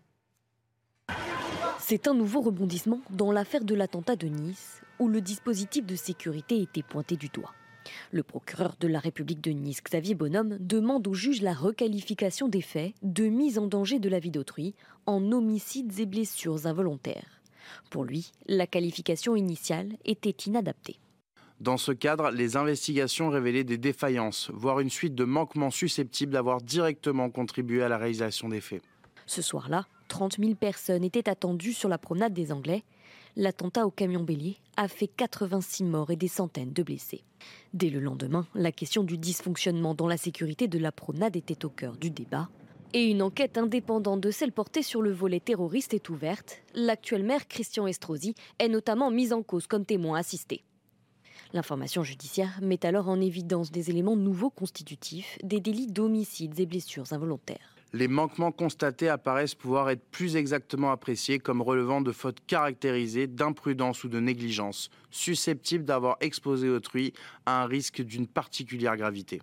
C'est 1.78 2.08
un 2.08 2.16
nouveau 2.16 2.42
rebondissement 2.42 3.02
dans 3.12 3.32
l'affaire 3.32 3.64
de 3.64 3.76
l'attentat 3.76 4.16
de 4.16 4.30
Nice, 4.30 4.82
où 4.98 5.08
le 5.08 5.22
dispositif 5.22 5.86
de 5.86 5.96
sécurité 5.96 6.60
était 6.60 6.82
pointé 6.82 7.18
du 7.18 7.28
doigt. 7.28 7.54
Le 8.12 8.24
procureur 8.24 8.76
de 8.80 8.88
la 8.88 9.00
République 9.00 9.42
de 9.42 9.52
Nice, 9.52 9.82
Xavier 9.84 10.16
Bonhomme, 10.16 10.58
demande 10.60 11.08
au 11.08 11.14
juge 11.14 11.42
la 11.42 11.54
requalification 11.54 12.48
des 12.48 12.62
faits 12.62 12.94
de 13.02 13.26
mise 13.26 13.60
en 13.60 13.68
danger 13.68 14.00
de 14.00 14.10
la 14.10 14.20
vie 14.20 14.32
d'autrui 14.32 14.76
en 15.06 15.32
homicides 15.32 16.00
et 16.00 16.06
blessures 16.06 16.66
involontaires. 16.68 17.42
Pour 17.90 18.06
lui, 18.06 18.32
la 18.48 18.68
qualification 18.68 19.36
initiale 19.36 19.90
était 20.06 20.36
inadaptée. 20.46 20.98
Dans 21.60 21.78
ce 21.78 21.92
cadre, 21.92 22.30
les 22.30 22.56
investigations 22.56 23.30
révélaient 23.30 23.64
des 23.64 23.80
défaillances, 23.80 24.52
voire 24.54 24.80
une 24.80 24.92
suite 24.92 25.16
de 25.16 25.24
manquements 25.24 25.72
susceptibles 25.72 26.34
d'avoir 26.34 26.62
directement 26.62 27.32
contribué 27.32 27.82
à 27.82 27.90
la 27.90 27.98
réalisation 27.98 28.48
des 28.48 28.62
faits. 28.62 28.84
Ce 29.26 29.42
soir-là, 29.42 29.88
30 30.08 30.38
000 30.40 30.54
personnes 30.54 31.04
étaient 31.04 31.28
attendues 31.28 31.74
sur 31.74 31.90
la 31.90 31.98
promenade 31.98 32.34
des 32.34 32.52
Anglais 32.52 32.84
l'attentat 33.38 33.86
au 33.86 33.92
camion 33.92 34.24
bélier 34.24 34.58
a 34.78 34.88
fait 34.88 35.08
86 35.08 35.84
morts 35.84 36.10
et 36.10 36.16
des 36.16 36.28
centaines 36.28 36.74
de 36.74 36.82
blessés. 36.82 37.24
Dès 37.74 37.92
le 37.92 38.00
lendemain, 38.00 38.48
la 38.56 38.72
question 38.72 39.04
du 39.04 39.18
dysfonctionnement 39.18 39.94
dans 39.94 40.08
la 40.08 40.18
sécurité 40.18 40.68
de 40.68 40.80
la 40.80 40.92
promenade 40.92 41.36
était 41.36 41.64
au 41.64 41.70
cœur 41.70 41.96
du 41.98 42.10
débat. 42.10 42.50
Et 42.94 43.06
une 43.06 43.22
enquête 43.22 43.60
indépendante 43.60 44.22
de 44.22 44.32
celle 44.32 44.52
portée 44.52 44.82
sur 44.82 45.04
le 45.04 45.12
volet 45.12 45.40
terroriste 45.40 45.94
est 45.94 46.10
ouverte. 46.10 46.64
L'actuel 46.74 47.24
maire 47.24 47.48
Christian 47.48 47.86
Estrosi 47.86 48.34
est 48.58 48.70
notamment 48.70 49.12
mis 49.12 49.32
en 49.32 49.44
cause 49.44 49.68
comme 49.68 49.86
témoin 49.86 50.18
assisté. 50.18 50.64
L'information 51.54 52.04
judiciaire 52.04 52.60
met 52.62 52.86
alors 52.86 53.08
en 53.08 53.22
évidence 53.22 53.72
des 53.72 53.92
éléments 53.92 54.18
nouveaux 54.18 54.50
constitutifs 54.50 55.38
des 55.44 55.60
délits 55.60 55.88
d'homicides 55.88 56.60
et 56.60 56.66
blessures 56.66 57.14
involontaires 57.14 57.77
les 57.94 58.08
manquements 58.08 58.52
constatés 58.52 59.10
apparaissent 59.10 59.56
pouvoir 59.56 59.90
être 59.90 60.04
plus 60.12 60.36
exactement 60.36 60.92
appréciés 60.92 61.40
comme 61.40 61.62
relevant 61.62 62.02
de 62.02 62.12
fautes 62.12 62.46
caractérisées 62.46 63.28
d'imprudence 63.28 64.04
ou 64.04 64.10
de 64.10 64.20
négligence, 64.20 64.90
susceptibles 65.10 65.86
d'avoir 65.86 66.18
exposé 66.20 66.70
autrui 66.70 67.14
à 67.46 67.64
un 67.64 67.66
risque 67.66 68.02
d'une 68.02 68.28
particulière 68.28 68.98
gravité. 68.98 69.42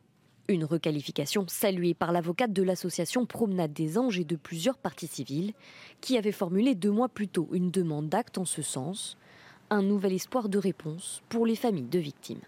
Une 0.48 0.64
requalification 0.64 1.46
saluée 1.48 1.94
par 1.94 2.12
l'avocate 2.12 2.52
de 2.52 2.62
l'association 2.62 3.24
Promenade 3.24 3.72
des 3.72 3.96
Anges 3.96 4.18
et 4.18 4.24
de 4.24 4.36
plusieurs 4.36 4.76
parties 4.76 5.06
civiles, 5.06 5.54
qui 6.02 6.18
avait 6.18 6.32
formulé 6.32 6.74
deux 6.74 6.90
mois 6.90 7.08
plus 7.08 7.28
tôt 7.28 7.48
une 7.52 7.70
demande 7.70 8.10
d'acte 8.10 8.36
en 8.36 8.44
ce 8.44 8.60
sens. 8.60 9.16
Un 9.70 9.80
nouvel 9.80 10.12
espoir 10.12 10.50
de 10.50 10.58
réponse 10.58 11.22
pour 11.30 11.46
les 11.46 11.56
familles 11.56 11.88
de 11.88 11.98
victimes. 11.98 12.42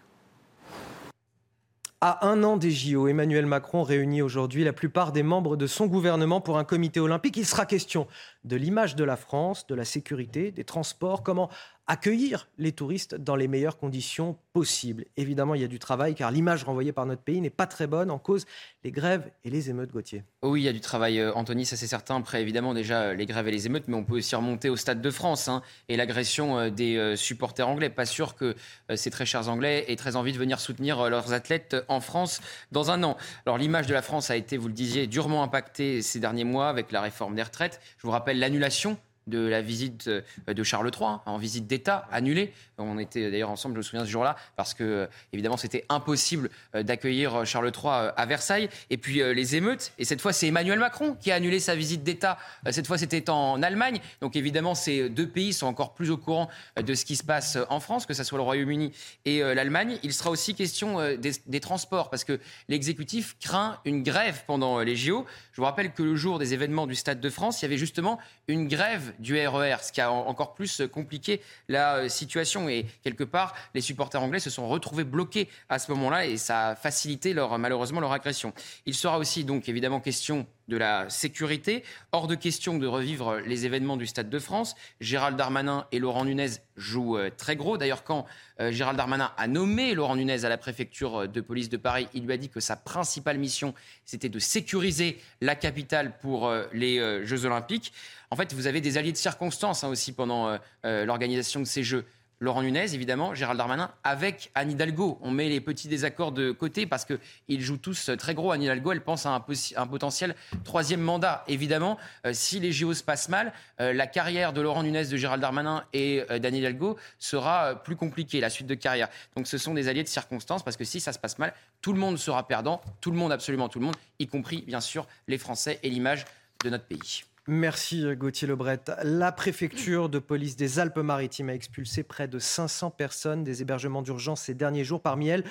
À 1.99 2.27
un 2.27 2.43
an 2.43 2.57
des 2.57 2.69
JO, 2.69 3.07
Emmanuel 3.07 3.47
Macron 3.47 3.81
réunit 3.81 4.21
aujourd'hui 4.21 4.63
la 4.63 4.71
plupart 4.71 5.11
des 5.11 5.23
membres 5.23 5.57
de 5.57 5.65
son 5.65 5.87
gouvernement 5.87 6.41
pour 6.41 6.59
un 6.59 6.63
comité 6.63 6.99
olympique. 6.99 7.37
Il 7.37 7.45
sera 7.45 7.65
question 7.65 8.05
de 8.47 8.55
l'image 8.55 8.95
de 8.95 9.03
la 9.03 9.15
France, 9.15 9.67
de 9.67 9.75
la 9.75 9.85
sécurité, 9.85 10.51
des 10.51 10.63
transports, 10.63 11.23
comment 11.23 11.49
accueillir 11.87 12.49
les 12.57 12.73
touristes 12.73 13.15
dans 13.15 13.37
les 13.37 13.47
meilleures 13.47 13.77
conditions 13.77 14.37
possibles. 14.51 15.05
Évidemment, 15.15 15.55
il 15.55 15.61
y 15.61 15.63
a 15.63 15.69
du 15.69 15.79
travail 15.79 16.15
car 16.15 16.31
l'image 16.31 16.65
renvoyée 16.65 16.91
par 16.91 17.05
notre 17.05 17.21
pays 17.21 17.39
n'est 17.39 17.49
pas 17.49 17.65
très 17.65 17.87
bonne 17.87 18.11
en 18.11 18.19
cause 18.19 18.45
les 18.83 18.91
grèves 18.91 19.31
et 19.45 19.49
les 19.49 19.69
émeutes, 19.69 19.91
Gauthier. 19.91 20.23
Oui, 20.43 20.61
il 20.61 20.63
y 20.65 20.67
a 20.67 20.73
du 20.73 20.81
travail, 20.81 21.19
euh, 21.19 21.33
Anthony, 21.33 21.65
ça 21.65 21.77
c'est 21.77 21.87
certain. 21.87 22.17
Après, 22.17 22.41
évidemment, 22.41 22.73
déjà 22.73 23.03
euh, 23.03 23.13
les 23.13 23.25
grèves 23.25 23.47
et 23.47 23.51
les 23.51 23.67
émeutes, 23.67 23.85
mais 23.87 23.95
on 23.95 24.03
peut 24.03 24.15
aussi 24.15 24.35
remonter 24.35 24.69
au 24.69 24.75
Stade 24.75 25.01
de 25.01 25.09
France 25.09 25.47
hein, 25.47 25.61
et 25.87 25.95
l'agression 25.95 26.59
euh, 26.59 26.69
des 26.69 27.15
supporters 27.15 27.67
anglais. 27.67 27.89
Pas 27.89 28.05
sûr 28.05 28.35
que 28.35 28.55
ces 28.95 29.09
très 29.09 29.25
chers 29.25 29.49
Anglais 29.49 29.85
aient 29.87 29.95
très 29.95 30.15
envie 30.15 30.33
de 30.33 30.37
venir 30.37 30.59
soutenir 30.59 31.09
leurs 31.09 31.33
athlètes 31.33 31.75
en 31.87 32.01
France 32.01 32.41
dans 32.71 32.91
un 32.91 33.03
an. 33.03 33.17
Alors 33.45 33.57
l'image 33.57 33.87
de 33.87 33.93
la 33.93 34.01
France 34.01 34.29
a 34.29 34.35
été, 34.35 34.57
vous 34.57 34.67
le 34.67 34.73
disiez, 34.73 35.07
durement 35.07 35.43
impactée 35.43 36.01
ces 36.01 36.19
derniers 36.19 36.43
mois 36.43 36.69
avec 36.69 36.91
la 36.91 37.01
réforme 37.01 37.35
des 37.35 37.43
retraites. 37.43 37.79
Je 37.97 38.03
vous 38.07 38.11
rappelle 38.11 38.36
l'annulation 38.39 38.97
de 39.27 39.39
la 39.39 39.61
visite 39.61 40.07
euh, 40.07 40.21
de 40.47 40.63
Charles 40.63 40.89
III, 40.93 41.05
hein, 41.09 41.21
en 41.25 41.37
visite 41.37 41.67
d'État 41.67 42.07
annulée. 42.11 42.53
On 42.77 42.97
était 42.97 43.29
d'ailleurs 43.29 43.49
ensemble, 43.49 43.75
je 43.75 43.79
me 43.79 43.83
souviens 43.83 44.05
ce 44.05 44.09
jour-là, 44.09 44.35
parce 44.55 44.73
que 44.73 44.83
euh, 44.83 45.07
évidemment 45.33 45.57
c'était 45.57 45.85
impossible 45.89 46.49
euh, 46.75 46.83
d'accueillir 46.83 47.45
Charles 47.45 47.71
III 47.71 48.11
à 48.15 48.25
Versailles. 48.25 48.69
Et 48.89 48.97
puis 48.97 49.15
les 49.17 49.55
émeutes, 49.55 49.91
et 49.97 50.05
cette 50.05 50.21
fois 50.21 50.33
c'est 50.33 50.47
Emmanuel 50.47 50.79
Macron 50.79 51.15
qui 51.19 51.31
a 51.31 51.35
annulé 51.35 51.59
sa 51.59 51.75
visite 51.75 52.03
d'État. 52.03 52.37
Cette 52.71 52.87
fois 52.87 52.97
c'était 52.97 53.29
en 53.29 53.61
Allemagne. 53.61 53.99
Donc 54.21 54.35
évidemment 54.35 54.75
ces 54.75 55.09
deux 55.09 55.27
pays 55.27 55.53
sont 55.53 55.67
encore 55.67 55.93
plus 55.93 56.11
au 56.11 56.17
courant 56.17 56.49
de 56.81 56.93
ce 56.93 57.05
qui 57.05 57.15
se 57.15 57.23
passe 57.23 57.57
en 57.69 57.79
France, 57.79 58.05
que 58.05 58.13
ce 58.13 58.23
soit 58.23 58.37
le 58.37 58.43
Royaume-Uni 58.43 58.91
et 59.25 59.39
l'Allemagne. 59.41 59.99
Il 60.03 60.13
sera 60.13 60.29
aussi 60.29 60.55
question 60.55 61.15
des, 61.15 61.31
des 61.45 61.59
transports, 61.59 62.09
parce 62.09 62.23
que 62.23 62.39
l'exécutif 62.67 63.35
craint 63.39 63.79
une 63.85 64.03
grève 64.03 64.43
pendant 64.45 64.79
les 64.79 64.95
JO. 64.95 65.25
Je 65.51 65.61
vous 65.61 65.65
rappelle 65.65 65.91
que 65.91 66.03
le 66.03 66.15
jour 66.15 66.39
des 66.39 66.53
événements 66.53 66.87
du 66.87 66.95
Stade 66.95 67.19
de 67.19 67.29
France, 67.29 67.61
il 67.61 67.65
y 67.65 67.67
avait 67.67 67.77
justement 67.77 68.19
une 68.47 68.67
grève 68.67 69.13
du 69.19 69.47
RER, 69.47 69.77
ce 69.81 69.91
qui 69.91 70.01
a 70.01 70.11
encore 70.11 70.53
plus 70.53 70.81
compliqué 70.91 71.41
la 71.67 71.95
euh, 71.95 72.09
situation. 72.09 72.69
Et 72.69 72.85
quelque 73.03 73.23
part, 73.23 73.53
les 73.73 73.81
supporters 73.81 74.21
anglais 74.21 74.39
se 74.39 74.49
sont 74.49 74.67
retrouvés 74.67 75.03
bloqués 75.03 75.49
à 75.69 75.79
ce 75.79 75.91
moment-là 75.91 76.25
et 76.25 76.37
ça 76.37 76.69
a 76.69 76.75
facilité 76.75 77.33
malheureusement 77.57 77.99
leur 77.99 78.11
agression. 78.11 78.53
Il 78.85 78.95
sera 78.95 79.17
aussi 79.17 79.43
donc 79.43 79.69
évidemment 79.69 79.99
question 79.99 80.45
de 80.67 80.77
la 80.77 81.09
sécurité. 81.09 81.83
Hors 82.11 82.27
de 82.27 82.35
question 82.35 82.77
de 82.77 82.87
revivre 82.87 83.37
les 83.45 83.65
événements 83.65 83.97
du 83.97 84.07
Stade 84.07 84.29
de 84.29 84.39
France. 84.39 84.75
Gérald 85.01 85.37
Darmanin 85.37 85.85
et 85.91 85.99
Laurent 85.99 86.25
Nunez 86.25 86.49
jouent 86.75 87.17
euh, 87.17 87.29
très 87.35 87.55
gros. 87.55 87.77
D'ailleurs, 87.77 88.03
quand 88.03 88.25
euh, 88.59 88.71
Gérald 88.71 88.97
Darmanin 88.97 89.31
a 89.37 89.47
nommé 89.47 89.93
Laurent 89.93 90.15
Nunez 90.15 90.45
à 90.45 90.49
la 90.49 90.57
préfecture 90.57 91.27
de 91.27 91.41
police 91.41 91.69
de 91.69 91.77
Paris, 91.77 92.07
il 92.13 92.25
lui 92.25 92.33
a 92.33 92.37
dit 92.37 92.49
que 92.49 92.59
sa 92.59 92.75
principale 92.75 93.37
mission, 93.37 93.73
c'était 94.05 94.29
de 94.29 94.39
sécuriser 94.39 95.19
la 95.41 95.55
capitale 95.55 96.17
pour 96.19 96.51
les 96.73 97.25
Jeux 97.25 97.45
Olympiques. 97.45 97.93
En 98.29 98.35
fait, 98.35 98.53
vous 98.53 98.67
avez 98.67 98.81
des 98.81 98.97
alliés 98.97 99.13
de 99.13 99.17
circonstance 99.17 99.83
hein, 99.83 99.87
aussi 99.87 100.11
pendant 100.11 100.49
euh, 100.49 100.57
euh, 100.85 101.05
l'organisation 101.05 101.59
de 101.61 101.65
ces 101.65 101.83
Jeux. 101.83 102.05
Laurent 102.39 102.61
Nunez, 102.61 102.93
évidemment, 102.93 103.33
Gérald 103.33 103.57
Darmanin, 103.57 103.91
avec 104.03 104.51
Anne 104.53 104.71
Hidalgo. 104.71 105.17
On 105.21 105.31
met 105.31 105.49
les 105.49 105.59
petits 105.59 105.87
désaccords 105.87 106.31
de 106.31 106.51
côté 106.51 106.85
parce 106.85 107.05
qu'ils 107.05 107.61
jouent 107.61 107.77
tous 107.77 108.11
très 108.17 108.35
gros. 108.35 108.51
Anne 108.51 108.61
Hidalgo, 108.61 108.91
elle 108.91 109.01
pense 109.01 109.25
à 109.25 109.31
un, 109.31 109.87
potentiel 109.87 110.35
troisième 110.63 111.01
mandat. 111.01 111.43
Évidemment, 111.47 111.97
euh, 112.25 112.31
si 112.33 112.59
les 112.59 112.71
JO 112.71 112.93
se 112.93 113.03
passent 113.03 113.29
mal, 113.29 113.53
la 113.79 114.07
carrière 114.07 114.53
de 114.53 114.61
Laurent 114.61 114.83
Nunez, 114.83 115.05
de 115.05 115.17
Gérald 115.17 115.41
Darmanin 115.41 115.83
et 115.93 116.23
d'Anne 116.39 116.55
Hidalgo 116.55 116.97
sera 117.19 117.75
plus 117.75 117.95
compliquée, 117.95 118.39
la 118.39 118.49
suite 118.49 118.67
de 118.67 118.75
carrière. 118.75 119.09
Donc 119.35 119.47
ce 119.47 119.57
sont 119.57 119.73
des 119.73 119.87
alliés 119.87 120.03
de 120.03 120.07
circonstance 120.07 120.63
parce 120.63 120.77
que 120.77 120.83
si 120.83 120.99
ça 120.99 121.13
se 121.13 121.19
passe 121.19 121.39
mal, 121.39 121.53
tout 121.81 121.93
le 121.93 121.99
monde 121.99 122.17
sera 122.17 122.47
perdant, 122.47 122.81
tout 123.01 123.11
le 123.11 123.17
monde, 123.17 123.31
absolument 123.31 123.69
tout 123.69 123.79
le 123.79 123.85
monde, 123.85 123.95
y 124.19 124.27
compris 124.27 124.63
bien 124.65 124.81
sûr 124.81 125.07
les 125.27 125.37
Français 125.37 125.79
et 125.83 125.89
l'image 125.89 126.25
de 126.63 126.69
notre 126.69 126.85
pays. 126.85 127.23
Merci 127.49 128.03
Gauthier 128.17 128.45
Lebret. 128.45 128.81
La 129.03 129.31
préfecture 129.31 130.09
de 130.09 130.19
police 130.19 130.57
des 130.57 130.79
Alpes-Maritimes 130.79 131.47
a 131.47 131.53
expulsé 131.53 132.03
près 132.03 132.27
de 132.27 132.39
500 132.39 132.91
personnes 132.91 133.45
des 133.45 133.61
hébergements 133.61 134.01
d'urgence 134.01 134.41
ces 134.41 134.53
derniers 134.53 134.83
jours. 134.83 135.01
Parmi 135.01 135.29
elles, 135.29 135.45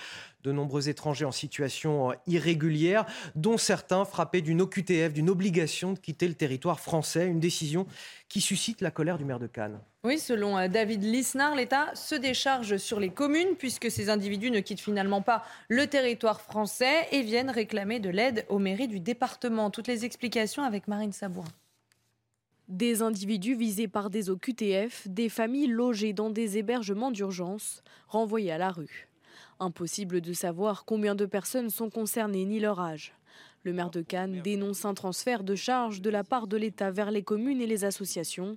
de 0.45 0.53
nombreux 0.53 0.91
étrangers 0.91 1.25
en 1.25 1.33
situation 1.33 2.13
irrégulière, 2.27 3.07
dont 3.35 3.57
certains 3.57 4.05
frappés 4.05 4.43
d'une 4.43 4.61
OQTF, 4.61 5.15
d'une 5.15 5.31
obligation 5.31 5.95
de 5.95 5.99
quitter 5.99 6.29
le 6.29 6.35
territoire 6.35 6.81
français. 6.81 7.27
Une 7.29 7.41
décision 7.41 7.87
qui 8.29 8.43
suscite 8.43 8.83
la 8.83 8.91
colère 8.91 9.17
du 9.17 9.25
maire 9.25 9.41
de 9.41 9.47
Cannes. 9.47 9.81
Oui, 10.05 10.19
selon 10.19 10.59
euh, 10.59 10.69
David 10.69 11.03
Lisnard, 11.03 11.55
l'État 11.55 11.95
se 11.95 12.15
décharge 12.15 12.77
sur 12.77 13.01
les 13.01 13.11
communes 13.11 13.57
puisque 13.59 13.91
ces 13.91 14.11
individus 14.11 14.51
ne 14.51 14.61
quittent 14.61 14.81
finalement 14.81 15.23
pas 15.23 15.45
le 15.69 15.87
territoire 15.87 16.43
français 16.43 17.09
et 17.11 17.23
viennent 17.23 17.51
réclamer 17.51 18.01
de 18.01 18.11
l'aide 18.11 18.45
aux 18.51 18.59
mairies 18.59 18.89
du 18.89 19.01
département. 19.01 19.71
Toutes 19.71 19.89
les 19.89 20.05
explications 20.05 20.63
avec 20.63 20.89
Marine 20.89 21.13
Sabourin. 21.13 21.49
Des 22.69 23.01
individus 23.01 23.55
visés 23.55 23.87
par 23.87 24.11
des 24.11 24.29
OQTF, 24.29 25.07
des 25.07 25.29
familles 25.29 25.69
logées 25.69 26.13
dans 26.13 26.31
des 26.31 26.59
hébergements 26.59 27.13
d'urgence, 27.13 27.85
renvoyées 28.09 28.51
à 28.51 28.59
la 28.59 28.71
rue. 28.71 29.09
Impossible 29.61 30.21
de 30.21 30.33
savoir 30.33 30.85
combien 30.85 31.15
de 31.15 31.27
personnes 31.27 31.71
sont 31.71 31.91
concernées 31.91 32.45
ni 32.45 32.59
leur 32.59 32.81
âge. 32.81 33.15
Le 33.63 33.73
maire 33.73 33.91
de 33.91 34.03
Cannes 34.03 34.43
dénonce 34.43 34.85
un 34.85 34.95
transfert 34.95 35.45
de 35.45 35.55
charges 35.55 36.01
de 36.01 36.11
la 36.11 36.25
part 36.25 36.49
de 36.49 36.57
l'État 36.57 36.91
vers 36.91 37.13
les 37.13 37.23
communes 37.23 37.61
et 37.61 37.67
les 37.69 37.85
associations. 37.85 38.57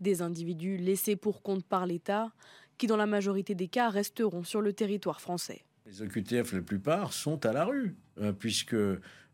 Des 0.00 0.22
individus 0.22 0.78
laissés 0.78 1.16
pour 1.16 1.42
compte 1.42 1.64
par 1.64 1.84
l'État, 1.84 2.32
qui 2.78 2.86
dans 2.86 2.96
la 2.96 3.06
majorité 3.06 3.54
des 3.54 3.68
cas 3.68 3.90
resteront 3.90 4.44
sur 4.44 4.62
le 4.62 4.72
territoire 4.72 5.20
français. 5.20 5.62
Les 5.84 6.00
OQTF, 6.00 6.52
la 6.52 6.62
plupart, 6.62 7.12
sont 7.12 7.44
à 7.44 7.52
la 7.52 7.64
rue, 7.64 7.96
euh, 8.18 8.32
puisque 8.32 8.76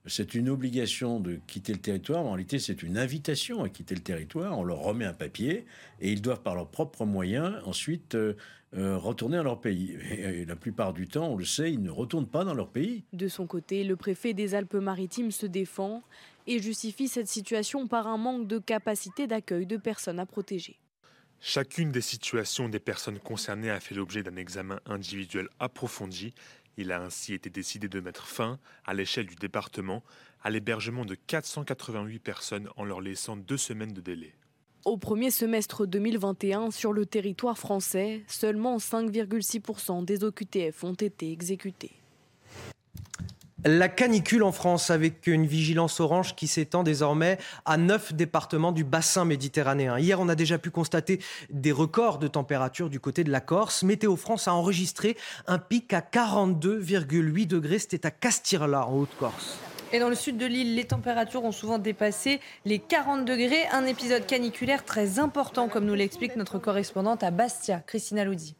c'est 0.06 0.34
une 0.34 0.48
obligation 0.48 1.20
de 1.20 1.38
quitter 1.46 1.72
le 1.72 1.80
territoire, 1.80 2.24
en 2.24 2.30
réalité 2.30 2.58
c'est 2.58 2.82
une 2.82 2.98
invitation 2.98 3.62
à 3.62 3.68
quitter 3.68 3.94
le 3.94 4.00
territoire. 4.00 4.58
On 4.58 4.64
leur 4.64 4.78
remet 4.78 5.04
un 5.04 5.12
papier 5.12 5.66
et 6.00 6.12
ils 6.12 6.22
doivent 6.22 6.42
par 6.42 6.54
leurs 6.54 6.68
propres 6.68 7.04
moyens 7.04 7.56
ensuite 7.64 8.14
euh, 8.14 8.34
euh, 8.76 8.98
retourner 8.98 9.38
dans 9.38 9.44
leur 9.44 9.60
pays. 9.60 9.96
Et, 10.10 10.44
la 10.44 10.56
plupart 10.56 10.92
du 10.92 11.08
temps, 11.08 11.28
on 11.28 11.36
le 11.36 11.44
sait, 11.44 11.72
ils 11.72 11.82
ne 11.82 11.90
retournent 11.90 12.28
pas 12.28 12.44
dans 12.44 12.54
leur 12.54 12.68
pays. 12.68 13.04
De 13.12 13.28
son 13.28 13.46
côté, 13.46 13.82
le 13.82 13.96
préfet 13.96 14.34
des 14.34 14.54
Alpes-Maritimes 14.54 15.30
se 15.30 15.46
défend 15.46 16.02
et 16.46 16.60
justifie 16.60 17.08
cette 17.08 17.28
situation 17.28 17.86
par 17.86 18.06
un 18.06 18.18
manque 18.18 18.46
de 18.46 18.58
capacité 18.58 19.26
d'accueil 19.26 19.66
de 19.66 19.76
personnes 19.76 20.18
à 20.18 20.26
protéger. 20.26 20.78
Chacune 21.40 21.92
des 21.92 22.00
situations 22.00 22.68
des 22.68 22.80
personnes 22.80 23.20
concernées 23.20 23.70
a 23.70 23.78
fait 23.78 23.94
l'objet 23.94 24.24
d'un 24.24 24.34
examen 24.34 24.80
individuel 24.86 25.48
approfondi 25.60 26.34
il 26.78 26.92
a 26.92 27.02
ainsi 27.02 27.34
été 27.34 27.50
décidé 27.50 27.88
de 27.88 28.00
mettre 28.00 28.26
fin, 28.26 28.58
à 28.86 28.94
l'échelle 28.94 29.26
du 29.26 29.34
département, 29.34 30.02
à 30.42 30.50
l'hébergement 30.50 31.04
de 31.04 31.16
488 31.16 32.20
personnes 32.20 32.68
en 32.76 32.84
leur 32.84 33.00
laissant 33.00 33.36
deux 33.36 33.56
semaines 33.56 33.92
de 33.92 34.00
délai. 34.00 34.32
Au 34.84 34.96
premier 34.96 35.32
semestre 35.32 35.86
2021, 35.86 36.70
sur 36.70 36.92
le 36.92 37.04
territoire 37.04 37.58
français, 37.58 38.22
seulement 38.28 38.78
5,6% 38.78 40.04
des 40.04 40.22
OQTF 40.22 40.84
ont 40.84 40.94
été 40.94 41.32
exécutés. 41.32 41.92
La 43.64 43.88
canicule 43.88 44.44
en 44.44 44.52
France 44.52 44.88
avec 44.88 45.26
une 45.26 45.44
vigilance 45.44 45.98
orange 45.98 46.36
qui 46.36 46.46
s'étend 46.46 46.84
désormais 46.84 47.38
à 47.64 47.76
neuf 47.76 48.14
départements 48.14 48.70
du 48.70 48.84
bassin 48.84 49.24
méditerranéen. 49.24 49.98
Hier, 49.98 50.20
on 50.20 50.28
a 50.28 50.36
déjà 50.36 50.58
pu 50.58 50.70
constater 50.70 51.18
des 51.50 51.72
records 51.72 52.18
de 52.18 52.28
température 52.28 52.88
du 52.88 53.00
côté 53.00 53.24
de 53.24 53.32
la 53.32 53.40
Corse. 53.40 53.82
Météo 53.82 54.14
France 54.14 54.46
a 54.46 54.54
enregistré 54.54 55.16
un 55.48 55.58
pic 55.58 55.92
à 55.92 56.00
42,8 56.00 57.48
degrés. 57.48 57.80
C'était 57.80 58.06
à 58.06 58.12
Castirla, 58.12 58.86
en 58.86 58.96
Haute-Corse. 58.96 59.58
Et 59.92 59.98
dans 59.98 60.08
le 60.08 60.14
sud 60.14 60.36
de 60.36 60.46
l'île, 60.46 60.76
les 60.76 60.84
températures 60.84 61.42
ont 61.42 61.50
souvent 61.50 61.78
dépassé 61.78 62.40
les 62.64 62.78
40 62.78 63.24
degrés. 63.24 63.66
Un 63.72 63.86
épisode 63.86 64.24
caniculaire 64.24 64.84
très 64.84 65.18
important, 65.18 65.68
comme 65.68 65.84
nous 65.84 65.94
l'explique 65.94 66.36
notre 66.36 66.60
correspondante 66.60 67.24
à 67.24 67.32
Bastia, 67.32 67.80
Christina 67.80 68.24
Ludi. 68.24 68.54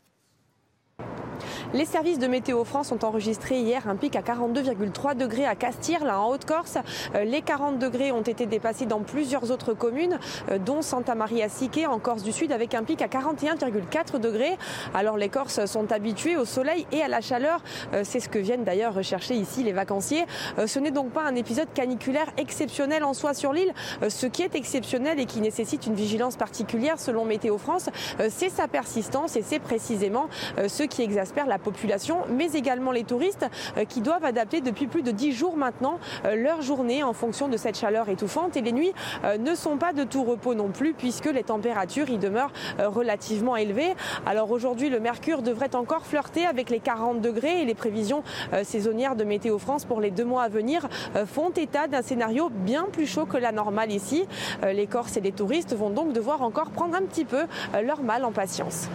Les 1.75 1.85
services 1.85 2.19
de 2.19 2.27
Météo 2.27 2.65
France 2.65 2.93
ont 2.93 3.05
enregistré 3.05 3.61
hier 3.61 3.89
un 3.89 3.97
pic 3.97 4.17
à 4.17 4.21
42,3 4.21 5.17
degrés 5.17 5.45
à 5.45 5.55
Castir, 5.55 6.05
là 6.05 6.21
en 6.21 6.31
Haute-Corse. 6.31 6.79
Euh, 7.15 7.25
les 7.25 7.43
40 7.43 7.79
degrés 7.79 8.13
ont 8.13 8.23
été 8.23 8.47
dépassés 8.47 8.87
dans 8.87 9.01
plusieurs 9.01 9.51
autres 9.51 9.75
communes, 9.75 10.19
euh, 10.51 10.59
dont 10.59 10.83
Santa 10.83 11.15
Maria 11.15 11.49
Sique 11.49 11.81
en 11.89 11.99
Corse 11.99 12.23
du 12.23 12.33
Sud, 12.33 12.53
avec 12.53 12.75
un 12.75 12.83
pic 12.83 13.03
à 13.03 13.07
41,4 13.07 14.19
degrés. 14.19 14.57
Alors 14.95 15.17
les 15.17 15.29
Corses 15.29 15.65
sont 15.67 15.93
habitués 15.93 16.37
au 16.37 16.45
soleil 16.45 16.87
et 16.93 17.03
à 17.03 17.09
la 17.09 17.21
chaleur. 17.21 17.63
Euh, 17.93 18.03
c'est 18.05 18.21
ce 18.21 18.29
que 18.29 18.39
viennent 18.39 18.65
d'ailleurs 18.65 18.95
rechercher 18.95 19.35
ici 19.35 19.63
les 19.63 19.73
vacanciers. 19.73 20.25
Ce 20.67 20.79
n'est 20.79 20.91
donc 20.91 21.11
pas 21.11 21.23
un 21.23 21.35
épisode 21.35 21.69
caniculaire 21.75 22.29
exceptionnel 22.37 23.05
en 23.05 23.15
soi 23.15 23.35
sur 23.35 23.53
l'île. 23.53 23.73
Ce 24.09 24.27
qui 24.27 24.43
est 24.43 24.55
exceptionnel 24.55 25.21
et 25.21 25.27
qui 25.27 25.41
nécessite 25.41 25.87
une 25.87 25.95
vigilance 25.95 26.37
particulière 26.37 26.99
selon 26.99 27.25
Météo 27.25 27.59
France, 27.59 27.91
c'est 28.29 28.49
sa 28.49 28.69
persistance 28.69 29.37
et 29.37 29.43
c'est 29.43 29.59
précisément 29.59 30.29
ce 30.67 30.83
qui 30.83 31.03
exaspère 31.03 31.28
la 31.37 31.59
la 31.59 31.65
population, 31.65 32.19
mais 32.31 32.53
également 32.53 32.93
les 32.93 33.05
touristes 33.05 33.47
euh, 33.77 33.85
qui 33.85 34.01
doivent 34.01 34.25
adapter 34.25 34.61
depuis 34.61 34.87
plus 34.87 35.03
de 35.03 35.11
10 35.11 35.33
jours 35.33 35.57
maintenant 35.57 35.99
euh, 36.25 36.37
leur 36.37 36.63
journée 36.63 37.03
en 37.03 37.13
fonction 37.13 37.49
de 37.49 37.57
cette 37.57 37.77
chaleur 37.77 38.09
étouffante. 38.09 38.57
Et 38.57 38.61
les 38.61 38.73
nuits 38.73 38.93
euh, 39.25 39.39
ne 39.39 39.55
sont 39.55 39.77
pas 39.77 39.93
de 39.93 40.05
tout 40.05 40.23
repos 40.23 40.55
non 40.55 40.69
plus 40.69 40.95
puisque 40.95 41.27
les 41.27 41.43
températures 41.43 42.11
y 42.11 42.19
demeurent 42.19 42.53
relativement 42.79 43.57
élevées. 43.57 43.95
Alors 44.27 44.51
aujourd'hui, 44.51 44.89
le 44.91 45.01
mercure 45.01 45.43
devrait 45.43 45.75
encore 45.75 46.07
flirter 46.07 46.47
avec 46.47 46.71
les 46.71 46.81
40 46.81 47.21
degrés 47.21 47.63
et 47.63 47.65
les 47.65 47.75
prévisions 47.75 48.23
saisonnières 48.63 49.17
de 49.17 49.25
Météo 49.25 49.59
France 49.59 49.85
pour 49.85 50.01
les 50.01 50.11
deux 50.11 50.25
mois 50.25 50.43
à 50.43 50.49
venir 50.49 50.89
font 51.27 51.51
état 51.51 51.89
d'un 51.89 52.03
scénario 52.03 52.51
bien 52.51 52.87
plus 52.93 53.07
chaud 53.07 53.27
que 53.27 53.37
la 53.37 53.53
normale 53.53 53.93
ici. 53.93 54.27
Les 54.63 54.87
Corses 54.87 55.17
et 55.17 55.21
les 55.21 55.33
touristes 55.33 55.75
vont 55.75 55.91
donc 55.91 56.13
devoir 56.13 56.43
encore 56.43 56.71
prendre 56.71 56.97
un 56.97 57.03
petit 57.03 57.25
peu 57.25 57.45
leur 57.83 58.03
mal 58.03 58.25
en 58.25 58.33
patience. 58.33 58.89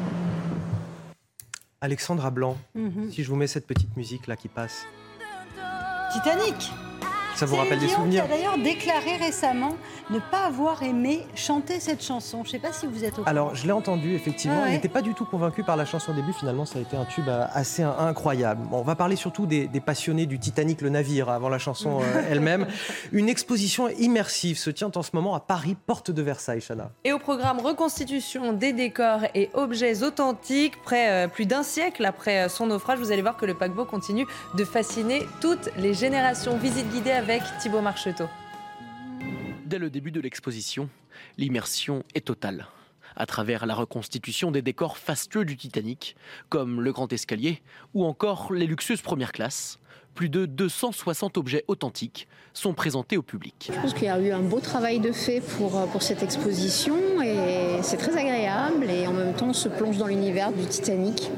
Alexandra 1.88 2.30
Blanc, 2.32 2.56
Mhm. 2.76 3.12
si 3.12 3.24
je 3.26 3.30
vous 3.30 3.36
mets 3.36 3.46
cette 3.46 3.68
petite 3.68 3.96
musique 3.98 4.28
là 4.28 4.38
qui 4.38 4.48
passe, 4.48 4.86
Titanic 6.14 6.72
ça 7.44 7.50
vous 7.56 7.56
rappelle 7.58 7.80
des 7.80 7.88
souvenirs 7.90 8.26
qui 8.26 8.32
a 8.32 8.36
d'ailleurs 8.38 8.58
déclaré 8.58 9.18
récemment 9.18 9.76
ne 10.10 10.20
pas 10.20 10.46
avoir 10.48 10.84
aimé 10.84 11.26
chanter 11.36 11.80
cette 11.80 12.04
chanson. 12.04 12.44
Je 12.44 12.50
ne 12.50 12.52
sais 12.54 12.60
pas 12.60 12.72
si 12.74 12.86
vous 12.88 13.04
êtes 13.04 13.14
au 13.14 13.16
courant. 13.18 13.28
Alors, 13.30 13.56
je 13.56 13.66
l'ai 13.66 13.72
entendu, 13.72 14.14
effectivement. 14.16 14.58
Ah 14.60 14.64
ouais. 14.64 14.70
Il 14.70 14.74
n'était 14.74 14.90
pas 14.90 15.02
du 15.02 15.14
tout 15.14 15.26
convaincu 15.26 15.64
par 15.64 15.76
la 15.76 15.86
chanson 15.86 16.12
au 16.12 16.16
début. 16.16 16.34
Finalement, 16.34 16.66
ça 16.66 16.80
a 16.80 16.82
été 16.82 16.96
un 16.96 17.06
tube 17.06 17.28
euh, 17.28 17.46
assez 17.54 17.84
in- 17.84 17.96
incroyable. 18.00 18.62
Bon, 18.70 18.80
on 18.80 18.84
va 18.84 18.96
parler 18.96 19.16
surtout 19.16 19.46
des, 19.46 19.68
des 19.68 19.80
passionnés 19.80 20.26
du 20.26 20.40
Titanic, 20.40 20.82
le 20.82 20.90
navire, 20.90 21.30
avant 21.30 21.50
la 21.50 21.58
chanson 21.58 22.00
euh, 22.02 22.22
elle-même. 22.30 22.68
Une 23.12 23.28
exposition 23.30 23.90
immersive 23.90 24.58
se 24.58 24.70
tient 24.70 24.92
en 24.96 25.02
ce 25.04 25.12
moment 25.14 25.36
à 25.36 25.40
Paris, 25.40 25.76
porte 25.86 26.12
de 26.12 26.22
Versailles, 26.22 26.62
Chana. 26.66 26.92
Et 27.04 27.12
au 27.14 27.20
programme 27.20 27.60
reconstitution 27.60 28.54
des 28.54 28.74
décors 28.74 29.22
et 29.36 29.50
objets 29.54 30.04
authentiques, 30.04 30.82
près 30.84 31.10
euh, 31.10 31.28
plus 31.28 31.46
d'un 31.46 31.64
siècle 31.64 32.06
après 32.06 32.48
son 32.50 32.68
naufrage, 32.68 33.00
vous 33.00 33.12
allez 33.12 33.22
voir 33.22 33.38
que 33.38 33.46
le 33.46 33.54
paquebot 33.54 33.86
continue 33.86 34.26
de 34.56 34.64
fasciner 34.66 35.26
toutes 35.42 35.70
les 35.78 35.94
générations. 35.94 36.58
Visite 36.58 36.90
guidée 36.92 37.12
avec 37.12 37.33
Thibaut 37.60 37.82
Marcheteau. 37.82 38.26
Dès 39.66 39.80
le 39.80 39.90
début 39.90 40.12
de 40.12 40.22
l'exposition, 40.22 40.90
l'immersion 41.38 42.04
est 42.14 42.26
totale. 42.28 42.68
À 43.16 43.26
travers 43.26 43.66
la 43.66 43.74
reconstitution 43.74 44.52
des 44.52 44.62
décors 44.62 44.98
fastueux 44.98 45.46
du 45.46 45.58
Titanic, 45.58 46.16
comme 46.50 46.82
le 46.82 46.92
grand 46.92 47.12
escalier 47.12 47.62
ou 47.94 48.06
encore 48.06 48.54
les 48.54 48.68
luxueuses 48.68 49.02
premières 49.02 49.32
classes, 49.32 49.80
plus 50.14 50.30
de 50.30 50.46
260 50.46 51.38
objets 51.38 51.64
authentiques 51.68 52.28
sont 52.54 52.74
présentés 52.76 53.18
au 53.18 53.24
public. 53.24 53.72
Je 53.74 53.80
pense 53.80 53.94
qu'il 53.94 54.04
y 54.04 54.10
a 54.10 54.20
eu 54.20 54.32
un 54.32 54.42
beau 54.42 54.60
travail 54.60 55.00
de 55.00 55.12
fait 55.12 55.42
pour, 55.42 55.76
euh, 55.76 55.88
pour 55.88 56.04
cette 56.04 56.22
exposition 56.22 57.22
et 57.24 57.82
c'est 57.82 57.98
très 57.98 58.16
agréable 58.16 58.90
et 58.92 59.08
en 59.08 59.14
même 59.14 59.34
temps 59.34 59.50
on 59.50 59.54
se 59.54 59.70
plonge 59.70 59.98
dans 59.98 60.08
l'univers 60.08 60.52
du 60.52 60.66
Titanic. 60.68 61.32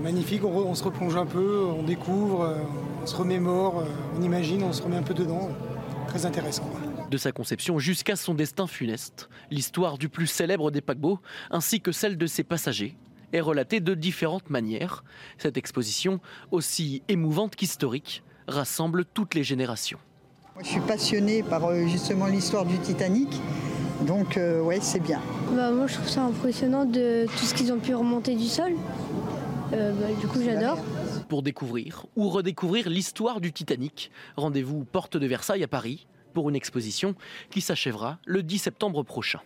Magnifique, 0.00 0.44
on, 0.44 0.50
re- 0.50 0.66
on 0.66 0.74
se 0.74 0.84
replonge 0.84 1.16
un 1.16 1.26
peu, 1.26 1.64
on 1.66 1.82
découvre, 1.82 2.42
euh, 2.42 2.56
on 3.02 3.06
se 3.06 3.16
remémore, 3.16 3.80
euh, 3.80 3.84
on 4.18 4.22
imagine, 4.22 4.62
on 4.62 4.72
se 4.72 4.82
remet 4.82 4.96
un 4.96 5.02
peu 5.02 5.14
dedans. 5.14 5.48
Très 6.08 6.26
intéressant. 6.26 6.68
De 7.10 7.16
sa 7.16 7.32
conception 7.32 7.78
jusqu'à 7.78 8.16
son 8.16 8.34
destin 8.34 8.66
funeste, 8.66 9.28
l'histoire 9.50 9.98
du 9.98 10.08
plus 10.08 10.26
célèbre 10.26 10.70
des 10.70 10.80
paquebots, 10.80 11.20
ainsi 11.50 11.80
que 11.80 11.92
celle 11.92 12.18
de 12.18 12.26
ses 12.26 12.44
passagers, 12.44 12.96
est 13.32 13.40
relatée 13.40 13.80
de 13.80 13.94
différentes 13.94 14.50
manières. 14.50 15.04
Cette 15.38 15.56
exposition, 15.56 16.20
aussi 16.50 17.02
émouvante 17.08 17.56
qu'historique, 17.56 18.22
rassemble 18.46 19.04
toutes 19.04 19.34
les 19.34 19.44
générations. 19.44 19.98
Moi, 20.54 20.62
je 20.64 20.68
suis 20.68 20.80
passionnée 20.80 21.42
par 21.42 21.64
euh, 21.64 21.86
justement 21.86 22.26
l'histoire 22.26 22.64
du 22.64 22.78
Titanic, 22.78 23.28
donc 24.06 24.36
euh, 24.36 24.60
ouais, 24.60 24.78
c'est 24.80 25.00
bien. 25.00 25.20
Bah, 25.52 25.70
moi, 25.70 25.86
je 25.86 25.94
trouve 25.94 26.08
ça 26.08 26.22
impressionnant 26.22 26.84
de 26.84 27.26
tout 27.26 27.44
ce 27.44 27.54
qu'ils 27.54 27.72
ont 27.72 27.78
pu 27.78 27.94
remonter 27.94 28.34
du 28.36 28.46
sol. 28.46 28.72
Euh, 29.72 29.92
bah, 29.92 30.06
du 30.20 30.26
coup, 30.26 30.40
j'adore. 30.44 30.78
Pour 31.28 31.42
découvrir 31.42 32.06
ou 32.16 32.28
redécouvrir 32.28 32.88
l'histoire 32.88 33.40
du 33.40 33.52
Titanic, 33.52 34.10
rendez-vous 34.36 34.84
Porte 34.84 35.16
de 35.16 35.26
Versailles 35.26 35.62
à 35.62 35.68
Paris 35.68 36.06
pour 36.32 36.48
une 36.48 36.56
exposition 36.56 37.14
qui 37.50 37.60
s'achèvera 37.60 38.18
le 38.26 38.42
10 38.42 38.58
septembre 38.58 39.02
prochain. 39.02 39.40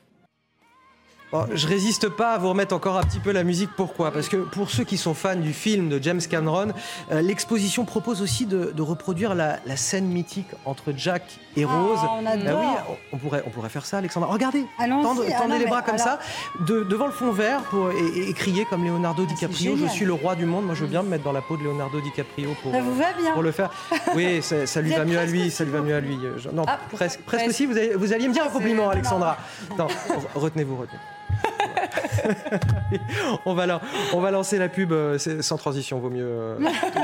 Bon, 1.30 1.44
je 1.52 1.66
résiste 1.66 2.08
pas 2.08 2.30
à 2.32 2.38
vous 2.38 2.48
remettre 2.48 2.74
encore 2.74 2.96
un 2.96 3.02
petit 3.02 3.18
peu 3.18 3.32
la 3.32 3.44
musique. 3.44 3.68
Pourquoi? 3.76 4.10
Parce 4.12 4.30
que 4.30 4.38
pour 4.38 4.70
ceux 4.70 4.84
qui 4.84 4.96
sont 4.96 5.12
fans 5.12 5.36
du 5.36 5.52
film 5.52 5.90
de 5.90 6.02
James 6.02 6.22
Cameron, 6.22 6.68
euh, 7.12 7.20
l'exposition 7.20 7.84
propose 7.84 8.22
aussi 8.22 8.46
de, 8.46 8.72
de 8.74 8.80
reproduire 8.82 9.34
la, 9.34 9.58
la 9.66 9.76
scène 9.76 10.06
mythique 10.06 10.46
entre 10.64 10.94
Jack 10.96 11.22
et 11.54 11.66
Rose. 11.66 11.98
on 12.18 12.24
adore. 12.24 12.60
oui, 12.60 12.94
on, 13.12 13.18
pourrait, 13.18 13.42
on 13.46 13.50
pourrait 13.50 13.68
faire 13.68 13.84
ça, 13.84 13.98
Alexandra. 13.98 14.30
Regardez, 14.32 14.64
tendez, 14.78 15.34
Ah 15.38 15.58
les 15.58 15.66
bras 15.66 15.82
comme 15.82 15.96
alors- 15.96 16.06
ça, 16.06 16.18
de- 16.66 16.82
devant 16.84 17.04
le 17.06 17.12
fond 17.12 17.30
vert 17.30 17.60
pour, 17.64 17.90
et, 17.90 18.30
et 18.30 18.32
crier 18.32 18.64
comme 18.64 18.84
Leonardo 18.86 19.26
DiCaprio. 19.26 19.76
Je 19.76 19.86
suis 19.86 20.06
le 20.06 20.14
roi 20.14 20.34
du 20.34 20.46
monde. 20.46 20.64
Moi, 20.64 20.74
je 20.74 20.80
veux 20.84 20.90
bien 20.90 21.02
me 21.02 21.10
mettre 21.10 21.24
dans 21.24 21.32
la 21.32 21.42
peau 21.42 21.58
de 21.58 21.62
Leonardo 21.64 22.00
DiCaprio 22.00 22.54
pour, 22.62 22.72
Ça 22.72 22.80
vous 22.80 22.94
va 22.94 23.12
bien? 23.12 23.32
pour 23.34 23.42
le 23.42 23.52
faire. 23.52 23.70
Oui, 24.14 24.40
ça, 24.40 24.66
ça 24.66 24.80
lui 24.80 24.92
Vous 24.92 24.96
va 24.96 25.04
mieux 25.04 25.18
à 25.18 25.26
lui. 25.26 25.50
Ça 25.50 25.64
lui 25.64 25.72
va 25.72 25.80
mieux 25.82 25.94
à 25.94 26.00
lui. 26.00 26.16
Non, 26.54 26.64
Ah, 26.66 26.78
presque, 26.90 27.20
presque 27.20 27.24
presque. 27.26 27.48
aussi. 27.50 27.66
Vous, 27.66 27.76
allez- 27.76 27.94
vous 27.94 28.14
alliez 28.14 28.28
me 28.28 28.32
dire 28.32 28.44
un 28.44 28.48
compliment. 28.48 28.88
Alexandra. 28.88 29.36
Non, 29.78 29.88
retenez-vous, 30.34 30.76
retenez. 30.76 30.98
on, 33.46 33.54
va 33.54 33.80
on 34.12 34.20
va 34.20 34.30
lancer 34.30 34.58
la 34.58 34.68
pub 34.68 34.92
euh, 34.92 35.18
sans 35.18 35.56
transition, 35.56 35.98
vaut 35.98 36.10
mieux. 36.10 36.26
euh. 36.26 36.58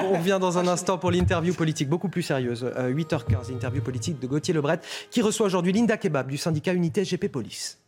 On 0.05 0.19
revient 0.19 0.39
dans 0.40 0.59
un 0.59 0.66
instant 0.66 0.98
pour 0.98 1.11
l'interview 1.11 1.55
politique 1.55 1.89
beaucoup 1.89 2.09
plus 2.09 2.23
sérieuse. 2.23 2.70
Euh, 2.77 2.93
8h15, 2.93 3.52
interview 3.52 3.82
politique 3.82 4.20
de 4.20 4.27
Gauthier 4.27 4.55
Lebret 4.55 4.81
qui 5.11 5.23
reçoit 5.23 5.47
aujourd'hui 5.47 5.73
Linda 5.73 5.97
Kebab 5.97 6.28
du 6.28 6.36
syndicat 6.36 6.73
Unité 6.73 7.05
SGP 7.05 7.28
Police. 7.28 7.78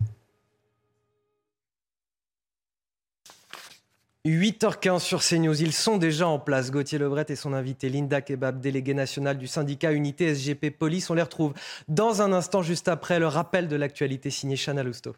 8h15 4.27 4.99
sur 4.99 5.23
CNews, 5.23 5.63
ils 5.63 5.73
sont 5.73 5.99
déjà 5.99 6.27
en 6.27 6.41
place. 6.41 6.73
Gauthier 6.73 6.99
Lebret 6.99 7.27
et 7.29 7.37
son 7.37 7.53
invité 7.53 7.89
Linda 7.89 8.21
Kebab, 8.21 8.61
déléguée 8.61 8.95
nationale 8.95 9.39
du 9.39 9.47
syndicat 9.47 9.93
Unité 9.93 10.35
SGP 10.35 10.77
Police. 10.77 11.09
On 11.11 11.15
les 11.15 11.23
retrouve 11.23 11.55
dans 11.87 12.23
un 12.23 12.33
instant, 12.33 12.61
juste 12.61 12.89
après 12.89 13.21
le 13.21 13.29
rappel 13.29 13.69
de 13.69 13.77
l'actualité 13.77 14.31
signé 14.31 14.57
Chana 14.57 14.83
Lousteau. 14.83 15.15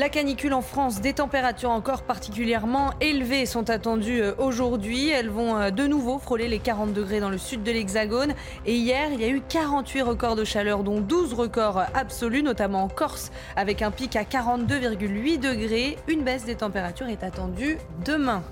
La 0.00 0.08
canicule 0.08 0.54
en 0.54 0.62
France, 0.62 1.02
des 1.02 1.12
températures 1.12 1.68
encore 1.68 2.04
particulièrement 2.04 2.94
élevées 3.02 3.44
sont 3.44 3.68
attendues 3.68 4.22
euh, 4.22 4.32
aujourd'hui. 4.38 5.10
Elles 5.10 5.28
vont 5.28 5.58
euh, 5.58 5.70
de 5.70 5.86
nouveau 5.86 6.18
frôler 6.18 6.48
les 6.48 6.58
40 6.58 6.94
degrés 6.94 7.20
dans 7.20 7.28
le 7.28 7.36
sud 7.36 7.62
de 7.62 7.70
l'Hexagone. 7.70 8.32
Et 8.64 8.76
hier, 8.76 9.10
il 9.12 9.20
y 9.20 9.24
a 9.24 9.28
eu 9.28 9.42
48 9.46 10.00
records 10.00 10.36
de 10.36 10.44
chaleur, 10.44 10.84
dont 10.84 11.02
12 11.02 11.34
records 11.34 11.82
absolus, 11.92 12.42
notamment 12.42 12.84
en 12.84 12.88
Corse, 12.88 13.30
avec 13.56 13.82
un 13.82 13.90
pic 13.90 14.16
à 14.16 14.22
42,8 14.22 15.38
degrés. 15.38 15.98
Une 16.08 16.22
baisse 16.22 16.46
des 16.46 16.54
températures 16.54 17.08
est 17.08 17.22
attendue 17.22 17.76
demain. 18.02 18.42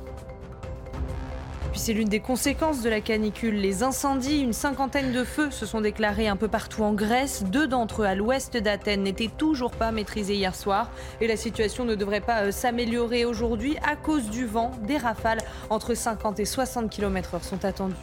C'est 1.79 1.93
l'une 1.93 2.09
des 2.09 2.19
conséquences 2.19 2.83
de 2.83 2.91
la 2.91 3.01
canicule. 3.01 3.55
Les 3.55 3.85
incendies, 3.85 4.41
une 4.41 4.53
cinquantaine 4.53 5.13
de 5.13 5.23
feux 5.23 5.51
se 5.53 5.65
sont 5.65 5.81
déclarés 5.81 6.27
un 6.27 6.37
peu 6.37 6.49
partout 6.49 6.83
en 6.83 6.93
Grèce. 6.93 7.45
Deux 7.45 7.69
d'entre 7.69 8.03
eux 8.03 8.05
à 8.05 8.17
l'ouest 8.17 8.57
d'Athènes 8.57 9.05
n'étaient 9.05 9.31
toujours 9.35 9.71
pas 9.71 9.93
maîtrisés 9.93 10.35
hier 10.35 10.57
soir. 10.57 10.91
Et 11.21 11.29
la 11.29 11.37
situation 11.37 11.85
ne 11.85 11.95
devrait 11.95 12.21
pas 12.21 12.43
euh, 12.43 12.51
s'améliorer 12.51 13.25
aujourd'hui 13.25 13.77
à 13.89 13.95
cause 13.95 14.29
du 14.29 14.45
vent. 14.45 14.73
Des 14.89 14.99
rafales 14.99 15.41
entre 15.71 15.95
50 15.95 16.41
et 16.41 16.45
60 16.45 16.91
km/h 16.91 17.43
sont 17.43 17.65
attendues. 17.65 17.95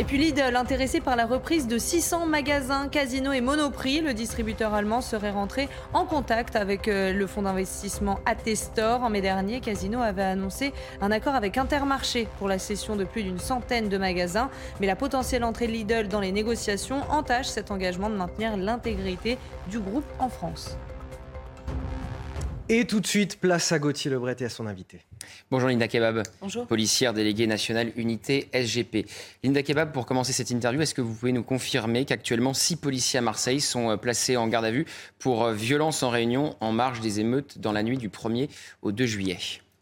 Et 0.00 0.04
puis 0.04 0.16
Lidl, 0.16 0.56
intéressé 0.56 1.02
par 1.02 1.14
la 1.14 1.26
reprise 1.26 1.66
de 1.66 1.76
600 1.76 2.24
magasins, 2.24 2.88
casinos 2.88 3.32
et 3.32 3.42
Monoprix, 3.42 4.00
le 4.00 4.14
distributeur 4.14 4.72
allemand 4.72 5.02
serait 5.02 5.30
rentré 5.30 5.68
en 5.92 6.06
contact 6.06 6.56
avec 6.56 6.88
euh, 6.88 7.12
le 7.12 7.26
fonds 7.26 7.42
d'investissement 7.42 8.18
Attestor. 8.24 9.02
En 9.02 9.10
mai 9.10 9.20
dernier, 9.20 9.60
Casino 9.60 10.00
avait 10.00 10.22
annoncé 10.22 10.72
un 11.02 11.10
accord 11.10 11.34
avec 11.34 11.58
Intermarché 11.58 12.28
pour 12.38 12.48
la 12.48 12.58
cession 12.58 12.96
de 12.96 13.04
plus 13.04 13.24
d'une 13.24 13.38
centaine 13.38 13.90
de 13.90 13.98
magasins. 13.98 14.48
Mais 14.80 14.86
la 14.86 14.96
potentielle 14.96 15.44
entrée 15.44 15.66
de 15.66 15.72
Lidl 15.72 16.08
dans 16.08 16.20
les 16.20 16.32
négociations 16.32 17.02
entache 17.10 17.48
cet 17.48 17.70
engagement 17.70 18.08
de 18.08 18.16
maintenir 18.16 18.56
l'intégrité 18.56 19.36
du 19.68 19.80
groupe 19.80 20.06
en 20.18 20.30
France. 20.30 20.78
Et 22.70 22.86
tout 22.86 23.00
de 23.00 23.06
suite, 23.06 23.38
place 23.38 23.70
à 23.70 23.78
Gauthier 23.78 24.10
Lebret 24.10 24.36
et 24.40 24.46
à 24.46 24.48
son 24.48 24.66
invité. 24.66 25.02
Bonjour 25.50 25.68
Linda 25.68 25.88
Kebab, 25.88 26.22
Bonjour. 26.40 26.66
policière 26.66 27.12
déléguée 27.12 27.46
nationale 27.46 27.92
unité 27.96 28.48
SGP. 28.52 29.06
Linda 29.42 29.62
Kebab, 29.62 29.92
pour 29.92 30.06
commencer 30.06 30.32
cette 30.32 30.50
interview, 30.50 30.80
est-ce 30.80 30.94
que 30.94 31.00
vous 31.00 31.14
pouvez 31.14 31.32
nous 31.32 31.42
confirmer 31.42 32.04
qu'actuellement 32.04 32.54
six 32.54 32.76
policiers 32.76 33.18
à 33.18 33.22
Marseille 33.22 33.60
sont 33.60 33.90
euh, 33.90 33.96
placés 33.96 34.36
en 34.36 34.46
garde 34.46 34.64
à 34.64 34.70
vue 34.70 34.86
pour 35.18 35.44
euh, 35.44 35.52
violence 35.52 36.02
en 36.02 36.10
réunion 36.10 36.56
en 36.60 36.72
marge 36.72 37.00
des 37.00 37.20
émeutes 37.20 37.58
dans 37.58 37.72
la 37.72 37.82
nuit 37.82 37.98
du 37.98 38.08
1er 38.08 38.48
au 38.82 38.92
2 38.92 39.06
juillet? 39.06 39.38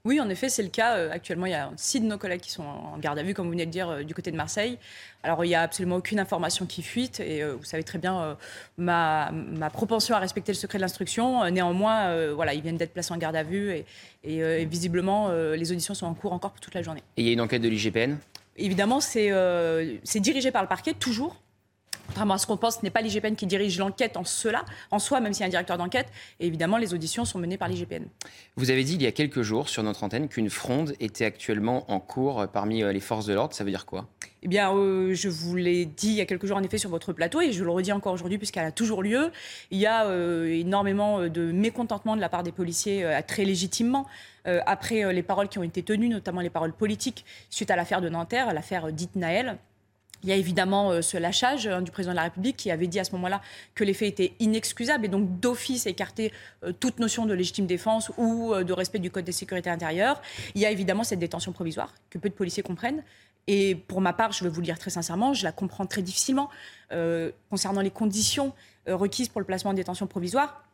Oui, 0.08 0.20
en 0.20 0.30
effet, 0.30 0.48
c'est 0.48 0.62
le 0.62 0.70
cas. 0.70 0.96
Euh, 0.96 1.10
Actuellement, 1.12 1.44
il 1.44 1.52
y 1.52 1.54
a 1.54 1.70
six 1.76 2.00
de 2.00 2.06
nos 2.06 2.16
collègues 2.16 2.40
qui 2.40 2.50
sont 2.50 2.62
en 2.62 2.96
garde 2.96 3.18
à 3.18 3.22
vue, 3.22 3.34
comme 3.34 3.44
vous 3.44 3.52
venez 3.52 3.66
de 3.66 3.70
dire, 3.70 3.90
euh, 3.90 4.02
du 4.04 4.14
côté 4.14 4.30
de 4.30 4.36
Marseille. 4.38 4.78
Alors, 5.22 5.44
il 5.44 5.48
n'y 5.48 5.54
a 5.54 5.60
absolument 5.60 5.96
aucune 5.96 6.18
information 6.18 6.64
qui 6.64 6.80
fuite. 6.80 7.20
Et 7.20 7.42
euh, 7.42 7.56
vous 7.56 7.64
savez 7.64 7.84
très 7.84 7.98
bien 7.98 8.38
ma, 8.78 9.30
ma 9.32 9.68
propension 9.68 10.16
à 10.16 10.18
respecter 10.18 10.50
le 10.50 10.56
secret 10.56 10.78
de 10.78 10.80
l'instruction. 10.80 11.44
Néanmoins, 11.50 12.32
voilà, 12.32 12.54
ils 12.54 12.62
viennent 12.62 12.78
d'être 12.78 12.94
placés 12.94 13.12
en 13.12 13.18
garde 13.18 13.36
à 13.36 13.42
vue. 13.42 13.70
Et, 13.70 13.84
et, 14.24 14.38
et 14.38 14.64
visiblement, 14.64 15.30
les 15.30 15.72
auditions 15.72 15.92
sont 15.92 16.06
en 16.06 16.14
cours 16.14 16.32
encore 16.32 16.52
pour 16.52 16.60
toute 16.60 16.74
la 16.74 16.80
journée. 16.80 17.02
Et 17.18 17.22
il 17.22 17.26
y 17.26 17.30
a 17.30 17.32
une 17.34 17.42
enquête 17.42 17.60
de 17.60 17.68
l'IGPN? 17.68 18.16
Évidemment, 18.56 19.00
c'est 19.00 19.30
euh, 19.30 19.96
c'est 20.04 20.20
dirigé 20.20 20.50
par 20.50 20.62
le 20.62 20.68
parquet, 20.68 20.94
toujours. 20.94 21.36
Contrairement 22.18 22.34
à 22.34 22.38
ce 22.38 22.48
qu'on 22.48 22.56
pense, 22.56 22.78
ce 22.78 22.82
n'est 22.82 22.90
pas 22.90 23.00
l'IGPN 23.00 23.36
qui 23.36 23.46
dirige 23.46 23.78
l'enquête 23.78 24.16
en 24.16 24.24
cela, 24.24 24.64
en 24.90 24.98
soi, 24.98 25.20
même 25.20 25.32
s'il 25.32 25.42
y 25.42 25.44
a 25.44 25.46
un 25.46 25.50
directeur 25.50 25.78
d'enquête. 25.78 26.08
Et 26.40 26.48
évidemment, 26.48 26.76
les 26.76 26.92
auditions 26.92 27.24
sont 27.24 27.38
menées 27.38 27.56
par 27.56 27.68
l'IGPN. 27.68 28.06
Vous 28.56 28.72
avez 28.72 28.82
dit 28.82 28.94
il 28.94 29.02
y 29.02 29.06
a 29.06 29.12
quelques 29.12 29.42
jours 29.42 29.68
sur 29.68 29.84
notre 29.84 30.02
antenne 30.02 30.26
qu'une 30.26 30.50
fronde 30.50 30.94
était 30.98 31.24
actuellement 31.24 31.88
en 31.88 32.00
cours 32.00 32.48
parmi 32.52 32.82
euh, 32.82 32.90
les 32.90 32.98
forces 32.98 33.26
de 33.26 33.34
l'ordre. 33.34 33.54
Ça 33.54 33.62
veut 33.62 33.70
dire 33.70 33.86
quoi? 33.86 34.08
Eh 34.42 34.48
bien, 34.48 34.74
euh, 34.74 35.14
je 35.14 35.28
vous 35.28 35.54
l'ai 35.54 35.84
dit 35.84 36.08
il 36.08 36.14
y 36.14 36.20
a 36.20 36.26
quelques 36.26 36.46
jours 36.46 36.56
en 36.56 36.62
effet 36.64 36.78
sur 36.78 36.90
votre 36.90 37.12
plateau 37.12 37.40
et 37.40 37.52
je 37.52 37.62
le 37.62 37.70
redis 37.70 37.92
encore 37.92 38.14
aujourd'hui 38.14 38.38
puisqu'elle 38.38 38.66
a 38.66 38.72
toujours 38.72 39.04
lieu. 39.04 39.30
Il 39.70 39.78
y 39.78 39.86
a 39.86 40.06
euh, 40.06 40.48
énormément 40.48 41.28
de 41.28 41.52
mécontentement 41.52 42.16
de 42.16 42.20
la 42.20 42.28
part 42.28 42.42
des 42.42 42.52
policiers 42.52 43.20
très 43.28 43.44
légitimement 43.44 44.06
après 44.44 45.12
les 45.12 45.22
paroles 45.22 45.48
qui 45.48 45.58
ont 45.58 45.62
été 45.62 45.82
tenues, 45.82 46.08
notamment 46.08 46.40
les 46.40 46.48
paroles 46.48 46.72
politiques 46.72 47.26
suite 47.50 47.70
à 47.70 47.76
l'affaire 47.76 48.00
de 48.00 48.08
Nanterre, 48.08 48.54
l'affaire 48.54 48.90
dite 48.92 49.14
Naël. 49.14 49.58
Il 50.22 50.28
y 50.28 50.32
a 50.32 50.36
évidemment 50.36 50.90
euh, 50.90 51.02
ce 51.02 51.16
lâchage 51.16 51.66
hein, 51.66 51.82
du 51.82 51.90
président 51.90 52.12
de 52.12 52.16
la 52.16 52.24
République 52.24 52.56
qui 52.56 52.70
avait 52.70 52.86
dit 52.86 52.98
à 52.98 53.04
ce 53.04 53.12
moment-là 53.12 53.40
que 53.74 53.84
les 53.84 53.94
faits 53.94 54.08
étaient 54.08 54.34
inexcusables 54.40 55.04
et 55.04 55.08
donc 55.08 55.38
d'office 55.40 55.86
écarter 55.86 56.32
euh, 56.64 56.72
toute 56.72 56.98
notion 56.98 57.26
de 57.26 57.34
légitime 57.34 57.66
défense 57.66 58.10
ou 58.16 58.52
euh, 58.52 58.64
de 58.64 58.72
respect 58.72 58.98
du 58.98 59.10
Code 59.10 59.24
de 59.24 59.32
sécurité 59.32 59.70
intérieure. 59.70 60.20
Il 60.54 60.60
y 60.60 60.66
a 60.66 60.70
évidemment 60.70 61.04
cette 61.04 61.20
détention 61.20 61.52
provisoire 61.52 61.94
que 62.10 62.18
peu 62.18 62.28
de 62.28 62.34
policiers 62.34 62.62
comprennent. 62.62 63.02
Et 63.46 63.74
pour 63.74 64.00
ma 64.00 64.12
part, 64.12 64.32
je 64.32 64.44
vais 64.44 64.50
vous 64.50 64.60
le 64.60 64.66
dire 64.66 64.78
très 64.78 64.90
sincèrement, 64.90 65.32
je 65.32 65.42
la 65.42 65.52
comprends 65.52 65.86
très 65.86 66.02
difficilement 66.02 66.50
concernant 67.48 67.80
les 67.80 67.90
conditions 67.90 68.52
requises 68.86 69.30
pour 69.30 69.40
le 69.40 69.46
placement 69.46 69.70
en 69.70 69.74
détention 69.74 70.06
provisoire. 70.06 70.67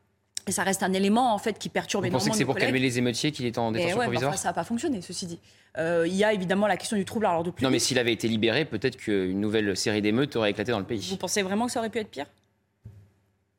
Et 0.46 0.52
ça 0.52 0.62
reste 0.62 0.82
un 0.82 0.92
élément 0.92 1.34
en 1.34 1.38
fait 1.38 1.58
qui 1.58 1.68
perturbe 1.68 2.04
Vous 2.04 2.08
énormément. 2.08 2.18
pensez 2.18 2.30
que 2.30 2.36
c'est 2.36 2.44
pour 2.44 2.56
calmer 2.56 2.78
les 2.78 2.98
émeutiers 2.98 3.32
qu'il 3.32 3.46
est 3.46 3.56
en 3.56 3.72
détention 3.72 3.98
ouais, 3.98 4.04
provisoire 4.04 4.36
Ça 4.36 4.48
n'a 4.48 4.52
pas 4.52 4.64
fonctionné, 4.64 5.00
ceci 5.00 5.26
dit. 5.26 5.38
Euh, 5.78 6.04
il 6.06 6.14
y 6.14 6.22
a 6.22 6.32
évidemment 6.32 6.66
la 6.66 6.76
question 6.76 6.96
du 6.96 7.04
trouble 7.04 7.26
à 7.26 7.32
l'ordre 7.32 7.50
public. 7.50 7.64
Non, 7.64 7.70
mais 7.70 7.78
s'il 7.78 7.98
avait 7.98 8.12
été 8.12 8.28
libéré, 8.28 8.64
peut-être 8.64 8.96
qu'une 8.96 9.40
nouvelle 9.40 9.76
série 9.76 10.02
d'émeutes 10.02 10.36
aurait 10.36 10.50
éclaté 10.50 10.72
dans 10.72 10.78
le 10.78 10.84
pays. 10.84 11.06
Vous 11.10 11.16
pensez 11.16 11.42
vraiment 11.42 11.66
que 11.66 11.72
ça 11.72 11.80
aurait 11.80 11.90
pu 11.90 11.98
être 11.98 12.10
pire? 12.10 12.26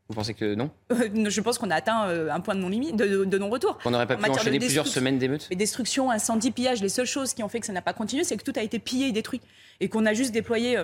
Vous 0.07 0.13
pensez 0.13 0.35
que 0.35 0.53
non? 0.53 0.69
Je 0.91 1.41
pense 1.41 1.57
qu'on 1.57 1.71
a 1.71 1.75
atteint 1.75 2.07
euh, 2.07 2.29
un 2.29 2.39
point 2.39 2.53
de 2.53 2.59
non-limite, 2.59 2.95
de, 2.95 3.37
non-retour. 3.37 3.79
On 3.85 3.89
n'aurait 3.89 4.05
pas 4.05 4.17
pu 4.17 4.29
enchaîner 4.29 4.59
plusieurs 4.59 4.87
semaines 4.87 5.17
d'émeutes? 5.17 5.47
Mais 5.49 5.55
destruction, 5.55 6.11
incendie, 6.11 6.51
pillage, 6.51 6.81
les 6.81 6.89
seules 6.89 7.07
choses 7.07 7.33
qui 7.33 7.41
ont 7.41 7.49
fait 7.49 7.59
que 7.59 7.65
ça 7.65 7.73
n'a 7.73 7.81
pas 7.81 7.93
continué, 7.93 8.23
c'est 8.23 8.37
que 8.37 8.43
tout 8.43 8.53
a 8.55 8.61
été 8.61 8.77
pillé 8.77 9.07
et 9.07 9.11
détruit. 9.11 9.41
Et 9.79 9.89
qu'on 9.89 10.05
a 10.05 10.13
juste 10.13 10.31
déployé. 10.31 10.77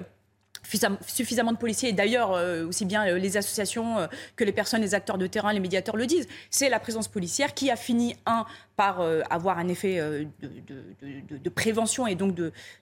Suffisamment 0.63 1.51
de 1.51 1.57
policiers, 1.57 1.89
et 1.89 1.93
d'ailleurs 1.93 2.33
euh, 2.33 2.67
aussi 2.67 2.85
bien 2.85 3.05
euh, 3.05 3.17
les 3.17 3.35
associations 3.35 3.97
euh, 3.97 4.07
que 4.35 4.43
les 4.43 4.51
personnes, 4.51 4.81
les 4.81 4.93
acteurs 4.93 5.17
de 5.17 5.27
terrain, 5.27 5.51
les 5.53 5.59
médiateurs 5.59 5.97
le 5.97 6.05
disent, 6.05 6.27
c'est 6.49 6.69
la 6.69 6.79
présence 6.79 7.07
policière 7.07 7.53
qui 7.53 7.71
a 7.71 7.75
fini, 7.75 8.15
un, 8.25 8.45
par 8.75 9.01
avoir 9.29 9.59
un 9.59 9.67
effet 9.67 9.99
de, 10.41 11.49
prévention 11.49 12.07
et 12.07 12.15
donc 12.15 12.35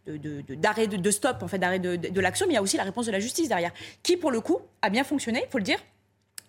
d'arrêt 0.07 0.87
de, 0.87 1.11
stop, 1.11 1.43
en 1.43 1.47
fait, 1.47 1.57
d'arrêt 1.57 1.79
de 1.79 2.21
l'action, 2.21 2.45
mais 2.47 2.53
il 2.53 2.55
y 2.55 2.59
a 2.59 2.61
aussi 2.61 2.77
la 2.77 2.83
réponse 2.83 3.05
de 3.05 3.11
la 3.11 3.19
justice 3.19 3.49
derrière, 3.49 3.71
qui 4.01 4.15
pour 4.15 4.31
le 4.31 4.39
coup 4.39 4.59
a 4.81 4.89
bien 4.89 5.03
fonctionné, 5.03 5.43
il 5.45 5.51
faut 5.51 5.57
le 5.57 5.63
dire. 5.63 5.79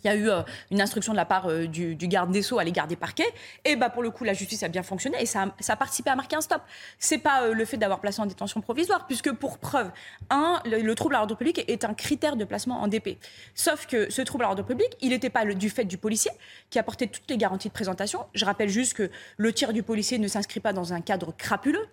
Il 0.05 0.09
y 0.09 0.11
a 0.11 0.17
eu 0.17 0.29
euh, 0.29 0.43
une 0.71 0.81
instruction 0.81 1.13
de 1.13 1.17
la 1.17 1.25
part 1.25 1.49
euh, 1.49 1.67
du, 1.67 1.95
garde 1.97 2.31
des 2.31 2.43
Sceaux 2.43 2.59
à 2.59 2.65
l'égard 2.65 2.87
des 2.87 2.97
parquets. 2.97 3.33
Et 3.65 3.77
bah, 3.77 3.91
pour 3.91 4.03
le 4.03 4.11
coup, 4.11 4.25
la 4.25 4.33
justice 4.33 4.63
a 4.63 4.69
bien 4.69 4.83
fonctionné 4.83 5.21
et 5.21 5.27
ça 5.27 5.55
a, 5.69 5.77
participé 5.77 6.11
à 6.11 6.17
marquer 6.17 6.37
un 6.37 6.41
stop. 6.41 6.63
C'est 6.99 7.19
pas 7.19 7.43
euh, 7.43 7.55
le 7.55 7.65
fait 7.65 7.77
d'avoir 7.77 8.01
placé 8.01 8.21
en 8.21 8.27
détention 8.27 8.61
provisoire, 8.61 9.07
puisque 9.07 9.33
pour 9.33 9.59
preuve, 9.59 9.91
un, 10.31 10.61
le, 10.65 10.95
trouble 10.95 11.15
à 11.15 11.19
l'ordre 11.19 11.37
public 11.37 11.65
est 11.69 11.85
un 11.85 11.95
critère 11.95 12.37
de 12.37 12.45
placement 12.45 12.81
en 12.81 12.89
DP. 12.89 13.19
Sauf 13.55 13.87
que 13.87 14.11
ce 14.11 14.23
trouble 14.23 14.45
à 14.45 14.49
l'ordre 14.49 14.65
public, 14.65 14.89
il 15.01 15.11
n'était 15.11 15.31
pas 15.31 15.45
du 15.45 15.71
fait 15.71 15.85
du 15.85 15.99
policier 15.99 16.31
qui 16.71 16.79
apportait 16.79 17.07
toutes 17.07 17.29
les 17.29 17.37
garanties 17.37 17.69
de 17.69 17.73
présentation. 17.73 18.27
Je 18.35 18.45
rappelle 18.45 18.69
juste 18.69 18.95
que 18.95 19.11
le 19.37 19.53
tir 19.53 19.73
du 19.73 19.83
policier 19.83 20.19
ne 20.19 20.29
s'inscrit 20.29 20.61
pas 20.61 20.73
dans 20.73 20.93
un 20.93 21.01
cadre 21.01 21.35
crapuleux. 21.37 21.87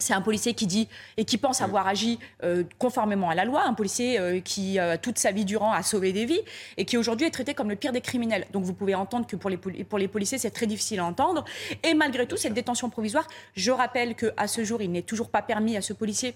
C'est 0.00 0.14
un 0.14 0.22
policier 0.22 0.54
qui 0.54 0.66
dit 0.66 0.88
et 1.16 1.24
qui 1.24 1.38
pense 1.38 1.60
avoir 1.60 1.86
agi 1.86 2.18
euh, 2.42 2.64
conformément 2.78 3.30
à 3.30 3.34
la 3.34 3.44
loi, 3.44 3.62
un 3.64 3.74
policier 3.74 4.18
euh, 4.18 4.40
qui, 4.40 4.78
euh, 4.78 4.96
toute 5.00 5.18
sa 5.18 5.30
vie 5.30 5.44
durant, 5.44 5.72
a 5.72 5.82
sauvé 5.82 6.12
des 6.12 6.24
vies 6.24 6.40
et 6.76 6.84
qui 6.84 6.96
aujourd'hui 6.96 7.26
est 7.26 7.30
traité 7.30 7.54
comme 7.54 7.68
le 7.68 7.76
pire 7.76 7.92
des 7.92 8.00
criminels. 8.00 8.46
Donc 8.52 8.64
vous 8.64 8.74
pouvez 8.74 8.94
entendre 8.94 9.26
que 9.26 9.36
pour 9.36 9.50
les, 9.50 9.58
pour 9.58 9.98
les 9.98 10.08
policiers, 10.08 10.38
c'est 10.38 10.50
très 10.50 10.66
difficile 10.66 11.00
à 11.00 11.04
entendre. 11.04 11.44
Et 11.84 11.94
malgré 11.94 12.26
tout, 12.26 12.36
cette 12.36 12.54
détention 12.54 12.90
provisoire, 12.90 13.26
je 13.54 13.70
rappelle 13.70 14.14
qu'à 14.14 14.46
ce 14.46 14.64
jour, 14.64 14.82
il 14.82 14.90
n'est 14.90 15.02
toujours 15.02 15.28
pas 15.28 15.42
permis 15.42 15.76
à 15.76 15.82
ce 15.82 15.92
policier 15.92 16.34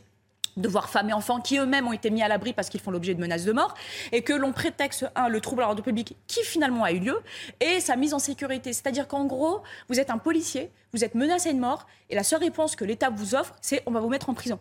de 0.56 0.68
voir 0.68 0.88
femmes 0.88 1.10
et 1.10 1.12
enfants 1.12 1.40
qui 1.40 1.58
eux-mêmes 1.58 1.86
ont 1.86 1.92
été 1.92 2.10
mis 2.10 2.22
à 2.22 2.28
l'abri 2.28 2.52
parce 2.52 2.68
qu'ils 2.68 2.80
font 2.80 2.90
l'objet 2.90 3.14
de 3.14 3.20
menaces 3.20 3.44
de 3.44 3.52
mort, 3.52 3.74
et 4.12 4.22
que 4.22 4.32
l'on 4.32 4.52
prétexte, 4.52 5.06
un, 5.14 5.28
le 5.28 5.40
trouble 5.40 5.62
à 5.62 5.66
l'ordre 5.66 5.82
public 5.82 6.16
qui 6.26 6.42
finalement 6.42 6.84
a 6.84 6.92
eu 6.92 6.98
lieu, 6.98 7.20
et 7.60 7.80
sa 7.80 7.96
mise 7.96 8.14
en 8.14 8.18
sécurité. 8.18 8.72
C'est-à-dire 8.72 9.08
qu'en 9.08 9.24
gros, 9.24 9.62
vous 9.88 10.00
êtes 10.00 10.10
un 10.10 10.18
policier, 10.18 10.70
vous 10.92 11.04
êtes 11.04 11.14
menacé 11.14 11.52
de 11.52 11.58
mort, 11.58 11.86
et 12.10 12.14
la 12.14 12.22
seule 12.22 12.40
réponse 12.40 12.76
que 12.76 12.84
l'État 12.84 13.10
vous 13.10 13.34
offre, 13.34 13.54
c'est 13.60 13.82
on 13.86 13.90
va 13.90 14.00
vous 14.00 14.08
mettre 14.08 14.30
en 14.30 14.34
prison. 14.34 14.58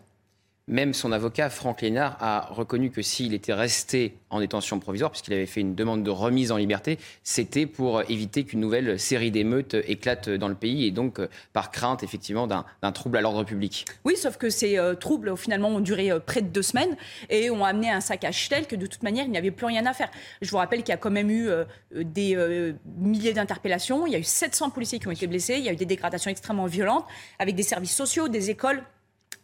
Même 0.66 0.94
son 0.94 1.12
avocat, 1.12 1.50
Franck 1.50 1.82
Lénard, 1.82 2.16
a 2.20 2.48
reconnu 2.50 2.90
que 2.90 3.02
s'il 3.02 3.34
était 3.34 3.52
resté 3.52 4.16
en 4.30 4.40
détention 4.40 4.80
provisoire, 4.80 5.10
puisqu'il 5.10 5.34
avait 5.34 5.44
fait 5.44 5.60
une 5.60 5.74
demande 5.74 6.02
de 6.02 6.10
remise 6.10 6.52
en 6.52 6.56
liberté, 6.56 6.98
c'était 7.22 7.66
pour 7.66 8.00
éviter 8.10 8.44
qu'une 8.44 8.60
nouvelle 8.60 8.98
série 8.98 9.30
d'émeutes 9.30 9.76
éclate 9.86 10.30
dans 10.30 10.48
le 10.48 10.54
pays 10.54 10.86
et 10.86 10.90
donc 10.90 11.20
euh, 11.20 11.28
par 11.52 11.70
crainte 11.70 12.02
effectivement 12.02 12.46
d'un 12.46 12.92
trouble 12.92 13.18
à 13.18 13.20
l'ordre 13.20 13.44
public. 13.44 13.84
Oui, 14.06 14.16
sauf 14.16 14.38
que 14.38 14.48
ces 14.48 14.78
euh, 14.78 14.94
troubles 14.94 15.36
finalement 15.36 15.68
ont 15.68 15.80
duré 15.80 16.10
euh, 16.10 16.18
près 16.18 16.40
de 16.40 16.48
deux 16.48 16.62
semaines 16.62 16.96
et 17.28 17.50
ont 17.50 17.64
amené 17.66 17.90
un 17.90 18.00
saccage 18.00 18.48
tel 18.48 18.66
que 18.66 18.74
de 18.74 18.86
toute 18.86 19.02
manière 19.02 19.26
il 19.26 19.32
n'y 19.32 19.38
avait 19.38 19.50
plus 19.50 19.66
rien 19.66 19.84
à 19.84 19.92
faire. 19.92 20.10
Je 20.40 20.50
vous 20.50 20.56
rappelle 20.56 20.78
qu'il 20.78 20.88
y 20.88 20.92
a 20.92 20.96
quand 20.96 21.10
même 21.10 21.30
eu 21.30 21.50
des 21.92 22.74
milliers 22.96 23.34
d'interpellations, 23.34 24.06
il 24.06 24.14
y 24.14 24.16
a 24.16 24.18
eu 24.18 24.24
700 24.24 24.70
policiers 24.70 24.98
qui 24.98 25.08
ont 25.08 25.12
été 25.12 25.26
blessés, 25.26 25.56
il 25.58 25.64
y 25.64 25.68
a 25.68 25.72
eu 25.72 25.76
des 25.76 25.84
dégradations 25.84 26.30
extrêmement 26.30 26.66
violentes 26.66 27.04
avec 27.38 27.54
des 27.54 27.62
services 27.62 27.94
sociaux, 27.94 28.28
des 28.28 28.48
écoles 28.48 28.82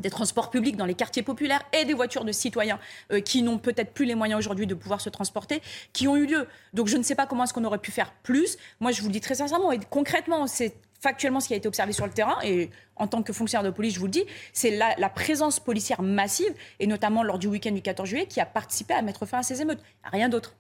des 0.00 0.10
transports 0.10 0.50
publics 0.50 0.76
dans 0.76 0.86
les 0.86 0.94
quartiers 0.94 1.22
populaires 1.22 1.62
et 1.72 1.84
des 1.84 1.94
voitures 1.94 2.24
de 2.24 2.32
citoyens 2.32 2.80
euh, 3.12 3.20
qui 3.20 3.42
n'ont 3.42 3.58
peut-être 3.58 3.92
plus 3.92 4.06
les 4.06 4.14
moyens 4.14 4.38
aujourd'hui 4.38 4.66
de 4.66 4.74
pouvoir 4.74 5.00
se 5.00 5.08
transporter, 5.08 5.62
qui 5.92 6.08
ont 6.08 6.16
eu 6.16 6.26
lieu. 6.26 6.46
Donc 6.74 6.88
je 6.88 6.96
ne 6.96 7.02
sais 7.02 7.14
pas 7.14 7.26
comment 7.26 7.44
est-ce 7.44 7.54
qu'on 7.54 7.64
aurait 7.64 7.78
pu 7.78 7.90
faire 7.90 8.12
plus. 8.22 8.56
Moi, 8.80 8.92
je 8.92 9.02
vous 9.02 9.08
le 9.08 9.12
dis 9.12 9.20
très 9.20 9.36
sincèrement, 9.36 9.72
et 9.72 9.78
concrètement, 9.90 10.46
c'est 10.46 10.74
factuellement 11.00 11.40
ce 11.40 11.48
qui 11.48 11.54
a 11.54 11.56
été 11.56 11.66
observé 11.66 11.92
sur 11.92 12.06
le 12.06 12.12
terrain, 12.12 12.36
et 12.42 12.70
en 12.96 13.06
tant 13.06 13.22
que 13.22 13.32
fonctionnaire 13.32 13.70
de 13.70 13.74
police, 13.74 13.94
je 13.94 14.00
vous 14.00 14.06
le 14.06 14.12
dis, 14.12 14.24
c'est 14.52 14.70
la, 14.70 14.94
la, 14.98 15.08
présence 15.08 15.58
policière 15.58 16.02
massive, 16.02 16.52
et 16.78 16.86
notamment 16.86 17.22
lors 17.22 17.38
du 17.38 17.46
week-end 17.46 17.72
du 17.72 17.80
14 17.80 18.08
juillet, 18.08 18.26
qui 18.26 18.40
a 18.40 18.46
participé 18.46 18.92
à 18.94 19.00
mettre 19.00 19.24
fin 19.24 19.38
à 19.38 19.42
ces 19.42 19.62
émeutes. 19.62 19.80
Rien 20.04 20.28
d'autre. 20.28 20.56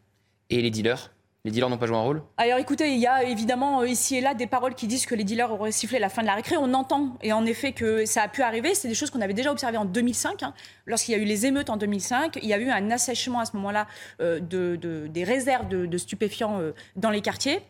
Et 0.48 0.62
les 0.62 0.70
dealers? 0.70 1.10
Les 1.44 1.50
dealers 1.50 1.70
n'ont 1.70 1.78
pas 1.78 1.86
joué 1.86 1.96
un 1.96 2.02
rôle? 2.02 2.22
Alors 2.36 2.58
écoutez, 2.58 2.92
il 2.92 2.98
y 2.98 3.06
a 3.06 3.24
évidemment 3.24 3.80
euh, 3.80 3.88
ici 3.88 4.16
et 4.16 4.20
là 4.20 4.34
des 4.34 4.46
paroles 4.46 4.74
qui 4.74 4.86
disent 4.86 5.06
que 5.06 5.14
les 5.14 5.24
dealers 5.24 5.50
auraient 5.50 5.72
sifflé 5.72 5.98
la 5.98 6.10
fin 6.10 6.20
de 6.20 6.26
la 6.26 6.34
récré. 6.34 6.56
On 6.58 6.74
entend, 6.74 7.16
et 7.22 7.32
en 7.32 7.46
effet, 7.46 7.72
que 7.72 8.04
ça 8.04 8.22
a 8.22 8.28
pu 8.28 8.42
arriver. 8.42 8.74
C'est 8.74 8.88
des 8.88 8.94
choses 8.94 9.10
qu'on 9.10 9.22
avait 9.22 9.34
déjà 9.34 9.50
observées 9.50 9.78
en 9.78 9.86
2005. 9.86 10.42
Hein. 10.42 10.54
Lorsqu'il 10.84 11.12
y 11.12 11.18
a 11.18 11.20
eu 11.20 11.24
les 11.24 11.46
émeutes 11.46 11.70
en 11.70 11.78
2005, 11.78 12.38
il 12.42 12.48
y 12.48 12.52
a 12.52 12.58
eu 12.58 12.68
un 12.68 12.90
assèchement 12.90 13.40
à 13.40 13.46
ce 13.46 13.56
moment-là 13.56 13.86
euh, 14.20 14.38
de, 14.40 14.76
des 15.08 15.24
réserves 15.24 15.68
de, 15.68 15.98
stupéfiants 15.98 16.60
euh, 16.60 16.72
dans 16.96 17.10
les 17.10 17.22
quartiers. 17.22 17.60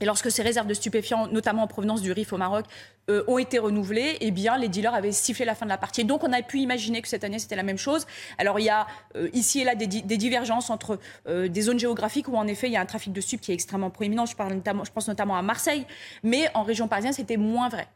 Et 0.00 0.04
lorsque 0.04 0.30
ces 0.30 0.42
réserves 0.42 0.66
de 0.66 0.74
stupéfiants, 0.74 1.26
notamment 1.28 1.62
en 1.62 1.66
provenance 1.66 2.02
du 2.02 2.12
RIF 2.12 2.32
au 2.32 2.36
Maroc, 2.36 2.66
euh, 3.10 3.24
ont 3.26 3.38
été 3.38 3.58
renouvelées, 3.58 4.18
eh 4.20 4.30
bien, 4.30 4.56
les 4.58 4.68
dealers 4.68 4.94
avaient 4.94 5.12
sifflé 5.12 5.44
la 5.44 5.54
fin 5.54 5.66
de 5.66 5.70
la 5.70 5.78
partie. 5.78 6.04
donc, 6.04 6.24
on 6.24 6.32
a 6.32 6.42
pu 6.42 6.58
imaginer 6.58 7.02
que 7.02 7.08
cette 7.08 7.24
année, 7.24 7.38
c'était 7.38 7.56
la 7.56 7.62
même 7.62 7.78
chose. 7.78 8.06
Alors, 8.36 8.60
il 8.60 8.64
y 8.64 8.70
a 8.70 8.86
euh, 9.16 9.28
ici 9.32 9.60
et 9.60 9.64
là 9.64 9.74
des, 9.74 9.86
divergences 9.86 10.70
entre 10.70 10.98
euh, 11.26 11.48
des 11.48 11.62
zones 11.62 11.78
géographiques 11.78 12.28
où, 12.28 12.36
en 12.36 12.46
effet, 12.46 12.68
il 12.68 12.72
y 12.72 12.76
a 12.76 12.80
un 12.80 12.86
trafic 12.86 13.12
de 13.12 13.20
stupes 13.20 13.40
qui 13.40 13.50
est 13.50 13.54
extrêmement 13.54 13.90
proéminent. 13.90 14.26
Je, 14.26 14.36
parle 14.36 14.54
notamment, 14.54 14.84
je 14.84 14.92
pense 14.92 15.08
notamment 15.08 15.36
à 15.36 15.42
Marseille. 15.42 15.86
Mais 16.22 16.50
en 16.54 16.62
région 16.62 16.86
parisienne, 16.86 17.12
c'était 17.12 17.36
moins 17.36 17.68
vrai. 17.68 17.88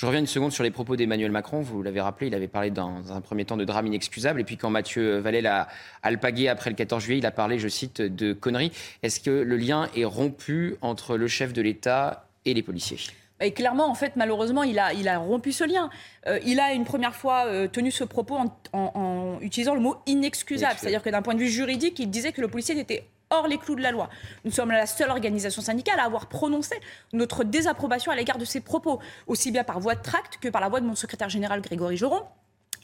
Je 0.00 0.06
reviens 0.06 0.20
une 0.20 0.26
seconde 0.26 0.50
sur 0.50 0.64
les 0.64 0.70
propos 0.70 0.96
d'Emmanuel 0.96 1.30
Macron. 1.30 1.60
Vous 1.60 1.82
l'avez 1.82 2.00
rappelé, 2.00 2.28
il 2.28 2.34
avait 2.34 2.48
parlé 2.48 2.70
dans 2.70 3.12
un 3.12 3.20
premier 3.20 3.44
temps 3.44 3.58
de 3.58 3.66
drame 3.66 3.86
inexcusable. 3.86 4.40
Et 4.40 4.44
puis 4.44 4.56
quand 4.56 4.70
Mathieu 4.70 5.18
Vallet 5.18 5.44
a, 5.46 5.68
a 6.02 6.10
le 6.10 6.48
après 6.48 6.70
le 6.70 6.76
14 6.76 7.02
juillet, 7.02 7.18
il 7.18 7.26
a 7.26 7.30
parlé, 7.30 7.58
je 7.58 7.68
cite, 7.68 8.00
de 8.00 8.32
conneries. 8.32 8.72
Est-ce 9.02 9.20
que 9.20 9.28
le 9.28 9.58
lien 9.58 9.90
est 9.94 10.06
rompu 10.06 10.76
entre 10.80 11.18
le 11.18 11.28
chef 11.28 11.52
de 11.52 11.60
l'État 11.60 12.26
et 12.46 12.54
les 12.54 12.62
policiers? 12.62 12.96
Et 13.42 13.52
clairement, 13.52 13.90
en 13.90 13.94
fait, 13.94 14.16
malheureusement, 14.16 14.62
il 14.62 14.78
a, 14.78 14.94
il 14.94 15.06
a 15.06 15.18
rompu 15.18 15.52
ce 15.52 15.64
lien. 15.64 15.90
Euh, 16.26 16.38
il 16.46 16.60
a 16.60 16.72
une 16.72 16.84
première 16.84 17.14
fois 17.14 17.44
euh, 17.48 17.68
tenu 17.68 17.90
ce 17.90 18.04
propos 18.04 18.38
en, 18.72 19.38
utilisant 19.42 19.74
le 19.74 19.82
mot 19.82 19.96
inexcusable. 20.06 20.76
C'est-à-dire 20.78 21.02
que 21.02 21.10
d'un 21.10 21.20
point 21.20 21.34
de 21.34 21.40
vue 21.40 21.50
juridique, 21.50 21.98
il 21.98 22.08
disait 22.08 22.32
que 22.32 22.40
le 22.40 22.48
policier 22.48 22.74
n'était 22.74 23.04
hors 23.30 23.48
les 23.48 23.58
clous 23.58 23.76
de 23.76 23.82
la 23.82 23.92
loi. 23.92 24.10
Nous 24.44 24.50
sommes 24.50 24.70
la 24.70 24.86
seule 24.86 25.10
organisation 25.10 25.62
syndicale 25.62 25.98
à 26.00 26.04
avoir 26.04 26.28
prononcé 26.28 26.74
notre 27.12 27.44
désapprobation 27.44 28.12
à 28.12 28.16
l'égard 28.16 28.38
de 28.38 28.44
ces 28.44 28.60
propos, 28.60 29.00
aussi 29.26 29.50
bien 29.50 29.64
par 29.64 29.80
voie 29.80 29.94
de 29.94 30.02
tract 30.02 30.38
que 30.40 30.48
par 30.48 30.60
la 30.60 30.68
voix 30.68 30.80
de 30.80 30.86
mon 30.86 30.94
secrétaire 30.94 31.28
général 31.28 31.60
Grégory 31.60 31.96
Joron 31.96 32.22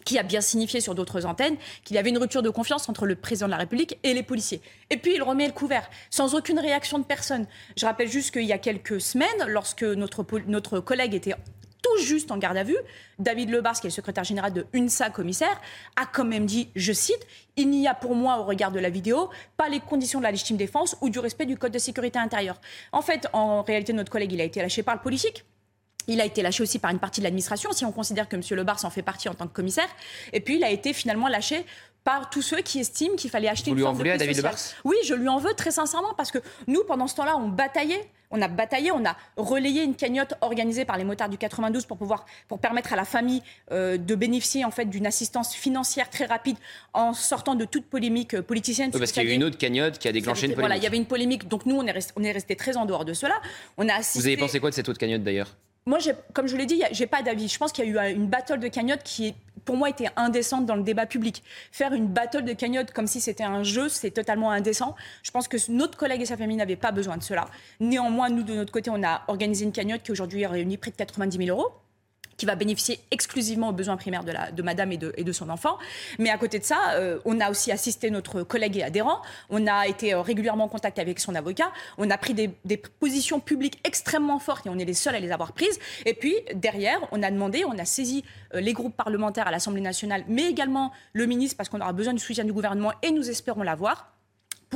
qui 0.06 0.18
a 0.18 0.22
bien 0.22 0.40
signifié 0.40 0.80
sur 0.80 0.94
d'autres 0.94 1.26
antennes 1.26 1.56
qu'il 1.84 1.96
y 1.96 1.98
avait 1.98 2.10
une 2.10 2.18
rupture 2.18 2.40
de 2.40 2.48
confiance 2.48 2.88
entre 2.88 3.06
le 3.06 3.16
président 3.16 3.46
de 3.46 3.50
la 3.50 3.58
République 3.58 3.98
et 4.04 4.14
les 4.14 4.22
policiers. 4.22 4.62
Et 4.88 4.96
puis 4.96 5.16
il 5.16 5.22
remet 5.22 5.46
le 5.46 5.52
couvert, 5.52 5.90
sans 6.10 6.34
aucune 6.34 6.60
réaction 6.60 6.98
de 6.98 7.04
personne. 7.04 7.46
Je 7.76 7.84
rappelle 7.84 8.08
juste 8.08 8.30
qu'il 8.30 8.44
y 8.44 8.52
a 8.52 8.58
quelques 8.58 9.00
semaines, 9.00 9.28
lorsque 9.48 9.82
notre, 9.82 10.24
notre 10.46 10.80
collègue 10.80 11.14
était 11.14 11.34
tout 11.86 12.02
juste 12.02 12.30
en 12.30 12.38
garde 12.38 12.56
à 12.56 12.64
vue, 12.64 12.76
David 13.18 13.50
Lebars, 13.50 13.80
qui 13.80 13.86
est 13.86 13.90
le 13.90 13.94
secrétaire 13.94 14.24
général 14.24 14.52
de 14.52 14.66
UNSA 14.72 15.10
commissaire, 15.10 15.60
a 15.96 16.06
quand 16.06 16.24
même 16.24 16.46
dit, 16.46 16.68
je 16.74 16.92
cite, 16.92 17.26
Il 17.56 17.70
n'y 17.70 17.86
a 17.88 17.94
pour 17.94 18.14
moi, 18.14 18.38
au 18.38 18.44
regard 18.44 18.70
de 18.70 18.78
la 18.78 18.90
vidéo, 18.90 19.30
pas 19.56 19.68
les 19.68 19.80
conditions 19.80 20.18
de 20.18 20.24
la 20.24 20.30
légitime 20.30 20.56
défense 20.56 20.96
ou 21.00 21.08
du 21.08 21.18
respect 21.18 21.46
du 21.46 21.56
code 21.56 21.72
de 21.72 21.78
sécurité 21.78 22.18
intérieure. 22.18 22.60
En 22.92 23.02
fait, 23.02 23.28
en 23.32 23.62
réalité, 23.62 23.92
notre 23.92 24.10
collègue, 24.10 24.32
il 24.32 24.40
a 24.40 24.44
été 24.44 24.60
lâché 24.60 24.82
par 24.82 24.94
le 24.94 25.00
politique. 25.00 25.44
Il 26.08 26.20
a 26.20 26.24
été 26.24 26.42
lâché 26.42 26.62
aussi 26.62 26.78
par 26.78 26.90
une 26.90 26.98
partie 26.98 27.20
de 27.20 27.24
l'administration, 27.24 27.72
si 27.72 27.84
on 27.84 27.92
considère 27.92 28.28
que 28.28 28.36
M. 28.36 28.42
Lebars 28.50 28.84
en 28.84 28.90
fait 28.90 29.02
partie 29.02 29.28
en 29.28 29.34
tant 29.34 29.46
que 29.46 29.52
commissaire. 29.52 29.88
Et 30.32 30.40
puis, 30.40 30.56
il 30.56 30.64
a 30.64 30.70
été 30.70 30.92
finalement 30.92 31.28
lâché 31.28 31.64
par 32.04 32.30
tous 32.30 32.42
ceux 32.42 32.60
qui 32.60 32.78
estiment 32.78 33.16
qu'il 33.16 33.30
fallait 33.30 33.48
acheter 33.48 33.70
Vous 33.70 33.76
une 33.76 33.78
lui 33.78 33.84
en 33.84 33.86
forme 33.88 33.98
de 33.98 34.02
voulez 34.02 34.10
à 34.12 34.18
David. 34.18 34.36
Lebars? 34.36 34.58
Oui, 34.84 34.96
je 35.04 35.14
lui 35.14 35.28
en 35.28 35.38
veux 35.38 35.54
très 35.54 35.72
sincèrement 35.72 36.14
parce 36.16 36.30
que 36.30 36.38
nous, 36.68 36.84
pendant 36.84 37.08
ce 37.08 37.16
temps-là, 37.16 37.36
on 37.36 37.48
bataillait. 37.48 38.08
On 38.30 38.42
a 38.42 38.48
bataillé, 38.48 38.90
on 38.92 39.04
a 39.04 39.16
relayé 39.36 39.82
une 39.82 39.94
cagnotte 39.94 40.34
organisée 40.40 40.84
par 40.84 40.96
les 40.96 41.04
motards 41.04 41.28
du 41.28 41.38
92 41.38 41.86
pour 41.86 41.96
pouvoir, 41.96 42.26
pour 42.48 42.58
permettre 42.58 42.92
à 42.92 42.96
la 42.96 43.04
famille 43.04 43.42
euh, 43.72 43.96
de 43.96 44.14
bénéficier 44.14 44.64
en 44.64 44.70
fait 44.70 44.86
d'une 44.86 45.06
assistance 45.06 45.54
financière 45.54 46.10
très 46.10 46.26
rapide 46.26 46.56
en 46.92 47.12
sortant 47.12 47.54
de 47.54 47.64
toute 47.64 47.86
polémique 47.86 48.34
euh, 48.34 48.42
politicienne. 48.42 48.90
Oui, 48.92 48.98
parce 48.98 49.12
qu'il 49.12 49.22
y 49.22 49.26
a 49.26 49.30
eu 49.30 49.34
une 49.34 49.44
autre 49.44 49.58
cagnotte 49.58 49.98
qui 49.98 50.08
a 50.08 50.12
déclenché 50.12 50.46
une 50.46 50.54
Voilà, 50.54 50.76
il 50.76 50.80
polémique. 50.80 50.82
y 50.82 50.86
avait 50.86 50.96
une 50.96 51.06
polémique, 51.06 51.48
donc 51.48 51.66
nous 51.66 51.76
on 51.76 51.86
est 51.86 51.92
resté, 51.92 52.12
on 52.16 52.24
est 52.24 52.32
resté 52.32 52.56
très 52.56 52.76
en 52.76 52.84
dehors 52.86 53.04
de 53.04 53.12
cela. 53.12 53.34
On 53.76 53.88
a 53.88 53.94
assisté. 53.94 54.18
Vous 54.20 54.26
avez 54.26 54.36
pensé 54.36 54.60
quoi 54.60 54.70
de 54.70 54.74
cette 54.74 54.88
autre 54.88 54.98
cagnotte 54.98 55.22
d'ailleurs? 55.22 55.56
Moi, 55.88 55.98
comme 56.32 56.48
je 56.48 56.56
l'ai 56.56 56.66
dit, 56.66 56.82
j'ai 56.90 57.06
pas 57.06 57.22
d'avis. 57.22 57.46
Je 57.46 57.58
pense 57.58 57.70
qu'il 57.70 57.84
y 57.84 57.96
a 57.96 58.10
eu 58.10 58.12
une 58.12 58.26
battle 58.26 58.58
de 58.58 58.66
cagnotte 58.66 59.04
qui, 59.04 59.28
est, 59.28 59.34
pour 59.64 59.76
moi, 59.76 59.88
était 59.88 60.08
indécente 60.16 60.66
dans 60.66 60.74
le 60.74 60.82
débat 60.82 61.06
public. 61.06 61.44
Faire 61.70 61.92
une 61.92 62.08
battle 62.08 62.42
de 62.42 62.54
cagnotte 62.54 62.90
comme 62.90 63.06
si 63.06 63.20
c'était 63.20 63.44
un 63.44 63.62
jeu, 63.62 63.88
c'est 63.88 64.10
totalement 64.10 64.50
indécent. 64.50 64.96
Je 65.22 65.30
pense 65.30 65.46
que 65.46 65.56
notre 65.70 65.96
collègue 65.96 66.22
et 66.22 66.26
sa 66.26 66.36
famille 66.36 66.56
n'avaient 66.56 66.74
pas 66.74 66.90
besoin 66.90 67.16
de 67.16 67.22
cela. 67.22 67.46
Néanmoins, 67.78 68.30
nous, 68.30 68.42
de 68.42 68.54
notre 68.54 68.72
côté, 68.72 68.90
on 68.90 69.00
a 69.04 69.22
organisé 69.28 69.64
une 69.64 69.70
cagnotte 69.70 70.02
qui 70.02 70.10
aujourd'hui 70.10 70.44
réunit 70.44 70.76
près 70.76 70.90
de 70.90 70.96
90 70.96 71.46
000 71.46 71.56
euros 71.56 71.70
qui 72.36 72.46
va 72.46 72.54
bénéficier 72.54 73.00
exclusivement 73.10 73.70
aux 73.70 73.72
besoins 73.72 73.96
primaires 73.96 74.24
de, 74.24 74.62
madame 74.62 74.92
et 74.92 74.96
de, 74.96 75.32
son 75.32 75.48
enfant. 75.48 75.78
Mais 76.18 76.30
à 76.30 76.38
côté 76.38 76.58
de 76.58 76.64
ça, 76.64 76.92
euh, 76.94 77.18
on 77.24 77.40
a 77.40 77.50
aussi 77.50 77.72
assisté 77.72 78.10
notre 78.10 78.42
collègue 78.42 78.76
et 78.76 78.82
adhérent, 78.82 79.22
on 79.50 79.66
a 79.66 79.86
été 79.86 80.14
euh, 80.14 80.20
régulièrement 80.20 80.64
en 80.64 80.68
contact 80.68 80.98
avec 80.98 81.18
son 81.18 81.34
avocat, 81.34 81.70
on 81.98 82.10
a 82.10 82.18
pris 82.18 82.34
des, 82.34 82.50
des 82.64 82.76
positions 82.76 83.40
publiques 83.40 83.80
extrêmement 83.84 84.38
fortes 84.38 84.66
et 84.66 84.70
on 84.70 84.78
est 84.78 84.84
les 84.84 84.94
seuls 84.94 85.14
à 85.14 85.20
les 85.20 85.32
avoir 85.32 85.52
prises. 85.52 85.78
Et 86.04 86.14
puis, 86.14 86.34
derrière, 86.54 86.98
on 87.12 87.22
a 87.22 87.30
demandé, 87.30 87.64
on 87.64 87.78
a 87.78 87.84
saisi 87.84 88.24
euh, 88.54 88.60
les 88.60 88.72
groupes 88.72 88.96
parlementaires 88.96 89.46
à 89.46 89.50
l'Assemblée 89.50 89.80
nationale, 89.80 90.24
mais 90.28 90.44
également 90.44 90.92
le 91.12 91.26
ministre, 91.26 91.56
parce 91.56 91.68
qu'on 91.68 91.80
aura 91.80 91.92
besoin 91.92 92.12
du 92.12 92.20
soutien 92.20 92.44
du 92.44 92.52
gouvernement 92.52 92.92
et 93.02 93.10
nous 93.10 93.28
espérons 93.28 93.62
l'avoir 93.62 94.15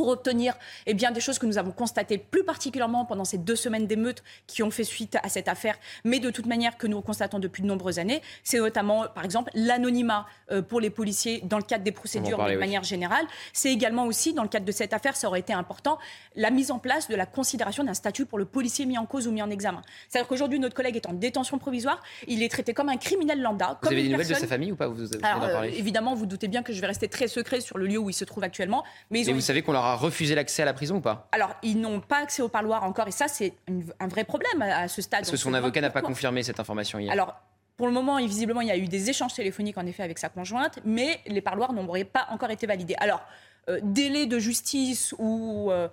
pour 0.01 0.09
obtenir 0.09 0.55
eh 0.87 0.95
bien, 0.95 1.11
des 1.11 1.21
choses 1.21 1.39
que 1.39 1.45
nous 1.45 1.59
avons 1.59 1.73
constatées 1.73 2.17
plus 2.17 2.43
particulièrement 2.43 3.05
pendant 3.05 3.27
ces 3.27 3.37
deux 3.37 3.55
semaines 3.55 3.87
d'émeutes 3.87 4.23
qui 4.47 4.63
ont 4.63 4.71
fait 4.71 4.83
suite 4.83 5.19
à 5.23 5.29
cette 5.29 5.47
affaire, 5.47 5.77
mais 6.05 6.21
de 6.21 6.31
toute 6.31 6.47
manière 6.47 6.79
que 6.79 6.87
nous 6.87 7.03
constatons 7.03 7.39
depuis 7.39 7.63
de 7.63 7.67
nombreuses 7.67 7.99
années. 7.99 8.23
C'est 8.43 8.59
notamment, 8.59 9.05
par 9.15 9.27
exemple, 9.27 9.51
l'anonymat 9.53 10.25
euh, 10.53 10.63
pour 10.63 10.81
les 10.81 10.89
policiers 10.89 11.43
dans 11.45 11.59
le 11.59 11.65
cadre 11.65 11.85
des 11.85 11.93
procédures 11.93 12.39
parler, 12.39 12.55
de 12.55 12.59
oui. 12.59 12.65
manière 12.65 12.83
générale. 12.83 13.27
C'est 13.53 13.71
également 13.71 14.07
aussi, 14.07 14.33
dans 14.33 14.43
le 14.43 14.49
cadre 14.49 14.65
de 14.65 14.73
cette 14.73 14.95
affaire, 14.95 15.17
ça 15.17 15.29
aurait 15.29 15.41
été 15.41 15.53
important, 15.53 15.99
la 16.35 16.51
mise 16.51 16.71
en 16.71 16.79
place 16.79 17.07
de 17.09 17.15
la 17.15 17.27
considération 17.27 17.85
d'un 17.85 17.93
statut 17.93 18.25
pour 18.25 18.39
le 18.39 18.47
policier 18.47 18.87
mis 18.87 18.97
en 18.97 19.05
cause 19.05 19.29
ou 19.29 19.33
mis 19.33 19.43
en 19.43 19.51
examen. 19.51 19.83
C'est-à-dire 20.09 20.29
qu'aujourd'hui, 20.29 20.61
notre 20.61 20.75
collègue 20.75 20.97
est 20.97 21.07
en 21.11 21.13
détention 21.13 21.59
provisoire, 21.59 22.01
il 22.27 22.43
est 22.43 22.49
traité 22.49 22.73
comme 22.73 22.89
un 22.89 22.97
criminel 22.97 23.43
lambda. 23.43 23.69
Vous 23.83 23.89
comme 23.89 23.93
avez 23.93 24.05
des 24.05 24.09
nouvelles 24.09 24.29
de 24.29 24.33
sa 24.33 24.47
famille 24.47 24.73
ou 24.73 24.77
pas? 24.77 24.89
Vous 24.89 25.13
avez 25.13 25.23
alors, 25.23 25.41
d'en 25.41 25.63
euh, 25.63 25.65
évidemment, 25.65 26.15
vous 26.15 26.25
doutez 26.25 26.49
bien 26.49 26.63
que 26.63 26.73
je 26.73 26.81
vais 26.81 26.87
rester 26.87 27.09
très 27.09 27.29
secret 27.29 27.61
sur 27.61 27.77
le 27.77 27.87
lieu 27.87 27.99
où 27.99 28.09
il 28.09 28.15
se 28.15 28.25
trouve 28.25 28.45
actuellement. 28.45 28.83
Mais 29.11 29.29
ont 29.29 29.35
vous 29.35 29.41
savez 29.43 29.61
qu'on 29.61 29.73
leur 29.73 29.85
a 29.91 29.97
refusé 29.97 30.35
l'accès 30.35 30.63
à 30.63 30.65
la 30.65 30.73
prison 30.75 30.97
ou 30.97 31.01
pas 31.01 31.29
alors, 31.33 31.55
ils 31.63 31.81
n'ont 31.81 32.01
pas 32.01 32.19
accès 32.19 32.43
au 32.43 32.49
parloir 32.49 32.85
encore, 32.85 33.09
et 33.09 33.13
ça, 33.13 33.29
c'est 33.29 33.53
un 34.01 34.09
vrai 34.09 34.25
problème 34.25 34.63
à, 34.63 34.89
ce 34.89 35.03
stade. 35.03 35.21
Parce 35.21 35.31
que 35.31 35.37
On 35.37 35.39
son 35.39 35.55
avocat 35.55 35.81
n'a 35.81 35.91
pas 35.91 36.03
confirmé 36.03 36.43
cette 36.43 36.61
information 36.61 36.99
hier. 36.99 37.13
Alors, 37.13 37.35
pour 37.77 37.87
le 37.87 37.93
moment, 37.93 38.19
visiblement, 38.19 38.61
il 38.61 38.69
y 38.69 38.71
a 38.73 38.77
eu 38.77 38.89
des 38.89 39.09
échanges 39.11 39.35
téléphoniques, 39.35 39.79
en 39.79 39.87
effet, 39.87 40.03
avec 40.03 40.19
sa 40.19 40.29
conjointe, 40.29 40.79
mais 40.85 41.21
les 41.27 41.41
parloirs 41.41 41.73
n'auraient 41.73 42.05
pas 42.05 42.27
encore 42.31 42.51
été 42.51 42.67
validés. 42.67 42.95
Alors, 42.99 43.23
euh, 43.69 43.79
délai 43.83 44.27
de 44.27 44.39
justice 44.39 45.15
ou 45.19 45.71
euh, 45.71 45.89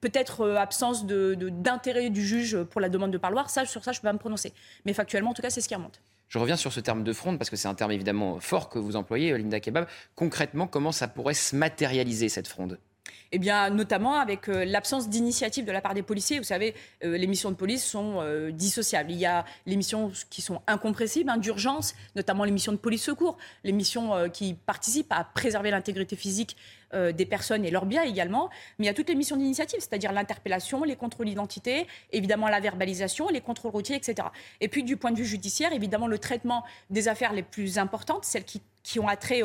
peut-être 0.00 0.42
euh, 0.42 0.56
absence 0.56 1.04
de- 1.06 1.34
de- 1.34 1.48
d'intérêt 1.50 2.10
du 2.10 2.24
juge 2.24 2.62
pour 2.64 2.80
la 2.80 2.88
demande 2.88 3.10
de 3.10 3.18
parloir, 3.18 3.50
ça, 3.50 3.66
sur 3.66 3.84
ça, 3.84 3.92
je 3.92 3.98
ne 3.98 4.02
peux 4.02 4.08
pas 4.08 4.12
me 4.14 4.18
prononcer. 4.18 4.52
Mais 4.86 4.92
factuellement, 4.94 5.30
en 5.30 5.34
tout 5.34 5.42
cas, 5.42 5.50
c'est 5.50 5.60
ce 5.60 5.68
qui 5.68 5.74
remonte. 5.74 6.00
Je 6.30 6.38
reviens 6.38 6.56
sur 6.56 6.72
ce 6.72 6.78
terme 6.78 7.02
de 7.02 7.12
fronde 7.12 7.38
parce 7.38 7.50
que 7.50 7.56
c'est 7.56 7.66
un 7.66 7.74
terme 7.74 7.90
évidemment 7.90 8.38
fort 8.38 8.68
que 8.68 8.78
vous 8.78 8.94
employez, 8.94 9.36
Linda 9.36 9.58
Kebab. 9.58 9.88
Concrètement, 10.14 10.68
comment 10.68 10.92
ça 10.92 11.08
pourrait 11.08 11.34
se 11.34 11.56
matérialiser 11.56 12.28
cette 12.28 12.46
fronde? 12.46 12.78
Eh 13.32 13.38
bien, 13.38 13.70
notamment 13.70 14.16
avec 14.16 14.48
euh, 14.48 14.64
l'absence 14.64 15.08
d'initiative 15.08 15.64
de 15.64 15.72
la 15.72 15.80
part 15.80 15.94
des 15.94 16.02
policiers. 16.02 16.38
Vous 16.38 16.44
savez, 16.44 16.74
euh, 17.04 17.16
les 17.16 17.26
missions 17.26 17.50
de 17.50 17.56
police 17.56 17.84
sont 17.84 18.16
euh, 18.18 18.50
dissociables. 18.50 19.12
Il 19.12 19.18
y 19.18 19.26
a 19.26 19.44
les 19.66 19.76
missions 19.76 20.10
qui 20.30 20.42
sont 20.42 20.60
incompressibles, 20.66 21.30
hein, 21.30 21.36
d'urgence, 21.36 21.94
notamment 22.16 22.44
les 22.44 22.50
missions 22.50 22.72
de 22.72 22.76
police-secours, 22.76 23.38
les 23.62 23.72
missions 23.72 24.28
qui 24.32 24.54
participent 24.54 25.12
à 25.12 25.24
préserver 25.24 25.70
l'intégrité 25.70 26.16
physique 26.16 26.56
des 26.92 27.26
personnes 27.26 27.64
et 27.64 27.70
leurs 27.70 27.86
biens 27.86 28.02
également. 28.02 28.50
Mais 28.78 28.86
il 28.86 28.88
y 28.88 28.90
a 28.90 28.94
toutes 28.94 29.08
les 29.08 29.14
missions 29.14 29.36
d'initiative, 29.36 29.78
c'est-à-dire 29.78 30.12
l'interpellation, 30.12 30.82
les 30.82 30.96
contrôles 30.96 31.26
d'identité, 31.26 31.86
évidemment 32.12 32.48
la 32.48 32.60
verbalisation, 32.60 33.28
les 33.28 33.40
contrôles 33.40 33.70
routiers, 33.70 33.96
etc. 33.96 34.28
Et 34.60 34.68
puis, 34.68 34.82
du 34.82 34.96
point 34.96 35.12
de 35.12 35.16
vue 35.16 35.24
judiciaire, 35.24 35.72
évidemment, 35.72 36.08
le 36.08 36.18
traitement 36.18 36.64
des 36.90 37.08
affaires 37.08 37.32
les 37.32 37.42
plus 37.42 37.78
importantes, 37.78 38.24
celles 38.24 38.44
qui, 38.44 38.60
ont 38.98 39.08
attrait 39.08 39.42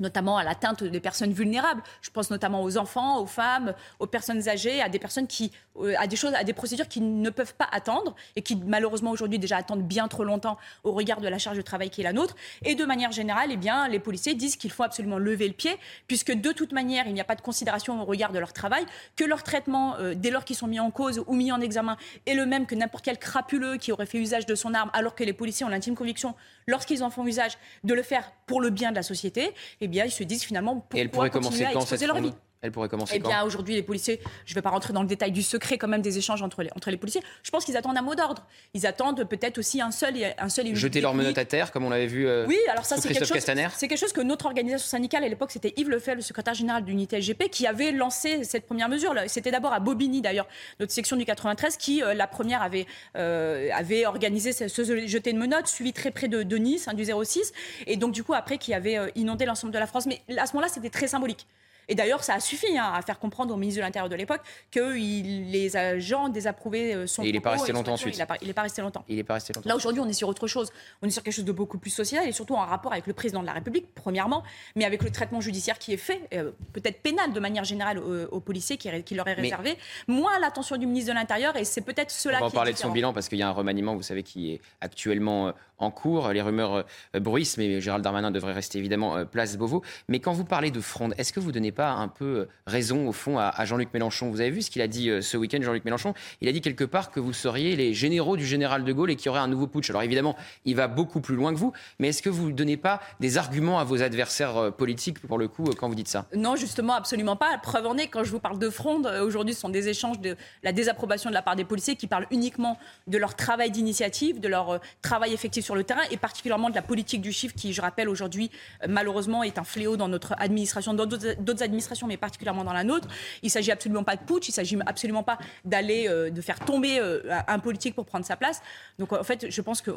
notamment 0.00 0.36
à 0.36 0.44
l'atteinte 0.44 0.84
des 0.84 1.00
personnes 1.00 1.32
vulnérables. 1.32 1.82
Je 2.02 2.10
pense 2.10 2.30
notamment 2.30 2.62
aux 2.62 2.76
enfants, 2.76 3.20
aux 3.20 3.26
femmes, 3.26 3.74
aux 3.98 4.06
personnes 4.06 4.48
âgées, 4.48 4.80
à 4.82 4.88
des 4.88 4.98
personnes 4.98 5.26
qui, 5.26 5.52
euh, 5.78 5.94
à 5.98 6.06
des 6.06 6.16
choses, 6.16 6.34
à 6.34 6.44
procédures 6.52 6.88
qui 6.88 7.00
ne 7.00 7.30
peuvent 7.30 7.54
pas 7.54 7.68
attendre 7.72 8.14
et 8.36 8.42
qui 8.42 8.56
malheureusement 8.56 9.10
aujourd'hui 9.10 9.38
déjà 9.38 9.56
attendent 9.56 9.86
bien 9.86 10.08
trop 10.08 10.24
longtemps 10.24 10.58
au 10.84 10.92
regard 10.92 11.20
de 11.20 11.28
la 11.28 11.38
charge 11.38 11.56
de 11.56 11.62
travail 11.62 11.90
qui 11.90 12.00
est 12.00 12.04
la 12.04 12.12
nôtre. 12.12 12.36
Et 12.64 12.74
de 12.74 12.84
manière 12.84 13.12
générale, 13.12 13.50
eh 13.52 13.90
les 13.90 13.98
policiers 13.98 14.34
disent 14.34 14.56
qu'il 14.56 14.70
faut 14.70 14.82
absolument 14.82 15.18
lever 15.18 15.48
le 15.48 15.54
pied 15.54 15.76
puisque 16.06 16.32
de 16.32 16.52
toute 16.52 16.72
manière, 16.72 17.06
il 17.06 17.14
n'y 17.14 17.20
a 17.20 17.24
pas 17.24 17.34
de 17.34 17.40
considération 17.40 18.00
au 18.00 18.04
regard 18.04 18.32
de 18.32 18.38
leur 18.38 18.52
travail, 18.52 18.84
que 19.16 19.24
leur 19.24 19.42
traitement, 19.42 19.96
euh, 19.96 20.14
dès 20.14 20.30
lors 20.30 20.44
qu'ils 20.44 20.56
sont 20.56 20.66
mis 20.66 20.80
en 20.80 20.90
cause 20.90 21.22
ou 21.26 21.34
mis 21.34 21.52
en 21.52 21.60
examen, 21.60 21.96
est 22.26 22.34
le 22.34 22.46
même 22.46 22.66
que 22.66 22.74
n'importe 22.74 23.04
quel 23.04 23.18
crapuleux 23.18 23.76
qui 23.76 23.92
aurait 23.92 24.06
fait 24.06 24.18
usage 24.18 24.46
de 24.46 24.54
son 24.54 24.74
arme, 24.74 24.90
alors 24.92 25.14
que 25.14 25.24
les 25.24 25.32
policiers 25.32 25.64
ont 25.64 25.68
l'intime 25.68 25.94
conviction, 25.94 26.34
lorsqu'ils 26.70 27.02
en 27.02 27.10
font 27.10 27.26
usage, 27.26 27.58
de 27.84 27.94
le 27.94 28.02
faire 28.02 28.32
pour 28.46 28.60
le 28.60 28.70
bien 28.70 28.90
de 28.90 28.96
la 28.96 29.02
société. 29.02 29.52
Eh 29.80 29.88
bien, 29.88 30.04
ils 30.04 30.10
se 30.10 30.24
disent 30.24 30.44
finalement 30.44 30.72
Et 30.72 30.80
pourquoi 30.80 31.00
elle 31.00 31.10
pourrait 31.10 31.30
continuer 31.30 31.64
commencer 31.64 31.64
à 31.64 31.72
quand 31.72 31.80
exposer 31.80 32.06
leur 32.06 32.20
vie? 32.20 32.32
Elle 32.62 32.72
pourrait 32.72 32.88
commencer 32.88 33.14
Eh 33.16 33.20
bien, 33.20 33.42
aujourd'hui, 33.44 33.74
les 33.74 33.82
policiers, 33.82 34.20
je 34.44 34.52
ne 34.52 34.54
vais 34.54 34.62
pas 34.62 34.70
rentrer 34.70 34.92
dans 34.92 35.02
le 35.02 35.08
détail 35.08 35.32
du 35.32 35.42
secret 35.42 35.78
quand 35.78 35.88
même 35.88 36.02
des 36.02 36.18
échanges 36.18 36.42
entre 36.42 36.62
les, 36.62 36.70
entre 36.76 36.90
les 36.90 36.96
policiers. 36.96 37.22
Je 37.42 37.50
pense 37.50 37.64
qu'ils 37.64 37.76
attendent 37.76 37.96
un 37.96 38.02
mot 38.02 38.14
d'ordre. 38.14 38.46
Ils 38.74 38.86
attendent 38.86 39.24
peut-être 39.24 39.58
aussi 39.58 39.80
un 39.80 39.90
seul 39.90 40.16
et 40.16 40.32
un 40.38 40.48
seul 40.48 40.66
et 40.66 40.74
Jeter 40.74 41.00
leurs 41.00 41.14
menottes 41.14 41.38
à 41.38 41.44
terre, 41.44 41.72
comme 41.72 41.84
on 41.84 41.90
l'avait 41.90 42.06
vu 42.06 42.26
euh, 42.26 42.46
Oui, 42.46 42.58
alors 42.70 42.84
ça 42.84 42.96
c'est 42.96 43.08
quelque, 43.08 43.24
chose, 43.24 43.38
c'est 43.38 43.88
quelque 43.88 43.98
chose 43.98 44.12
que 44.12 44.20
notre 44.20 44.46
organisation 44.46 44.88
syndicale 44.88 45.24
à 45.24 45.28
l'époque, 45.28 45.50
c'était 45.52 45.72
Yves 45.76 45.88
Lefebvre, 45.88 46.16
le 46.16 46.22
secrétaire 46.22 46.54
général 46.54 46.84
de 46.84 46.88
l'unité 46.88 47.20
SGP, 47.20 47.48
qui 47.50 47.66
avait 47.66 47.92
lancé 47.92 48.44
cette 48.44 48.66
première 48.66 48.88
mesure. 48.88 49.14
C'était 49.26 49.50
d'abord 49.50 49.72
à 49.72 49.80
Bobigny 49.80 50.20
d'ailleurs, 50.20 50.46
notre 50.78 50.92
section 50.92 51.16
du 51.16 51.24
93, 51.24 51.76
qui 51.76 52.02
euh, 52.02 52.14
la 52.14 52.26
première 52.26 52.62
avait, 52.62 52.86
euh, 53.16 53.68
avait 53.74 54.04
organisé 54.06 54.52
ce, 54.52 54.68
ce 54.68 55.06
jeté 55.06 55.32
de 55.32 55.38
menottes, 55.38 55.66
suivi 55.66 55.92
très 55.92 56.10
près 56.10 56.28
de, 56.28 56.42
de 56.42 56.56
Nice, 56.56 56.88
hein, 56.88 56.94
du 56.94 57.04
06, 57.04 57.52
et 57.86 57.96
donc 57.96 58.12
du 58.12 58.22
coup 58.22 58.34
après 58.34 58.58
qui 58.58 58.74
avait 58.74 58.98
euh, 58.98 59.08
inondé 59.14 59.46
l'ensemble 59.46 59.72
de 59.72 59.78
la 59.78 59.86
France. 59.86 60.06
Mais 60.06 60.20
à 60.36 60.46
ce 60.46 60.52
moment-là, 60.52 60.70
c'était 60.72 60.90
très 60.90 61.06
symbolique. 61.06 61.46
Et 61.90 61.96
d'ailleurs, 61.96 62.22
ça 62.22 62.34
a 62.34 62.40
suffi 62.40 62.78
hein, 62.78 62.92
à 62.94 63.02
faire 63.02 63.18
comprendre 63.18 63.52
au 63.52 63.56
ministre 63.56 63.80
de 63.80 63.84
l'Intérieur 63.84 64.08
de 64.08 64.14
l'époque 64.14 64.40
que 64.70 64.96
il- 64.96 65.50
les 65.50 65.76
agents 65.76 66.28
désapprouvaient 66.28 66.94
euh, 66.94 67.06
son 67.08 67.24
Et 67.24 67.28
il 67.28 67.32
n'est 67.32 67.40
pas 67.40 67.50
resté 67.50 67.72
longtemps 67.72 67.92
ensuite. 67.94 68.16
Il 68.40 68.46
n'est 68.46 68.52
pas 68.54 68.62
resté 68.62 68.80
longtemps. 68.80 69.04
Il 69.08 69.16
n'est 69.16 69.24
pas 69.24 69.34
resté 69.34 69.52
longtemps. 69.52 69.68
Là, 69.68 69.74
aujourd'hui, 69.74 70.00
on 70.00 70.08
est 70.08 70.12
sur 70.12 70.28
autre 70.28 70.46
chose. 70.46 70.70
On 71.02 71.08
est 71.08 71.10
sur 71.10 71.22
quelque 71.24 71.34
chose 71.34 71.44
de 71.44 71.52
beaucoup 71.52 71.78
plus 71.78 71.90
social 71.90 72.26
et 72.28 72.32
surtout 72.32 72.54
en 72.54 72.64
rapport 72.64 72.92
avec 72.92 73.08
le 73.08 73.12
président 73.12 73.40
de 73.40 73.46
la 73.46 73.52
République, 73.52 73.92
premièrement, 73.94 74.44
mais 74.76 74.84
avec 74.84 75.02
le 75.02 75.10
traitement 75.10 75.40
judiciaire 75.40 75.78
qui 75.80 75.92
est 75.92 75.96
fait, 75.96 76.20
euh, 76.32 76.52
peut-être 76.72 77.02
pénal 77.02 77.32
de 77.32 77.40
manière 77.40 77.64
générale 77.64 77.98
aux, 77.98 78.26
aux 78.26 78.40
policiers 78.40 78.76
qui, 78.76 78.88
qui 79.02 79.14
leur 79.16 79.26
est 79.26 79.34
Mais- 79.34 79.42
réservé, 79.42 79.76
moins 80.06 80.38
l'attention 80.38 80.76
du 80.76 80.86
ministre 80.86 81.10
de 81.12 81.18
l'Intérieur 81.18 81.56
et 81.56 81.64
c'est 81.64 81.80
peut-être 81.80 82.10
On 82.12 82.22
cela 82.22 82.38
va 82.38 82.46
en 82.46 82.50
parler 82.50 82.70
est 82.70 82.74
de 82.74 82.78
son 82.78 82.90
bilan 82.90 83.12
parce 83.12 83.28
qu'il 83.28 83.38
y 83.38 83.42
a 83.42 83.48
un 83.48 83.52
remaniement, 83.52 83.96
vous 83.96 84.02
savez, 84.02 84.22
qui 84.22 84.52
est 84.52 84.60
actuellement 84.80 85.48
euh, 85.48 85.52
en 85.80 85.90
cours. 85.90 86.28
Les 86.30 86.42
rumeurs 86.42 86.84
euh, 87.14 87.20
bruissent, 87.20 87.56
mais 87.56 87.80
Gérald 87.80 88.04
Darmanin 88.04 88.30
devrait 88.30 88.52
rester 88.52 88.78
évidemment 88.78 89.16
euh, 89.16 89.24
place 89.24 89.56
Beauvau. 89.56 89.82
Mais 90.08 90.20
quand 90.20 90.32
vous 90.32 90.44
parlez 90.44 90.70
de 90.70 90.80
fronde, 90.80 91.14
est-ce 91.18 91.32
que 91.32 91.40
vous 91.40 91.48
ne 91.48 91.54
donnez 91.54 91.72
pas 91.72 91.90
un 91.90 92.08
peu 92.08 92.24
euh, 92.24 92.48
raison, 92.66 93.08
au 93.08 93.12
fond, 93.12 93.38
à, 93.38 93.64
Jean-Luc 93.64 93.92
Mélenchon? 93.92 94.30
Vous 94.30 94.40
avez 94.40 94.50
vu 94.50 94.62
ce 94.62 94.70
qu'il 94.70 94.82
a 94.82 94.88
dit 94.88 95.10
ce 95.20 95.36
week-end, 95.36 95.58
Jean-Luc 95.62 95.84
Mélenchon? 95.84 96.14
Il 96.40 96.48
a 96.48 96.52
dit 96.52 96.60
quelque 96.60 96.84
part 96.84 97.10
que 97.10 97.20
vous 97.20 97.32
seriez 97.32 97.76
les 97.76 97.94
généraux 97.94 98.36
du 98.36 98.46
général 98.46 98.84
de 98.84 98.92
Gaulle 98.92 99.10
et 99.10 99.16
qu'il 99.16 99.26
y 99.26 99.28
aurait 99.28 99.40
un 99.40 99.48
nouveau 99.48 99.66
putsch. 99.66 99.90
Alors 99.90 100.02
évidemment, 100.02 100.36
il 100.64 100.76
va 100.76 100.88
beaucoup 100.88 101.20
plus 101.20 101.36
loin 101.36 101.52
que 101.52 101.58
vous, 101.58 101.72
mais 101.98 102.08
est-ce 102.08 102.22
que 102.22 102.30
vous 102.30 102.48
ne 102.48 102.54
donnez 102.54 102.76
pas 102.76 103.00
des 103.20 103.38
arguments 103.38 103.78
à 103.78 103.84
vos 103.84 104.02
adversaires 104.02 104.72
politiques, 104.76 105.20
pour 105.20 105.38
le 105.38 105.48
coup, 105.48 105.64
quand 105.78 105.88
vous 105.88 105.94
dites 105.94 106.08
ça? 106.08 106.26
Non, 106.34 106.56
justement, 106.56 106.94
absolument 106.94 107.36
pas. 107.36 107.58
Preuve 107.58 107.86
en 107.86 107.96
est, 107.96 108.08
quand 108.08 108.24
je 108.24 108.30
vous 108.30 108.40
parle 108.40 108.58
de 108.58 108.70
fronde, 108.70 109.06
aujourd'hui, 109.22 109.54
ce 109.54 109.60
sont 109.60 109.68
des 109.68 109.88
échanges 109.88 110.20
de 110.20 110.36
la 110.62 110.72
désapprobation 110.72 111.30
de 111.30 111.34
la 111.34 111.42
part 111.42 111.56
des 111.56 111.64
policiers 111.64 111.96
qui 111.96 112.06
parlent 112.06 112.26
uniquement 112.30 112.78
de 113.06 113.18
leur 113.18 113.34
travail 113.34 113.70
d'initiative, 113.70 114.40
de 114.40 114.48
leur 114.48 114.80
travail 115.02 115.32
effectif 115.32 115.64
sur 115.64 115.69
le 115.74 115.84
terrain 115.84 116.02
et 116.10 116.16
particulièrement 116.16 116.70
de 116.70 116.74
la 116.74 116.82
politique 116.82 117.20
du 117.20 117.32
chiffre 117.32 117.54
qui, 117.54 117.72
je 117.72 117.80
rappelle, 117.80 118.08
aujourd'hui, 118.08 118.50
euh, 118.82 118.86
malheureusement, 118.88 119.42
est 119.42 119.58
un 119.58 119.64
fléau 119.64 119.96
dans 119.96 120.08
notre 120.08 120.34
administration, 120.38 120.94
dans 120.94 121.06
d'autres 121.06 121.62
administrations, 121.62 122.06
mais 122.06 122.16
particulièrement 122.16 122.64
dans 122.64 122.72
la 122.72 122.84
nôtre. 122.84 123.08
Il 123.42 123.50
s'agit 123.50 123.70
absolument 123.70 124.04
pas 124.04 124.16
de 124.16 124.22
putsch, 124.22 124.48
il 124.48 124.52
s'agit 124.52 124.78
absolument 124.86 125.22
pas 125.22 125.38
d'aller, 125.64 126.06
euh, 126.08 126.30
de 126.30 126.40
faire 126.40 126.60
tomber 126.60 126.98
euh, 126.98 127.20
un 127.46 127.58
politique 127.58 127.94
pour 127.94 128.06
prendre 128.06 128.24
sa 128.24 128.36
place. 128.36 128.62
Donc, 128.98 129.12
en 129.12 129.24
fait, 129.24 129.50
je 129.50 129.60
pense 129.60 129.80
que 129.80 129.90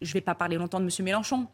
je 0.00 0.12
vais 0.12 0.20
pas 0.20 0.34
parler 0.34 0.56
longtemps 0.56 0.80
de 0.80 0.84
M. 0.84 1.04
Mélenchon. 1.04 1.46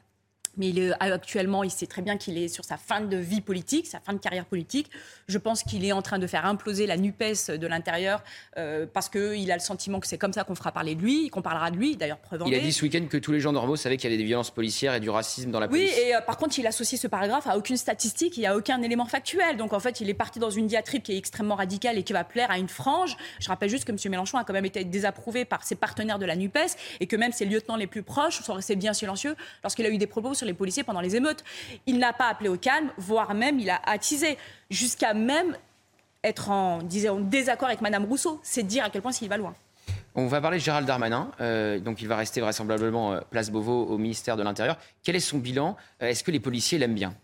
Mais 0.57 0.69
il 0.71 0.79
est, 0.79 0.93
actuellement, 1.01 1.63
il 1.65 1.71
sait 1.71 1.87
très 1.87 2.03
bien 2.03 2.17
qu'il 2.17 2.39
est 2.39 2.49
sur 2.49 2.65
sa 2.65 2.77
fin 2.77 3.01
de 3.01 3.17
vie 3.17 3.41
politique, 3.41 3.87
sa 3.87 4.01
fin 4.01 4.13
de 4.13 4.19
carrière 4.19 4.45
politique. 4.47 4.91
Je 5.29 5.39
pense 5.39 5.63
qu'il 5.63 5.85
est 5.85 5.93
en 5.93 6.03
train 6.03 6.19
de 6.19 6.27
faire 6.27 6.47
imploser 6.47 6.87
la 6.87 6.97
NUPES 6.97 7.51
de 7.59 7.67
l'intérieur 7.67 8.23
euh, 8.57 8.87
parce 8.93 9.09
qu'il 9.09 9.51
a 9.51 9.55
le 9.55 9.61
sentiment 9.61 10.01
que 10.01 10.07
c'est 10.07 10.19
comme 10.19 10.33
ça 10.33 10.45
qu'on 10.45 10.55
fera 10.55 10.73
parler 10.73 10.95
de 10.95 11.03
lui, 11.03 11.29
qu'on 11.31 11.43
parlera 11.43 11.71
de 11.71 11.77
lui, 11.77 11.97
d'ailleurs 11.97 12.19
preuve 12.19 12.43
Il 12.47 12.55
a 12.55 12.59
dit 12.61 12.73
ce 12.73 12.83
week-end 12.83 13.05
que 13.09 13.17
tous 13.17 13.33
les 13.33 13.41
gens 13.41 13.53
normaux 13.53 13.77
savaient 13.77 13.97
qu'il 13.97 14.11
y 14.11 14.13
avait 14.13 14.19
des 14.23 14.27
violences 14.27 14.51
policières 14.51 14.95
et 14.95 15.01
du 15.01 15.11
racisme 15.11 15.51
dans 15.51 15.61
la 15.61 15.67
Oui, 15.67 15.87
police. 15.87 15.99
et 15.99 16.15
euh, 16.15 16.21
par 16.21 16.37
contre, 16.37 16.59
il 16.59 16.67
associe 16.67 17.01
ce 17.01 17.07
paragraphe 17.07 17.47
à 17.47 17.57
aucune 17.57 17.77
statistique, 17.77 18.37
il 18.37 18.41
n'y 18.41 18.47
a 18.47 18.57
aucun 18.57 18.81
élément 18.83 19.07
factuel. 19.07 19.57
Donc 19.57 19.73
en 19.73 19.81
fait, 19.81 20.01
il 20.01 20.09
est 20.09 20.15
parti 20.15 20.39
dans 20.39 20.51
une 20.51 20.67
diatribe 20.67 21.03
qui 21.03 21.13
est 21.13 21.19
extrêmement 21.19 21.55
radicale 21.57 21.99
et 21.99 22.03
qui 22.03 22.13
va 22.13 22.25
plaire 22.25 22.51
à 22.51 22.59
une 22.59 22.69
frange. 22.69 23.17
Je 23.41 23.49
rappelle 23.49 23.71
juste 23.71 23.85
que 23.85 23.93
M. 23.93 23.99
Mélenchon 24.11 24.39
a 24.39 24.45
quand 24.45 24.53
même 24.53 24.65
été 24.67 24.85
désapprouvé 24.85 25.45
par 25.45 25.65
ses 25.65 25.75
partenaires 25.77 26.19
de 26.19 26.27
la 26.27 26.37
NUPES 26.37 26.77
et 27.01 27.07
que 27.07 27.17
même 27.17 27.33
ses 27.33 27.45
lieutenants 27.45 27.77
les 27.77 27.87
plus 27.87 28.03
proches 28.03 28.41
sont 28.43 28.55
restés 28.55 28.77
bien 28.77 28.93
silencieux 28.93 29.37
lorsqu'il 29.63 29.85
a 29.87 29.91
eu 29.91 29.99
des 29.99 30.07
propos 30.07 30.29
sur 30.39 30.47
les 30.47 30.55
policiers 30.55 30.85
pendant 30.85 31.01
les 31.01 31.17
émeutes. 31.17 31.45
Il 31.87 31.99
n'a 31.99 32.13
pas 32.13 32.29
appelé 32.29 32.49
au 32.49 32.57
calme, 32.57 32.91
voire 32.97 33.35
même 33.35 33.59
il 33.61 33.69
a 33.71 33.81
attisé, 33.85 34.39
jusqu'à 34.71 35.15
même 35.15 35.57
être 36.25 36.51
en 36.51 36.83
disons, 36.83 37.21
désaccord 37.21 37.69
avec 37.69 37.81
Mme 37.81 38.05
Rousseau. 38.05 38.41
C'est 38.43 38.63
dire 38.63 38.85
à 38.85 38.91
quel 38.91 39.03
point 39.03 39.13
s'il 39.13 39.29
va 39.29 39.37
loin. 39.37 39.55
On 40.15 40.27
va 40.27 40.41
parler 40.41 40.59
de 40.59 40.63
Gérald 40.63 40.87
Darmanin. 40.87 41.31
euh, 41.41 41.79
donc, 41.79 42.03
il 42.03 42.09
va 42.09 42.17
rester 42.17 42.41
vraisemblablement 42.41 43.13
euh, 43.13 43.21
place 43.31 43.51
Beauvau 43.51 43.85
au 43.87 43.99
ministère 43.99 44.37
de 44.37 44.43
l'Intérieur. 44.43 44.77
Quel 45.05 45.15
est 45.15 45.21
son 45.21 45.39
bilan? 45.39 45.77
Euh, 46.03 46.09
Est-ce 46.09 46.25
que 46.25 46.31
les 46.33 46.41
policiers 46.41 46.79
l'aiment 46.79 46.95
bien? 46.95 47.15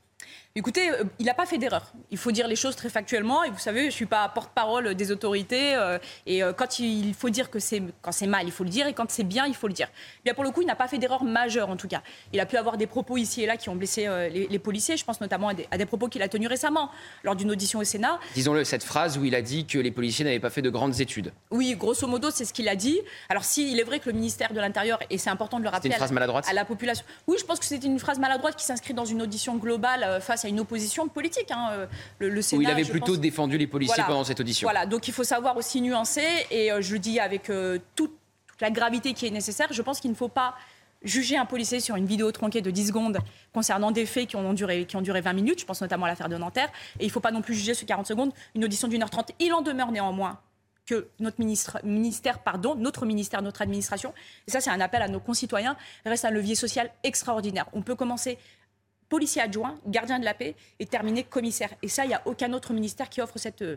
Écoutez, 0.56 0.89
euh, 0.89 1.02
il 1.18 1.26
n'a 1.26 1.35
pas 1.35 1.47
fait 1.47 1.59
d'erreur. 1.59 1.93
Il 2.12 2.16
faut 2.16 2.31
dire 2.31 2.47
les 2.47 2.55
choses 2.55 2.76
très 2.76 2.89
factuellement. 2.89 3.43
Et 3.43 3.51
vous 3.51 3.59
savez, 3.59 3.81
je 3.81 3.86
ne 3.86 3.90
suis 3.90 4.06
pas 4.06 4.28
porte-parole 4.28 4.94
des 4.94 5.10
autorités. 5.10 5.74
euh, 5.74 5.98
et 6.26 6.44
euh, 6.44 6.52
quand 6.52 6.78
il 6.78 7.12
faut 7.12 7.28
dire 7.28 7.51
que 7.51 7.59
c'est 7.59 7.82
quand 8.02 8.12
c'est 8.12 8.28
mal, 8.28 8.47
il 8.47 8.52
faut 8.52 8.62
le 8.62 8.70
dire. 8.70 8.86
Et 8.86 8.93
quand 8.93 9.10
c'est 9.10 9.24
bien, 9.24 9.47
il 9.47 9.55
faut 9.56 9.66
le 9.66 9.72
dire. 9.72 9.89
Bien 10.24 10.32
pour 10.32 10.44
le 10.44 10.52
coup, 10.52 10.60
il 10.62 10.66
n'a 10.68 10.76
pas 10.76 10.86
fait 10.86 10.98
d'erreur 10.98 11.24
majeure 11.24 11.70
en 11.70 11.76
tout 11.76 11.89
cas. 11.89 12.02
Il 12.32 12.39
a 12.39 12.47
pu 12.47 12.56
avoir 12.56 12.76
des 12.76 12.86
propos 12.86 13.16
ici 13.16 13.43
et 13.43 13.47
là 13.47 13.56
qui 13.56 13.68
ont 13.68 13.74
blessé 13.74 14.06
euh, 14.06 14.28
les, 14.28 14.47
les 14.47 14.59
policiers. 14.60 14.97
Je 14.97 15.05
pense 15.05 15.20
notamment 15.20 15.48
à 15.48 15.55
des, 15.55 15.66
à 15.72 15.76
des 15.76 15.86
propos 15.86 16.06
qu'il 16.06 16.22
a 16.22 16.28
tenus 16.28 16.48
récemment 16.48 16.89
lors 17.24 17.35
d'une 17.35 17.51
audition 17.51 17.81
au 17.81 17.85
Sénat. 17.85 18.20
Disons-le, 18.36 18.62
cette 18.62 18.85
phrase 18.85 19.18
où 19.18 19.24
il 19.24 19.35
a 19.35 19.43
dit 19.43 19.66
que 19.66 19.81
les 19.81 19.90
policiers 19.90 20.24
n'avaient 20.24 20.39
pas 20.39 20.51
fait 20.51 20.62
de 20.62 20.70
grandes 20.70 21.01
études. 21.01 21.32
Oui, 21.51 21.74
grosso 21.74 22.06
modo, 22.06 22.31
c'est 22.31 22.44
ce 22.44 22.52
qu'il 22.52 22.68
a 22.68 22.76
dit. 22.76 23.01
Alors, 23.28 23.43
si 23.43 23.72
il 23.72 23.81
est 23.81 23.85
vrai 23.85 23.98
que 23.98 24.09
le 24.09 24.14
ministère 24.14 24.52
de 24.52 24.60
l'Intérieur, 24.60 25.01
et 25.10 25.18
c'est 25.18 25.31
important 25.31 25.59
de 25.59 25.64
le 25.64 25.68
rappeler 25.70 25.89
une 25.89 25.94
à 25.94 25.97
la- 25.97 25.98
phrase 25.98 26.12
maladroite 26.12 26.47
à 26.48 26.52
la 26.52 26.64
population. 26.64 27.05
Oui, 27.26 27.39
je 27.40 27.44
pense 27.44 27.59
que 27.59 27.64
c'était 27.64 27.89
une 27.89 27.98
phrase 27.98 28.20
maladroite 28.20 28.55
qui 28.55 28.64
s'inscrit 28.64 28.94
dans 28.94 29.05
une 29.05 29.20
audition 29.20 29.56
globale 29.56 30.05
euh, 30.05 30.20
face 30.44 30.48
à 30.48 30.48
une 30.48 30.60
opposition 30.60 31.08
politique. 31.08 31.50
hein, 31.50 31.68
euh, 31.72 31.86
Le, 32.18 32.28
le 32.28 32.42
Sénat, 32.42 32.58
où 32.58 32.62
il 32.62 32.70
avait 32.70 32.84
plutôt 32.84 33.12
pense- 33.12 33.20
défendu 33.20 33.58
les 33.58 33.66
policiers 33.66 33.94
Voilà. 33.96 34.08
pendant 34.08 34.24
cette 34.24 34.40
audition. 34.40 34.66
Voilà, 34.66 34.86
donc 34.86 35.08
il 35.08 35.14
faut 35.14 35.24
savoir 35.24 35.56
aussi 35.56 35.80
nuancer, 35.80 36.24
et 36.50 36.70
euh, 36.70 36.80
je 36.80 36.92
le 36.92 36.98
dis 36.98 37.18
avec 37.20 37.50
euh, 37.50 37.78
toute, 37.96 38.12
toute 38.46 38.60
la 38.60 38.70
gravité 38.70 39.14
qui 39.14 39.26
est 39.26 39.30
nécessaire. 39.30 39.68
Je 39.72 39.82
pense 39.82 40.00
qu'il 40.00 40.10
ne 40.10 40.16
faut 40.16 40.28
pas 40.28 40.54
juger 41.02 41.36
un 41.36 41.44
policier 41.44 41.80
sur 41.80 41.96
une 41.96 42.06
vidéo 42.06 42.32
tronquée 42.32 42.62
de 42.62 42.70
10 42.70 42.88
secondes 42.88 43.18
concernant 43.52 43.90
des 43.90 44.06
faits 44.06 44.28
qui 44.28 44.36
ont 44.36 44.52
duré, 44.54 44.86
qui 44.86 44.96
ont 44.96 45.02
duré 45.02 45.20
20 45.20 45.32
minutes, 45.34 45.60
je 45.60 45.66
pense 45.66 45.80
notamment 45.82 46.06
à 46.06 46.08
l'affaire 46.08 46.28
de 46.30 46.36
Nanterre, 46.36 46.70
et 46.98 47.04
il 47.04 47.06
ne 47.08 47.12
faut 47.12 47.20
pas 47.20 47.30
non 47.32 47.42
plus 47.42 47.54
juger 47.54 47.74
sur 47.74 47.86
40 47.86 48.06
secondes 48.06 48.32
une 48.54 48.64
audition 48.64 48.88
d'une 48.88 49.02
heure 49.02 49.10
30. 49.10 49.32
Il 49.40 49.52
en 49.52 49.60
demeure 49.60 49.92
néanmoins 49.92 50.40
que 50.86 51.08
notre 51.18 51.40
ministre, 51.40 51.78
ministère, 51.84 52.38
pardon, 52.40 52.74
notre 52.74 53.04
ministère, 53.06 53.40
notre 53.42 53.60
administration, 53.62 54.12
et 54.46 54.50
ça 54.50 54.60
c'est 54.60 54.70
un 54.70 54.80
appel 54.80 55.02
à 55.02 55.08
nos 55.08 55.20
concitoyens, 55.20 55.76
reste 56.06 56.24
un 56.26 56.30
levier 56.30 56.54
social 56.54 56.90
extraordinaire. 57.02 57.66
On 57.74 57.80
peut 57.82 57.94
commencer 57.94 58.38
policier 59.14 59.40
adjoint, 59.42 59.76
gardien 59.86 60.18
de 60.18 60.24
la 60.24 60.34
paix, 60.34 60.56
et 60.80 60.86
terminer 60.86 61.22
commissaire. 61.22 61.72
Et 61.82 61.88
ça, 61.88 62.04
il 62.04 62.08
n'y 62.08 62.14
a 62.14 62.22
aucun 62.24 62.52
autre 62.52 62.72
ministère 62.72 63.08
qui 63.08 63.20
offre 63.20 63.38
cette 63.38 63.62
euh, 63.62 63.76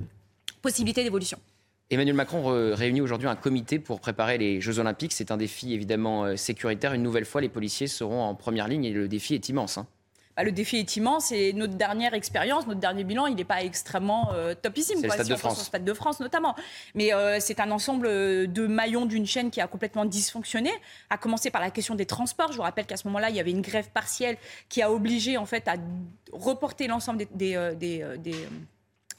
possibilité 0.64 1.04
d'évolution. 1.04 1.38
Emmanuel 1.92 2.16
Macron 2.16 2.42
réunit 2.74 3.02
aujourd'hui 3.02 3.28
un 3.30 3.36
comité 3.36 3.78
pour 3.78 4.00
préparer 4.00 4.40
les 4.40 4.60
Jeux 4.62 4.80
Olympiques. 4.80 5.14
C'est 5.14 5.30
un 5.30 5.38
défi 5.38 5.74
évidemment 5.74 6.26
euh, 6.26 6.36
sécuritaire. 6.36 6.94
Une 6.94 7.04
nouvelle 7.04 7.26
fois, 7.26 7.40
les 7.40 7.50
policiers 7.50 7.86
seront 7.86 8.24
en 8.24 8.34
première 8.34 8.68
ligne 8.68 8.84
et 8.84 8.92
le 8.92 9.08
défi 9.08 9.36
est 9.36 9.48
immense. 9.48 9.78
hein. 9.78 9.86
Bah, 10.38 10.44
le 10.44 10.52
défi 10.52 10.78
est 10.78 10.96
immense 10.96 11.32
et 11.32 11.52
notre 11.52 11.74
dernière 11.74 12.14
expérience, 12.14 12.68
notre 12.68 12.80
dernier 12.80 13.04
bilan, 13.04 13.26
il 13.26 13.36
n'est 13.36 13.44
pas 13.44 13.64
extrêmement 13.64 14.30
euh, 14.34 14.54
topissime. 14.54 14.98
C'est 14.98 15.02
le 15.02 15.08
quoi, 15.08 15.16
Stade 15.16 15.26
si 15.26 15.32
de 15.32 15.38
France. 15.38 15.60
au 15.60 15.64
Stade 15.64 15.84
de 15.84 15.94
France 15.96 16.20
notamment. 16.20 16.56
Mais 16.94 17.12
euh, 17.12 17.40
c'est 17.40 17.60
un 17.60 17.72
ensemble 17.72 18.06
euh, 18.06 18.46
de 18.46 18.68
maillons 18.68 19.08
d'une 19.08 19.26
chaîne 19.26 19.50
qui 19.50 19.62
a 19.62 19.68
complètement 19.68 20.06
dysfonctionné, 20.06 20.72
à 21.10 21.18
commencer 21.18 21.50
par 21.50 21.60
la 21.60 21.72
question 21.72 21.96
des 21.96 22.06
transports. 22.06 22.52
Je 22.52 22.58
vous 22.58 22.62
rappelle 22.64 22.86
qu'à 22.86 22.98
ce 22.98 23.08
moment-là, 23.08 23.32
il 23.32 23.36
y 23.36 23.40
avait 23.40 23.50
une 23.50 23.64
grève 23.64 23.90
partielle 23.90 24.38
qui 24.70 24.84
a 24.84 24.92
obligé 24.92 25.38
en 25.38 25.48
fait 25.48 25.68
à 25.68 25.74
reporter 26.32 26.88
l'ensemble 26.88 27.18
des, 27.18 27.28
des, 27.34 27.72
des, 27.76 28.06
des, 28.20 28.48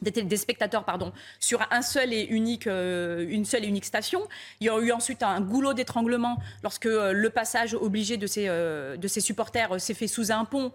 des, 0.00 0.10
tél- 0.12 0.28
des 0.28 0.36
spectateurs 0.36 0.84
pardon, 0.84 1.12
sur 1.40 1.66
un 1.72 1.82
seul 1.82 2.12
et 2.12 2.22
unique, 2.26 2.68
euh, 2.68 3.26
une 3.28 3.44
seule 3.44 3.64
et 3.64 3.66
unique 3.66 3.86
station. 3.86 4.20
Il 4.60 4.68
y 4.68 4.70
a 4.70 4.78
eu 4.78 4.92
ensuite 4.92 5.24
un 5.24 5.40
goulot 5.40 5.72
d'étranglement 5.74 6.38
lorsque 6.62 6.86
euh, 6.86 7.12
le 7.12 7.30
passage 7.30 7.74
obligé 7.74 8.16
de 8.18 8.28
ces, 8.28 8.46
euh, 8.46 8.96
de 8.96 9.08
ces 9.08 9.20
supporters 9.20 9.80
s'est 9.80 9.94
fait 9.94 10.06
sous 10.06 10.30
un 10.30 10.44
pont 10.44 10.70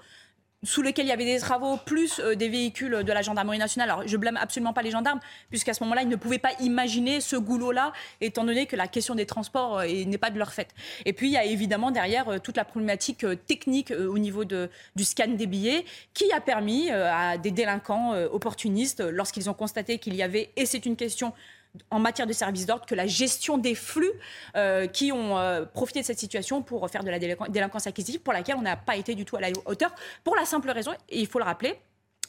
sous 0.63 0.81
lequel 0.81 1.05
il 1.05 1.09
y 1.09 1.11
avait 1.11 1.25
des 1.25 1.39
travaux, 1.39 1.77
plus 1.77 2.19
euh, 2.19 2.35
des 2.35 2.49
véhicules 2.49 3.03
de 3.03 3.11
la 3.11 3.21
gendarmerie 3.21 3.59
nationale. 3.59 3.89
Alors, 3.89 4.07
je 4.07 4.17
blâme 4.17 4.37
absolument 4.37 4.73
pas 4.73 4.81
les 4.81 4.91
gendarmes, 4.91 5.19
puisqu'à 5.49 5.73
ce 5.73 5.83
moment-là, 5.83 6.01
ils 6.01 6.09
ne 6.09 6.15
pouvaient 6.15 6.39
pas 6.39 6.53
imaginer 6.59 7.21
ce 7.21 7.35
goulot-là, 7.35 7.93
étant 8.21 8.43
donné 8.43 8.65
que 8.65 8.75
la 8.75 8.87
question 8.87 9.15
des 9.15 9.25
transports 9.25 9.79
euh, 9.79 10.05
n'est 10.05 10.17
pas 10.17 10.29
de 10.29 10.39
leur 10.39 10.53
fait. 10.53 10.69
Et 11.05 11.13
puis, 11.13 11.27
il 11.27 11.33
y 11.33 11.37
a 11.37 11.45
évidemment 11.45 11.91
derrière 11.91 12.29
euh, 12.29 12.39
toute 12.39 12.57
la 12.57 12.65
problématique 12.65 13.23
euh, 13.23 13.35
technique 13.35 13.91
euh, 13.91 14.07
au 14.07 14.17
niveau 14.17 14.45
du 14.45 15.03
scan 15.03 15.27
des 15.27 15.47
billets, 15.47 15.85
qui 16.13 16.31
a 16.31 16.39
permis 16.39 16.89
euh, 16.91 17.11
à 17.11 17.37
des 17.37 17.51
délinquants 17.51 18.13
euh, 18.13 18.27
opportunistes, 18.31 19.01
euh, 19.01 19.11
lorsqu'ils 19.11 19.49
ont 19.49 19.53
constaté 19.53 19.99
qu'il 19.99 20.15
y 20.15 20.23
avait, 20.23 20.51
et 20.55 20.65
c'est 20.65 20.85
une 20.85 20.95
question 20.95 21.33
en 21.89 21.99
matière 21.99 22.27
de 22.27 22.33
service 22.33 22.65
d'ordre 22.65 22.85
que 22.85 22.95
la 22.95 23.07
gestion 23.07 23.57
des 23.57 23.75
flux 23.75 24.11
euh, 24.55 24.87
qui 24.87 25.11
ont 25.11 25.37
euh, 25.37 25.65
profité 25.65 26.01
de 26.01 26.05
cette 26.05 26.19
situation 26.19 26.61
pour 26.61 26.89
faire 26.89 27.03
de 27.03 27.09
la 27.09 27.19
délinqu- 27.19 27.49
délinquance 27.49 27.87
acquisitive 27.87 28.21
pour 28.21 28.33
laquelle 28.33 28.55
on 28.57 28.61
n'a 28.61 28.75
pas 28.75 28.95
été 28.95 29.15
du 29.15 29.25
tout 29.25 29.35
à 29.37 29.41
la 29.41 29.49
hauteur 29.65 29.93
pour 30.23 30.35
la 30.35 30.45
simple 30.45 30.69
raison, 30.69 30.91
et 31.09 31.19
il 31.19 31.27
faut 31.27 31.39
le 31.39 31.45
rappeler, 31.45 31.79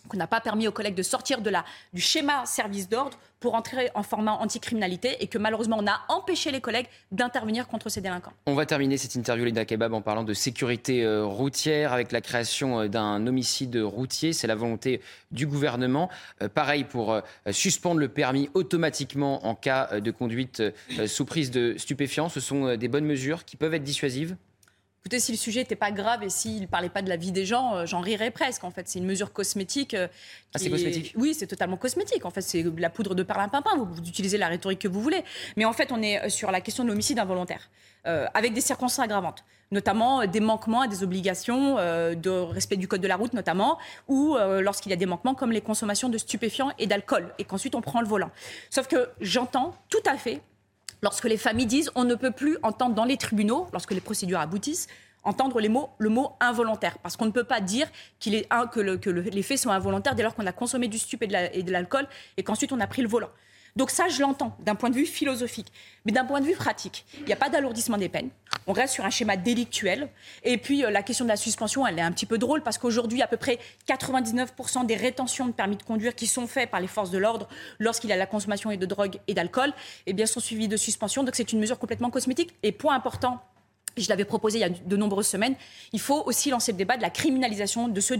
qu'on 0.08 0.16
n'a 0.16 0.26
pas 0.26 0.40
permis 0.40 0.68
aux 0.68 0.72
collègues 0.72 0.94
de 0.94 1.02
sortir 1.02 1.40
de 1.40 1.50
la, 1.50 1.64
du 1.92 2.00
schéma 2.00 2.46
service 2.46 2.88
d'ordre 2.88 3.18
pour 3.40 3.54
entrer 3.54 3.90
en 3.94 4.02
format 4.02 4.32
anticriminalité 4.32 5.22
et 5.22 5.26
que 5.26 5.36
malheureusement 5.36 5.76
on 5.78 5.86
a 5.86 6.00
empêché 6.08 6.50
les 6.50 6.62
collègues 6.62 6.86
d'intervenir 7.12 7.68
contre 7.68 7.90
ces 7.90 8.00
délinquants. 8.00 8.32
On 8.46 8.54
va 8.54 8.64
terminer 8.64 8.96
cette 8.96 9.16
interview, 9.16 9.44
Linda 9.44 9.66
Kebab, 9.66 9.92
en 9.92 10.00
parlant 10.00 10.24
de 10.24 10.32
sécurité 10.32 11.04
euh, 11.04 11.26
routière 11.26 11.92
avec 11.92 12.10
la 12.10 12.22
création 12.22 12.80
euh, 12.80 12.88
d'un 12.88 13.26
homicide 13.26 13.76
routier. 13.76 14.32
C'est 14.32 14.46
la 14.46 14.54
volonté 14.54 15.02
du 15.30 15.46
gouvernement. 15.46 16.08
Euh, 16.42 16.48
pareil 16.48 16.84
pour 16.84 17.20
suspendre 17.50 18.00
le 18.00 18.08
permis 18.08 18.48
automatiquement 18.54 19.46
en 19.46 19.54
cas 19.54 20.00
de 20.00 20.10
conduite 20.10 20.62
sous 21.06 21.24
prise 21.24 21.50
de 21.50 21.74
stupéfiants. 21.76 22.28
Ce 22.28 22.40
sont 22.40 22.76
des 22.76 22.88
bonnes 22.88 23.04
mesures 23.04 23.44
qui 23.44 23.56
peuvent 23.56 23.74
être 23.74 23.84
dissuasives. 23.84 24.36
Écoutez, 25.06 25.20
si 25.20 25.32
le 25.32 25.36
sujet 25.36 25.60
n'était 25.60 25.76
pas 25.76 25.90
grave 25.90 26.22
et 26.22 26.30
s'il 26.30 26.62
ne 26.62 26.66
parlait 26.66 26.88
pas 26.88 27.02
de 27.02 27.10
la 27.10 27.16
vie 27.18 27.30
des 27.30 27.44
gens, 27.44 27.76
euh, 27.76 27.84
j'en 27.84 28.00
rirais 28.00 28.30
presque. 28.30 28.64
En 28.64 28.70
fait, 28.70 28.88
c'est 28.88 28.98
une 28.98 29.04
mesure 29.04 29.34
cosmétique. 29.34 29.92
euh, 29.92 30.08
Ah, 30.54 30.58
c'est 30.58 30.70
cosmétique 30.70 31.12
Oui, 31.18 31.34
c'est 31.34 31.46
totalement 31.46 31.76
cosmétique. 31.76 32.24
En 32.24 32.30
fait, 32.30 32.40
c'est 32.40 32.62
de 32.62 32.80
la 32.80 32.88
poudre 32.88 33.14
de 33.14 33.22
perlimpinpin. 33.22 33.76
Vous, 33.76 33.84
vous 33.84 33.98
utilisez 34.08 34.38
la 34.38 34.48
rhétorique 34.48 34.78
que 34.78 34.88
vous 34.88 35.02
voulez. 35.02 35.22
Mais 35.58 35.66
en 35.66 35.74
fait, 35.74 35.92
on 35.92 36.00
est 36.00 36.22
euh, 36.22 36.30
sur 36.30 36.50
la 36.50 36.62
question 36.62 36.84
de 36.84 36.88
l'homicide 36.88 37.18
involontaire, 37.18 37.68
euh, 38.06 38.24
avec 38.32 38.54
des 38.54 38.62
circonstances 38.62 39.04
aggravantes, 39.04 39.44
notamment 39.72 40.24
des 40.26 40.40
manquements 40.40 40.80
à 40.80 40.88
des 40.88 41.02
obligations 41.02 41.74
de 41.74 42.30
respect 42.30 42.76
du 42.76 42.88
code 42.88 43.02
de 43.02 43.08
la 43.08 43.16
route, 43.16 43.34
notamment, 43.34 43.78
ou 44.08 44.36
lorsqu'il 44.60 44.88
y 44.90 44.92
a 44.94 44.96
des 44.96 45.04
manquements 45.06 45.34
comme 45.34 45.52
les 45.52 45.60
consommations 45.60 46.08
de 46.08 46.16
stupéfiants 46.16 46.70
et 46.78 46.86
d'alcool, 46.86 47.34
et 47.38 47.44
qu'ensuite 47.44 47.74
on 47.74 47.80
prend 47.80 48.00
le 48.00 48.06
volant. 48.06 48.30
Sauf 48.70 48.86
que 48.88 49.10
j'entends 49.20 49.74
tout 49.88 50.02
à 50.06 50.16
fait 50.16 50.40
lorsque 51.04 51.24
les 51.26 51.36
familles 51.36 51.66
disent 51.66 51.90
on 51.94 52.04
ne 52.04 52.14
peut 52.16 52.30
plus 52.32 52.56
entendre 52.62 52.94
dans 52.94 53.04
les 53.04 53.16
tribunaux, 53.18 53.68
lorsque 53.72 53.92
les 53.92 54.00
procédures 54.00 54.40
aboutissent, 54.40 54.88
entendre 55.22 55.60
les 55.60 55.68
le 55.98 56.08
mot 56.08 56.32
involontaire. 56.40 56.98
Parce 57.02 57.16
qu'on 57.16 57.26
ne 57.26 57.30
peut 57.30 57.44
pas 57.44 57.60
dire 57.60 57.86
est, 58.34 58.46
que, 58.66 58.80
le- 58.80 58.96
que 58.96 59.10
le- 59.10 59.20
les 59.22 59.42
faits 59.42 59.58
sont 59.58 59.70
involontaires 59.70 60.14
dès 60.14 60.22
lors 60.22 60.34
qu'on 60.34 60.46
a 60.46 60.52
consommé 60.52 60.88
du 60.88 60.98
stup 60.98 61.22
et 61.22 61.26
de 61.26 61.32
la- 61.32 61.54
et 61.54 61.62
de 61.62 61.70
l'alcool 61.70 62.06
et 62.36 62.42
qu'ensuite 62.42 62.72
on 62.72 62.80
a 62.80 62.86
pris 62.86 63.02
le 63.02 63.08
volant. 63.08 63.30
Donc 63.76 63.90
ça, 63.90 64.08
je 64.08 64.20
l'entends 64.20 64.56
d'un 64.60 64.74
point 64.74 64.90
de 64.90 64.94
vue 64.94 65.06
philosophique. 65.06 65.72
Mais 66.04 66.12
d'un 66.12 66.24
point 66.24 66.40
de 66.40 66.46
vue 66.46 66.54
pratique, 66.54 67.04
il 67.18 67.24
n'y 67.24 67.32
a 67.32 67.36
pas 67.36 67.48
d'alourdissement 67.48 67.96
des 67.96 68.08
peines. 68.08 68.30
On 68.66 68.72
reste 68.72 68.94
sur 68.94 69.04
un 69.04 69.10
schéma 69.10 69.36
délictuel. 69.36 70.08
Et 70.42 70.58
puis, 70.58 70.84
euh, 70.84 70.90
la 70.90 71.02
question 71.02 71.24
de 71.24 71.30
la 71.30 71.36
suspension, 71.36 71.86
elle 71.86 71.98
est 71.98 72.02
un 72.02 72.12
petit 72.12 72.26
peu 72.26 72.38
drôle 72.38 72.62
parce 72.62 72.78
qu'aujourd'hui, 72.78 73.20
à 73.20 73.26
peu 73.26 73.36
près 73.36 73.58
99% 73.88 74.86
des 74.86 74.96
rétentions 74.96 75.46
de 75.46 75.52
permis 75.52 75.76
de 75.76 75.82
conduire 75.82 76.14
qui 76.14 76.26
sont 76.26 76.46
faites 76.46 76.70
par 76.70 76.80
les 76.80 76.86
forces 76.86 77.10
de 77.10 77.18
l'ordre 77.18 77.48
lorsqu'il 77.78 78.10
y 78.10 78.12
a 78.12 78.16
la 78.16 78.26
consommation 78.26 78.74
de 78.74 78.86
drogue 78.86 79.18
et 79.26 79.34
d'alcool, 79.34 79.72
eh 80.06 80.12
bien, 80.12 80.26
sont 80.26 80.40
suivies 80.40 80.68
de 80.68 80.76
suspension. 80.76 81.24
Donc, 81.24 81.34
c'est 81.34 81.52
une 81.52 81.58
mesure 81.58 81.78
complètement 81.78 82.10
cosmétique. 82.10 82.54
Et 82.62 82.72
point 82.72 82.94
important, 82.94 83.40
je 83.96 84.08
l'avais 84.08 84.24
proposé 84.24 84.58
il 84.58 84.60
y 84.62 84.64
a 84.64 84.68
de 84.68 84.96
nombreuses 84.96 85.26
semaines, 85.26 85.54
il 85.92 86.00
faut 86.00 86.22
aussi 86.26 86.50
lancer 86.50 86.72
le 86.72 86.78
débat 86.78 86.96
de 86.96 87.02
la 87.02 87.10
criminalisation 87.10 87.88
de 87.88 88.00
ce 88.00 88.14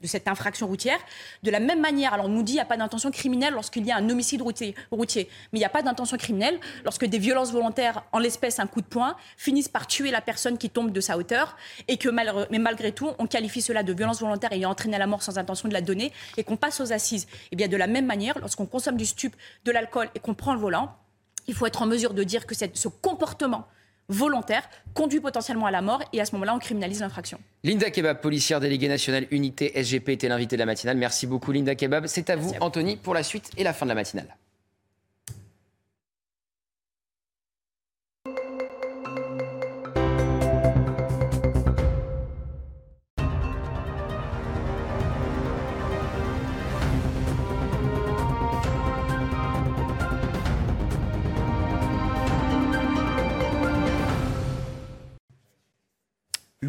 de 0.00 0.06
cette 0.06 0.28
infraction 0.28 0.66
routière. 0.66 0.98
De 1.42 1.50
la 1.50 1.60
même 1.60 1.80
manière, 1.80 2.14
alors 2.14 2.26
on 2.26 2.30
nous 2.30 2.42
dit 2.42 2.52
qu'il 2.52 2.54
n'y 2.54 2.60
a 2.60 2.66
pas 2.66 2.76
d'intention 2.76 3.10
criminelle 3.10 3.54
lorsqu'il 3.54 3.84
y 3.84 3.90
a 3.90 3.96
un 3.96 4.08
homicide 4.08 4.42
routier, 4.42 4.74
routier. 4.90 5.28
mais 5.52 5.58
il 5.58 5.60
n'y 5.60 5.66
a 5.66 5.70
pas 5.70 5.82
d'intention 5.82 6.16
criminelle 6.16 6.58
lorsque 6.84 7.04
des 7.04 7.18
violences 7.18 7.52
volontaires, 7.52 8.04
en 8.12 8.18
l'espèce 8.18 8.58
un 8.58 8.66
coup 8.66 8.80
de 8.80 8.86
poing, 8.86 9.16
finissent 9.36 9.68
par 9.68 9.86
tuer 9.86 10.10
la 10.10 10.20
personne 10.20 10.58
qui 10.58 10.70
tombe 10.70 10.92
de 10.92 11.00
sa 11.00 11.16
hauteur, 11.16 11.56
et 11.88 11.96
que 11.96 12.08
mais 12.08 12.58
malgré 12.58 12.92
tout, 12.92 13.10
on 13.18 13.26
qualifie 13.26 13.62
cela 13.62 13.82
de 13.82 13.92
violence 13.92 14.20
volontaire 14.20 14.52
ayant 14.52 14.70
entraîné 14.70 14.98
la 14.98 15.06
mort 15.06 15.22
sans 15.22 15.38
intention 15.38 15.68
de 15.68 15.74
la 15.74 15.80
donner, 15.80 16.12
et 16.36 16.44
qu'on 16.44 16.56
passe 16.56 16.80
aux 16.80 16.92
assises. 16.92 17.26
Et 17.52 17.56
bien 17.56 17.68
de 17.68 17.76
la 17.76 17.86
même 17.86 18.06
manière, 18.06 18.38
lorsqu'on 18.38 18.66
consomme 18.66 18.96
du 18.96 19.06
stup, 19.06 19.34
de 19.64 19.72
l'alcool 19.72 20.08
et 20.14 20.20
qu'on 20.20 20.34
prend 20.34 20.54
le 20.54 20.60
volant, 20.60 20.96
il 21.46 21.54
faut 21.54 21.66
être 21.66 21.82
en 21.82 21.86
mesure 21.86 22.14
de 22.14 22.22
dire 22.22 22.46
que 22.46 22.54
ce 22.54 22.88
comportement 22.88 23.66
volontaire 24.10 24.68
conduit 24.92 25.20
potentiellement 25.20 25.66
à 25.66 25.70
la 25.70 25.80
mort 25.80 26.02
et 26.12 26.20
à 26.20 26.24
ce 26.26 26.32
moment-là, 26.32 26.54
on 26.54 26.58
criminalise 26.58 27.00
l'infraction. 27.00 27.38
Linda 27.64 27.90
Kebab, 27.90 28.20
policière 28.20 28.60
déléguée 28.60 28.88
nationale 28.88 29.26
unité 29.30 29.72
SGP, 29.82 30.10
était 30.10 30.28
l'invitée 30.28 30.56
de 30.56 30.60
la 30.60 30.66
matinale. 30.66 30.96
Merci 30.96 31.26
beaucoup, 31.26 31.52
Linda 31.52 31.74
Kebab. 31.74 32.06
C'est 32.06 32.28
à 32.28 32.36
vous, 32.36 32.52
Anthony, 32.60 32.96
pour 32.96 33.14
la 33.14 33.22
suite 33.22 33.50
et 33.56 33.64
la 33.64 33.72
fin 33.72 33.86
de 33.86 33.90
la 33.90 33.94
matinale.« 33.94 34.36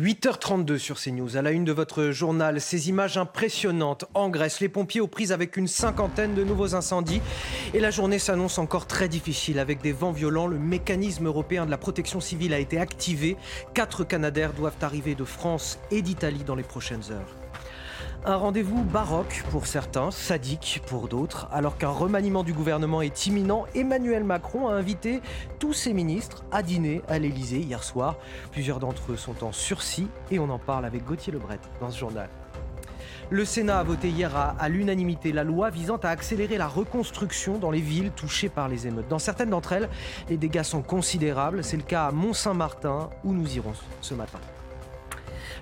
8h32 0.01 0.79
sur 0.79 0.99
CNews. 0.99 1.37
À 1.37 1.43
la 1.43 1.51
une 1.51 1.63
de 1.63 1.71
votre 1.71 2.09
journal, 2.09 2.59
ces 2.59 2.89
images 2.89 3.19
impressionnantes 3.19 4.05
en 4.15 4.29
Grèce. 4.29 4.59
Les 4.59 4.67
pompiers 4.67 4.99
aux 4.99 5.07
prises 5.07 5.31
avec 5.31 5.57
une 5.57 5.67
cinquantaine 5.67 6.33
de 6.33 6.43
nouveaux 6.43 6.73
incendies. 6.73 7.21
Et 7.75 7.79
la 7.79 7.91
journée 7.91 8.17
s'annonce 8.17 8.57
encore 8.57 8.87
très 8.87 9.07
difficile. 9.07 9.59
Avec 9.59 9.79
des 9.81 9.91
vents 9.91 10.11
violents, 10.11 10.47
le 10.47 10.57
mécanisme 10.57 11.27
européen 11.27 11.67
de 11.67 11.71
la 11.71 11.77
protection 11.77 12.19
civile 12.19 12.55
a 12.55 12.59
été 12.59 12.79
activé. 12.79 13.37
Quatre 13.75 14.03
Canadaires 14.03 14.53
doivent 14.53 14.77
arriver 14.81 15.13
de 15.13 15.23
France 15.23 15.77
et 15.91 16.01
d'Italie 16.01 16.43
dans 16.43 16.55
les 16.55 16.63
prochaines 16.63 17.11
heures. 17.11 17.40
Un 18.23 18.35
rendez-vous 18.35 18.83
baroque 18.83 19.43
pour 19.49 19.65
certains, 19.65 20.11
sadique 20.11 20.83
pour 20.85 21.07
d'autres. 21.07 21.47
Alors 21.51 21.79
qu'un 21.79 21.89
remaniement 21.89 22.43
du 22.43 22.53
gouvernement 22.53 23.01
est 23.01 23.25
imminent, 23.25 23.65
Emmanuel 23.73 24.23
Macron 24.23 24.67
a 24.67 24.73
invité 24.73 25.21
tous 25.57 25.73
ses 25.73 25.91
ministres 25.91 26.43
à 26.51 26.61
dîner 26.61 27.01
à 27.07 27.17
l'Elysée 27.17 27.61
hier 27.61 27.83
soir. 27.83 28.17
Plusieurs 28.51 28.79
d'entre 28.79 29.13
eux 29.13 29.17
sont 29.17 29.43
en 29.43 29.51
sursis 29.51 30.07
et 30.29 30.37
on 30.37 30.51
en 30.51 30.59
parle 30.59 30.85
avec 30.85 31.03
Gauthier 31.03 31.33
Lebret 31.33 31.57
dans 31.79 31.89
ce 31.89 31.97
journal. 31.97 32.29
Le 33.31 33.43
Sénat 33.43 33.79
a 33.79 33.83
voté 33.83 34.09
hier 34.09 34.35
à, 34.35 34.49
à 34.59 34.69
l'unanimité 34.69 35.31
la 35.31 35.43
loi 35.43 35.71
visant 35.71 35.97
à 35.97 36.09
accélérer 36.09 36.59
la 36.59 36.67
reconstruction 36.67 37.57
dans 37.57 37.71
les 37.71 37.81
villes 37.81 38.11
touchées 38.11 38.49
par 38.49 38.67
les 38.67 38.85
émeutes. 38.85 39.07
Dans 39.07 39.17
certaines 39.17 39.49
d'entre 39.49 39.71
elles, 39.71 39.89
les 40.29 40.37
dégâts 40.37 40.61
sont 40.61 40.83
considérables. 40.83 41.63
C'est 41.63 41.77
le 41.77 41.81
cas 41.81 42.05
à 42.05 42.11
Mont-Saint-Martin 42.11 43.09
où 43.23 43.33
nous 43.33 43.55
irons 43.55 43.73
ce 44.01 44.13
matin. 44.13 44.37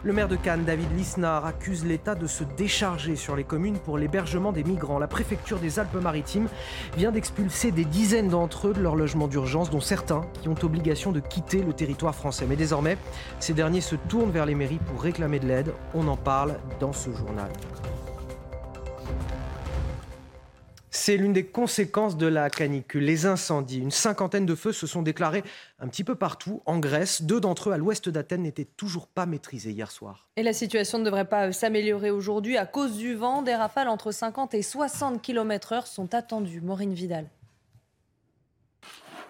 Le 0.02 0.14
maire 0.14 0.30
de 0.30 0.38
Cannes, 0.38 0.64
David 0.64 0.88
Lisnard, 0.96 1.46
accuse 1.46 1.86
l'État 1.86 2.16
de 2.16 2.26
se 2.26 2.46
décharger 2.46 3.18
sur 3.18 3.36
les 3.36 3.44
communes 3.44 3.78
pour 3.78 3.98
l'hébergement 3.98 4.54
des 4.54 4.64
migrants. 4.64 4.98
La 4.98 5.08
préfecture 5.08 5.60
des 5.60 5.78
Alpes-Maritimes 5.78 6.48
vient 6.96 7.12
d'expulser 7.12 7.72
des 7.72 7.84
dizaines 7.84 8.30
d'entre 8.30 8.70
eux 8.70 8.74
de 8.74 8.82
leur 8.82 8.96
logement 8.96 9.28
d'urgence, 9.28 9.70
dont 9.70 9.82
certains 9.82 10.22
qui 10.42 10.48
ont 10.48 10.56
obligation 10.64 11.12
de 11.12 11.20
quitter 11.20 11.64
le 11.64 11.74
territoire 11.74 12.16
français. 12.16 12.46
Mais 12.48 12.56
désormais, 12.56 12.98
ces 13.42 13.54
derniers 13.54 13.82
se 13.82 13.96
tournent 13.96 14.32
vers 14.32 14.46
les 14.46 14.56
mairies 14.56 14.80
pour 14.88 15.02
réclamer 15.02 15.40
de 15.40 15.48
l'aide. 15.48 15.74
On 15.94 16.08
en 16.08 16.16
parle 16.16 16.56
dans 16.80 16.94
ce 16.94 17.12
journal. 17.12 17.52
C'est 20.92 21.18
l'une 21.18 21.34
des 21.34 21.46
conséquences 21.46 22.18
de 22.18 22.26
la 22.26 22.50
canicule, 22.50 23.04
les 23.04 23.28
incendies. 23.28 23.80
Une 23.80 23.92
cinquantaine 23.92 24.48
de 24.48 24.56
feux 24.56 24.72
se 24.72 24.88
sont 24.88 25.04
déclarés 25.04 25.44
un 25.80 25.88
petit 25.88 26.04
peu 26.04 26.16
partout 26.16 26.64
en 26.66 26.80
Grèce. 26.80 27.22
Deux 27.22 27.40
d'entre 27.40 27.70
eux 27.70 27.74
à 27.74 27.78
l'ouest 27.78 28.10
d'Athènes 28.10 28.42
n'étaient 28.42 28.66
toujours 28.66 29.08
pas 29.08 29.28
maîtrisés 29.28 29.72
hier 29.72 29.92
soir. 29.92 30.28
Et 30.36 30.42
la 30.42 30.54
situation 30.54 30.98
ne 30.98 31.04
devrait 31.04 31.30
pas 31.30 31.52
s'améliorer 31.52 32.10
aujourd'hui 32.10 32.58
à 32.58 32.66
cause 32.66 32.98
du 32.98 33.14
vent. 33.14 33.44
Des 33.44 33.54
rafales 33.54 33.88
entre 33.88 34.12
50 34.12 34.56
et 34.56 34.64
60 34.64 35.22
km/h 35.22 35.86
sont 35.86 36.16
attendues. 36.16 36.62
Maureen 36.62 36.94
Vidal. 36.94 37.28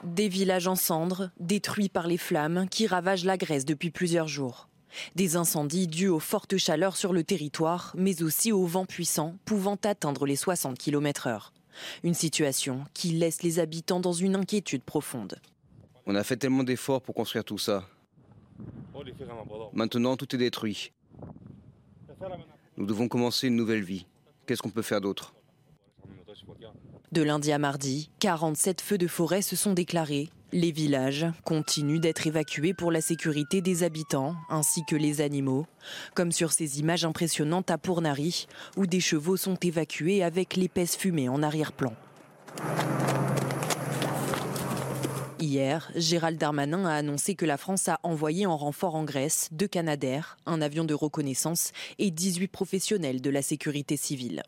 Des 0.05 0.29
villages 0.29 0.67
en 0.67 0.75
cendres, 0.75 1.29
détruits 1.41 1.89
par 1.89 2.07
les 2.07 2.17
flammes 2.17 2.67
qui 2.69 2.87
ravagent 2.87 3.25
la 3.25 3.35
Grèce 3.35 3.65
depuis 3.65 3.91
plusieurs 3.91 4.29
jours. 4.29 4.68
Des 5.15 5.35
incendies 5.35 5.87
dus 5.87 6.07
aux 6.07 6.19
fortes 6.19 6.57
chaleurs 6.57 6.97
sur 6.97 7.13
le 7.13 7.23
territoire, 7.23 7.93
mais 7.97 8.21
aussi 8.23 8.51
aux 8.51 8.65
vents 8.65 8.85
puissants 8.85 9.35
pouvant 9.45 9.77
atteindre 9.83 10.25
les 10.25 10.35
60 10.35 10.77
km/h. 10.77 11.51
Une 12.03 12.13
situation 12.13 12.85
qui 12.93 13.11
laisse 13.11 13.43
les 13.43 13.59
habitants 13.59 13.99
dans 13.99 14.13
une 14.13 14.35
inquiétude 14.35 14.83
profonde. 14.83 15.39
On 16.05 16.15
a 16.15 16.23
fait 16.23 16.37
tellement 16.37 16.63
d'efforts 16.63 17.01
pour 17.01 17.15
construire 17.15 17.43
tout 17.43 17.57
ça. 17.57 17.87
Maintenant, 19.73 20.17
tout 20.17 20.33
est 20.35 20.39
détruit. 20.39 20.91
Nous 22.77 22.85
devons 22.85 23.07
commencer 23.07 23.47
une 23.47 23.55
nouvelle 23.55 23.83
vie. 23.83 24.05
Qu'est-ce 24.45 24.61
qu'on 24.61 24.69
peut 24.69 24.81
faire 24.81 25.01
d'autre? 25.01 25.33
De 27.11 27.23
lundi 27.23 27.51
à 27.51 27.57
mardi, 27.57 28.11
47 28.19 28.81
feux 28.81 28.99
de 28.99 29.07
forêt 29.07 29.41
se 29.41 29.55
sont 29.55 29.73
déclarés. 29.73 30.29
Les 30.51 30.71
villages 30.71 31.25
continuent 31.43 31.99
d'être 31.99 32.27
évacués 32.27 32.75
pour 32.75 32.91
la 32.91 33.01
sécurité 33.01 33.61
des 33.61 33.81
habitants 33.81 34.35
ainsi 34.47 34.85
que 34.85 34.95
les 34.95 35.19
animaux, 35.19 35.65
comme 36.13 36.31
sur 36.31 36.51
ces 36.51 36.79
images 36.79 37.05
impressionnantes 37.05 37.71
à 37.71 37.79
Pournari, 37.79 38.45
où 38.77 38.85
des 38.85 38.99
chevaux 38.99 39.37
sont 39.37 39.55
évacués 39.55 40.23
avec 40.23 40.55
l'épaisse 40.55 40.95
fumée 40.95 41.29
en 41.29 41.41
arrière-plan. 41.41 41.93
Hier, 45.39 45.91
Gérald 45.95 46.37
Darmanin 46.37 46.85
a 46.85 46.93
annoncé 46.93 47.33
que 47.33 47.45
la 47.45 47.57
France 47.57 47.87
a 47.87 47.99
envoyé 48.03 48.45
en 48.45 48.55
renfort 48.55 48.93
en 48.93 49.03
Grèce 49.03 49.49
deux 49.51 49.67
Canadaires, 49.67 50.37
un 50.45 50.61
avion 50.61 50.83
de 50.83 50.93
reconnaissance 50.93 51.71
et 51.97 52.11
18 52.11 52.49
professionnels 52.49 53.21
de 53.21 53.29
la 53.31 53.41
sécurité 53.41 53.97
civile. 53.97 54.43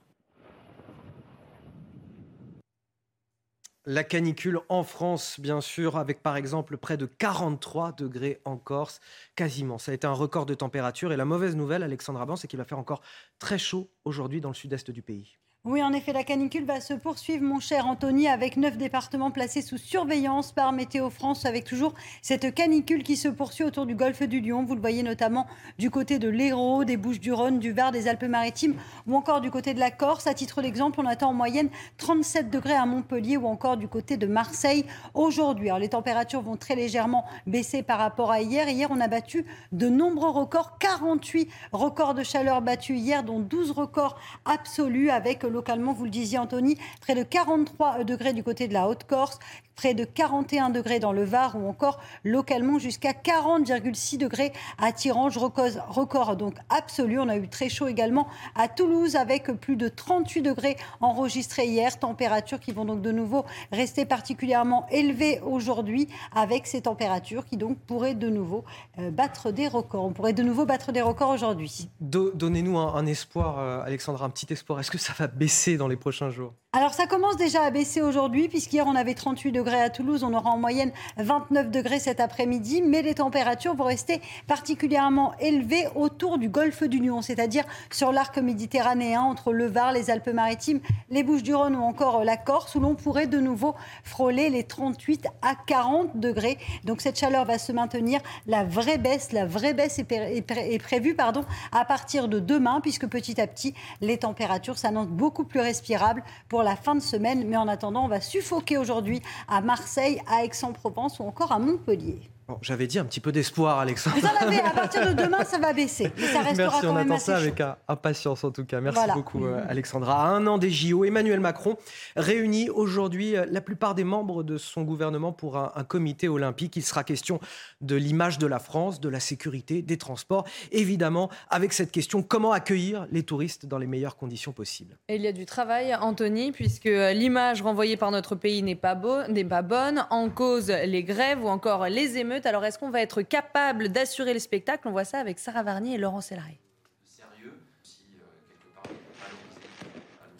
La 3.85 4.03
canicule 4.03 4.59
en 4.69 4.83
France, 4.83 5.39
bien 5.39 5.59
sûr, 5.59 5.97
avec 5.97 6.21
par 6.21 6.35
exemple 6.35 6.77
près 6.77 6.97
de 6.97 7.07
43 7.07 7.93
degrés 7.93 8.39
en 8.45 8.55
Corse, 8.55 8.99
quasiment. 9.35 9.79
Ça 9.79 9.91
a 9.91 9.95
été 9.95 10.05
un 10.05 10.13
record 10.13 10.45
de 10.45 10.53
température. 10.53 11.11
Et 11.11 11.17
la 11.17 11.25
mauvaise 11.25 11.55
nouvelle, 11.55 11.81
Alexandra 11.81 12.27
Ban, 12.27 12.35
c'est 12.35 12.47
qu'il 12.47 12.59
va 12.59 12.65
faire 12.65 12.77
encore 12.77 13.01
très 13.39 13.57
chaud 13.57 13.89
aujourd'hui 14.05 14.39
dans 14.39 14.49
le 14.49 14.55
sud-est 14.55 14.91
du 14.91 15.01
pays. 15.01 15.40
Oui, 15.63 15.83
en 15.83 15.93
effet, 15.93 16.11
la 16.11 16.23
canicule 16.23 16.65
va 16.65 16.81
se 16.81 16.95
poursuivre, 16.95 17.43
mon 17.43 17.59
cher 17.59 17.85
Anthony, 17.85 18.27
avec 18.27 18.57
neuf 18.57 18.77
départements 18.77 19.29
placés 19.29 19.61
sous 19.61 19.77
surveillance 19.77 20.53
par 20.53 20.71
Météo 20.71 21.11
France, 21.11 21.45
avec 21.45 21.65
toujours 21.65 21.93
cette 22.23 22.55
canicule 22.55 23.03
qui 23.03 23.15
se 23.15 23.27
poursuit 23.27 23.63
autour 23.63 23.85
du 23.85 23.93
golfe 23.93 24.23
du 24.23 24.41
Lion. 24.41 24.63
Vous 24.63 24.73
le 24.73 24.81
voyez 24.81 25.03
notamment 25.03 25.45
du 25.77 25.91
côté 25.91 26.17
de 26.17 26.29
l'Hérault, 26.29 26.83
des 26.83 26.97
Bouches-du-Rhône, 26.97 27.59
du 27.59 27.73
Var, 27.73 27.91
des 27.91 28.07
Alpes-Maritimes 28.07 28.73
ou 29.05 29.15
encore 29.15 29.39
du 29.39 29.51
côté 29.51 29.75
de 29.75 29.79
la 29.79 29.91
Corse. 29.91 30.25
À 30.25 30.33
titre 30.33 30.63
d'exemple, 30.63 30.99
on 30.99 31.05
attend 31.05 31.29
en 31.29 31.33
moyenne 31.33 31.69
37 31.97 32.49
degrés 32.49 32.73
à 32.73 32.87
Montpellier 32.87 33.37
ou 33.37 33.45
encore 33.45 33.77
du 33.77 33.87
côté 33.87 34.17
de 34.17 34.25
Marseille 34.25 34.83
aujourd'hui. 35.13 35.69
Alors, 35.69 35.77
les 35.77 35.89
températures 35.89 36.41
vont 36.41 36.57
très 36.57 36.73
légèrement 36.73 37.23
baisser 37.45 37.83
par 37.83 37.99
rapport 37.99 38.31
à 38.31 38.41
hier. 38.41 38.67
Hier, 38.67 38.89
on 38.89 38.99
a 38.99 39.07
battu 39.07 39.45
de 39.73 39.89
nombreux 39.89 40.31
records, 40.31 40.79
48 40.79 41.47
records 41.71 42.15
de 42.15 42.23
chaleur 42.23 42.63
battus 42.63 42.99
hier, 42.99 43.23
dont 43.23 43.39
12 43.39 43.69
records 43.69 44.19
absolus 44.45 45.11
avec 45.11 45.50
localement, 45.51 45.93
vous 45.93 46.05
le 46.05 46.09
disiez 46.09 46.37
Anthony, 46.37 46.77
près 47.01 47.15
de 47.15 47.23
43 47.23 48.03
degrés 48.03 48.33
du 48.33 48.43
côté 48.43 48.67
de 48.67 48.73
la 48.73 48.87
Haute-Corse, 48.87 49.39
près 49.81 49.95
de 49.95 50.03
41 50.05 50.69
degrés 50.69 50.99
dans 50.99 51.11
le 51.11 51.23
Var 51.23 51.55
ou 51.55 51.67
encore 51.67 51.99
localement 52.23 52.77
jusqu'à 52.77 53.13
40,6 53.13 54.19
degrés 54.19 54.53
à 54.77 54.91
Tirange, 54.91 55.39
record, 55.39 56.35
donc 56.35 56.53
absolu. 56.69 57.19
On 57.19 57.27
a 57.27 57.35
eu 57.35 57.47
très 57.49 57.67
chaud 57.67 57.87
également 57.87 58.27
à 58.53 58.67
Toulouse 58.67 59.15
avec 59.15 59.47
plus 59.59 59.77
de 59.77 59.87
38 59.87 60.43
degrés 60.43 60.77
enregistrés 60.99 61.65
hier, 61.65 61.97
températures 61.97 62.59
qui 62.59 62.73
vont 62.73 62.85
donc 62.85 63.01
de 63.01 63.11
nouveau 63.11 63.43
rester 63.71 64.05
particulièrement 64.05 64.85
élevées 64.91 65.39
aujourd'hui 65.43 66.07
avec 66.35 66.67
ces 66.67 66.81
températures 66.81 67.43
qui 67.47 67.57
donc 67.57 67.79
pourraient 67.79 68.13
de 68.13 68.29
nouveau 68.29 68.63
euh, 68.99 69.09
battre 69.09 69.49
des 69.49 69.67
records. 69.67 70.05
On 70.05 70.13
pourrait 70.13 70.33
de 70.33 70.43
nouveau 70.43 70.67
battre 70.67 70.91
des 70.91 71.01
records 71.01 71.29
aujourd'hui. 71.31 71.89
Do- 71.99 72.29
Donnez-nous 72.35 72.77
un, 72.77 72.93
un 72.93 73.07
espoir, 73.07 73.57
euh, 73.57 73.81
Alexandra, 73.83 74.27
un 74.27 74.29
petit 74.29 74.53
espoir. 74.53 74.79
Est-ce 74.79 74.91
que 74.91 74.99
ça 74.99 75.13
va 75.17 75.25
baisser 75.25 75.75
dans 75.77 75.87
les 75.87 75.97
prochains 75.97 76.29
jours? 76.29 76.53
Alors 76.73 76.93
ça 76.93 77.05
commence 77.05 77.35
déjà 77.35 77.63
à 77.63 77.69
baisser 77.69 78.01
aujourd'hui, 78.01 78.47
puisqu'hier 78.47 78.87
on 78.87 78.95
avait 78.95 79.13
38 79.13 79.51
degrés 79.51 79.81
à 79.81 79.89
Toulouse, 79.89 80.23
on 80.23 80.33
aura 80.33 80.51
en 80.51 80.57
moyenne 80.57 80.93
29 81.17 81.69
degrés 81.69 81.99
cet 81.99 82.21
après-midi, 82.21 82.81
mais 82.81 83.01
les 83.01 83.15
températures 83.15 83.75
vont 83.75 83.83
rester 83.83 84.21
particulièrement 84.47 85.33
élevées 85.41 85.89
autour 85.95 86.37
du 86.37 86.47
golfe 86.47 86.83
du 86.83 86.99
Lion, 86.99 87.21
c'est-à-dire 87.21 87.65
sur 87.91 88.13
l'arc 88.13 88.37
méditerranéen, 88.37 89.19
entre 89.19 89.51
le 89.51 89.67
Var, 89.67 89.91
les 89.91 90.09
Alpes-Maritimes, 90.09 90.79
les 91.09 91.23
Bouches-du-Rhône 91.23 91.75
ou 91.75 91.81
encore 91.81 92.23
la 92.23 92.37
Corse, 92.37 92.73
où 92.75 92.79
l'on 92.79 92.95
pourrait 92.95 93.27
de 93.27 93.41
nouveau 93.41 93.75
frôler 94.05 94.49
les 94.49 94.63
38 94.63 95.27
à 95.41 95.55
40 95.67 96.21
degrés. 96.21 96.57
Donc 96.85 97.01
cette 97.01 97.19
chaleur 97.19 97.43
va 97.43 97.57
se 97.57 97.73
maintenir. 97.73 98.21
La 98.47 98.63
vraie 98.63 98.97
baisse, 98.97 99.33
la 99.33 99.45
vraie 99.45 99.73
baisse 99.73 99.99
est, 99.99 100.09
est 100.09 100.81
prévue 100.81 101.15
pardon, 101.15 101.43
à 101.73 101.83
partir 101.83 102.29
de 102.29 102.39
demain, 102.39 102.79
puisque 102.79 103.07
petit 103.07 103.41
à 103.41 103.47
petit, 103.47 103.73
les 103.99 104.19
températures 104.19 104.77
s'annoncent 104.77 105.11
beaucoup 105.11 105.43
plus 105.43 105.59
respirables 105.59 106.23
pour 106.47 106.60
la 106.63 106.75
fin 106.75 106.95
de 106.95 107.01
semaine. 107.01 107.45
Mais 107.47 107.57
en 107.57 107.67
attendant, 107.67 108.05
on 108.05 108.07
va 108.07 108.21
suffoquer 108.21 108.77
aujourd'hui 108.77 109.21
à 109.47 109.61
Marseille, 109.61 110.21
à 110.27 110.43
Aix-en-Provence 110.43 111.19
ou 111.19 111.23
encore 111.23 111.51
à 111.51 111.59
Montpellier. 111.59 112.30
Bon, 112.47 112.57
J'avais 112.61 112.87
dit 112.87 112.99
un 112.99 113.05
petit 113.05 113.19
peu 113.19 113.31
d'espoir, 113.31 113.79
Alexandre. 113.79 114.17
Vous 114.19 114.25
en 114.25 114.47
avez, 114.47 114.59
à 114.59 114.71
partir 114.71 115.07
de 115.07 115.13
demain, 115.13 115.43
ça 115.45 115.57
va 115.59 115.73
baisser. 115.73 116.11
Mais 116.17 116.23
ça 116.27 116.39
restera 116.41 116.53
Merci, 116.55 116.81
quand 116.81 116.89
on 116.89 116.93
même 116.93 117.05
attend 117.07 117.15
assez 117.15 117.25
ça 117.25 117.35
chaud. 117.37 117.41
avec 117.43 117.61
euh, 117.61 117.71
impatience 117.87 118.43
en 118.43 118.51
tout 118.51 118.65
cas. 118.65 118.81
Merci 118.81 118.97
Voilà. 118.97 119.13
beaucoup 119.13 119.45
euh, 119.45 119.63
Alexandra. 119.69 120.25
À 120.25 120.29
un 120.29 120.45
an 120.47 120.57
des 120.57 120.69
JO, 120.69 121.05
Emmanuel 121.05 121.39
Macron 121.39 121.77
réunit 122.17 122.69
aujourd'hui 122.69 123.37
euh, 123.37 123.45
la 123.49 123.61
plupart 123.61 123.95
des 123.95 124.03
membres 124.03 124.43
de 124.43 124.57
son 124.57 124.81
gouvernement 124.81 125.31
pour 125.31 125.55
un, 125.57 125.71
un 125.75 125.83
comité 125.83 126.27
olympique. 126.27 126.75
Il 126.75 126.81
sera 126.83 127.03
question 127.03 127.39
de 127.79 127.95
l'image 127.95 128.37
de 128.37 128.47
la 128.47 128.59
France, 128.59 128.99
de 128.99 129.07
la 129.07 129.19
sécurité, 129.19 129.81
des 129.81 129.97
transports. 129.97 130.45
Évidemment, 130.71 131.29
avec 131.49 131.71
cette 131.73 131.91
question, 131.91 132.21
comment 132.23 132.51
accueillir 132.51 133.07
les 133.11 133.23
touristes 133.23 133.65
dans 133.65 133.77
les 133.77 133.87
meilleures 133.87 134.17
conditions 134.17 134.51
possibles? 134.51 134.97
Et 135.07 135.15
il 135.15 135.21
y 135.21 135.27
a 135.27 135.31
du 135.31 135.45
travail, 135.45 135.95
Anthony, 135.95 136.51
puisque 136.51 136.85
l'image 137.13 137.61
renvoyée 137.61 137.97
par 137.97 138.11
notre 138.11 138.35
pays 138.35 138.61
n'est 138.63 138.75
pas, 138.75 138.95
beau- 138.95 139.25
n'est 139.29 139.45
pas 139.45 139.61
bonne. 139.61 140.05
En 140.09 140.29
cause, 140.29 140.67
les 140.69 141.03
grèves 141.03 141.43
ou 141.43 141.47
encore 141.47 141.87
les 141.87 142.17
émeutes. 142.17 142.30
Alors, 142.31 142.63
est-ce 142.63 142.79
qu'on 142.79 142.89
va 142.89 143.01
être 143.01 143.21
capable 143.21 143.89
d'assurer 143.89 144.33
le 144.33 144.39
spectacle? 144.39 144.87
On 144.87 144.91
voit 144.91 145.03
ça 145.03 145.19
avec 145.19 145.37
Sarah 145.37 145.63
Varnier 145.63 145.95
et 145.95 145.97
Laurent 145.97 146.21
Sélarié. 146.21 146.59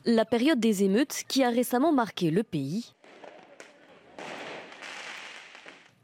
La 0.05 0.26
période 0.26 0.59
des 0.59 0.84
émeutes 0.84 1.23
qui 1.27 1.43
a 1.43 1.49
récemment 1.49 1.91
marqué 1.91 2.31
le 2.31 2.43
pays. 2.43 2.93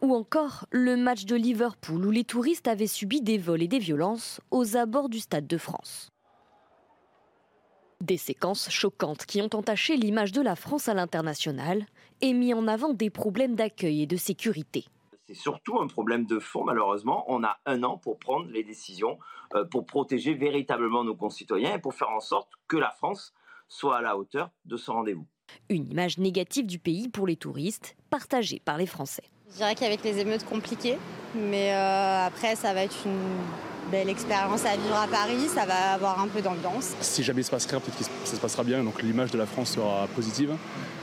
Ou 0.02 0.14
encore 0.14 0.68
le 0.72 0.98
match 0.98 1.26
de 1.26 1.36
Liverpool 1.36 2.06
où 2.06 2.12
les 2.12 2.24
touristes 2.24 2.68
avaient 2.68 2.86
subi 2.86 3.22
des 3.22 3.38
vols 3.38 3.64
et 3.64 3.68
des 3.68 3.80
violences 3.80 4.42
aux 4.52 4.76
abords 4.76 5.10
du 5.10 5.20
Stade 5.20 5.48
de 5.48 5.58
France. 5.58 6.12
Des 8.02 8.18
séquences 8.18 8.70
choquantes 8.70 9.26
qui 9.26 9.42
ont 9.42 9.50
entaché 9.54 9.96
l'image 9.96 10.32
de 10.34 10.42
la 10.42 10.56
France 10.56 10.90
à 10.90 10.94
l'international 10.94 11.86
et 12.22 12.34
mis 12.34 12.54
en 12.54 12.68
avant 12.68 12.94
des 12.94 13.10
problèmes 13.10 13.56
d'accueil 13.56 14.04
et 14.04 14.06
de 14.06 14.18
sécurité. 14.18 14.86
C'est 15.28 15.34
surtout 15.34 15.78
un 15.80 15.88
problème 15.88 16.26
de 16.26 16.40
fond, 16.40 16.64
malheureusement. 16.64 17.26
On 17.28 17.44
a 17.44 17.60
un 17.66 17.84
an 17.84 17.98
pour 17.98 18.18
prendre 18.18 18.48
les 18.50 18.64
décisions, 18.64 19.20
euh, 19.56 19.66
pour 19.66 19.86
protéger 19.86 20.34
véritablement 20.34 21.04
nos 21.04 21.16
concitoyens 21.16 21.76
et 21.76 21.80
pour 21.80 21.94
faire 21.94 22.12
en 22.12 22.22
sorte 22.22 22.50
que 22.70 22.78
la 22.78 22.92
France 22.92 23.34
soit 23.68 23.98
à 23.98 24.02
la 24.02 24.18
hauteur 24.18 24.52
de 24.64 24.78
ce 24.78 24.90
rendez-vous. 24.90 25.26
Une 25.68 25.86
image 25.86 26.18
négative 26.18 26.66
du 26.66 26.80
pays 26.80 27.10
pour 27.10 27.28
les 27.28 27.36
touristes, 27.36 27.98
partagée 28.10 28.62
par 28.64 28.78
les 28.78 28.86
Français. 28.86 29.24
Je 29.52 29.58
dirais 29.58 29.76
qu'avec 29.76 30.02
les 30.06 30.20
émeutes 30.20 30.46
compliquées, 30.46 30.98
mais 31.36 31.74
euh, 31.74 32.26
après 32.26 32.56
ça 32.56 32.74
va 32.74 32.84
être 32.84 33.06
une 33.06 33.42
belle 33.88 34.10
expérience 34.10 34.66
à 34.66 34.76
vivre 34.76 34.96
à 34.96 35.08
Paris, 35.08 35.48
ça 35.48 35.66
va 35.66 35.94
avoir 35.94 36.20
un 36.22 36.28
peu 36.28 36.42
d'ambiance. 36.42 36.94
Si 37.02 37.24
jamais 37.24 37.42
il 37.42 37.46
se 37.46 37.52
passe 37.52 37.66
rien, 37.66 37.80
peut-être 37.80 37.98
que 37.98 38.04
ça 38.04 38.36
se 38.36 38.42
passera 38.42 38.64
bien, 38.64 38.84
donc 38.84 39.02
l'image 39.02 39.32
de 39.32 39.38
la 39.38 39.46
France 39.46 39.72
sera 39.72 40.08
positive. 40.16 40.52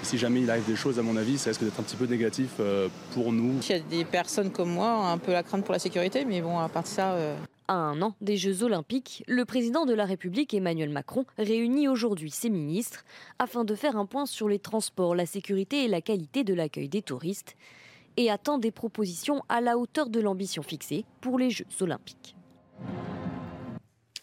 Et 0.02 0.04
si 0.04 0.18
jamais 0.18 0.42
il 0.42 0.50
arrive 0.50 0.66
des 0.66 0.76
choses, 0.76 0.98
à 0.98 1.02
mon 1.02 1.16
avis, 1.16 1.38
ça 1.38 1.50
risque 1.50 1.64
d'être 1.64 1.80
un 1.80 1.82
petit 1.82 1.96
peu 1.96 2.06
négatif 2.06 2.50
euh, 2.60 2.88
pour 3.14 3.32
nous. 3.32 3.58
Il 3.62 3.70
y 3.70 3.72
a 3.74 3.78
des 3.80 4.04
personnes 4.04 4.50
comme 4.50 4.70
moi, 4.70 4.90
un 5.10 5.18
peu 5.18 5.32
la 5.32 5.42
crainte 5.42 5.64
pour 5.64 5.72
la 5.72 5.78
sécurité, 5.78 6.24
mais 6.24 6.40
bon, 6.42 6.58
à 6.58 6.68
part 6.68 6.86
ça. 6.86 7.12
euh, 7.12 7.36
À 7.68 7.74
un 7.74 8.02
an 8.02 8.14
des 8.20 8.36
Jeux 8.36 8.62
Olympiques, 8.62 9.24
le 9.26 9.46
président 9.46 9.86
de 9.86 9.94
la 9.94 10.04
République 10.04 10.52
Emmanuel 10.52 10.90
Macron 10.90 11.24
réunit 11.38 11.88
aujourd'hui 11.88 12.30
ses 12.30 12.50
ministres 12.50 13.04
afin 13.38 13.64
de 13.64 13.74
faire 13.74 13.96
un 13.96 14.04
point 14.04 14.26
sur 14.26 14.48
les 14.50 14.58
transports, 14.58 15.14
la 15.14 15.24
sécurité 15.24 15.84
et 15.84 15.88
la 15.88 16.02
qualité 16.02 16.44
de 16.44 16.52
l'accueil 16.52 16.90
des 16.90 17.00
touristes 17.00 17.56
et 18.18 18.30
attend 18.30 18.58
des 18.58 18.70
propositions 18.70 19.42
à 19.48 19.60
la 19.62 19.78
hauteur 19.78 20.10
de 20.10 20.20
l'ambition 20.20 20.62
fixée 20.62 21.04
pour 21.22 21.38
les 21.38 21.48
Jeux 21.50 21.64
Olympiques. 21.80 22.36
Thank 22.86 22.98
you. 23.23 23.23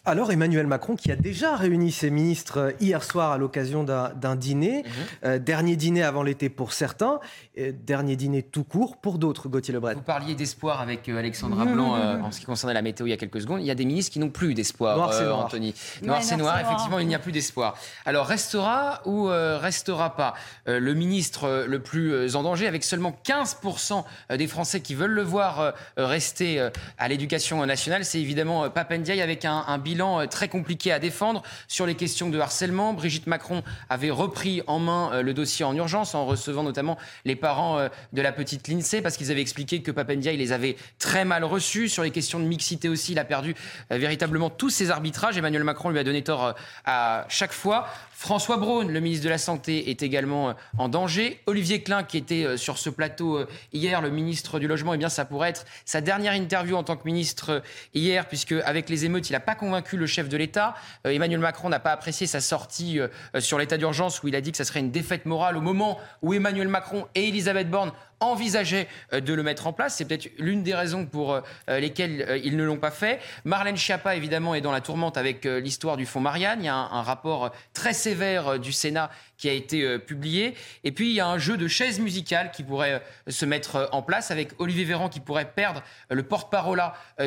Alors 0.04 0.32
Emmanuel 0.32 0.66
Macron 0.66 0.96
qui 0.96 1.12
a 1.12 1.16
déjà 1.16 1.54
réuni 1.54 1.92
ses 1.92 2.10
ministres 2.10 2.58
euh, 2.58 2.70
hier 2.80 3.04
soir 3.04 3.30
à 3.30 3.38
l'occasion 3.38 3.84
d'un 3.84 4.34
dîner, 4.36 4.82
Euh, 5.24 5.38
dernier 5.38 5.76
dîner 5.76 6.02
avant 6.02 6.24
l'été 6.24 6.48
pour 6.48 6.72
certains, 6.72 7.20
euh, 7.56 7.70
dernier 7.86 8.16
dîner 8.16 8.42
tout 8.42 8.64
court 8.64 8.96
pour 8.96 9.18
d'autres, 9.18 9.48
Gauthier 9.48 9.72
Lebret. 9.72 9.94
Vous 9.94 10.00
parliez 10.02 10.34
d'espoir 10.34 10.80
avec 10.80 11.08
euh, 11.08 11.18
Alexandra 11.18 11.64
Blanc 11.66 11.94
euh, 11.94 12.18
en 12.20 12.32
ce 12.32 12.40
qui 12.40 12.46
concernait 12.46 12.74
la 12.74 12.82
météo 12.82 13.06
il 13.06 13.10
y 13.10 13.12
a 13.12 13.16
quelques 13.16 13.40
secondes. 13.42 13.60
Il 13.60 13.66
y 13.66 13.70
a 13.70 13.76
des 13.76 13.84
ministres 13.84 14.12
qui 14.12 14.18
n'ont 14.18 14.30
plus 14.30 14.54
d'espoir, 14.54 14.96
Noir, 14.96 15.12
c'est 15.14 15.22
euh, 15.22 15.28
noir. 15.28 15.44
Anthony. 15.44 15.68
Ouais, 16.00 16.06
Noir, 16.08 16.22
c'est 16.24 16.36
noir. 16.36 16.58
Effectivement, 16.58 16.98
il 16.98 17.06
n'y 17.06 17.14
a 17.14 17.20
plus 17.20 17.30
d'espoir. 17.32 17.76
Alors, 18.04 18.26
restera 18.26 19.02
ou 19.04 19.28
euh, 19.28 19.56
restera 19.58 20.16
pas 20.16 20.34
Euh, 20.66 20.80
Le 20.80 20.94
ministre 20.94 21.44
euh, 21.44 21.66
le 21.68 21.78
plus 21.80 22.12
euh, 22.12 22.34
en 22.34 22.42
danger, 22.42 22.66
avec 22.66 22.82
seulement 22.82 23.16
15% 23.24 24.02
des 24.36 24.48
Français 24.48 24.80
qui 24.80 24.96
veulent 24.96 25.12
le 25.12 25.22
voir 25.22 25.60
euh, 25.60 25.70
rester 25.96 26.58
euh, 26.58 26.70
à 26.98 27.06
l'éducation 27.06 27.64
nationale, 27.66 28.04
c'est 28.04 28.20
évidemment 28.20 28.64
euh, 28.64 28.68
Papendiaï 28.68 29.20
avec 29.20 29.44
un, 29.44 29.62
un 29.68 29.78
bilan 29.78 29.91
euh, 30.00 30.26
très 30.26 30.48
compliqué 30.48 30.92
à 30.92 30.98
défendre 30.98 31.42
sur 31.68 31.86
les 31.86 31.94
questions 31.94 32.30
de 32.30 32.38
harcèlement. 32.38 32.92
Brigitte 32.94 33.26
Macron 33.26 33.62
avait 33.88 34.10
repris 34.10 34.62
en 34.66 34.78
main 34.78 35.10
euh, 35.12 35.22
le 35.22 35.34
dossier 35.34 35.64
en 35.64 35.74
urgence 35.74 36.14
en 36.14 36.26
recevant 36.26 36.62
notamment 36.62 36.96
les 37.24 37.36
parents 37.36 37.78
euh, 37.78 37.88
de 38.12 38.22
la 38.22 38.32
petite 38.32 38.68
Lindsay 38.68 39.02
parce 39.02 39.16
qu'ils 39.16 39.30
avaient 39.30 39.40
expliqué 39.40 39.82
que 39.82 39.90
Papendiaï 39.90 40.36
les 40.36 40.52
avait 40.52 40.76
très 40.98 41.24
mal 41.24 41.44
reçus. 41.44 41.88
Sur 41.88 42.02
les 42.02 42.10
questions 42.10 42.38
de 42.40 42.44
mixité 42.44 42.88
aussi, 42.88 43.12
il 43.12 43.18
a 43.18 43.24
perdu 43.24 43.54
véritablement 43.90 44.50
tous 44.50 44.70
ses 44.70 44.90
arbitrages. 44.90 45.36
Emmanuel 45.36 45.64
Macron 45.64 45.90
lui 45.90 45.98
a 45.98 46.04
donné 46.04 46.22
tort 46.22 46.54
à 46.84 47.26
chaque 47.28 47.52
fois. 47.52 47.86
François 48.12 48.56
Braun, 48.56 48.86
le 48.88 49.00
ministre 49.00 49.24
de 49.24 49.30
la 49.30 49.38
Santé, 49.38 49.90
est 49.90 50.02
également 50.02 50.54
en 50.78 50.88
danger. 50.88 51.40
Olivier 51.46 51.82
Klein, 51.82 52.04
qui 52.04 52.16
était 52.16 52.56
sur 52.56 52.78
ce 52.78 52.88
plateau 52.88 53.40
hier, 53.72 54.00
le 54.00 54.10
ministre 54.10 54.60
du 54.60 54.68
Logement, 54.68 54.94
eh 54.94 54.98
bien, 54.98 55.08
ça 55.08 55.24
pourrait 55.24 55.50
être 55.50 55.66
sa 55.84 56.00
dernière 56.00 56.34
interview 56.34 56.76
en 56.76 56.84
tant 56.84 56.96
que 56.96 57.04
ministre 57.04 57.62
hier, 57.94 58.26
puisque 58.28 58.52
avec 58.64 58.88
les 58.88 59.04
émeutes, 59.04 59.28
il 59.28 59.32
n'a 59.32 59.40
pas 59.40 59.54
convaincu 59.54 59.81
le 59.92 60.06
chef 60.06 60.28
de 60.28 60.36
l'État. 60.36 60.74
Euh, 61.06 61.10
Emmanuel 61.10 61.40
Macron 61.40 61.68
n'a 61.68 61.80
pas 61.80 61.92
apprécié 61.92 62.26
sa 62.26 62.40
sortie 62.40 63.00
euh, 63.00 63.08
sur 63.40 63.58
l'état 63.58 63.76
d'urgence, 63.76 64.22
où 64.22 64.28
il 64.28 64.36
a 64.36 64.40
dit 64.40 64.50
que 64.50 64.56
ça 64.56 64.64
serait 64.64 64.80
une 64.80 64.90
défaite 64.90 65.26
morale 65.26 65.56
au 65.56 65.60
moment 65.60 65.98
où 66.22 66.34
Emmanuel 66.34 66.68
Macron 66.68 67.06
et 67.14 67.28
Elisabeth 67.28 67.70
Borne 67.70 67.92
envisageaient 68.22 68.88
euh, 69.12 69.20
de 69.20 69.34
le 69.34 69.42
mettre 69.42 69.66
en 69.66 69.72
place. 69.72 69.96
C'est 69.96 70.04
peut-être 70.04 70.30
l'une 70.38 70.62
des 70.62 70.74
raisons 70.74 71.06
pour 71.06 71.34
euh, 71.34 71.40
lesquelles 71.68 72.24
euh, 72.28 72.38
ils 72.38 72.56
ne 72.56 72.64
l'ont 72.64 72.78
pas 72.78 72.90
fait. 72.90 73.20
Marlène 73.44 73.76
Schiappa, 73.76 74.16
évidemment, 74.16 74.54
est 74.54 74.60
dans 74.60 74.72
la 74.72 74.80
tourmente 74.80 75.16
avec 75.16 75.44
l'histoire 75.44 75.96
du 75.96 76.06
fonds 76.06 76.20
Marianne. 76.20 76.60
Il 76.60 76.66
y 76.66 76.68
a 76.68 76.74
un, 76.74 77.02
rapport 77.02 77.50
très 77.72 77.92
sévère 77.92 78.60
du 78.60 78.72
Sénat 78.72 79.10
qui 79.36 79.48
a 79.48 79.52
été 79.52 79.98
publié. 79.98 80.54
Et 80.84 80.92
puis, 80.92 81.10
il 81.10 81.14
y 81.14 81.20
a 81.20 81.26
un 81.26 81.38
jeu 81.38 81.56
de 81.56 81.66
chaises 81.66 81.98
musicales 81.98 82.52
qui 82.52 82.62
pourrait 82.62 83.02
se 83.26 83.44
mettre 83.44 83.88
en 83.90 84.02
place 84.02 84.30
avec 84.30 84.52
Olivier 84.60 84.84
Véran 84.84 85.08
qui 85.08 85.18
pourrait 85.18 85.50
perdre 85.50 85.82
le 86.10 86.22
porte-parole 86.22 86.80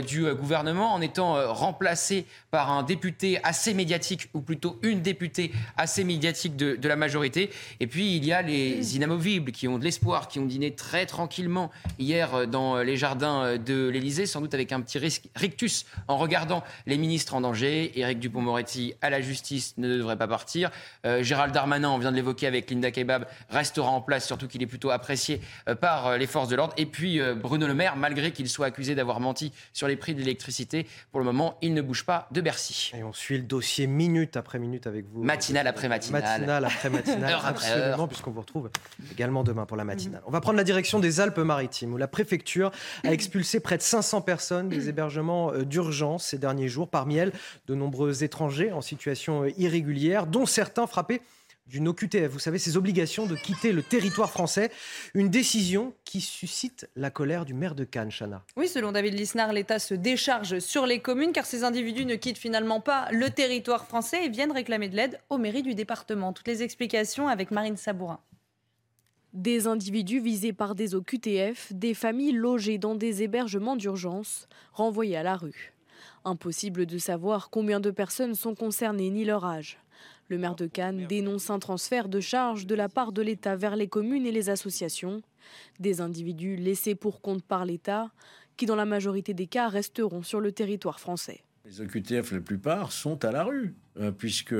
du 0.08 0.34
gouvernement 0.34 0.94
en 0.94 1.02
étant 1.02 1.54
remplacé 1.54 2.26
par 2.52 2.72
un 2.72 2.84
député 2.84 3.40
assez 3.44 3.74
médiatique, 3.74 4.30
ou 4.34 4.42
plutôt 4.42 4.80
une 4.82 5.02
députée 5.02 5.52
assez 5.76 6.06
médiatique 6.06 6.56
de, 6.56 6.78
de 6.78 6.88
la 6.88 6.96
majorité. 6.96 7.50
Et 7.82 7.88
puis, 7.88 8.16
il 8.16 8.26
y 8.26 8.32
a 8.32 8.42
les 8.42 8.96
inamovibles 8.96 9.52
qui 9.52 9.68
ont 9.68 9.78
de 9.78 9.84
l'espoir, 9.84 10.30
qui 10.30 10.40
ont 10.40 10.46
dîné 10.46 10.74
très 10.74 10.85
tranquillement 11.06 11.72
hier 12.00 12.34
euh, 12.34 12.46
dans 12.46 12.78
les 12.78 12.98
jardins 12.98 13.44
euh, 13.44 13.58
de 13.58 13.88
l'Élysée, 13.88 14.26
sans 14.26 14.42
doute 14.42 14.54
avec 14.54 14.72
un 14.72 14.82
petit 14.82 15.00
risque, 15.00 15.24
rictus 15.36 15.86
en 16.08 16.18
regardant 16.18 16.64
les 16.86 16.98
ministres 16.98 17.36
en 17.36 17.42
danger. 17.42 18.00
Éric 18.00 18.20
Dupont-Moretti 18.20 18.94
à 19.02 19.10
la 19.10 19.22
justice 19.22 19.74
ne 19.78 19.98
devrait 19.98 20.18
pas 20.18 20.28
partir. 20.28 20.72
Euh, 21.06 21.24
Gérald 21.24 21.54
Darmanin, 21.54 21.90
on 21.90 21.98
vient 21.98 22.12
de 22.12 22.16
l'évoquer 22.16 22.48
avec 22.48 22.70
Linda 22.70 22.92
Kebab, 22.92 23.26
restera 23.50 23.90
en 23.90 24.02
place, 24.02 24.26
surtout 24.26 24.48
qu'il 24.48 24.62
est 24.62 24.68
plutôt 24.68 24.92
apprécié 24.92 25.42
euh, 25.68 25.76
par 25.76 26.08
euh, 26.08 26.18
les 26.18 26.28
forces 26.28 26.50
de 26.50 26.56
l'ordre. 26.56 26.74
Et 26.78 26.86
puis 26.86 27.20
euh, 27.20 27.36
Bruno 27.36 27.68
Le 27.68 27.74
Maire, 27.74 27.96
malgré 27.96 28.32
qu'il 28.32 28.50
soit 28.50 28.68
accusé 28.68 28.96
d'avoir 28.96 29.20
menti 29.20 29.52
sur 29.74 29.88
les 29.88 29.96
prix 29.96 30.14
de 30.14 30.20
l'électricité, 30.20 30.88
pour 31.12 31.20
le 31.20 31.26
moment, 31.26 31.58
il 31.62 31.74
ne 31.74 31.82
bouge 31.82 32.06
pas 32.06 32.28
de 32.32 32.42
Bercy. 32.42 32.92
Et 32.96 33.04
on 33.04 33.14
suit 33.14 33.38
le 33.38 33.44
dossier 33.44 33.88
minute 33.88 34.38
après 34.38 34.60
minute 34.60 34.88
avec 34.88 35.06
vous. 35.12 35.24
Matinale 35.24 35.68
après 35.68 35.90
matinale. 35.90 36.22
Matinale 36.22 36.66
après 36.66 36.90
matinale. 36.90 37.24
Heure 37.36 37.46
après 37.46 37.68
absolument, 37.68 38.04
heure. 38.04 38.08
puisqu'on 38.08 38.32
vous 38.32 38.42
retrouve 38.42 38.70
également 39.12 39.44
demain 39.44 39.66
pour 39.66 39.78
la 39.78 39.84
matinale. 39.84 40.22
On 40.28 40.32
va 40.32 40.42
prendre 40.42 40.58
la 40.58 40.64
direction 40.64 40.75
des 41.00 41.20
Alpes-Maritimes, 41.20 41.94
où 41.94 41.98
la 41.98 42.08
préfecture 42.08 42.72
a 43.04 43.12
expulsé 43.12 43.60
près 43.60 43.78
de 43.78 43.82
500 43.82 44.22
personnes 44.22 44.70
des 44.70 44.90
hébergements 44.90 45.52
euh, 45.52 45.64
d'urgence 45.64 46.28
ces 46.28 46.38
derniers 46.38 46.68
jours. 46.68 46.90
Parmi 46.90 47.18
elles, 47.18 47.32
de 47.68 47.76
nombreux 47.76 48.24
étrangers 48.24 48.72
en 48.72 48.82
situation 48.82 49.44
euh, 49.44 49.52
irrégulière, 49.58 50.28
dont 50.28 50.46
certains 50.46 50.88
frappés 50.88 51.22
d'une 51.68 51.88
OQTF, 51.88 52.32
vous 52.32 52.40
savez, 52.40 52.60
ces 52.60 52.78
obligations 52.78 53.26
de 53.26 53.36
quitter 53.36 53.72
le 53.72 53.82
territoire 53.82 54.30
français. 54.30 54.72
Une 55.14 55.30
décision 55.30 55.94
qui 56.04 56.22
suscite 56.22 56.88
la 56.96 57.10
colère 57.10 57.46
du 57.46 57.54
maire 57.54 57.74
de 57.74 57.84
Cannes, 57.84 58.12
Chana. 58.12 58.44
Oui, 58.56 58.68
selon 58.68 58.92
David 58.92 59.16
Lisnard, 59.16 59.52
l'État 59.52 59.80
se 59.80 59.96
décharge 59.96 60.60
sur 60.60 60.86
les 60.86 61.00
communes 61.00 61.32
car 61.32 61.46
ces 61.46 61.64
individus 61.64 62.06
ne 62.06 62.16
quittent 62.16 62.38
finalement 62.38 62.82
pas 62.82 63.08
le 63.12 63.30
territoire 63.30 63.88
français 63.88 64.26
et 64.26 64.30
viennent 64.30 64.52
réclamer 64.52 64.90
de 64.90 64.96
l'aide 64.96 65.20
aux 65.30 65.40
mairies 65.40 65.64
du 65.64 65.74
département. 65.74 66.34
Toutes 66.34 66.48
les 66.48 66.62
explications 66.62 67.28
avec 67.28 67.50
Marine 67.50 67.78
Sabourin. 67.78 68.20
Des 69.36 69.68
individus 69.68 70.22
visés 70.22 70.54
par 70.54 70.76
des 70.76 70.96
OQTF, 70.96 71.74
des 71.74 71.94
familles 71.94 72.32
logées 72.32 72.78
dans 72.78 72.96
des 72.96 73.22
hébergements 73.22 73.76
d'urgence, 73.76 74.48
renvoyées 74.72 75.18
à 75.18 75.24
la 75.24 75.36
rue. 75.36 75.74
Impossible 76.24 76.86
de 76.86 76.98
savoir 76.98 77.50
combien 77.50 77.82
de 77.82 77.92
personnes 77.92 78.34
sont 78.34 78.56
concernées 78.56 79.10
ni 79.10 79.26
leur 79.26 79.44
âge. 79.44 79.78
Le 80.30 80.38
maire 80.38 80.56
de 80.56 80.68
Cannes 80.68 81.06
dénonce 81.08 81.50
un 81.50 81.60
transfert 81.60 82.08
de 82.08 82.22
charges 82.22 82.66
de 82.66 82.76
la 82.76 82.88
part 82.88 83.12
de 83.12 83.22
l'État 83.22 83.58
vers 83.58 83.76
les 83.76 83.90
communes 83.90 84.26
et 84.26 84.32
les 84.32 84.50
associations. 84.50 85.22
Des 85.82 86.00
individus 86.00 86.56
laissés 86.56 86.96
pour 86.96 87.20
compte 87.20 87.44
par 87.44 87.66
l'État, 87.66 88.12
qui 88.56 88.66
dans 88.66 88.78
la 88.78 88.86
majorité 88.86 89.34
des 89.34 89.48
cas 89.48 89.68
resteront 89.68 90.24
sur 90.24 90.40
le 90.40 90.54
territoire 90.54 91.02
français. 91.02 91.42
Les 91.66 91.82
OQTF, 91.82 92.32
la 92.32 92.40
plupart, 92.40 92.94
sont 92.94 93.26
à 93.26 93.34
la 93.34 93.44
rue, 93.44 93.76
euh, 93.98 94.12
puisque 94.12 94.56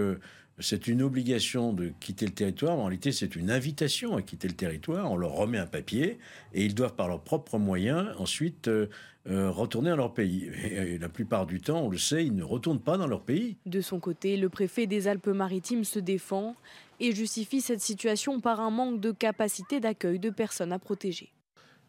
c'est 0.60 0.88
une 0.88 1.02
obligation 1.02 1.74
de 1.74 1.92
quitter 2.00 2.26
le 2.26 2.32
territoire, 2.32 2.76
mais 2.76 2.82
en 2.82 2.86
réalité 2.86 3.12
c'est 3.12 3.36
une 3.36 3.52
invitation 3.52 4.16
à 4.16 4.22
quitter 4.22 4.48
le 4.48 4.54
territoire. 4.54 5.12
On 5.12 5.18
leur 5.18 5.34
remet 5.34 5.58
un 5.58 5.68
papier 5.68 6.18
et 6.54 6.64
ils 6.64 6.74
doivent 6.74 6.96
par 6.96 7.08
leurs 7.08 7.22
propres 7.22 7.58
moyens 7.58 8.08
ensuite 8.18 8.68
euh, 8.68 8.88
euh, 9.28 9.50
retourner 9.50 9.90
dans 9.90 9.98
leur 9.98 10.14
pays. 10.14 10.50
Et, 10.64 10.98
la 10.98 11.10
plupart 11.10 11.46
du 11.46 11.60
temps, 11.60 11.82
on 11.82 11.90
le 11.90 11.98
sait, 11.98 12.26
ils 12.26 12.36
ne 12.36 12.44
retournent 12.44 12.80
pas 12.80 12.98
dans 12.98 13.08
leur 13.08 13.22
pays. 13.22 13.58
De 13.66 13.82
son 13.82 14.00
côté, 14.00 14.38
le 14.38 14.50
préfet 14.50 14.88
des 14.88 15.08
Alpes-Maritimes 15.08 15.84
se 15.84 16.00
défend 16.00 16.56
et 17.00 17.14
justifie 17.14 17.60
cette 17.60 17.82
situation 17.82 18.40
par 18.40 18.62
un 18.62 18.70
manque 18.70 19.02
de 19.02 19.12
capacité 19.12 19.80
d'accueil 19.80 20.20
de 20.20 20.30
personnes 20.30 20.72
à 20.72 20.80
protéger. 20.80 21.32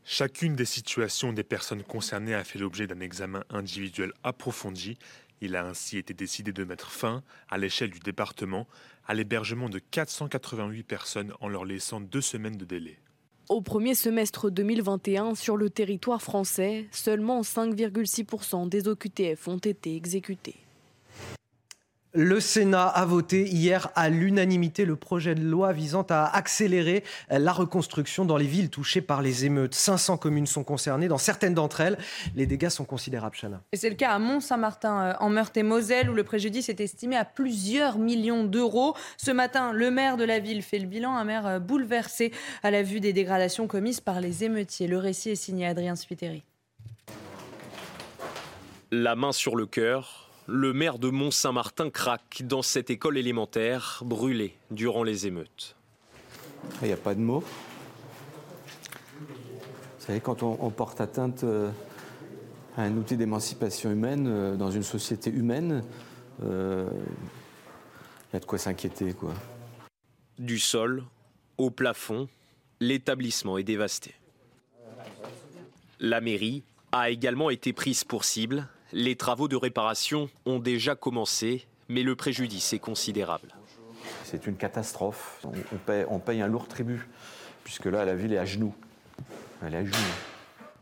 Chacune 0.08 0.54
des 0.54 0.64
situations 0.64 1.32
des 1.32 1.42
personnes 1.42 1.82
concernées 1.82 2.34
a 2.34 2.44
fait 2.44 2.60
l'objet 2.60 2.86
d'un 2.86 3.00
examen 3.00 3.42
individuel 3.50 4.12
approfondi 4.22 4.98
il 5.40 5.56
a 5.56 5.66
ainsi 5.66 5.98
été 5.98 6.14
décidé 6.14 6.52
de 6.52 6.64
mettre 6.64 6.90
fin, 6.90 7.22
à 7.48 7.58
l'échelle 7.58 7.90
du 7.90 8.00
département, 8.00 8.66
à 9.06 9.14
l'hébergement 9.14 9.68
de 9.68 9.78
488 9.78 10.82
personnes 10.82 11.32
en 11.40 11.48
leur 11.48 11.64
laissant 11.64 12.00
deux 12.00 12.20
semaines 12.20 12.56
de 12.56 12.64
délai. 12.64 12.98
Au 13.48 13.60
premier 13.60 13.94
semestre 13.94 14.50
2021, 14.50 15.36
sur 15.36 15.56
le 15.56 15.70
territoire 15.70 16.20
français, 16.20 16.86
seulement 16.90 17.42
5,6% 17.42 18.68
des 18.68 18.88
OQTF 18.88 19.46
ont 19.46 19.58
été 19.58 19.94
exécutés. 19.94 20.56
Le 22.18 22.40
Sénat 22.40 22.86
a 22.86 23.04
voté 23.04 23.46
hier 23.46 23.90
à 23.94 24.08
l'unanimité 24.08 24.86
le 24.86 24.96
projet 24.96 25.34
de 25.34 25.42
loi 25.42 25.74
visant 25.74 26.06
à 26.08 26.24
accélérer 26.34 27.04
la 27.28 27.52
reconstruction 27.52 28.24
dans 28.24 28.38
les 28.38 28.46
villes 28.46 28.70
touchées 28.70 29.02
par 29.02 29.20
les 29.20 29.44
émeutes. 29.44 29.74
500 29.74 30.16
communes 30.16 30.46
sont 30.46 30.64
concernées. 30.64 31.08
Dans 31.08 31.18
certaines 31.18 31.52
d'entre 31.52 31.82
elles, 31.82 31.98
les 32.34 32.46
dégâts 32.46 32.70
sont 32.70 32.86
considérables, 32.86 33.36
Chana. 33.38 33.60
Et 33.70 33.76
c'est 33.76 33.90
le 33.90 33.96
cas 33.96 34.12
à 34.12 34.18
Mont-Saint-Martin, 34.18 35.02
euh, 35.02 35.12
en 35.20 35.28
Meurthe-et-Moselle, 35.28 36.08
où 36.08 36.14
le 36.14 36.24
préjudice 36.24 36.70
est 36.70 36.80
estimé 36.80 37.16
à 37.16 37.26
plusieurs 37.26 37.98
millions 37.98 38.44
d'euros. 38.44 38.96
Ce 39.18 39.30
matin, 39.30 39.72
le 39.72 39.90
maire 39.90 40.16
de 40.16 40.24
la 40.24 40.38
ville 40.38 40.62
fait 40.62 40.78
le 40.78 40.86
bilan, 40.86 41.14
un 41.14 41.24
maire 41.24 41.46
euh, 41.46 41.58
bouleversé 41.58 42.32
à 42.62 42.70
la 42.70 42.82
vue 42.82 43.00
des 43.00 43.12
dégradations 43.12 43.66
commises 43.66 44.00
par 44.00 44.22
les 44.22 44.42
émeutiers. 44.42 44.86
Le 44.86 44.96
récit 44.96 45.32
est 45.32 45.34
signé 45.34 45.66
Adrien 45.66 45.96
Spiteri. 45.96 46.44
La 48.90 49.16
main 49.16 49.32
sur 49.32 49.54
le 49.54 49.66
cœur, 49.66 50.25
le 50.46 50.72
maire 50.72 50.98
de 50.98 51.10
Mont-Saint-Martin 51.10 51.90
craque 51.90 52.42
dans 52.44 52.62
cette 52.62 52.90
école 52.90 53.18
élémentaire 53.18 54.02
brûlée 54.04 54.56
durant 54.70 55.02
les 55.02 55.26
émeutes. 55.26 55.76
Il 56.82 56.88
n'y 56.88 56.94
a 56.94 56.96
pas 56.96 57.14
de 57.14 57.20
mots. 57.20 57.44
Vous 59.18 60.12
savez, 60.12 60.20
quand 60.20 60.42
on, 60.42 60.70
porte 60.70 61.00
atteinte 61.00 61.42
euh, 61.42 61.70
à 62.76 62.82
un 62.82 62.96
outil 62.96 63.16
d'émancipation 63.16 63.90
humaine 63.90 64.26
euh, 64.28 64.56
dans 64.56 64.70
une 64.70 64.84
société 64.84 65.30
humaine, 65.30 65.82
euh, 66.44 66.88
il 68.30 68.34
y 68.34 68.36
a 68.36 68.40
de 68.40 68.44
quoi 68.44 68.58
s'inquiéter. 68.58 69.14
quoi. 69.14 69.34
Du 70.38 70.58
sol 70.58 71.02
au 71.58 71.70
plafond, 71.70 72.28
l'établissement 72.78 73.58
est 73.58 73.64
dévasté. 73.64 74.14
La 75.98 76.20
mairie 76.20 76.62
a 76.92 77.10
également 77.10 77.50
été 77.50 77.72
prise 77.72 78.04
pour 78.04 78.24
cible 78.24 78.68
les 78.96 79.14
travaux 79.14 79.46
de 79.46 79.56
réparation 79.56 80.30
ont 80.46 80.58
déjà 80.58 80.94
commencé, 80.94 81.66
mais 81.90 82.02
le 82.02 82.16
préjudice 82.16 82.72
est 82.72 82.78
considérable. 82.78 83.54
C'est 84.24 84.46
une 84.46 84.56
catastrophe. 84.56 85.44
On, 86.08 86.18
paye, 86.18 86.40
un 86.40 86.46
lourd 86.46 86.66
tribut, 86.66 87.06
puisque 87.62 87.84
là, 87.84 88.06
la 88.06 88.14
ville 88.14 88.32
est 88.32 88.38
à 88.38 88.46
genoux. 88.46 88.74
Elle 89.62 89.74
est 89.74 89.76
à 89.76 89.84
genoux. 89.84 90.14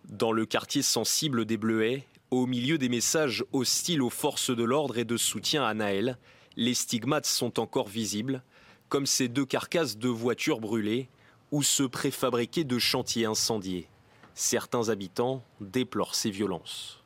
Dans 0.04 0.30
le 0.30 0.46
quartier 0.46 0.82
sensible 0.82 1.44
des 1.44 1.56
Bleuets, 1.56 2.04
au 2.30 2.46
milieu 2.46 2.78
des 2.78 2.88
messages 2.88 3.44
hostiles 3.52 4.00
aux 4.00 4.10
forces 4.10 4.54
de 4.54 4.62
l'ordre 4.62 4.96
et 4.96 5.04
de 5.04 5.16
soutien 5.16 5.64
à 5.64 5.74
Naël, 5.74 6.16
les 6.54 6.74
stigmates 6.74 7.26
sont 7.26 7.58
encore 7.58 7.88
visibles, 7.88 8.44
comme 8.88 9.06
ces 9.06 9.26
deux 9.26 9.44
carcasses 9.44 9.98
de 9.98 10.08
voitures 10.08 10.60
brûlées 10.60 11.08
ou 11.50 11.64
ce 11.64 11.82
préfabriqué 11.82 12.62
de 12.62 12.78
chantiers 12.78 13.24
incendiés. 13.24 13.88
Certains 14.34 14.88
habitants 14.88 15.42
déplorent 15.60 16.14
ces 16.14 16.30
violences. 16.30 17.03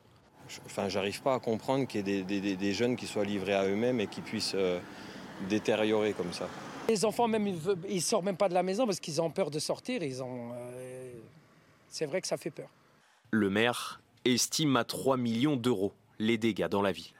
Enfin, 0.65 0.89
j'arrive 0.89 1.21
pas 1.21 1.35
à 1.35 1.39
comprendre 1.39 1.85
qu'il 1.85 2.07
y 2.07 2.19
ait 2.19 2.55
des, 2.55 2.73
jeunes 2.73 2.95
qui 2.95 3.07
soient 3.07 3.25
livrés 3.25 3.53
à 3.53 3.65
eux-mêmes 3.65 3.99
et 3.99 4.07
qui 4.07 4.21
puissent 4.21 4.55
euh, 4.55 4.79
détériorer 5.47 6.13
comme 6.13 6.33
ça. 6.33 6.47
Les 6.87 7.05
enfants, 7.05 7.27
même, 7.27 7.47
ils 7.47 7.95
ne 7.95 7.99
sortent 7.99 8.25
même 8.25 8.37
pas 8.37 8.49
de 8.49 8.53
la 8.53 8.63
maison 8.63 8.85
parce 8.85 8.99
qu'ils 8.99 9.21
ont 9.21 9.29
peur 9.29 9.51
de 9.51 9.59
sortir. 9.59 10.01
Ils 10.01 10.23
ont, 10.23 10.51
euh, 10.53 11.11
c'est 11.87 12.05
vrai 12.05 12.21
que 12.21 12.27
ça 12.27 12.37
fait 12.37 12.49
peur. 12.49 12.69
Le 13.31 13.49
maire 13.49 14.01
estime 14.25 14.75
à 14.75 14.83
3 14.83 15.17
millions 15.17 15.55
d'euros 15.55 15.93
les 16.17 16.37
dégâts 16.37 16.67
dans 16.67 16.81
la 16.81 16.91
ville. 16.91 17.13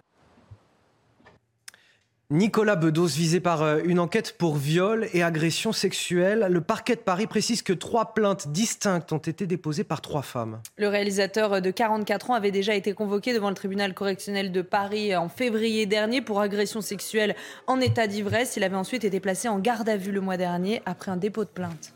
Nicolas 2.31 2.75
Bedos 2.75 3.07
visé 3.07 3.39
par 3.39 3.63
euh, 3.63 3.79
une 3.83 3.97
enquête 3.97 4.35
pour 4.37 4.55
viol 4.55 5.07
et 5.13 5.23
agression 5.23 5.71
sexuelle. 5.71 6.45
Le 6.51 6.61
parquet 6.61 6.95
de 6.95 7.01
Paris 7.01 7.25
précise 7.25 7.63
que 7.63 7.73
trois 7.73 8.13
plaintes 8.13 8.49
distinctes 8.49 9.11
ont 9.11 9.17
été 9.17 9.47
déposées 9.47 9.83
par 9.83 9.99
trois 9.99 10.21
femmes. 10.21 10.61
Le 10.77 10.87
réalisateur 10.89 11.59
de 11.59 11.71
44 11.71 12.29
ans 12.29 12.35
avait 12.35 12.51
déjà 12.51 12.75
été 12.75 12.93
convoqué 12.93 13.33
devant 13.33 13.49
le 13.49 13.55
tribunal 13.55 13.95
correctionnel 13.95 14.51
de 14.51 14.61
Paris 14.61 15.15
en 15.15 15.27
février 15.27 15.87
dernier 15.87 16.21
pour 16.21 16.39
agression 16.39 16.81
sexuelle 16.81 17.35
en 17.65 17.81
état 17.81 18.05
d'ivresse. 18.05 18.57
Il 18.57 18.63
avait 18.63 18.75
ensuite 18.75 19.05
été 19.05 19.19
placé 19.19 19.47
en 19.47 19.57
garde 19.57 19.89
à 19.89 19.97
vue 19.97 20.11
le 20.11 20.21
mois 20.21 20.37
dernier 20.37 20.83
après 20.85 21.09
un 21.09 21.17
dépôt 21.17 21.45
de 21.45 21.49
plainte. 21.49 21.95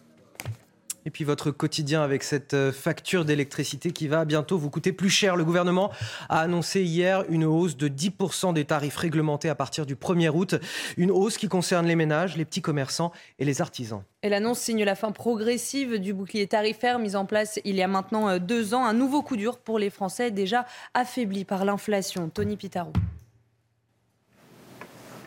Et 1.05 1.09
puis 1.09 1.23
votre 1.25 1.51
quotidien 1.51 2.01
avec 2.01 2.23
cette 2.23 2.53
euh, 2.53 2.71
facture 2.71 3.25
d'électricité 3.25 3.91
qui 3.91 4.07
va 4.07 4.23
bientôt 4.25 4.57
vous 4.57 4.69
coûter 4.69 4.93
plus 4.93 5.09
cher. 5.09 5.35
Le 5.35 5.43
gouvernement 5.43 5.91
a 6.30 6.39
annoncé 6.39 6.81
hier 6.81 7.25
une 7.30 7.43
hausse 7.43 7.75
de 7.75 7.89
10% 7.89 8.53
des 8.53 8.65
tarifs 8.65 8.95
réglementés 8.95 9.49
à 9.49 9.55
partir 9.55 9.85
du 9.85 9.95
1er 9.95 10.30
août. 10.30 10.55
Une 10.97 11.11
hausse 11.11 11.38
qui 11.38 11.47
concerne 11.47 11.85
les 11.88 11.95
ménages, 11.95 12.38
les 12.38 12.45
petits 12.45 12.61
commerçants 12.61 13.11
et 13.39 13.45
les 13.45 13.61
artisans. 13.61 14.03
Et 14.21 14.30
l'annonce 14.30 14.59
signe 14.59 14.84
la 14.85 14.95
fin 14.95 15.11
progressive 15.11 15.99
du 15.99 16.13
bouclier 16.13 16.47
tarifaire 16.47 16.99
mis 16.99 17.15
en 17.17 17.25
place 17.25 17.59
il 17.65 17.75
y 17.75 17.81
a 17.81 17.88
maintenant 17.88 18.30
euh, 18.30 18.39
deux 18.39 18.73
ans. 18.73 18.85
Un 18.85 18.93
nouveau 18.93 19.21
coup 19.21 19.35
dur 19.35 19.59
pour 19.59 19.80
les 19.80 19.89
Français 19.89 20.31
déjà 20.31 20.65
affaiblis 20.93 21.43
par 21.43 21.65
l'inflation. 21.65 22.30
Tony 22.30 22.55
Pitaro. 22.55 22.93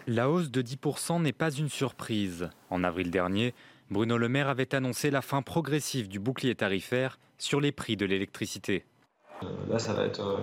La 0.08 0.30
hausse 0.30 0.52
de 0.52 0.62
10% 0.62 1.20
n'est 1.20 1.32
pas 1.32 1.50
une 1.50 1.68
surprise. 1.68 2.48
En 2.70 2.84
avril 2.84 3.10
dernier, 3.10 3.54
Bruno 3.90 4.18
Le 4.18 4.28
Maire 4.28 4.48
avait 4.48 4.74
annoncé 4.74 5.10
la 5.10 5.22
fin 5.22 5.42
progressive 5.42 6.08
du 6.08 6.18
bouclier 6.18 6.54
tarifaire 6.54 7.18
sur 7.38 7.60
les 7.60 7.70
prix 7.70 7.96
de 7.96 8.04
l'électricité. 8.04 8.84
Euh, 9.42 9.46
là, 9.68 9.78
ça 9.78 9.92
va 9.92 10.04
être 10.04 10.20
euh, 10.20 10.38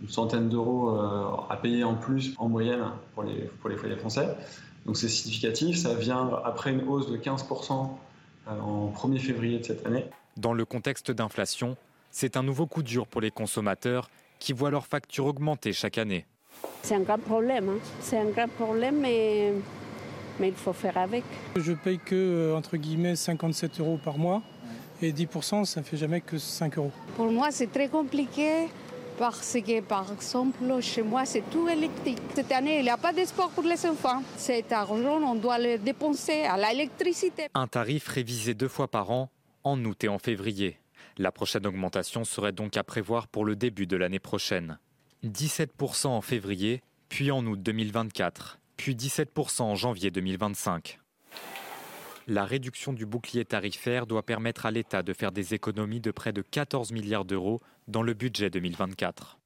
une 0.00 0.08
centaine 0.08 0.48
d'euros 0.48 0.96
euh, 0.96 1.36
à 1.50 1.56
payer 1.56 1.84
en 1.84 1.96
plus 1.96 2.34
en 2.38 2.48
moyenne 2.48 2.84
pour 3.14 3.24
les, 3.24 3.42
pour 3.60 3.68
les 3.68 3.76
foyers 3.76 3.96
français. 3.96 4.28
Donc 4.86 4.96
c'est 4.96 5.08
significatif, 5.08 5.76
ça 5.76 5.94
vient 5.94 6.30
après 6.44 6.72
une 6.72 6.88
hausse 6.88 7.08
de 7.10 7.16
15% 7.16 7.90
en 8.48 8.92
1er 8.92 9.18
février 9.18 9.58
de 9.58 9.64
cette 9.64 9.86
année. 9.86 10.06
Dans 10.36 10.54
le 10.54 10.64
contexte 10.64 11.12
d'inflation, 11.12 11.76
c'est 12.10 12.36
un 12.36 12.42
nouveau 12.42 12.66
coup 12.66 12.82
dur 12.82 13.06
pour 13.06 13.20
les 13.20 13.30
consommateurs 13.30 14.10
qui 14.40 14.52
voient 14.52 14.70
leurs 14.70 14.86
factures 14.86 15.26
augmenter 15.26 15.72
chaque 15.72 15.98
année. 15.98 16.26
C'est 16.82 16.96
un 16.96 17.00
grand 17.00 17.18
problème, 17.18 17.68
hein. 17.68 17.78
c'est 18.00 18.18
un 18.18 18.24
grand 18.24 18.48
problème, 18.48 19.00
mais 19.00 19.52
mais 20.38 20.48
il 20.48 20.54
faut 20.54 20.72
faire 20.72 20.96
avec. 20.98 21.24
Je 21.56 21.72
paye 21.72 21.98
que 21.98 22.14
euh, 22.14 22.56
entre 22.56 22.76
guillemets 22.76 23.16
57 23.16 23.80
euros 23.80 23.98
par 24.02 24.18
mois 24.18 24.42
et 25.00 25.12
10%, 25.12 25.64
ça 25.64 25.80
ne 25.80 25.84
fait 25.84 25.96
jamais 25.96 26.20
que 26.20 26.38
5 26.38 26.78
euros. 26.78 26.92
Pour 27.16 27.30
moi, 27.30 27.48
c'est 27.50 27.70
très 27.70 27.88
compliqué 27.88 28.68
parce 29.18 29.54
que, 29.54 29.80
par 29.80 30.10
exemple, 30.12 30.80
chez 30.80 31.02
moi, 31.02 31.24
c'est 31.24 31.48
tout 31.50 31.68
électrique. 31.68 32.18
Cette 32.34 32.52
année, 32.52 32.78
il 32.78 32.84
n'y 32.84 32.90
a 32.90 32.96
pas 32.96 33.12
de 33.12 33.24
sport 33.24 33.50
pour 33.50 33.64
les 33.64 33.84
enfants. 33.86 34.22
Cet 34.36 34.72
argent, 34.72 35.20
on 35.22 35.34
doit 35.34 35.58
le 35.58 35.78
dépenser 35.78 36.42
à 36.42 36.56
l'électricité. 36.56 37.48
Un 37.54 37.66
tarif 37.66 38.08
révisé 38.08 38.54
deux 38.54 38.68
fois 38.68 38.88
par 38.88 39.10
an, 39.10 39.28
en 39.64 39.82
août 39.84 40.04
et 40.04 40.08
en 40.08 40.18
février. 40.18 40.78
La 41.18 41.30
prochaine 41.30 41.66
augmentation 41.66 42.24
serait 42.24 42.52
donc 42.52 42.76
à 42.76 42.84
prévoir 42.84 43.28
pour 43.28 43.44
le 43.44 43.54
début 43.54 43.86
de 43.86 43.96
l'année 43.96 44.18
prochaine. 44.18 44.78
17% 45.24 46.06
en 46.08 46.20
février, 46.20 46.82
puis 47.08 47.30
en 47.30 47.44
août 47.46 47.60
2024 47.62 48.58
puis 48.82 48.96
17% 48.96 49.62
en 49.62 49.76
janvier 49.76 50.10
2025. 50.10 50.98
La 52.26 52.44
réduction 52.44 52.92
du 52.92 53.06
bouclier 53.06 53.44
tarifaire 53.44 54.08
doit 54.08 54.24
permettre 54.24 54.66
à 54.66 54.72
l'État 54.72 55.04
de 55.04 55.12
faire 55.12 55.30
des 55.30 55.54
économies 55.54 56.00
de 56.00 56.10
près 56.10 56.32
de 56.32 56.42
14 56.42 56.90
milliards 56.90 57.24
d'euros 57.24 57.60
dans 57.86 58.02
le 58.02 58.12
budget 58.12 58.50
2024. 58.50 59.38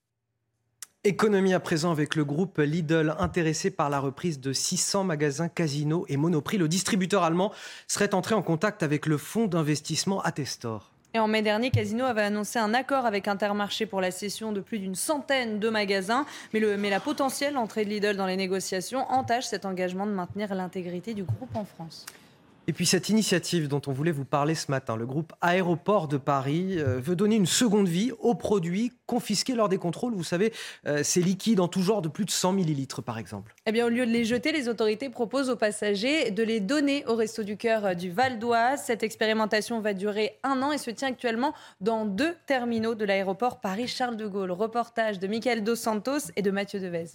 Économie 1.05 1.53
à 1.53 1.61
présent 1.61 1.93
avec 1.93 2.15
le 2.15 2.25
groupe 2.25 2.57
Lidl 2.57 3.15
intéressé 3.19 3.71
par 3.71 3.91
la 3.91 4.01
reprise 4.01 4.41
de 4.41 4.55
600 4.55 5.05
magasins 5.05 5.51
Casino 5.51 6.07
et 6.09 6.17
Monoprix. 6.17 6.57
Le 6.57 6.67
distributeur 6.67 7.23
allemand 7.23 7.53
serait 7.89 8.15
entré 8.15 8.35
en 8.35 8.41
contact 8.41 8.83
avec 8.83 9.05
le 9.05 9.19
fonds 9.19 9.49
d'investissement 9.49 10.23
Attestor 10.23 10.96
en 11.19 11.29
mai 11.29 11.43
dernier, 11.43 11.71
Casino 11.71 12.05
avait 12.05 12.23
annoncé 12.23 12.59
un 12.59 12.75
accord 12.75 13.07
avec 13.07 13.29
Intermarché 13.29 13.87
pour 13.87 14.01
la 14.01 14.11
cession 14.11 14.53
de 14.53 14.61
plus 14.61 14.79
d'une 14.79 14.95
centaine 14.95 15.59
de 15.59 15.69
magasins. 15.69 16.27
Mais, 16.53 16.61
mais 16.77 16.91
la 16.91 17.01
potentielle 17.01 17.57
entrée 17.57 17.85
de 17.85 17.91
Lidl 17.91 18.17
dans 18.17 18.27
les 18.27 18.37
négociations 18.37 19.11
entache 19.11 19.47
cet 19.47 19.65
engagement 19.65 20.07
de 20.07 20.13
maintenir 20.13 20.55
l'intégrité 20.55 21.15
du 21.15 21.25
groupe 21.25 21.55
en 21.55 21.65
France. 21.65 22.07
Et 22.69 22.73
puis 22.73 22.85
cette 22.85 23.09
initiative 23.09 23.69
dont 23.69 23.81
on 23.87 23.93
voulait 23.93 24.11
vous 24.11 24.25
parler 24.25 24.57
ce 24.57 24.73
matin, 24.73 24.97
le 24.97 25.07
groupe 25.07 25.33
Aéroport 25.41 26.09
de 26.09 26.17
Paris 26.17 26.79
euh, 26.79 26.99
veut 26.99 27.15
donner 27.15 27.37
une 27.37 27.47
seconde 27.47 27.87
vie 27.87 28.11
aux 28.19 28.35
produits 28.35 28.93
confisqués 29.07 29.55
lors 29.55 29.69
des 29.69 29.79
contrôles. 29.79 30.15
Vous 30.15 30.25
savez, 30.25 30.53
euh, 30.87 31.05
ces 31.05 31.23
liquides 31.23 31.61
en 31.61 31.69
tout 31.69 31.81
genre 31.81 32.03
de 32.03 32.09
plus 32.09 32.25
de 32.25 32.31
100 32.31 32.55
millilitres 32.55 33.05
par 33.05 33.19
exemple. 33.19 33.55
Eh 33.67 33.73
bien, 33.73 33.87
au 33.87 33.89
lieu 33.89 34.05
de 34.05 34.11
les 34.11 34.25
jeter, 34.25 34.51
les 34.51 34.69
autorités 34.69 35.11
proposent 35.11 35.49
aux 35.49 35.57
passagers 35.57 36.33
de 36.33 36.43
les 36.43 36.59
donner 36.59 37.05
au 37.07 37.15
Resto 37.15 37.45
du 37.45 37.57
Cœur 37.57 37.95
du 37.95 38.11
Val 38.11 38.41
d'Oise. 38.41 38.83
Cette 38.85 39.05
expérimentation 39.05 39.81
va 39.81 39.95
durer 39.95 40.37
un 40.43 40.61
an 40.63 40.73
et 40.73 40.79
se 40.79 40.91
tient 40.91 41.09
actuellement 41.09 41.55
dans 41.81 42.05
deux 42.05 42.35
terminaux 42.47 42.97
de 42.97 43.05
l'aéroport 43.05 43.61
Paris-Charles 43.61 44.17
de 44.17 44.27
Gaulle. 44.27 44.51
Reportage 44.51 45.21
de 45.21 45.29
Michael 45.29 45.63
Dos 45.63 45.77
Santos 45.77 46.33
et 46.35 46.43
de 46.43 46.51
Mathieu 46.51 46.81
Devez. 46.81 47.11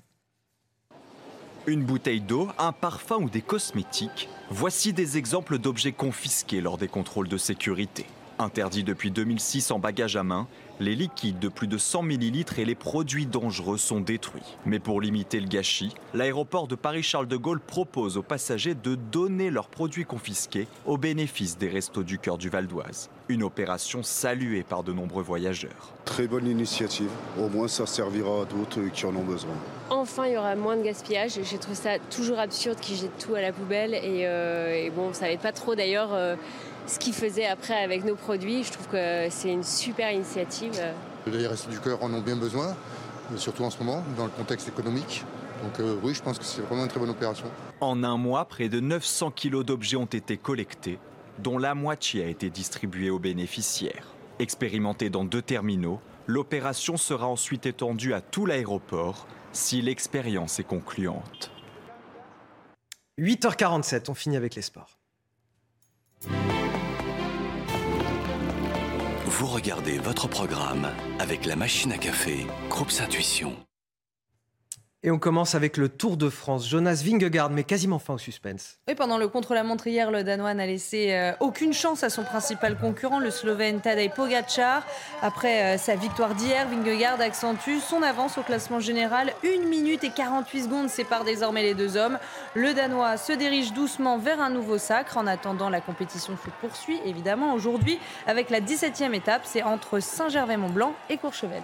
Une 1.68 1.84
bouteille 1.84 2.22
d'eau, 2.22 2.48
un 2.58 2.72
parfum 2.72 3.18
ou 3.18 3.30
des 3.30 3.44
cosmétiques, 3.44 4.30
voici 4.50 4.94
des 4.94 5.20
exemples 5.20 5.60
d'objets 5.60 5.92
confisqués 5.92 6.60
lors 6.60 6.80
des 6.80 6.88
contrôles 6.88 7.28
de 7.28 7.38
sécurité. 7.38 8.08
Interdits 8.40 8.84
depuis 8.84 9.12
2006 9.12 9.70
en 9.70 9.78
bagage 9.78 10.16
à 10.16 10.24
main, 10.24 10.48
les 10.82 10.96
liquides 10.96 11.38
de 11.38 11.48
plus 11.48 11.68
de 11.68 11.78
100 11.78 12.04
ml 12.10 12.46
et 12.58 12.66
les 12.66 12.76
produits 12.76 13.28
dangereux 13.28 13.78
sont 13.78 14.00
détruits. 14.00 14.42
Mais 14.66 14.80
pour 14.80 15.00
limiter 15.00 15.40
le 15.40 15.48
gâchis, 15.48 15.94
l'aéroport 16.16 16.68
de 16.68 16.76
Paris-Charles 16.76 17.28
de 17.28 17.38
Gaulle 17.38 17.60
propose 17.60 18.18
aux 18.18 18.24
passagers 18.24 18.74
de 18.74 18.96
donner 18.96 19.52
leurs 19.52 19.68
produits 19.68 20.06
confisqués 20.06 20.68
au 20.88 20.98
bénéfice 20.98 21.58
des 21.58 21.70
restos 21.70 22.04
du 22.04 22.18
cœur 22.18 22.40
du 22.40 22.50
Val 22.50 22.66
d'Oise. 22.66 23.10
Une 23.30 23.44
opération 23.44 24.02
saluée 24.02 24.64
par 24.64 24.84
de 24.84 24.92
nombreux 24.92 25.24
voyageurs. 25.24 25.94
Très 26.04 26.28
bonne 26.28 26.48
initiative. 26.48 27.12
Au 27.40 27.48
moins, 27.48 27.68
ça 27.68 27.86
servira 27.86 28.42
à 28.42 28.46
d'autres 28.46 28.82
qui 28.92 29.06
en 29.06 29.16
ont 29.16 29.24
besoin. 29.24 29.54
Enfin, 29.92 30.26
il 30.26 30.34
y 30.34 30.38
aura 30.38 30.56
moins 30.56 30.78
de 30.78 30.82
gaspillage. 30.82 31.34
J'ai 31.44 31.58
trouvé 31.60 31.76
ça 31.76 32.00
toujours 32.00 32.40
absurde 32.40 32.80
qu'ils 32.80 32.98
jettent 32.98 33.20
tout 33.20 33.36
à 33.36 33.42
la 33.42 33.54
poubelle. 33.54 33.94
Et, 33.94 34.26
euh, 34.26 34.74
et 34.74 34.90
bon, 34.90 35.14
ça 35.14 35.26
n'avait 35.26 35.38
pas 35.38 35.52
trop 35.52 35.76
d'ailleurs. 35.76 36.14
Euh, 36.14 36.36
ce 36.92 37.00
qu'ils 37.00 37.14
faisaient 37.14 37.46
après 37.46 37.82
avec 37.82 38.04
nos 38.04 38.16
produits. 38.16 38.64
Je 38.64 38.72
trouve 38.74 38.88
que 38.88 39.28
c'est 39.30 39.52
une 39.52 39.64
super 39.64 40.12
initiative. 40.12 40.74
Les 41.26 41.48
Restos 41.48 41.70
du 41.70 41.80
Cœur 41.80 42.04
en 42.04 42.14
ont 42.14 42.22
bien 42.22 42.36
besoin, 42.36 42.76
surtout 43.38 43.64
en 43.64 43.70
ce 43.70 43.78
moment, 43.80 44.04
dans 44.18 44.26
le 44.26 44.32
contexte 44.32 44.68
économique. 44.68 45.24
Donc 45.64 45.80
euh, 45.80 45.96
oui, 46.04 46.14
je 46.14 46.22
pense 46.22 46.38
que 46.38 46.44
c'est 46.44 46.62
vraiment 46.62 46.84
une 46.84 46.90
très 46.90 47.00
bonne 47.00 47.12
opération. 47.12 47.46
En 47.80 48.04
un 48.04 48.18
mois, 48.18 48.46
près 48.46 48.68
de 48.68 48.80
900 48.80 49.32
kilos 49.32 49.64
d'objets 49.64 49.98
ont 49.98 50.06
été 50.06 50.38
collectés, 50.38 51.00
dont 51.40 51.58
la 51.58 51.76
moitié 51.76 52.24
a 52.24 52.28
été 52.28 52.50
distribuée 52.50 53.10
aux 53.10 53.20
bénéficiaires. 53.20 54.08
Expérimentée 54.40 55.10
dans 55.10 55.24
deux 55.24 55.42
terminaux, 55.42 56.02
l'opération 56.28 56.98
sera 56.98 57.28
ensuite 57.28 57.66
étendue 57.68 58.14
à 58.14 58.22
tout 58.22 58.46
l'aéroport 58.46 59.28
si 59.54 59.82
l'expérience 59.82 60.60
est 60.60 60.64
concluante. 60.64 61.52
8h47, 63.20 64.10
on 64.10 64.14
finit 64.14 64.38
avec 64.38 64.56
les 64.56 64.62
sports. 64.62 64.98
Vous 69.42 69.48
regardez 69.48 69.98
votre 69.98 70.28
programme 70.28 70.88
avec 71.18 71.48
la 71.48 71.56
machine 71.56 71.92
à 71.92 71.98
café, 71.98 72.46
Groupe 72.70 72.92
Intuition. 73.02 73.56
Et 75.04 75.10
on 75.10 75.18
commence 75.18 75.56
avec 75.56 75.78
le 75.78 75.90
Tour 75.90 76.16
de 76.16 76.30
France. 76.30 76.70
Jonas 76.70 77.02
Vingegaard 77.04 77.50
met 77.50 77.64
quasiment 77.64 77.98
fin 77.98 78.14
au 78.14 78.18
suspense. 78.20 78.78
Oui, 78.88 78.94
pendant 78.94 79.18
le 79.18 79.28
contre-la-montre 79.28 79.88
hier, 79.88 80.12
le 80.12 80.24
Danois 80.24 80.54
n'a 80.54 80.68
laissé 80.68 81.14
euh, 81.14 81.32
aucune 81.40 81.74
chance 81.74 82.04
à 82.04 82.12
son 82.12 82.24
principal 82.24 82.78
concurrent, 82.78 83.18
le 83.18 83.32
Slovène 83.32 83.82
Tadej 83.82 84.12
Pogacar. 84.12 84.86
Après 85.24 85.64
euh, 85.74 85.78
sa 85.80 85.96
victoire 85.96 86.36
d'hier, 86.36 86.68
Vingegaard 86.68 87.20
accentue 87.20 87.80
son 87.80 88.04
avance 88.04 88.38
au 88.38 88.44
classement 88.44 88.80
général. 88.80 89.34
1 89.44 89.68
minute 89.68 90.04
et 90.04 90.12
48 90.12 90.66
secondes 90.66 90.90
séparent 90.90 91.26
désormais 91.26 91.64
les 91.64 91.74
deux 91.74 91.98
hommes. 91.98 92.20
Le 92.54 92.76
Danois 92.76 93.18
se 93.18 93.34
dirige 93.34 93.74
doucement 93.74 94.20
vers 94.20 94.40
un 94.40 94.52
nouveau 94.52 94.78
sacre. 94.78 95.18
En 95.18 95.26
attendant, 95.26 95.72
la 95.72 95.82
compétition 95.82 96.38
se 96.38 96.50
poursuit 96.62 97.00
évidemment 97.06 97.56
aujourd'hui 97.56 97.98
avec 98.28 98.52
la 98.52 98.62
17e 98.62 99.16
étape. 99.16 99.42
C'est 99.46 99.64
entre 99.64 100.00
Saint-Gervais-Mont-Blanc 100.00 100.94
et 101.10 101.18
Courchevel. 101.18 101.64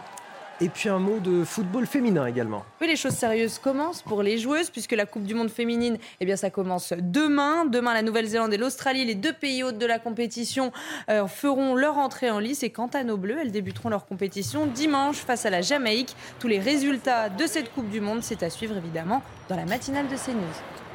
Et 0.59 0.69
puis 0.69 0.89
un 0.89 0.97
mot 0.97 1.19
de 1.19 1.43
football 1.43 1.85
féminin 1.85 2.25
également. 2.25 2.65
Oui, 2.81 2.87
les 2.87 2.95
choses 2.95 3.13
sérieuses 3.13 3.59
commencent 3.59 4.01
pour 4.01 4.23
les 4.23 4.39
joueuses, 4.39 4.71
puisque 4.71 4.93
la 4.93 5.05
Coupe 5.05 5.23
du 5.23 5.35
Monde 5.35 5.51
féminine, 5.51 5.99
eh 6.19 6.25
bien, 6.25 6.35
ça 6.35 6.49
commence 6.49 6.93
demain. 6.97 7.65
Demain, 7.65 7.93
la 7.93 8.01
Nouvelle-Zélande 8.01 8.51
et 8.53 8.57
l'Australie, 8.57 9.05
les 9.05 9.13
deux 9.13 9.33
pays 9.33 9.63
hôtes 9.63 9.77
de 9.77 9.85
la 9.85 9.99
compétition, 9.99 10.71
euh, 11.09 11.27
feront 11.27 11.75
leur 11.75 11.99
entrée 11.99 12.31
en 12.31 12.39
lice. 12.39 12.63
Et 12.63 12.71
quant 12.71 12.89
à 12.93 13.03
nos 13.03 13.17
Bleus, 13.17 13.37
elles 13.39 13.51
débuteront 13.51 13.89
leur 13.89 14.07
compétition 14.07 14.65
dimanche 14.65 15.17
face 15.17 15.45
à 15.45 15.51
la 15.51 15.61
Jamaïque. 15.61 16.15
Tous 16.39 16.47
les 16.47 16.59
résultats 16.59 17.29
de 17.29 17.45
cette 17.45 17.71
Coupe 17.71 17.89
du 17.89 18.01
Monde, 18.01 18.23
c'est 18.23 18.41
à 18.41 18.49
suivre 18.49 18.75
évidemment 18.77 19.21
dans 19.49 19.57
la 19.57 19.65
matinale 19.65 20.07
de 20.07 20.15
CNews. 20.15 20.86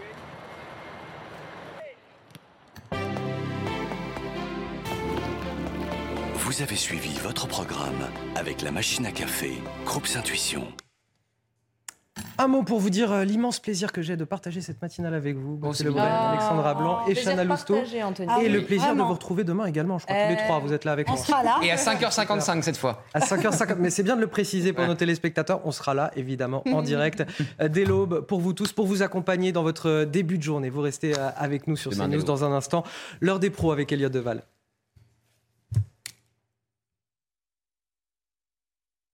Vous 6.53 6.61
avez 6.61 6.77
suivi 6.77 7.19
votre 7.23 7.49
programme 7.49 8.07
avec 8.37 8.61
la 8.61 8.70
machine 8.73 9.07
à 9.07 9.11
café, 9.11 9.53
Groupe 9.87 10.07
Intuition. 10.15 10.65
Un 12.37 12.47
mot 12.47 12.62
pour 12.62 12.79
vous 12.79 12.91
dire 12.91 13.11
euh, 13.11 13.24
l'immense 13.24 13.59
plaisir 13.59 13.91
que 13.91 14.03
j'ai 14.03 14.19
de 14.19 14.24
partager 14.24 14.61
cette 14.61 14.83
matinale 14.83 15.15
avec 15.15 15.35
vous, 15.35 15.57
Gauthier 15.57 15.89
Ah, 15.97 16.33
Alexandra 16.33 16.74
Blanc 16.74 17.07
et 17.09 17.15
Chana 17.15 17.45
Lousteau. 17.45 17.77
et 17.77 18.03
Ah 18.29 18.39
le 18.43 18.65
plaisir 18.66 18.95
de 18.95 19.01
vous 19.01 19.15
retrouver 19.15 19.45
demain 19.45 19.65
également. 19.65 19.97
Je 19.99 20.05
crois 20.05 20.15
que 20.15 20.23
tous 20.24 20.35
les 20.37 20.43
Euh, 20.43 20.45
trois, 20.45 20.59
vous 20.59 20.74
êtes 20.74 20.85
là 20.85 20.93
avec 20.93 21.09
on 21.09 21.12
moi. 21.15 21.23
sera 21.23 21.43
là. 21.43 21.59
Et 21.62 21.70
à 21.70 21.77
5h55 21.77 22.61
cette 22.61 22.77
fois. 22.77 23.03
À 23.15 23.20
5h50, 23.20 23.77
mais 23.79 23.89
c'est 23.89 24.03
bien 24.03 24.16
de 24.16 24.20
le 24.20 24.27
préciser 24.27 24.74
pour 24.74 24.87
nos 24.87 24.95
téléspectateurs. 24.95 25.62
On 25.65 25.73
sera 25.73 25.95
là, 25.95 26.11
évidemment, 26.16 26.62
en 26.70 26.83
direct 26.83 27.24
euh, 27.62 27.69
dès 27.69 27.87
l'aube 27.87 28.27
pour 28.27 28.41
vous 28.43 28.53
tous, 28.53 28.73
pour 28.74 28.87
vous 28.87 29.03
accompagner 29.03 29.53
dans 29.53 29.62
votre 29.62 30.05
début 30.05 30.37
de 30.37 30.43
journée. 30.43 30.69
Vous 30.69 30.83
restez 30.83 31.15
avec 31.19 31.66
nous 31.66 31.77
sur 31.77 31.93
Demain, 31.93 32.09
CNews 32.11 32.24
dans 32.24 32.45
un 32.45 32.53
instant. 32.53 32.85
L'heure 33.23 33.39
des 33.39 33.49
pros 33.49 33.73
avec 33.73 33.91
Elliot 33.91 34.11
Deval. 34.11 34.43